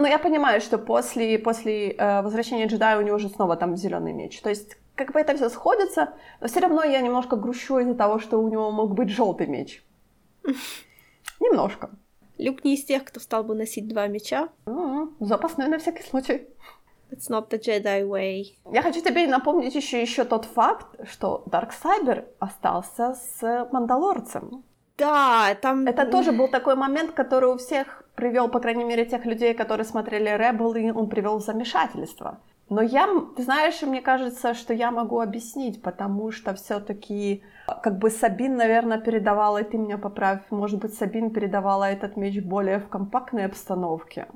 Ну, 0.00 0.06
я 0.06 0.18
понимаю, 0.18 0.60
что 0.60 0.78
после, 0.78 1.38
после 1.38 1.92
э, 1.92 2.22
возвращения 2.22 2.66
джедая 2.66 2.98
у 2.98 3.02
него 3.02 3.14
уже 3.14 3.28
снова 3.28 3.56
там 3.56 3.76
зеленый 3.76 4.12
меч. 4.12 4.40
То 4.40 4.48
есть 4.48 4.76
как 4.96 5.12
бы 5.12 5.20
это 5.20 5.36
все 5.36 5.48
сходится, 5.48 6.14
но 6.40 6.48
все 6.48 6.60
равно 6.60 6.82
я 6.82 7.00
немножко 7.00 7.36
грущу 7.36 7.78
из-за 7.78 7.94
того, 7.94 8.18
что 8.18 8.38
у 8.38 8.48
него 8.48 8.70
мог 8.72 8.94
быть 8.94 9.10
желтый 9.10 9.46
меч. 9.46 9.84
Немножко. 11.40 11.90
Люк 12.38 12.64
не 12.64 12.74
из 12.74 12.84
тех, 12.84 13.04
кто 13.04 13.20
стал 13.20 13.44
бы 13.44 13.54
носить 13.54 13.88
два 13.88 14.06
меча. 14.08 14.48
Mm-hmm. 14.66 15.16
Запасной 15.20 15.68
на 15.68 15.78
всякий 15.78 16.02
случай. 16.02 16.48
It's 17.10 17.30
not 17.30 17.48
the 17.50 17.60
Jedi 17.60 18.02
way. 18.02 18.44
Я 18.72 18.82
хочу 18.82 19.00
тебе 19.00 19.26
напомнить 19.26 19.74
еще, 19.74 20.02
еще 20.02 20.24
тот 20.24 20.44
факт, 20.44 20.86
что 21.08 21.44
Дарксайбер 21.46 22.26
остался 22.40 23.14
с 23.14 23.68
Мандалорцем. 23.70 24.64
Да, 24.98 25.54
там... 25.60 25.86
Это 25.86 26.06
тоже 26.06 26.32
был 26.32 26.48
такой 26.48 26.74
момент, 26.74 27.12
который 27.12 27.50
у 27.52 27.58
всех 27.58 28.02
привел, 28.16 28.48
по 28.48 28.60
крайней 28.60 28.84
мере, 28.84 29.04
тех 29.04 29.24
людей, 29.26 29.54
которые 29.54 29.84
смотрели 29.84 30.34
Rebel, 30.34 30.78
и 30.78 30.90
он 30.90 31.08
привел 31.08 31.38
в 31.38 31.44
замешательство. 31.44 32.40
Но 32.68 32.82
я, 32.82 33.08
ты 33.36 33.44
знаешь, 33.44 33.80
мне 33.82 34.00
кажется, 34.00 34.54
что 34.54 34.74
я 34.74 34.90
могу 34.90 35.20
объяснить, 35.20 35.80
потому 35.82 36.32
что 36.32 36.54
все-таки 36.54 37.44
как 37.82 37.98
бы 37.98 38.10
Сабин, 38.10 38.56
наверное, 38.56 38.98
передавала, 38.98 39.58
и 39.58 39.64
ты 39.64 39.78
меня 39.78 39.98
поправь, 39.98 40.40
может 40.50 40.80
быть, 40.80 40.94
Сабин 40.94 41.30
передавала 41.30 41.84
этот 41.84 42.16
меч 42.16 42.42
более 42.42 42.80
в 42.80 42.88
компактной 42.88 43.46
обстановке. 43.46 44.26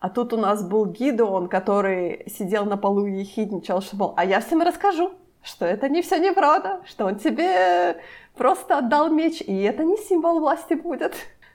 А 0.00 0.08
тут 0.08 0.32
у 0.32 0.36
нас 0.36 0.64
был 0.66 0.86
Гидеон, 0.86 1.48
который 1.48 2.24
сидел 2.26 2.64
на 2.64 2.76
полу 2.76 3.06
и 3.06 3.20
ехидничал, 3.20 3.82
что, 3.82 3.96
мол, 3.96 4.14
а 4.16 4.24
я 4.24 4.40
всем 4.40 4.62
расскажу, 4.62 5.12
что 5.42 5.64
это 5.64 5.88
не 5.88 6.02
все 6.02 6.18
неправда, 6.18 6.80
что 6.86 7.06
он 7.06 7.16
тебе 7.16 8.00
просто 8.34 8.78
отдал 8.78 9.10
меч, 9.10 9.40
и 9.42 9.62
это 9.62 9.84
не 9.84 9.96
символ 9.96 10.40
власти 10.40 10.74
будет. 10.74 11.14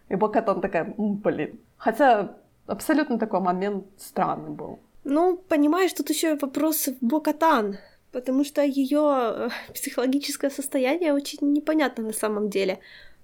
И 0.09 0.15
Бокатон 0.15 0.61
такая, 0.61 0.93
блин. 0.97 1.59
Хотя 1.77 2.35
абсолютно 2.67 3.17
такой 3.17 3.39
момент 3.39 3.85
странный 3.97 4.51
был. 4.51 4.79
Ну, 5.05 5.37
понимаешь, 5.37 5.93
тут 5.93 6.09
еще 6.09 6.35
вопрос 6.35 6.87
в 6.87 7.05
Бокатан, 7.05 7.77
потому 8.11 8.43
что 8.43 8.63
ее 8.63 9.03
э, 9.03 9.49
психологическое 9.73 10.49
состояние 10.49 11.13
очень 11.13 11.53
непонятно 11.53 12.03
на 12.03 12.13
самом 12.13 12.49
деле. 12.49 12.79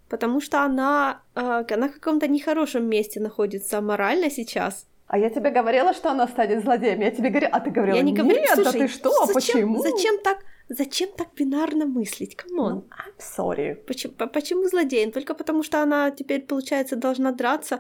Потому 0.08 0.42
что 0.42 0.64
она, 0.64 1.22
э, 1.36 1.64
она 1.74 1.88
в 1.88 1.94
каком-то 1.94 2.28
нехорошем 2.28 2.86
месте 2.88 3.20
находится 3.20 3.82
морально 3.82 4.30
сейчас. 4.30 4.86
А 5.08 5.18
я 5.18 5.30
тебе 5.30 5.50
говорила, 5.50 5.94
что 5.94 6.12
она 6.12 6.28
станет 6.28 6.64
злодеем. 6.64 7.02
Я 7.02 7.12
тебе 7.12 7.30
говорила, 7.30 7.52
а 7.52 7.60
ты 7.60 7.72
говорила, 7.72 7.98
я 7.98 8.04
не 8.04 8.14
говорю, 8.14 8.40
нет, 8.40 8.52
слушай, 8.54 8.72
да 8.72 8.72
ты 8.72 8.88
что, 8.88 9.26
зачем, 9.26 9.34
почему? 9.34 9.82
Зачем 9.82 10.20
так, 10.24 10.38
зачем 10.70 11.10
так 11.18 11.28
бинарно 11.36 11.86
мыслить? 11.86 12.36
Come 12.36 12.58
on. 12.58 12.74
Ну, 12.74 12.84
I'm 12.92 13.20
sorry. 13.20 13.76
Почему, 13.76 14.14
почему 14.14 14.68
злодеем? 14.68 15.12
Только 15.12 15.34
потому 15.34 15.64
что 15.64 15.82
она 15.82 16.12
теперь, 16.12 16.42
получается, 16.42 16.96
должна 16.96 17.32
драться 17.32 17.80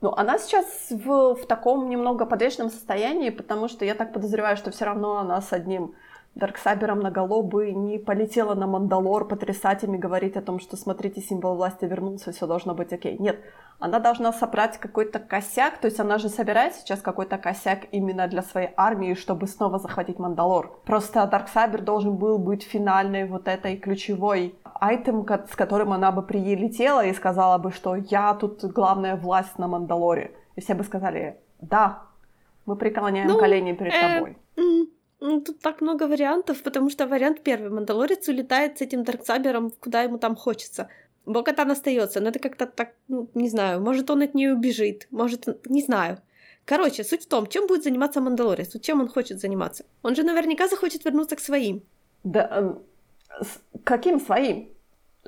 ну, 0.00 0.12
она 0.16 0.38
сейчас 0.38 0.86
в, 0.90 1.34
в 1.34 1.46
таком 1.46 1.88
немного 1.88 2.24
подвешенном 2.24 2.70
состоянии, 2.70 3.30
потому 3.30 3.68
что 3.68 3.84
я 3.84 3.94
так 3.94 4.12
подозреваю, 4.12 4.56
что 4.56 4.70
все 4.70 4.86
равно 4.86 5.18
она 5.18 5.40
с 5.42 5.52
одним 5.52 5.94
Darksaber 6.34 6.88
ом 6.88 7.00
она 7.00 7.10
бы 7.10 7.72
не 7.72 7.98
полетела 7.98 8.54
на 8.54 8.66
Мандалор 8.66 9.26
потрясать 9.26 9.82
им 9.82 9.94
и 9.94 9.98
говорить 9.98 10.36
о 10.36 10.42
том, 10.42 10.60
что 10.60 10.76
смотрите, 10.76 11.20
символ 11.20 11.56
власти 11.56 11.84
вернулся, 11.84 12.32
все 12.32 12.46
должно 12.46 12.74
быть 12.74 12.92
окей. 12.92 13.18
Нет, 13.18 13.40
она 13.80 13.98
должна 13.98 14.32
собрать 14.32 14.78
какой-то 14.78 15.18
косяк, 15.18 15.78
то 15.78 15.86
есть 15.86 15.98
она 15.98 16.18
же 16.18 16.28
собирает 16.28 16.74
сейчас 16.74 17.00
какой-то 17.02 17.36
косяк 17.36 17.86
именно 17.90 18.28
для 18.28 18.42
своей 18.42 18.70
армии, 18.76 19.14
чтобы 19.14 19.48
снова 19.48 19.78
захватить 19.78 20.18
Мандалор. 20.18 20.80
Просто 20.84 21.26
Darksaber 21.26 21.82
должен 21.82 22.16
был 22.16 22.38
быть 22.38 22.62
финальной 22.62 23.26
вот 23.26 23.48
этой 23.48 23.76
ключевой 23.76 24.54
айтем, 24.80 25.26
с 25.50 25.56
которым 25.56 25.92
она 25.92 26.12
бы 26.12 26.22
прилетела 26.22 27.04
и 27.04 27.12
сказала 27.12 27.58
бы, 27.58 27.72
что 27.72 27.96
я 27.96 28.34
тут 28.34 28.64
главная 28.64 29.16
власть 29.16 29.58
на 29.58 29.66
Мандалоре. 29.66 30.32
И 30.56 30.60
все 30.60 30.74
бы 30.74 30.84
сказали, 30.84 31.40
да, 31.60 32.02
мы 32.66 32.76
преклоняем 32.76 33.28
ну, 33.28 33.38
колени 33.38 33.72
перед 33.72 33.92
э, 33.92 34.16
тобой. 34.16 34.38
Ну, 35.20 35.40
тут 35.40 35.60
так 35.60 35.80
много 35.80 36.06
вариантов, 36.06 36.62
потому 36.62 36.90
что 36.90 37.06
вариант 37.06 37.42
первый. 37.42 37.70
Мандалорец 37.70 38.28
улетает 38.28 38.78
с 38.78 38.80
этим 38.80 39.04
Дарксабером, 39.04 39.70
куда 39.70 40.02
ему 40.02 40.18
там 40.18 40.34
хочется. 40.34 40.88
Бокатан 41.26 41.70
остается, 41.70 42.20
но 42.20 42.30
это 42.30 42.38
как-то 42.38 42.66
так, 42.66 42.94
ну, 43.08 43.28
не 43.34 43.50
знаю, 43.50 43.80
может, 43.82 44.10
он 44.10 44.22
от 44.22 44.34
нее 44.34 44.54
убежит, 44.54 45.06
может, 45.10 45.46
не 45.68 45.82
знаю. 45.82 46.18
Короче, 46.64 47.04
суть 47.04 47.24
в 47.24 47.28
том, 47.28 47.46
чем 47.46 47.66
будет 47.66 47.84
заниматься 47.84 48.20
Мандалорец, 48.20 48.80
чем 48.80 49.00
он 49.00 49.08
хочет 49.08 49.40
заниматься. 49.40 49.84
Он 50.02 50.14
же 50.14 50.22
наверняка 50.22 50.68
захочет 50.68 51.04
вернуться 51.04 51.36
к 51.36 51.40
своим. 51.40 51.82
Да, 52.24 52.76
э, 53.40 53.44
каким 53.84 54.20
своим? 54.20 54.68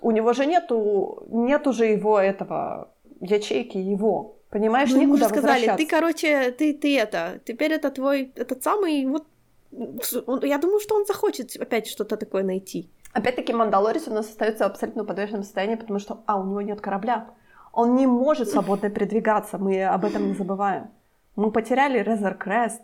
У 0.01 0.11
него 0.11 0.33
же 0.33 0.47
нету, 0.47 1.27
нету 1.31 1.73
же 1.73 1.87
его 1.87 2.19
этого, 2.19 2.89
ячейки 3.21 3.77
его. 3.77 4.37
Понимаешь, 4.51 4.91
ну, 4.91 5.01
некуда 5.01 5.25
ему 5.25 5.35
сказали, 5.35 5.77
ты, 5.77 5.87
короче, 5.87 6.51
ты, 6.53 6.75
ты 6.75 6.99
это, 6.99 7.41
теперь 7.45 7.73
это 7.73 7.91
твой, 7.91 8.33
этот 8.37 8.63
самый, 8.63 9.07
вот, 9.07 9.27
я 9.73 10.59
думаю, 10.59 10.81
что 10.81 10.97
он 10.97 11.07
захочет 11.07 11.57
опять 11.57 11.87
что-то 11.87 12.17
такое 12.17 12.43
найти. 12.43 12.91
Опять-таки, 13.13 13.53
Мандалорец 13.53 14.09
у 14.09 14.13
нас 14.13 14.29
остается 14.29 14.65
в 14.65 14.71
абсолютно 14.71 15.05
подвешенном 15.05 15.43
состоянии, 15.43 15.77
потому 15.77 15.99
что, 15.99 16.23
а, 16.27 16.41
у 16.41 16.45
него 16.45 16.63
нет 16.63 16.81
корабля. 16.81 17.27
Он 17.73 17.97
не 17.97 18.07
может 18.07 18.49
свободно 18.49 18.91
передвигаться, 18.91 19.59
мы 19.59 19.85
об 19.85 20.05
этом 20.05 20.29
не 20.29 20.35
забываем. 20.35 20.91
Мы 21.37 21.51
потеряли 21.51 21.99
Резер 21.99 22.35
Крест. 22.35 22.83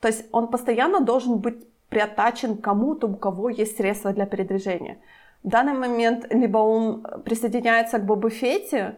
То 0.00 0.08
есть 0.08 0.26
он 0.32 0.48
постоянно 0.48 1.00
должен 1.00 1.38
быть 1.38 1.66
приотачен 1.88 2.56
кому-то, 2.56 3.08
у 3.08 3.16
кого 3.16 3.48
есть 3.48 3.76
средства 3.76 4.12
для 4.12 4.26
передвижения. 4.26 4.98
В 5.42 5.48
данный 5.48 5.72
момент 5.72 6.26
либо 6.30 6.58
он 6.58 7.02
присоединяется 7.24 7.98
к 7.98 8.04
Бобу 8.04 8.28
Фетти, 8.28 8.94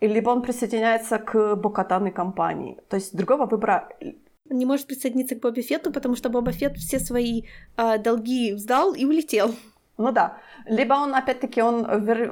либо 0.00 0.30
он 0.30 0.42
присоединяется 0.42 1.18
к 1.18 1.56
Бокатан 1.56 2.12
компании. 2.12 2.78
То 2.88 2.96
есть 2.96 3.16
другого 3.16 3.46
выбора 3.46 3.88
не 4.50 4.66
может 4.66 4.86
присоединиться 4.86 5.34
к 5.34 5.40
Боба 5.40 5.62
Фетту, 5.62 5.92
потому 5.92 6.16
что 6.16 6.28
Боба 6.28 6.52
Фетт 6.52 6.76
все 6.76 6.98
свои 6.98 7.42
э, 7.76 7.98
долги 7.98 8.54
сдал 8.56 8.94
и 8.94 9.04
улетел. 9.04 9.54
Ну 9.98 10.12
да. 10.12 10.38
Либо 10.66 10.94
он, 10.94 11.14
опять-таки, 11.14 11.60
он 11.62 11.84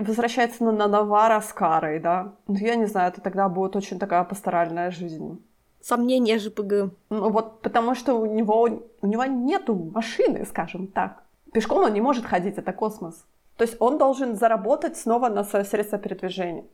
возвращается 0.05 0.65
на, 0.65 0.73
на 0.73 0.87
Навара 0.87 1.41
с 1.41 1.53
Карой, 1.53 1.99
да. 1.99 2.33
Ну, 2.47 2.57
я 2.57 2.77
не 2.77 2.87
знаю, 2.87 3.13
это 3.13 3.21
тогда 3.21 3.49
будет 3.49 3.77
очень 3.77 3.99
такая 3.99 4.25
пасторальная 4.25 4.91
жизнь. 4.91 5.43
Сомнения 5.81 6.39
ЖПГ. 6.39 6.93
Ну 7.11 7.31
вот 7.31 7.61
потому 7.63 7.95
что 7.95 8.15
у 8.15 8.27
него, 8.27 8.69
у 9.03 9.07
него 9.07 9.25
нету 9.25 9.75
машины, 9.75 10.45
скажем 10.47 10.87
так. 10.87 11.23
Пешком 11.53 11.85
он 11.85 11.93
не 11.93 12.01
может 12.01 12.25
ходить, 12.25 12.59
это 12.59 12.73
космос. 12.73 13.25
То 13.57 13.65
есть 13.65 13.77
он 13.81 13.99
должен 13.99 14.37
заработать 14.37 14.97
снова 14.97 15.29
на 15.29 15.45
свое 15.45 15.65
средство 15.65 15.99
передвижения. 15.99 16.65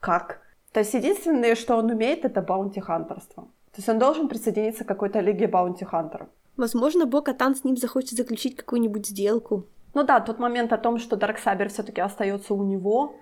Как? 0.00 0.40
То 0.72 0.80
есть 0.80 0.94
единственное, 0.94 1.54
что 1.54 1.76
он 1.76 1.90
умеет, 1.90 2.24
это 2.24 2.40
баунти-хантерство. 2.40 3.48
То 3.72 3.78
есть 3.78 3.88
он 3.88 3.98
должен 3.98 4.28
присоединиться 4.28 4.84
к 4.84 4.88
какой-то 4.88 5.20
лиге 5.20 5.46
баунти-хантеров. 5.46 6.28
Возможно, 6.56 7.06
Бо-Катан 7.06 7.54
с 7.54 7.64
ним 7.64 7.76
захочет 7.76 8.18
заключить 8.18 8.56
какую-нибудь 8.56 9.06
сделку. 9.06 9.64
Ну 9.94 10.04
да, 10.04 10.20
тот 10.20 10.38
момент 10.38 10.72
о 10.72 10.78
том, 10.78 10.98
что 10.98 11.16
Дарксабер 11.16 11.68
все-таки 11.68 12.00
остается 12.00 12.54
у 12.54 12.62
него. 12.62 13.14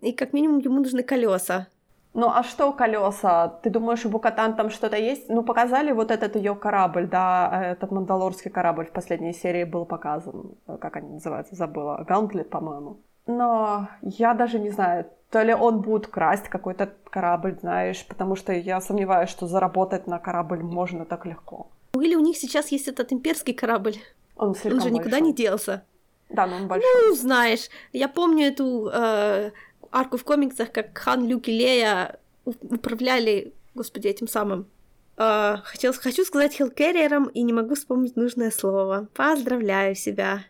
И 0.00 0.12
как 0.12 0.32
минимум 0.32 0.58
ему 0.58 0.80
нужны 0.80 1.04
колеса. 1.04 1.68
Ну 2.14 2.28
а 2.28 2.42
что 2.42 2.72
колеса? 2.72 3.48
Ты 3.62 3.70
думаешь, 3.70 4.04
у 4.04 4.10
Букатан 4.10 4.56
там 4.56 4.70
что-то 4.70 4.96
есть? 4.96 5.28
Ну, 5.28 5.42
показали 5.42 5.92
вот 5.92 6.10
этот 6.10 6.36
ее 6.36 6.54
корабль, 6.54 7.08
да, 7.08 7.72
этот 7.72 7.90
мандалорский 7.90 8.50
корабль 8.50 8.86
в 8.86 8.92
последней 8.92 9.32
серии 9.32 9.64
был 9.64 9.86
показан. 9.86 10.56
Как 10.66 10.96
они 10.96 11.08
называются, 11.08 11.54
забыла. 11.54 12.04
Гантлет, 12.06 12.50
по-моему. 12.50 12.98
Но 13.26 13.88
я 14.02 14.34
даже 14.34 14.58
не 14.58 14.70
знаю, 14.70 15.06
то 15.30 15.42
ли 15.42 15.54
он 15.54 15.80
будет 15.80 16.08
красть 16.08 16.48
какой-то 16.48 16.92
корабль, 17.10 17.56
знаешь, 17.60 18.04
потому 18.06 18.36
что 18.36 18.52
я 18.52 18.80
сомневаюсь, 18.80 19.30
что 19.30 19.46
заработать 19.46 20.06
на 20.06 20.18
корабль 20.18 20.62
можно 20.62 21.04
так 21.04 21.24
легко. 21.26 21.70
Или 21.94 22.14
у 22.14 22.20
них 22.20 22.36
сейчас 22.36 22.68
есть 22.68 22.88
этот 22.88 23.12
имперский 23.12 23.54
корабль. 23.54 23.96
Он, 24.36 24.48
он 24.48 24.54
же 24.54 24.70
большой. 24.70 24.90
никуда 24.90 25.20
не 25.20 25.32
делся. 25.32 25.84
Да, 26.28 26.46
но 26.46 26.56
он 26.56 26.68
большой. 26.68 26.88
Ну, 26.94 27.14
знаешь, 27.14 27.68
я 27.92 28.08
помню 28.08 28.46
эту 28.46 28.90
э, 28.92 29.50
арку 29.90 30.16
в 30.16 30.24
комиксах, 30.24 30.72
как 30.72 30.96
Хан, 30.96 31.26
Люк 31.26 31.48
и 31.48 31.52
Лея 31.52 32.18
управляли, 32.44 33.52
господи, 33.74 34.08
этим 34.08 34.28
самым. 34.28 34.66
Э, 35.16 35.58
хотел, 35.64 35.92
хочу 35.92 36.24
сказать 36.24 36.54
Хилкерриером 36.54 37.26
и 37.26 37.42
не 37.42 37.52
могу 37.52 37.74
вспомнить 37.74 38.16
нужное 38.16 38.50
слово. 38.50 39.08
Поздравляю 39.14 39.94
себя. 39.94 40.44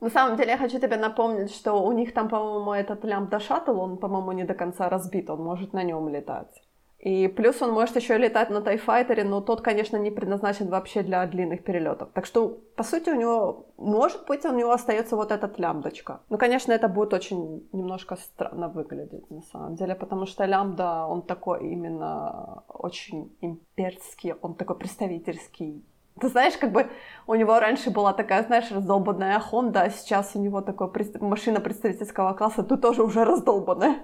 На 0.00 0.10
самом 0.10 0.36
деле 0.36 0.50
я 0.50 0.58
хочу 0.58 0.78
тебе 0.78 0.96
напомнить, 0.96 1.52
что 1.52 1.72
у 1.74 1.92
них 1.92 2.14
там, 2.14 2.28
по-моему, 2.28 2.72
этот 2.72 3.04
лямбда 3.04 3.40
шаттл, 3.40 3.80
он, 3.80 3.96
по-моему, 3.98 4.32
не 4.32 4.44
до 4.44 4.54
конца 4.54 4.88
разбит, 4.88 5.28
он 5.30 5.42
может 5.42 5.72
на 5.72 5.82
нем 5.82 6.08
летать. 6.08 6.62
И 6.98 7.28
плюс 7.28 7.62
он 7.62 7.72
может 7.72 7.94
еще 7.94 8.18
летать 8.18 8.50
на 8.50 8.60
тайфайтере, 8.60 9.22
но 9.22 9.40
тот, 9.40 9.60
конечно, 9.60 9.96
не 9.96 10.10
предназначен 10.10 10.68
вообще 10.68 11.02
для 11.02 11.24
длинных 11.26 11.62
перелетов. 11.62 12.10
Так 12.12 12.26
что, 12.26 12.58
по 12.76 12.82
сути, 12.82 13.10
у 13.10 13.14
него, 13.14 13.66
может 13.76 14.26
быть, 14.26 14.44
у 14.44 14.52
него 14.52 14.72
остается 14.72 15.14
вот 15.14 15.30
этот 15.30 15.60
лямбдочка. 15.60 16.20
Ну, 16.28 16.38
конечно, 16.38 16.72
это 16.72 16.88
будет 16.88 17.14
очень 17.14 17.68
немножко 17.72 18.16
странно 18.16 18.68
выглядеть, 18.68 19.30
на 19.30 19.42
самом 19.42 19.76
деле, 19.76 19.94
потому 19.94 20.26
что 20.26 20.44
лямбда, 20.44 21.06
он 21.06 21.22
такой 21.22 21.70
именно 21.70 22.64
очень 22.68 23.32
имперский, 23.40 24.34
он 24.42 24.54
такой 24.54 24.76
представительский. 24.76 25.84
Ты 26.20 26.28
знаешь, 26.28 26.56
как 26.56 26.72
бы 26.72 26.88
у 27.26 27.34
него 27.34 27.58
раньше 27.60 27.90
была 27.90 28.12
такая, 28.12 28.44
знаешь, 28.44 28.70
раздолбанная 28.70 29.42
Honda, 29.50 29.82
а 29.82 29.90
сейчас 29.90 30.34
у 30.34 30.40
него 30.40 30.60
такая 30.60 30.90
машина 31.20 31.60
представительского 31.60 32.34
класса, 32.34 32.62
тут 32.62 32.80
тоже 32.80 33.02
уже 33.02 33.24
раздолбанная. 33.24 33.96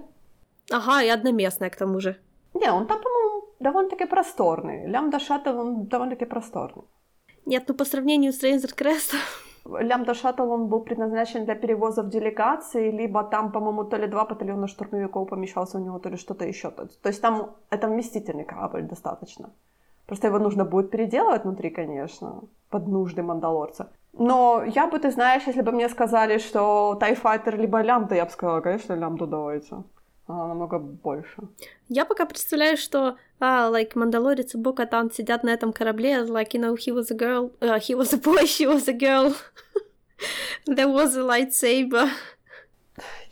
Ага, 0.70 1.02
и 1.02 1.08
одноместная 1.08 1.70
к 1.70 1.76
тому 1.76 2.00
же. 2.00 2.16
Не, 2.54 2.70
он 2.70 2.86
там, 2.86 3.00
по-моему, 3.02 3.48
довольно-таки 3.60 4.06
просторный. 4.06 4.86
Лямбда 4.86 5.18
Шаттл, 5.18 5.58
он 5.58 5.86
довольно-таки 5.86 6.24
просторный. 6.24 6.84
Нет, 7.46 7.64
ну 7.68 7.74
по 7.74 7.84
сравнению 7.84 8.32
с 8.32 8.42
Рейнзер 8.42 8.72
Крест... 8.74 9.14
Лямбда 9.66 10.12
Шаттл, 10.14 10.50
он 10.50 10.68
был 10.68 10.80
предназначен 10.80 11.46
для 11.46 11.54
перевозов 11.54 12.10
делегаций, 12.10 12.90
либо 12.90 13.24
там, 13.24 13.50
по-моему, 13.50 13.84
то 13.84 13.96
ли 13.96 14.06
два 14.06 14.26
батальона 14.26 14.66
штурмовиков 14.66 15.28
помещался 15.28 15.78
у 15.78 15.80
него, 15.80 15.98
то 15.98 16.10
ли 16.10 16.16
что-то 16.16 16.44
еще. 16.44 16.70
То 16.70 17.08
есть 17.08 17.22
там 17.22 17.56
это 17.70 17.88
вместительный 17.88 18.44
корабль 18.44 18.82
достаточно. 18.82 19.50
Просто 20.06 20.28
его 20.28 20.38
нужно 20.38 20.64
будет 20.64 20.90
переделывать 20.90 21.44
внутри, 21.44 21.70
конечно, 21.70 22.42
под 22.70 22.88
нужды 22.88 23.22
мандалорца. 23.22 23.92
Но 24.12 24.62
я 24.64 24.86
бы, 24.86 24.98
ты 24.98 25.10
знаешь, 25.10 25.42
если 25.46 25.62
бы 25.62 25.72
мне 25.72 25.88
сказали, 25.88 26.38
что 26.38 26.96
Тайфайтер 27.00 27.58
либо 27.58 27.82
Лямбда, 27.82 28.14
я 28.14 28.24
бы 28.24 28.30
сказала, 28.30 28.60
конечно, 28.60 28.94
Лямбду 28.94 29.26
давайте 29.26 29.76
она 30.26 30.48
намного 30.48 30.78
больше. 30.78 31.42
Я 31.88 32.04
пока 32.04 32.26
представляю, 32.26 32.76
что 32.76 33.16
а, 33.40 33.70
like, 33.70 33.92
Мандалорец 33.94 34.54
и 34.54 34.58
Бокатан 34.58 35.10
сидят 35.10 35.44
на 35.44 35.50
этом 35.50 35.72
корабле, 35.72 36.22
like, 36.22 36.52
you 36.52 36.60
know, 36.60 36.74
he 36.74 36.92
was 36.92 37.10
a 37.10 37.14
girl, 37.14 37.52
uh, 37.60 37.78
he 37.78 37.94
was 37.94 38.14
a 38.14 38.18
boy, 38.18 38.46
she 38.46 38.66
was 38.66 38.88
a 38.88 38.92
girl, 38.92 39.34
there 40.66 40.88
was 40.88 41.16
a 41.16 41.20
lightsaber. 41.20 42.08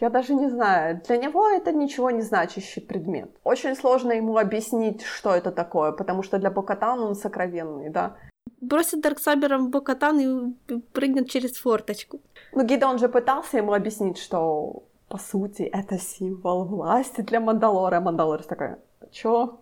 Я 0.00 0.10
даже 0.10 0.34
не 0.34 0.48
знаю. 0.48 1.00
Для 1.06 1.16
него 1.16 1.48
это 1.48 1.72
ничего 1.72 2.10
не 2.10 2.22
значащий 2.22 2.80
предмет. 2.80 3.30
Очень 3.44 3.76
сложно 3.76 4.12
ему 4.12 4.36
объяснить, 4.36 5.02
что 5.02 5.34
это 5.34 5.52
такое, 5.52 5.92
потому 5.92 6.22
что 6.22 6.38
для 6.38 6.50
Бокатан 6.50 7.00
он 7.00 7.14
сокровенный, 7.14 7.90
да. 7.90 8.16
Бросит 8.60 9.00
Darksaber 9.00 9.54
ом 9.54 9.66
в 9.66 9.70
Бокатан 9.70 10.20
и 10.20 10.54
прыгнет 10.92 11.30
через 11.30 11.56
форточку. 11.56 12.20
Ну, 12.52 12.64
Гидеон 12.64 12.98
же 12.98 13.08
пытался 13.08 13.58
ему 13.58 13.72
объяснить, 13.72 14.18
что 14.18 14.82
по 15.12 15.18
сути, 15.18 15.62
это 15.62 15.98
символ 15.98 16.64
власти 16.64 17.20
для 17.20 17.38
Мандалора. 17.38 18.00
Мандалор 18.00 18.42
такая, 18.42 18.78
чё? 19.10 19.60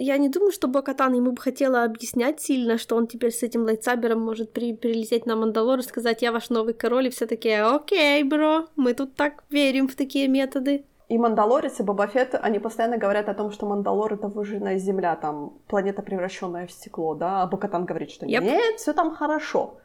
Я 0.00 0.16
не 0.16 0.28
думаю, 0.28 0.52
что 0.52 0.68
Бокатан 0.68 1.12
ему 1.14 1.32
бы 1.32 1.42
хотела 1.42 1.82
объяснять 1.82 2.40
сильно, 2.40 2.78
что 2.78 2.94
он 2.94 3.08
теперь 3.08 3.32
с 3.32 3.42
этим 3.42 3.64
lightsaber 3.64 4.11
ом 4.11 4.20
может 4.20 4.52
при 4.52 4.72
прилететь 4.72 5.26
на 5.26 5.34
Мандалор 5.34 5.80
и 5.80 5.82
сказать, 5.82 6.22
я 6.22 6.30
ваш 6.30 6.50
новый 6.50 6.72
король, 6.72 7.08
и 7.08 7.10
все 7.10 7.26
такие, 7.26 7.64
окей, 7.64 8.22
bro, 8.22 8.66
мы 8.76 8.94
тут 8.94 9.16
так 9.16 9.42
верим 9.50 9.88
в 9.88 9.96
такие 9.96 10.28
методы. 10.28 10.84
И 11.08 11.18
Мандалорец, 11.18 11.80
и 11.80 11.82
Боба 11.82 12.06
Фетт, 12.06 12.38
они 12.40 12.60
постоянно 12.60 12.96
говорят 12.96 13.28
о 13.28 13.34
том, 13.34 13.50
что 13.50 13.66
Мандалор— 13.66 14.12
это 14.14 14.28
выжженная 14.28 14.78
земля, 14.78 15.16
там, 15.16 15.58
планета, 15.66 16.02
превращенная 16.02 16.66
в 16.66 16.70
стекло, 16.70 17.14
да, 17.14 17.42
а 17.42 17.46
Бокатан 17.46 17.84
говорит, 17.84 18.10
что 18.10 18.26
yep. 18.26 18.42
нет, 18.42 18.76
все 18.76 18.92
там 18.92 19.14
хорошо. 19.14 19.78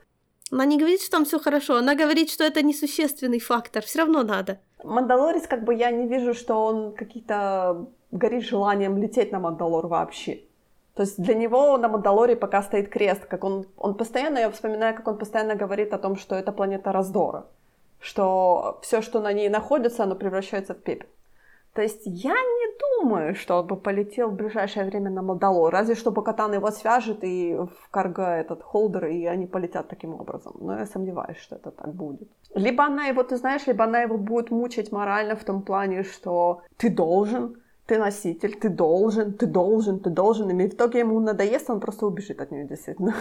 Она 0.52 0.66
не 0.66 0.78
говорит, 0.78 1.02
что 1.02 1.12
там 1.12 1.26
все 1.26 1.40
хорошо, 1.40 1.78
она 1.78 1.96
говорит, 1.96 2.30
что 2.30 2.44
это 2.44 2.62
несущественный 2.62 3.40
фактор, 3.40 3.84
все 3.84 4.00
равно 4.00 4.22
надо. 4.22 4.60
Мандалорец, 4.84 5.48
как 5.48 5.64
бы 5.64 5.74
я 5.74 5.92
не 5.92 6.08
вижу, 6.08 6.34
что 6.34 6.66
он 6.66 6.94
какие-то 6.94 7.88
горит 8.14 8.44
желанием 8.44 8.98
лететь 8.98 9.32
на 9.32 9.40
Мандалор 9.40 9.88
вообще. 9.88 10.44
То 10.96 11.04
есть 11.04 11.22
для 11.22 11.34
него 11.34 11.78
на 11.78 11.88
Мандалоре 11.88 12.36
пока 12.36 12.62
стоит 12.62 12.90
крест, 12.90 13.26
как 13.26 13.44
он, 13.44 13.66
он 13.78 13.96
постоянно, 13.96 14.38
я 14.38 14.50
вспоминаю, 14.52 14.96
как 14.96 15.08
он 15.08 15.18
постоянно 15.18 15.56
говорит 15.56 15.94
о 15.94 15.98
том, 15.98 16.16
что 16.16 16.36
это 16.36 16.52
планета 16.52 16.92
раздора, 16.92 17.46
что 18.00 18.80
все, 18.84 19.02
что 19.02 19.20
на 19.20 19.34
ней 19.34 19.50
находится, 19.50 20.04
оно 20.04 20.16
превращается 20.16 20.74
в 20.74 20.78
пепел. 20.78 21.08
То 21.74 21.82
есть 21.82 22.02
я 22.06 22.34
не 22.34 22.78
думаю, 22.80 23.34
что 23.34 23.60
он 23.60 23.66
бы 23.66 23.76
полетел 23.76 24.30
в 24.30 24.36
ближайшее 24.36 24.86
время 24.86 25.10
на 25.10 25.24
Мадало, 25.24 25.72
разве 25.72 25.96
что 25.96 26.12
Бокатан 26.12 26.54
его 26.54 26.70
свяжет 26.70 27.24
и 27.24 27.56
в 27.56 27.90
карго 27.90 28.22
этот 28.22 28.62
холдер, 28.62 29.06
и 29.08 29.26
они 29.26 29.48
полетят 29.48 29.88
таким 29.88 30.14
образом. 30.14 30.54
Но 30.60 30.78
я 30.78 30.86
сомневаюсь, 30.86 31.38
что 31.38 31.56
это 31.56 31.72
так 31.72 31.92
будет. 31.96 32.30
Либо 32.54 32.84
она 32.84 33.08
его, 33.08 33.24
ты 33.24 33.38
знаешь, 33.38 33.66
либо 33.66 33.86
она 33.86 34.02
его 34.02 34.18
будет 34.18 34.52
мучить 34.52 34.92
морально 34.92 35.36
в 35.36 35.44
том 35.44 35.64
плане, 35.64 36.04
что 36.04 36.62
ты 36.78 36.92
должен, 36.92 37.56
ты 37.86 37.98
носитель, 37.98 38.56
ты 38.56 38.70
должен, 38.70 39.34
ты 39.34 39.46
должен, 39.46 40.00
ты 40.00 40.10
должен, 40.10 40.50
и 40.50 40.68
в 40.70 40.74
итоге 40.74 41.00
ему 41.00 41.20
надоест, 41.20 41.70
он 41.70 41.80
просто 41.80 42.06
убежит 42.06 42.42
от 42.42 42.52
нее, 42.52 42.66
действительно. 42.66 43.16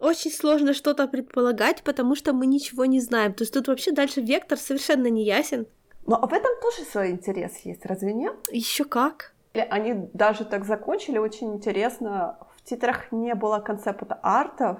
Очень 0.00 0.30
сложно 0.30 0.74
что-то 0.74 1.08
предполагать, 1.08 1.82
потому 1.82 2.14
что 2.14 2.32
мы 2.32 2.46
ничего 2.46 2.84
не 2.84 3.00
знаем. 3.00 3.34
То 3.34 3.42
есть 3.42 3.52
тут 3.52 3.68
вообще 3.68 3.92
дальше 3.92 4.20
вектор 4.20 4.56
совершенно 4.58 5.08
не 5.08 5.24
ясен. 5.24 5.66
Но 6.06 6.20
в 6.20 6.32
этом 6.32 6.50
тоже 6.62 6.88
свой 6.88 7.10
интерес 7.10 7.56
есть, 7.64 7.84
разве 7.84 8.12
нет? 8.12 8.34
Еще 8.50 8.84
как. 8.84 9.34
Они 9.54 10.08
даже 10.12 10.44
так 10.44 10.64
закончили, 10.64 11.18
очень 11.18 11.54
интересно. 11.54 12.38
В 12.56 12.62
титрах 12.62 13.10
не 13.12 13.34
было 13.34 13.58
концепта 13.58 14.18
артов, 14.22 14.78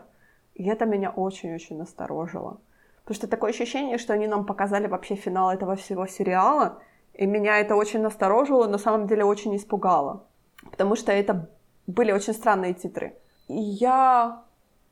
и 0.55 0.65
это 0.69 0.86
меня 0.86 1.10
очень-очень 1.10 1.78
насторожило. 1.78 2.60
Потому 3.02 3.16
что 3.16 3.27
такое 3.27 3.51
ощущение, 3.51 3.98
что 3.98 4.12
они 4.12 4.27
нам 4.27 4.47
показали 4.47 4.86
вообще 4.86 5.16
финал 5.16 5.51
этого 5.51 5.77
всего 5.77 6.06
сериала, 6.06 6.81
и 7.19 7.27
меня 7.27 7.59
это 7.59 7.74
очень 7.74 8.01
насторожило, 8.01 8.69
на 8.69 8.78
самом 8.78 9.09
деле 9.09 9.24
очень 9.24 9.55
испугало. 9.57 10.24
Потому 10.70 10.97
что 10.97 11.12
это 11.12 11.51
были 11.86 12.12
очень 12.12 12.32
странные 12.32 12.74
титры. 12.74 13.16
И 13.49 13.59
я 13.59 14.43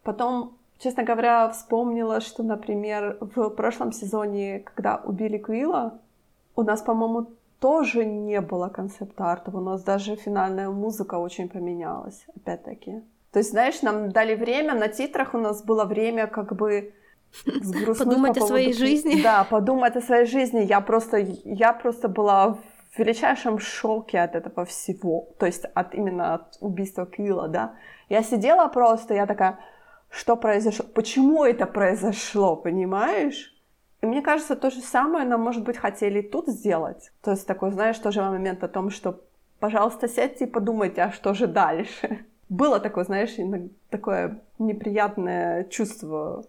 потом, 0.03 0.59
честно 0.79 1.05
говоря, 1.05 1.49
вспомнила, 1.51 2.21
что, 2.21 2.43
например, 2.43 3.19
в 3.21 3.51
прошлом 3.51 3.93
сезоне, 3.93 4.61
когда 4.61 4.97
убили 5.05 5.39
Квилла, 5.39 6.01
у 6.57 6.63
нас, 6.63 6.83
по-моему, 6.83 7.29
тоже 7.61 8.05
не 8.05 8.41
было 8.41 8.69
концепт-артов. 8.69 9.55
У 9.55 9.61
нас 9.61 9.85
даже 9.85 10.17
финальная 10.17 10.69
музыка 10.69 11.15
очень 11.19 11.49
поменялась, 11.49 12.27
опять-таки. 12.35 13.03
То 13.31 13.39
есть, 13.39 13.51
знаешь, 13.51 13.83
нам 13.83 14.11
дали 14.11 14.35
время, 14.35 14.75
на 14.75 14.89
титрах 14.89 15.35
у 15.35 15.39
нас 15.39 15.63
было 15.63 15.85
время 15.85 16.27
как 16.27 16.57
бы 16.57 16.93
Подумать 17.99 18.39
по 18.39 18.45
о 18.45 18.47
своей 18.47 18.73
жизни. 18.73 19.23
Да, 19.23 19.45
подумать 19.45 19.97
о 19.97 20.01
своей 20.01 20.27
жизни. 20.27 20.61
Я 20.61 20.81
просто, 20.81 21.19
я 21.45 21.73
просто 21.73 22.09
была 22.09 22.55
в 22.55 22.99
величайшем 22.99 23.59
шоке 23.59 24.21
от 24.21 24.35
этого 24.35 24.65
всего. 24.65 25.29
То 25.39 25.47
есть 25.47 25.65
от 25.75 25.95
именно 25.95 26.35
от 26.35 26.57
убийства 26.61 27.07
Квилла, 27.07 27.49
да. 27.49 27.75
Я 28.09 28.23
сидела 28.23 28.69
просто, 28.69 29.15
я 29.15 29.27
такая, 29.27 29.59
что 30.11 30.37
произошло? 30.37 30.85
Почему 30.95 31.45
это 31.45 31.67
произошло, 31.67 32.57
понимаешь? 32.57 33.53
И 34.03 34.07
мне 34.07 34.23
кажется, 34.23 34.57
то 34.57 34.71
же 34.71 34.81
самое 34.81 35.27
нам, 35.27 35.41
может 35.41 35.65
быть, 35.65 35.77
хотели 35.77 36.21
и 36.21 36.29
тут 36.29 36.49
сделать. 36.49 37.11
То 37.23 37.33
есть 37.33 37.47
такой, 37.47 37.71
знаешь, 37.73 37.99
тоже 37.99 38.23
момент 38.23 38.63
о 38.63 38.69
том, 38.69 38.91
что, 38.91 39.21
пожалуйста, 39.59 40.09
сядьте 40.09 40.45
и 40.45 40.51
подумайте, 40.51 41.03
а 41.03 41.13
что 41.13 41.35
же 41.35 41.47
дальше? 41.47 42.25
Было 42.49 42.79
такое, 42.79 43.05
знаешь, 43.05 43.37
такое 43.91 44.41
неприятное 44.59 45.65
чувство 45.65 46.45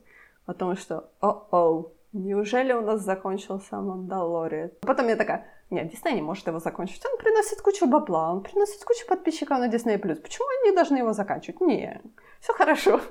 о 0.48 0.54
том, 0.54 0.76
что 0.76 1.12
о-оу, 1.20 1.94
неужели 2.14 2.74
у 2.74 2.82
нас 2.82 3.02
закончился 3.02 3.76
Мандалорец? 3.76 4.72
Потом 4.82 5.08
я 5.10 5.16
такая, 5.16 5.46
нет, 5.70 5.92
Дисней 5.92 6.16
не 6.16 6.22
может 6.22 6.48
его 6.48 6.60
закончить. 6.60 7.06
Он 7.06 7.18
приносит 7.20 7.62
кучу 7.62 7.86
бабла, 7.86 8.32
он 8.32 8.42
приносит 8.42 8.84
кучу 8.84 9.06
подписчиков 9.06 9.60
на 9.60 9.70
Disney+. 9.70 10.00
Почему 10.00 10.48
они 10.64 10.76
должны 10.76 10.98
его 10.98 11.14
заканчивать? 11.14 11.62
Не, 11.62 12.02
все 12.40 12.54
хорошо. 12.54 13.02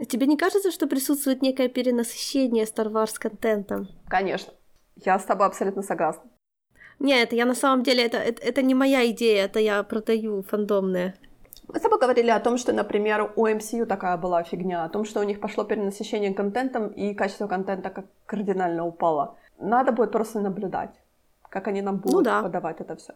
А 0.00 0.04
Тебе 0.04 0.26
не 0.26 0.36
кажется, 0.36 0.70
что 0.70 0.86
присутствует 0.86 1.42
некое 1.42 1.68
перенасыщение 1.68 2.64
Star 2.64 2.90
Wars 2.90 3.18
контентом? 3.18 3.88
Конечно. 4.08 4.52
Я 5.04 5.18
с 5.18 5.24
тобой 5.24 5.48
абсолютно 5.48 5.82
согласна. 5.82 6.22
Нет, 7.00 7.32
я 7.32 7.44
на 7.44 7.54
самом 7.54 7.82
деле, 7.82 8.04
это, 8.04 8.18
это, 8.18 8.42
это 8.42 8.62
не 8.62 8.74
моя 8.74 9.08
идея, 9.10 9.44
это 9.44 9.58
я 9.58 9.82
продаю 9.82 10.42
фандомные. 10.42 11.14
Мы 11.68 11.78
с 11.78 11.82
тобой 11.82 11.98
говорили 11.98 12.30
о 12.30 12.40
том, 12.40 12.56
что, 12.56 12.72
например, 12.72 13.32
у 13.36 13.46
MCU 13.46 13.84
такая 13.84 14.16
была 14.16 14.42
фигня, 14.42 14.84
о 14.84 14.88
том, 14.88 15.04
что 15.04 15.20
у 15.20 15.24
них 15.24 15.38
пошло 15.40 15.64
перенасыщение 15.64 16.32
контентом, 16.32 16.88
и 16.88 17.14
качество 17.14 17.46
контента 17.46 17.90
как 17.90 18.06
кардинально 18.26 18.86
упало. 18.86 19.36
Надо 19.58 19.92
будет 19.92 20.12
просто 20.12 20.40
наблюдать, 20.40 20.94
как 21.50 21.68
они 21.68 21.82
нам 21.82 21.96
будут 21.96 22.14
Ну 22.14 22.22
да. 22.22 22.42
подавать 22.42 22.80
это 22.80 22.96
все. 22.96 23.12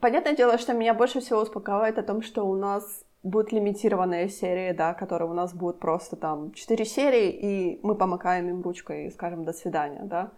Понятное 0.00 0.34
дело, 0.34 0.58
что 0.58 0.72
меня 0.72 0.94
больше 0.94 1.20
всего 1.20 1.40
успокаивает 1.40 1.98
о 1.98 2.02
том, 2.02 2.22
что 2.22 2.44
у 2.46 2.54
нас 2.56 3.04
будут 3.22 3.52
лимитированные 3.52 4.28
серии, 4.28 4.72
да, 4.72 4.94
которые 4.94 5.30
у 5.30 5.34
нас 5.34 5.52
будут 5.52 5.78
просто 5.78 6.16
там 6.16 6.52
4 6.52 6.84
серии, 6.84 7.30
и 7.30 7.80
мы 7.82 7.94
помакаем 7.94 8.48
им 8.48 8.62
ручкой 8.62 9.06
и 9.06 9.10
скажем 9.10 9.44
«до 9.44 9.52
свидания», 9.52 10.02
да. 10.04 10.30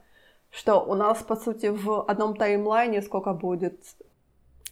Что 0.51 0.81
у 0.81 0.95
нас, 0.95 1.23
по 1.23 1.37
сути, 1.37 1.67
в 1.67 2.03
одном 2.11 2.37
таймлайне 2.37 3.03
сколько 3.03 3.33
будет 3.33 3.79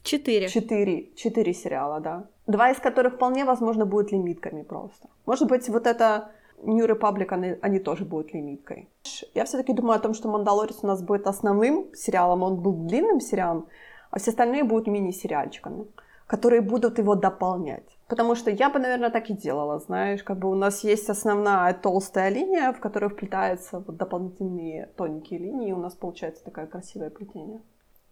Четыре. 0.04 0.48
Четыре, 0.48 1.08
четыре 1.16 1.54
сериала, 1.54 1.98
да. 1.98 2.26
Два 2.46 2.70
из 2.70 2.78
которых 2.78 3.14
вполне 3.14 3.46
возможно 3.46 3.86
будут 3.86 4.12
лимитками 4.12 4.62
просто. 4.62 5.08
Может 5.24 5.48
быть, 5.48 5.66
вот 5.70 5.86
это 5.86 6.30
New 6.62 6.86
Republic, 6.86 7.28
они, 7.30 7.56
они 7.62 7.78
тоже 7.78 8.04
будут 8.04 8.34
лимиткой. 8.34 8.90
Я 9.32 9.46
все-таки 9.46 9.72
думаю 9.72 9.96
о 9.96 10.00
том, 10.00 10.12
что 10.12 10.28
Мандалорец 10.28 10.80
у 10.82 10.86
нас 10.86 11.02
будет 11.02 11.26
основным 11.26 11.86
сериалом, 11.94 12.42
он 12.42 12.56
был 12.60 12.74
длинным 12.86 13.18
сериалом, 13.20 13.66
а 14.10 14.18
все 14.18 14.30
остальные 14.30 14.64
будут 14.64 14.88
мини-сериальчиками, 14.88 15.86
которые 16.26 16.60
будут 16.60 16.98
его 16.98 17.14
дополнять. 17.14 17.96
Потому 18.06 18.34
что 18.34 18.50
я 18.50 18.68
бы, 18.68 18.78
наверное, 18.80 19.08
так 19.08 19.30
и 19.30 19.32
делала, 19.32 19.78
знаешь, 19.78 20.22
как 20.22 20.38
бы 20.38 20.50
у 20.50 20.54
нас 20.54 20.84
есть 20.84 21.08
основная 21.08 21.72
толстая 21.72 22.28
линия, 22.28 22.74
в 22.74 22.78
которую 22.78 23.08
вплетаются 23.08 23.78
вот 23.78 23.96
дополнительные 23.96 24.90
тоненькие 24.96 25.40
линии, 25.40 25.70
и 25.70 25.72
у 25.72 25.78
нас 25.78 25.94
получается 25.94 26.44
такое 26.44 26.66
красивое 26.66 27.08
плетение. 27.08 27.62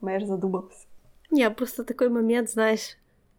Моя 0.01 0.20
же 0.20 0.27
задумалась. 1.32 1.50
Я 1.50 1.50
просто 1.50 1.84
такой 1.84 2.09
момент, 2.09 2.50
знаешь, 2.50 2.96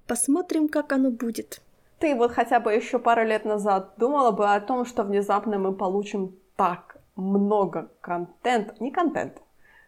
посмотрим, 0.07 0.67
как 0.67 0.91
оно 0.91 1.11
будет. 1.11 1.61
Ты 1.99 2.15
вот 2.15 2.31
хотя 2.31 2.59
бы 2.59 2.73
еще 2.73 2.99
пару 2.99 3.23
лет 3.23 3.45
назад 3.45 3.93
думала 3.97 4.31
бы 4.31 4.53
о 4.53 4.59
том, 4.59 4.85
что 4.85 5.03
внезапно 5.03 5.57
мы 5.57 5.73
получим 5.73 6.35
так 6.55 6.97
много 7.15 7.89
контента, 8.01 8.75
не 8.79 8.91
контент, 8.91 9.41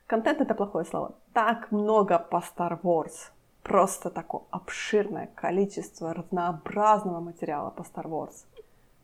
контент 0.08 0.42
это 0.42 0.54
плохое 0.56 0.86
слово, 0.86 1.16
так 1.34 1.72
много 1.72 2.20
по 2.20 2.38
Star 2.38 2.80
Wars, 2.82 3.32
просто 3.64 4.10
такое 4.10 4.42
обширное 4.52 5.30
количество 5.36 6.14
разнообразного 6.14 7.20
материала 7.20 7.72
по 7.72 7.82
Star 7.82 8.06
Wars. 8.06 8.46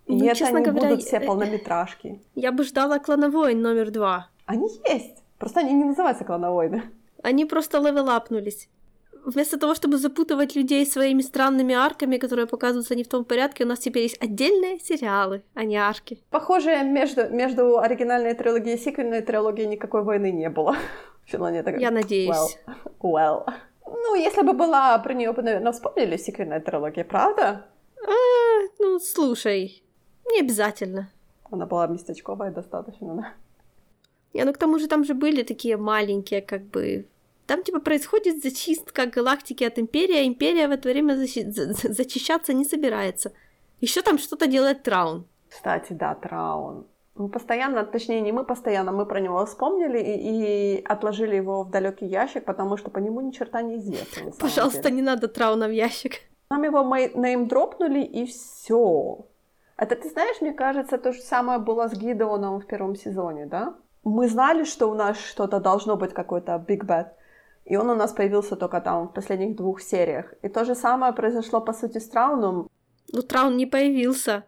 И 0.08 0.14
Ну, 0.14 0.26
это 0.26 0.36
честно 0.36 0.60
не 0.60 0.66
говоря, 0.66 0.90
будут 0.90 1.04
все 1.04 1.18
э, 1.18 1.26
полнометражки. 1.26 2.22
Я 2.36 2.52
бы 2.52 2.64
ждала 2.64 3.00
клоновойн 3.00 3.62
номер 3.62 3.92
два. 3.92 4.28
Они 4.46 4.70
есть, 4.86 5.24
просто 5.38 5.60
они 5.60 5.74
не 5.74 5.84
называются 5.84 6.24
клоновойны. 6.24 6.84
Они 7.24 7.46
просто 7.46 7.80
левелапнулись. 7.80 8.70
Вместо 9.24 9.58
того, 9.60 9.76
чтобы 9.76 9.98
запутывать 9.98 10.56
людей 10.56 10.86
своими 10.86 11.22
странными 11.22 11.76
арками, 11.76 12.18
которые 12.18 12.48
показываются 12.48 12.96
не 12.96 13.04
в 13.04 13.08
том 13.08 13.24
порядке, 13.24 13.64
у 13.64 13.68
нас 13.68 13.80
теперь 13.80 14.04
есть 14.04 14.22
отдельные 14.22 14.80
сериалы, 14.80 15.44
а 15.54 15.64
не 15.64 15.78
арки. 15.78 16.24
Похоже, 16.30 16.84
между, 16.84 17.30
между 17.30 17.78
оригинальной 17.78 18.34
трилогией 18.34 18.76
и 18.76 18.80
сиквельной 18.80 19.22
трилогией 19.22 19.68
никакой 19.68 20.04
войны 20.04 20.32
не 20.32 20.50
было. 20.50 20.76
Филония 21.26 21.64
такая, 21.64 21.80
Я 21.82 21.92
надеюсь. 21.92 22.58
Well, 23.02 23.02
well. 23.02 23.54
Ну, 23.86 24.16
если 24.16 24.42
бы 24.42 24.54
была 24.54 24.98
про 25.00 25.14
нее 25.14 25.32
бы, 25.34 25.42
наверное, 25.42 25.72
вспомнили 25.72 26.18
сиквельная 26.18 26.60
трилогия, 26.60 27.04
правда? 27.04 27.66
А, 28.04 28.12
ну, 28.80 29.00
слушай, 29.00 29.84
не 30.32 30.40
обязательно. 30.40 31.10
Она 31.52 31.66
была 31.66 31.88
местечковая 31.88 32.52
достаточно, 32.52 33.16
да? 33.16 33.34
Не, 34.34 34.46
ну 34.46 34.54
к 34.54 34.58
тому 34.58 34.80
же 34.80 34.88
там 34.88 35.04
же 35.04 35.14
были 35.14 35.44
такие 35.44 35.78
маленькие, 35.78 36.42
как 36.42 36.64
бы... 36.64 37.06
Там 37.52 37.64
типа 37.64 37.80
происходит 37.82 38.42
зачистка 38.42 39.08
галактики 39.08 39.66
от 39.66 39.78
Империи, 39.78 40.16
а 40.16 40.26
Империя 40.26 40.70
в 40.70 40.72
это 40.72 40.88
время 40.88 41.16
защи- 41.16 41.52
за- 41.52 41.74
за- 41.74 41.92
зачищаться 41.94 42.54
не 42.54 42.64
собирается. 42.64 43.34
Еще 43.82 44.02
там 44.02 44.18
что-то 44.20 44.48
делает 44.48 44.84
Траун. 44.84 45.26
Кстати, 45.50 45.92
да, 45.92 46.16
Траун. 46.16 46.86
Мы 47.16 47.28
постоянно, 47.28 47.84
точнее, 47.84 48.22
не 48.22 48.32
мы 48.32 48.46
постоянно, 48.46 48.94
мы 48.94 49.06
про 49.06 49.20
него 49.20 49.46
вспомнили 49.46 50.00
и, 50.00 50.78
и 50.78 50.86
отложили 50.86 51.36
его 51.36 51.64
в 51.64 51.70
далекий 51.72 52.06
ящик, 52.06 52.46
потому 52.46 52.78
что 52.78 52.90
по 52.90 53.00
нему 53.00 53.20
ни 53.20 53.32
черта 53.32 53.62
не 53.62 53.76
известно. 53.76 54.24
на 54.28 54.32
Пожалуйста, 54.32 54.84
деле. 54.84 54.96
не 54.96 55.02
надо 55.02 55.28
Трауна 55.28 55.68
в 55.68 55.72
ящик. 55.74 56.14
Нам 56.52 56.64
его 56.64 56.84
мей- 56.86 57.12
неймдропнули, 57.14 58.00
и 58.02 58.26
все. 58.28 59.26
Это, 59.76 59.98
ты 59.98 60.10
знаешь, 60.10 60.40
мне 60.40 60.54
кажется, 60.54 60.98
то 60.98 61.12
же 61.12 61.20
самое 61.22 61.60
было 61.60 61.90
с 61.90 61.94
Гидеоном 61.98 62.62
в 62.62 62.66
первом 62.66 62.96
сезоне, 62.96 63.46
да? 63.46 63.74
Мы 64.06 64.30
знали, 64.30 64.64
что 64.64 64.88
у 64.90 64.94
нас 64.94 65.18
что-то 65.20 65.60
должно 65.60 65.98
быть, 65.98 66.14
какой-то 66.14 66.64
Big 66.66 66.86
Bad, 66.86 67.08
и 67.66 67.78
он 67.78 67.90
у 67.90 67.96
нас 67.96 68.12
появился 68.12 68.56
только 68.56 68.82
там 68.82 69.08
в 69.08 69.14
последних 69.14 69.56
двух 69.56 69.82
сериях. 69.82 70.34
И 70.42 70.50
то 70.50 70.66
же 70.66 70.76
самое 70.76 71.14
произошло, 71.14 71.62
по 71.62 71.74
сути, 71.74 72.00
с 72.00 72.10
Трауном. 72.10 72.70
Ну, 73.14 73.22
Траун 73.22 73.58
не 73.58 73.66
появился. 73.66 74.44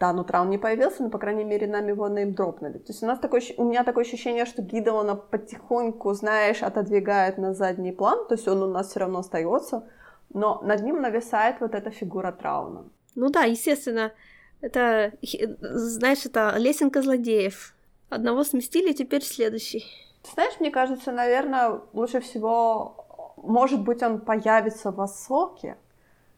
Да, 0.00 0.12
ну 0.12 0.22
Траун 0.24 0.50
не 0.50 0.58
появился, 0.58 1.02
но, 1.02 1.10
по 1.10 1.18
крайней 1.18 1.44
мере, 1.44 1.66
нам 1.66 1.88
его 1.88 2.08
неймдропнули. 2.08 2.78
То 2.78 2.92
есть 2.92 3.02
у, 3.02 3.06
нас 3.06 3.18
такое, 3.18 3.42
у 3.56 3.64
меня 3.64 3.82
такое 3.82 4.04
ощущение, 4.04 4.46
что 4.46 4.62
Гидеона 4.62 5.16
потихоньку, 5.16 6.12
знаешь, 6.12 6.62
отодвигает 6.62 7.38
на 7.38 7.52
задний 7.52 7.92
план, 7.92 8.26
то 8.28 8.34
есть 8.34 8.46
он 8.46 8.62
у 8.62 8.68
нас 8.68 8.90
все 8.90 9.00
равно 9.00 9.18
остается, 9.18 9.88
но 10.32 10.60
над 10.62 10.82
ним 10.84 11.00
нависает 11.00 11.56
вот 11.60 11.74
эта 11.74 11.90
фигура 11.90 12.30
Трауна. 12.30 12.84
Ну 13.16 13.30
да, 13.30 13.42
естественно, 13.42 14.12
это, 14.60 15.12
знаешь, 15.22 16.26
это 16.26 16.54
лесенка 16.58 17.02
злодеев. 17.02 17.74
Одного 18.08 18.44
сместили, 18.44 18.92
теперь 18.92 19.22
следующий. 19.22 19.84
Ты 20.22 20.30
знаешь, 20.34 20.54
мне 20.60 20.70
кажется, 20.70 21.12
наверное, 21.12 21.80
лучше 21.92 22.20
всего, 22.20 23.34
может 23.36 23.80
быть, 23.82 24.02
он 24.02 24.20
появится 24.20 24.90
в 24.90 25.00
Асоке, 25.00 25.76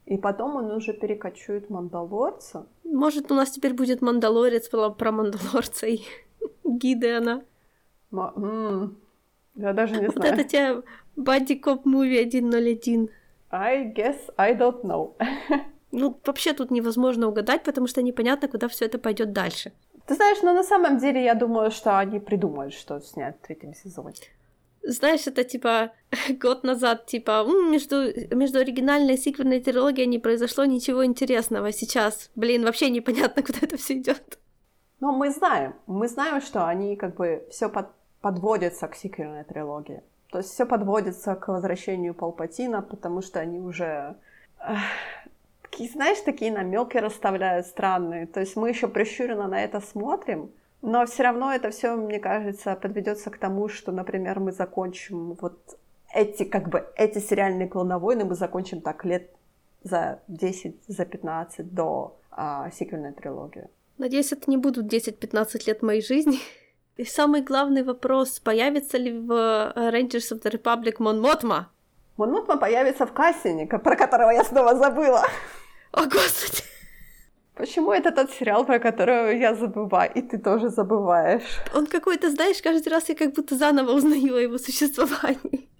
и 0.06 0.16
потом 0.16 0.56
он 0.56 0.70
уже 0.70 0.92
перекочует 0.92 1.70
Мандалорца. 1.70 2.66
Может, 2.84 3.30
у 3.32 3.34
нас 3.34 3.50
теперь 3.50 3.74
будет 3.74 4.02
Мандалорец 4.02 4.68
про, 4.68 4.90
про 4.90 5.12
Мандалорца 5.12 5.86
и 5.86 6.00
Гидеона. 6.64 7.42
М, 8.12 8.96
Я 9.54 9.72
даже 9.72 10.00
не 10.00 10.06
Вот 10.06 10.16
знаю. 10.16 10.34
это 10.34 10.44
тебе 10.44 10.82
Бадди 11.16 11.54
Коп 11.54 11.84
Муви 11.86 12.24
101. 12.28 13.08
I 13.52 13.92
guess 13.94 14.18
I 14.36 14.54
don't 14.56 14.82
know. 14.82 15.14
Ну, 15.92 16.16
вообще 16.24 16.52
тут 16.52 16.70
невозможно 16.70 17.28
угадать, 17.28 17.64
потому 17.64 17.88
что 17.88 18.00
непонятно, 18.02 18.46
куда 18.48 18.68
все 18.68 18.84
это 18.84 18.98
пойдет 18.98 19.32
дальше. 19.32 19.72
Ты 20.10 20.16
знаешь, 20.16 20.42
но 20.42 20.52
на 20.52 20.64
самом 20.64 20.98
деле 20.98 21.22
я 21.22 21.34
думаю, 21.34 21.70
что 21.70 21.96
они 21.96 22.18
придумают, 22.18 22.74
что 22.74 22.98
снять 23.00 23.36
в 23.36 23.46
третьем 23.46 23.74
сезоне. 23.74 24.14
Знаешь, 24.82 25.28
это 25.28 25.44
типа 25.44 25.92
год 26.42 26.64
назад, 26.64 27.06
типа, 27.06 27.44
«М, 27.46 27.70
между, 27.70 27.94
между 28.34 28.58
оригинальной 28.58 29.14
и 29.14 29.16
сиквельной 29.16 29.60
трилогией 29.60 30.08
не 30.08 30.18
произошло 30.18 30.64
ничего 30.64 31.04
интересного. 31.04 31.70
Сейчас, 31.70 32.32
блин, 32.34 32.64
вообще 32.64 32.90
непонятно, 32.90 33.42
куда 33.46 33.58
это 33.62 33.76
все 33.76 33.98
идет. 33.98 34.40
Но 34.98 35.12
мы 35.12 35.30
знаем, 35.30 35.76
мы 35.86 36.08
знаем, 36.08 36.40
что 36.40 36.66
они 36.66 36.96
как 36.96 37.14
бы 37.14 37.46
все 37.52 37.70
подводятся 38.20 38.88
к 38.88 38.96
сиквельной 38.96 39.44
трилогии. 39.44 40.02
То 40.32 40.38
есть 40.38 40.50
все 40.50 40.66
подводится 40.66 41.36
к 41.36 41.46
возвращению 41.46 42.14
Палпатина, 42.14 42.82
потому 42.82 43.22
что 43.22 43.38
они 43.38 43.60
уже 43.60 44.16
такие, 45.70 45.90
знаешь, 45.90 46.18
такие 46.20 46.52
намеки 46.52 46.96
расставляют 46.96 47.66
странные. 47.66 48.26
То 48.26 48.40
есть 48.40 48.56
мы 48.56 48.68
еще 48.68 48.88
прищуренно 48.88 49.48
на 49.48 49.62
это 49.62 49.80
смотрим, 49.80 50.50
но 50.82 51.06
все 51.06 51.22
равно 51.22 51.52
это 51.52 51.70
все, 51.70 51.96
мне 51.96 52.18
кажется, 52.18 52.74
подведется 52.74 53.30
к 53.30 53.38
тому, 53.38 53.68
что, 53.68 53.92
например, 53.92 54.40
мы 54.40 54.52
закончим 54.52 55.34
вот 55.40 55.78
эти, 56.12 56.44
как 56.44 56.68
бы, 56.68 56.86
эти 56.96 57.18
сериальные 57.18 57.68
клоновойны 57.68 58.24
мы 58.24 58.34
закончим 58.34 58.80
так 58.80 59.04
лет 59.04 59.30
за 59.82 60.20
10, 60.28 60.76
за 60.88 61.04
15 61.04 61.72
до 61.72 62.18
а, 62.30 62.70
сиквельной 62.70 63.12
трилогии. 63.12 63.68
Надеюсь, 63.98 64.32
это 64.32 64.50
не 64.50 64.56
будут 64.56 64.92
10-15 64.92 65.66
лет 65.66 65.82
моей 65.82 66.02
жизни. 66.02 66.38
И 66.96 67.04
самый 67.04 67.42
главный 67.42 67.82
вопрос, 67.82 68.40
появится 68.40 68.98
ли 68.98 69.12
в 69.12 69.32
э, 69.32 69.90
Rangers 69.90 70.32
of 70.32 70.42
the 70.42 70.50
Republic 70.50 70.96
Мон 70.98 71.20
Мотма? 71.20 71.70
Мон 72.20 72.32
Мотма 72.32 72.58
появится 72.58 73.06
в 73.06 73.14
Кассине, 73.14 73.66
про 73.66 73.96
которого 73.96 74.28
я 74.28 74.44
снова 74.44 74.74
забыла. 74.74 75.22
О, 75.90 76.02
Господи! 76.02 76.62
Почему 77.54 77.92
это 77.92 78.12
тот 78.12 78.30
сериал, 78.30 78.66
про 78.66 78.78
который 78.78 79.38
я 79.38 79.54
забываю, 79.54 80.12
и 80.14 80.20
ты 80.20 80.36
тоже 80.36 80.68
забываешь? 80.68 81.60
Он 81.74 81.86
какой-то, 81.86 82.30
знаешь, 82.30 82.60
каждый 82.60 82.90
раз 82.90 83.08
я 83.08 83.14
как 83.14 83.32
будто 83.32 83.56
заново 83.56 83.92
узнаю 83.92 84.34
о 84.34 84.40
его 84.40 84.58
существовании. 84.58 85.70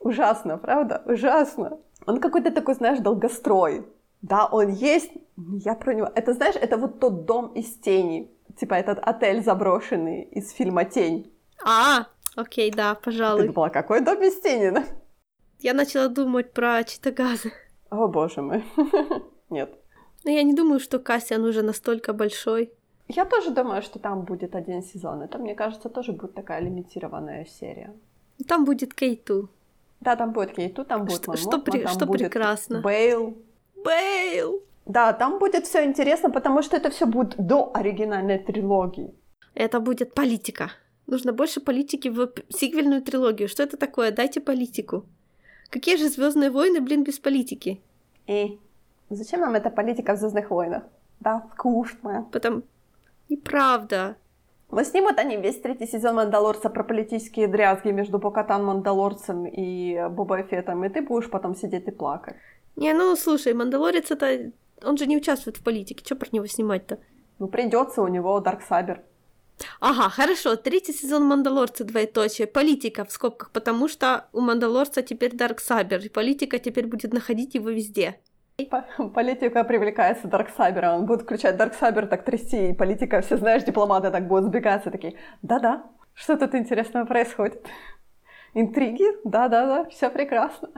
Ужасно, 0.00 0.58
правда? 0.58 1.00
Ужасно. 1.06 1.78
Он 2.06 2.18
какой-то 2.18 2.50
такой, 2.50 2.74
знаешь, 2.74 2.98
долгострой. 2.98 3.86
Да, 4.20 4.46
он 4.46 4.70
есть, 4.70 5.12
я 5.36 5.74
про 5.74 5.94
него... 5.94 6.10
Это, 6.12 6.32
знаешь, 6.32 6.56
это 6.56 6.76
вот 6.76 6.98
тот 6.98 7.24
дом 7.24 7.52
из 7.54 7.72
тени. 7.78 8.32
Типа 8.58 8.74
этот 8.74 8.98
отель 8.98 9.44
заброшенный 9.44 10.22
из 10.22 10.50
фильма 10.50 10.86
«Тень». 10.86 11.32
А, 11.64 12.06
окей, 12.34 12.72
да, 12.72 12.96
пожалуй. 12.96 13.42
Ты 13.42 13.52
думала, 13.52 13.68
какой 13.68 14.00
дом 14.00 14.20
из 14.22 14.40
тени, 14.40 14.70
да? 14.70 14.84
Я 15.60 15.74
начала 15.74 16.08
думать 16.08 16.52
про 16.52 16.82
Читагазы. 16.84 17.52
О, 17.90 18.08
боже 18.08 18.42
мой. 18.42 18.64
Нет. 19.50 19.78
Но 20.24 20.30
я 20.30 20.42
не 20.42 20.54
думаю, 20.54 20.80
что 20.80 20.98
Кассиан 20.98 21.44
уже 21.44 21.62
настолько 21.62 22.12
большой. 22.12 22.72
Я 23.08 23.24
тоже 23.24 23.50
думаю, 23.50 23.82
что 23.82 23.98
там 23.98 24.24
будет 24.24 24.54
один 24.54 24.82
сезон. 24.82 25.22
Это, 25.22 25.38
мне 25.38 25.54
кажется, 25.54 25.88
тоже 25.88 26.12
будет 26.12 26.34
такая 26.34 26.60
лимитированная 26.60 27.44
серия. 27.44 27.94
Там 28.48 28.64
будет 28.64 28.94
Кейту. 28.94 29.50
Да, 30.00 30.16
там 30.16 30.32
будет 30.32 30.54
Кейту, 30.54 30.84
там 30.84 31.04
будет 31.04 31.22
Что, 31.22 31.36
что, 31.36 31.58
при, 31.58 31.86
что 31.86 32.06
прекрасно. 32.06 32.80
Бейл. 32.80 33.36
Бейл! 33.84 34.62
Да, 34.86 35.12
там 35.12 35.38
будет 35.38 35.66
все 35.66 35.84
интересно, 35.84 36.30
потому 36.30 36.62
что 36.62 36.76
это 36.76 36.90
все 36.90 37.06
будет 37.06 37.36
до 37.36 37.70
оригинальной 37.74 38.38
трилогии. 38.38 39.14
Это 39.54 39.80
будет 39.80 40.14
политика. 40.14 40.70
Нужно 41.06 41.32
больше 41.32 41.60
политики 41.60 42.08
в 42.08 42.32
сиквельную 42.48 43.02
трилогию. 43.02 43.48
Что 43.48 43.62
это 43.62 43.76
такое? 43.76 44.10
Дайте 44.10 44.40
политику. 44.40 45.04
Какие 45.74 45.96
же 45.96 46.08
Звездные 46.08 46.50
войны, 46.50 46.80
блин, 46.80 47.02
без 47.02 47.18
политики? 47.18 47.80
И 48.28 48.60
зачем 49.10 49.40
нам 49.40 49.56
эта 49.56 49.70
политика 49.70 50.14
в 50.14 50.18
Звездных 50.18 50.50
войнах? 50.50 50.84
Да, 51.18 51.48
скучно. 51.52 52.28
Потом 52.30 52.62
неправда. 53.28 54.14
Но 54.70 54.84
снимут 54.84 55.18
они 55.18 55.36
весь 55.36 55.60
третий 55.60 55.88
сезон 55.88 56.14
Мандалорца 56.14 56.70
про 56.70 56.84
политические 56.84 57.48
дрязги 57.48 57.88
между 57.88 58.20
Бокатан 58.20 58.64
Мандалорцем 58.64 59.46
и 59.46 60.08
Боба 60.10 60.44
Феттом, 60.44 60.84
и 60.84 60.88
ты 60.90 61.02
будешь 61.02 61.28
потом 61.28 61.56
сидеть 61.56 61.88
и 61.88 61.90
плакать. 61.90 62.36
Не, 62.76 62.92
ну 62.94 63.16
слушай, 63.16 63.52
Мандалорец 63.52 64.12
это... 64.12 64.52
Он 64.84 64.96
же 64.96 65.06
не 65.06 65.16
участвует 65.16 65.56
в 65.56 65.64
политике, 65.64 66.04
что 66.04 66.14
про 66.14 66.28
него 66.30 66.46
снимать-то? 66.46 67.00
Ну, 67.40 67.48
придется 67.48 68.00
у 68.00 68.06
него 68.06 68.38
Дарксабер. 68.38 69.02
Ага, 69.80 70.08
хорошо, 70.08 70.56
третий 70.56 70.92
сезон 70.92 71.24
Мандалорца, 71.24 71.84
двоеточие, 71.84 72.46
политика 72.46 73.04
в 73.04 73.12
скобках, 73.12 73.50
потому 73.50 73.88
что 73.88 74.26
у 74.32 74.40
Мандалорца 74.40 75.02
теперь 75.02 75.34
Дарксабер, 75.34 76.00
и 76.00 76.08
политика 76.08 76.58
теперь 76.58 76.86
будет 76.86 77.12
находить 77.12 77.54
его 77.54 77.70
везде. 77.70 78.18
Политика 79.14 79.64
привлекается 79.64 80.28
Дарксабера, 80.28 80.92
он 80.92 81.06
будет 81.06 81.22
включать 81.22 81.56
Дарксабер, 81.56 82.06
так 82.06 82.24
трясти, 82.24 82.70
и 82.70 82.72
политика, 82.72 83.20
все 83.20 83.36
знаешь, 83.36 83.64
дипломаты 83.64 84.10
так 84.10 84.28
будут 84.28 84.46
сбегаться, 84.46 84.90
такие, 84.90 85.14
да-да, 85.42 85.84
что 86.14 86.36
тут 86.36 86.54
интересного 86.54 87.04
происходит? 87.04 87.66
Интриги? 88.54 89.04
Да-да-да, 89.24 89.84
все 89.90 90.10
прекрасно. 90.10 90.68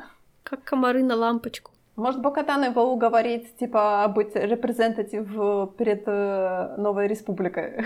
Как 0.43 0.65
комары 0.65 1.03
на 1.03 1.15
лампочку. 1.17 1.73
Может, 1.97 2.23
Бокатан 2.23 2.65
его 2.65 2.93
уговорить, 2.93 3.57
типа, 3.59 4.11
быть 4.15 4.35
репрезентатив 4.35 5.27
перед 5.77 6.05
э, 6.07 6.75
Новой 6.79 7.07
Республикой. 7.07 7.85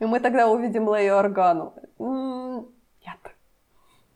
И 0.00 0.04
мы 0.04 0.20
тогда 0.20 0.48
увидим 0.48 0.92
Лею 0.94 1.16
Органу. 1.16 1.74
Нет. 1.98 3.34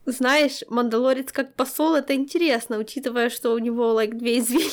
Знаешь, 0.05 0.65
Мандалорец 0.69 1.33
как 1.33 1.55
посол, 1.55 1.95
это 1.95 2.15
интересно, 2.15 2.79
учитывая, 2.79 3.31
что 3.31 3.53
у 3.53 3.59
него, 3.59 4.01
like, 4.01 4.15
две 4.15 4.39
извилины. 4.39 4.71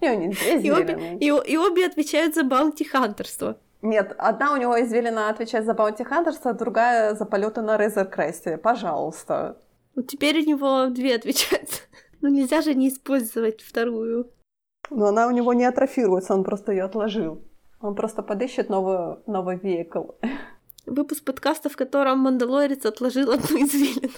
И, 0.00 0.08
у 0.08 0.14
них 0.14 0.38
две 0.38 0.60
и, 0.60 0.70
обе, 0.70 1.16
и, 1.20 1.26
и 1.26 1.56
обе 1.56 1.86
отвечают 1.86 2.34
за 2.34 2.42
баунти-хантерство. 2.42 3.56
Нет, 3.82 4.14
одна 4.18 4.52
у 4.52 4.56
него 4.56 4.80
извилина 4.80 5.28
отвечает 5.28 5.64
за 5.64 5.74
баунти-хантерство, 5.74 6.50
а 6.50 6.54
другая 6.54 7.14
за 7.14 7.24
полеты 7.24 7.62
на 7.62 7.76
Резер 7.76 8.06
Кресте. 8.06 8.58
Пожалуйста. 8.58 9.56
Ну, 9.94 10.02
теперь 10.02 10.40
у 10.40 10.44
него 10.44 10.86
две 10.86 11.16
отвечают. 11.16 11.68
Ну, 12.24 12.28
нельзя 12.28 12.62
же 12.62 12.72
не 12.74 12.88
использовать 12.88 13.62
вторую. 13.62 14.30
Но 14.90 15.06
она 15.06 15.26
у 15.26 15.32
него 15.32 15.54
не 15.54 15.64
атрофируется, 15.64 16.34
он 16.34 16.44
просто 16.44 16.70
ее 16.70 16.84
отложил. 16.84 17.42
Он 17.82 17.96
просто 17.96 18.22
подыщет 18.22 18.68
новый, 18.70 19.16
новый 19.26 19.56
веикл. 19.56 20.12
Выпуск 20.86 21.24
подкаста, 21.24 21.68
в 21.68 21.76
котором 21.76 22.20
Мандалорец 22.20 22.86
отложил 22.86 23.32
одну 23.32 23.56
извилину. 23.58 24.14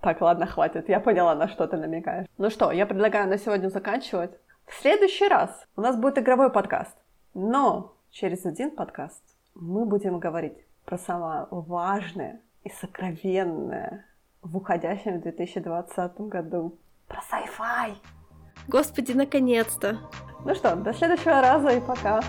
Так, 0.00 0.20
ладно, 0.20 0.46
хватит. 0.46 0.88
Я 0.88 0.98
поняла, 0.98 1.36
на 1.36 1.48
что 1.48 1.66
ты 1.68 1.76
намекаешь. 1.76 2.26
Ну 2.38 2.50
что, 2.50 2.72
я 2.72 2.86
предлагаю 2.86 3.28
на 3.28 3.38
сегодня 3.38 3.68
заканчивать. 3.68 4.32
В 4.66 4.74
следующий 4.74 5.28
раз 5.28 5.64
у 5.76 5.80
нас 5.80 5.96
будет 5.96 6.18
игровой 6.18 6.50
подкаст. 6.50 6.96
Но 7.34 7.96
через 8.10 8.44
один 8.44 8.72
подкаст 8.72 9.22
мы 9.54 9.86
будем 9.86 10.18
говорить 10.18 10.58
про 10.84 10.98
самое 10.98 11.46
важное 11.50 12.40
и 12.64 12.70
сокровенное 12.70 14.06
в 14.42 14.56
уходящем 14.56 15.20
2020 15.20 16.20
году. 16.22 16.78
Про 17.06 17.20
sci-fi. 17.20 17.94
Господи, 18.66 19.12
наконец-то. 19.12 19.98
Ну 20.44 20.54
что, 20.56 20.74
до 20.74 20.92
следующего 20.92 21.40
раза 21.40 21.68
и 21.68 21.80
пока. 21.80 22.20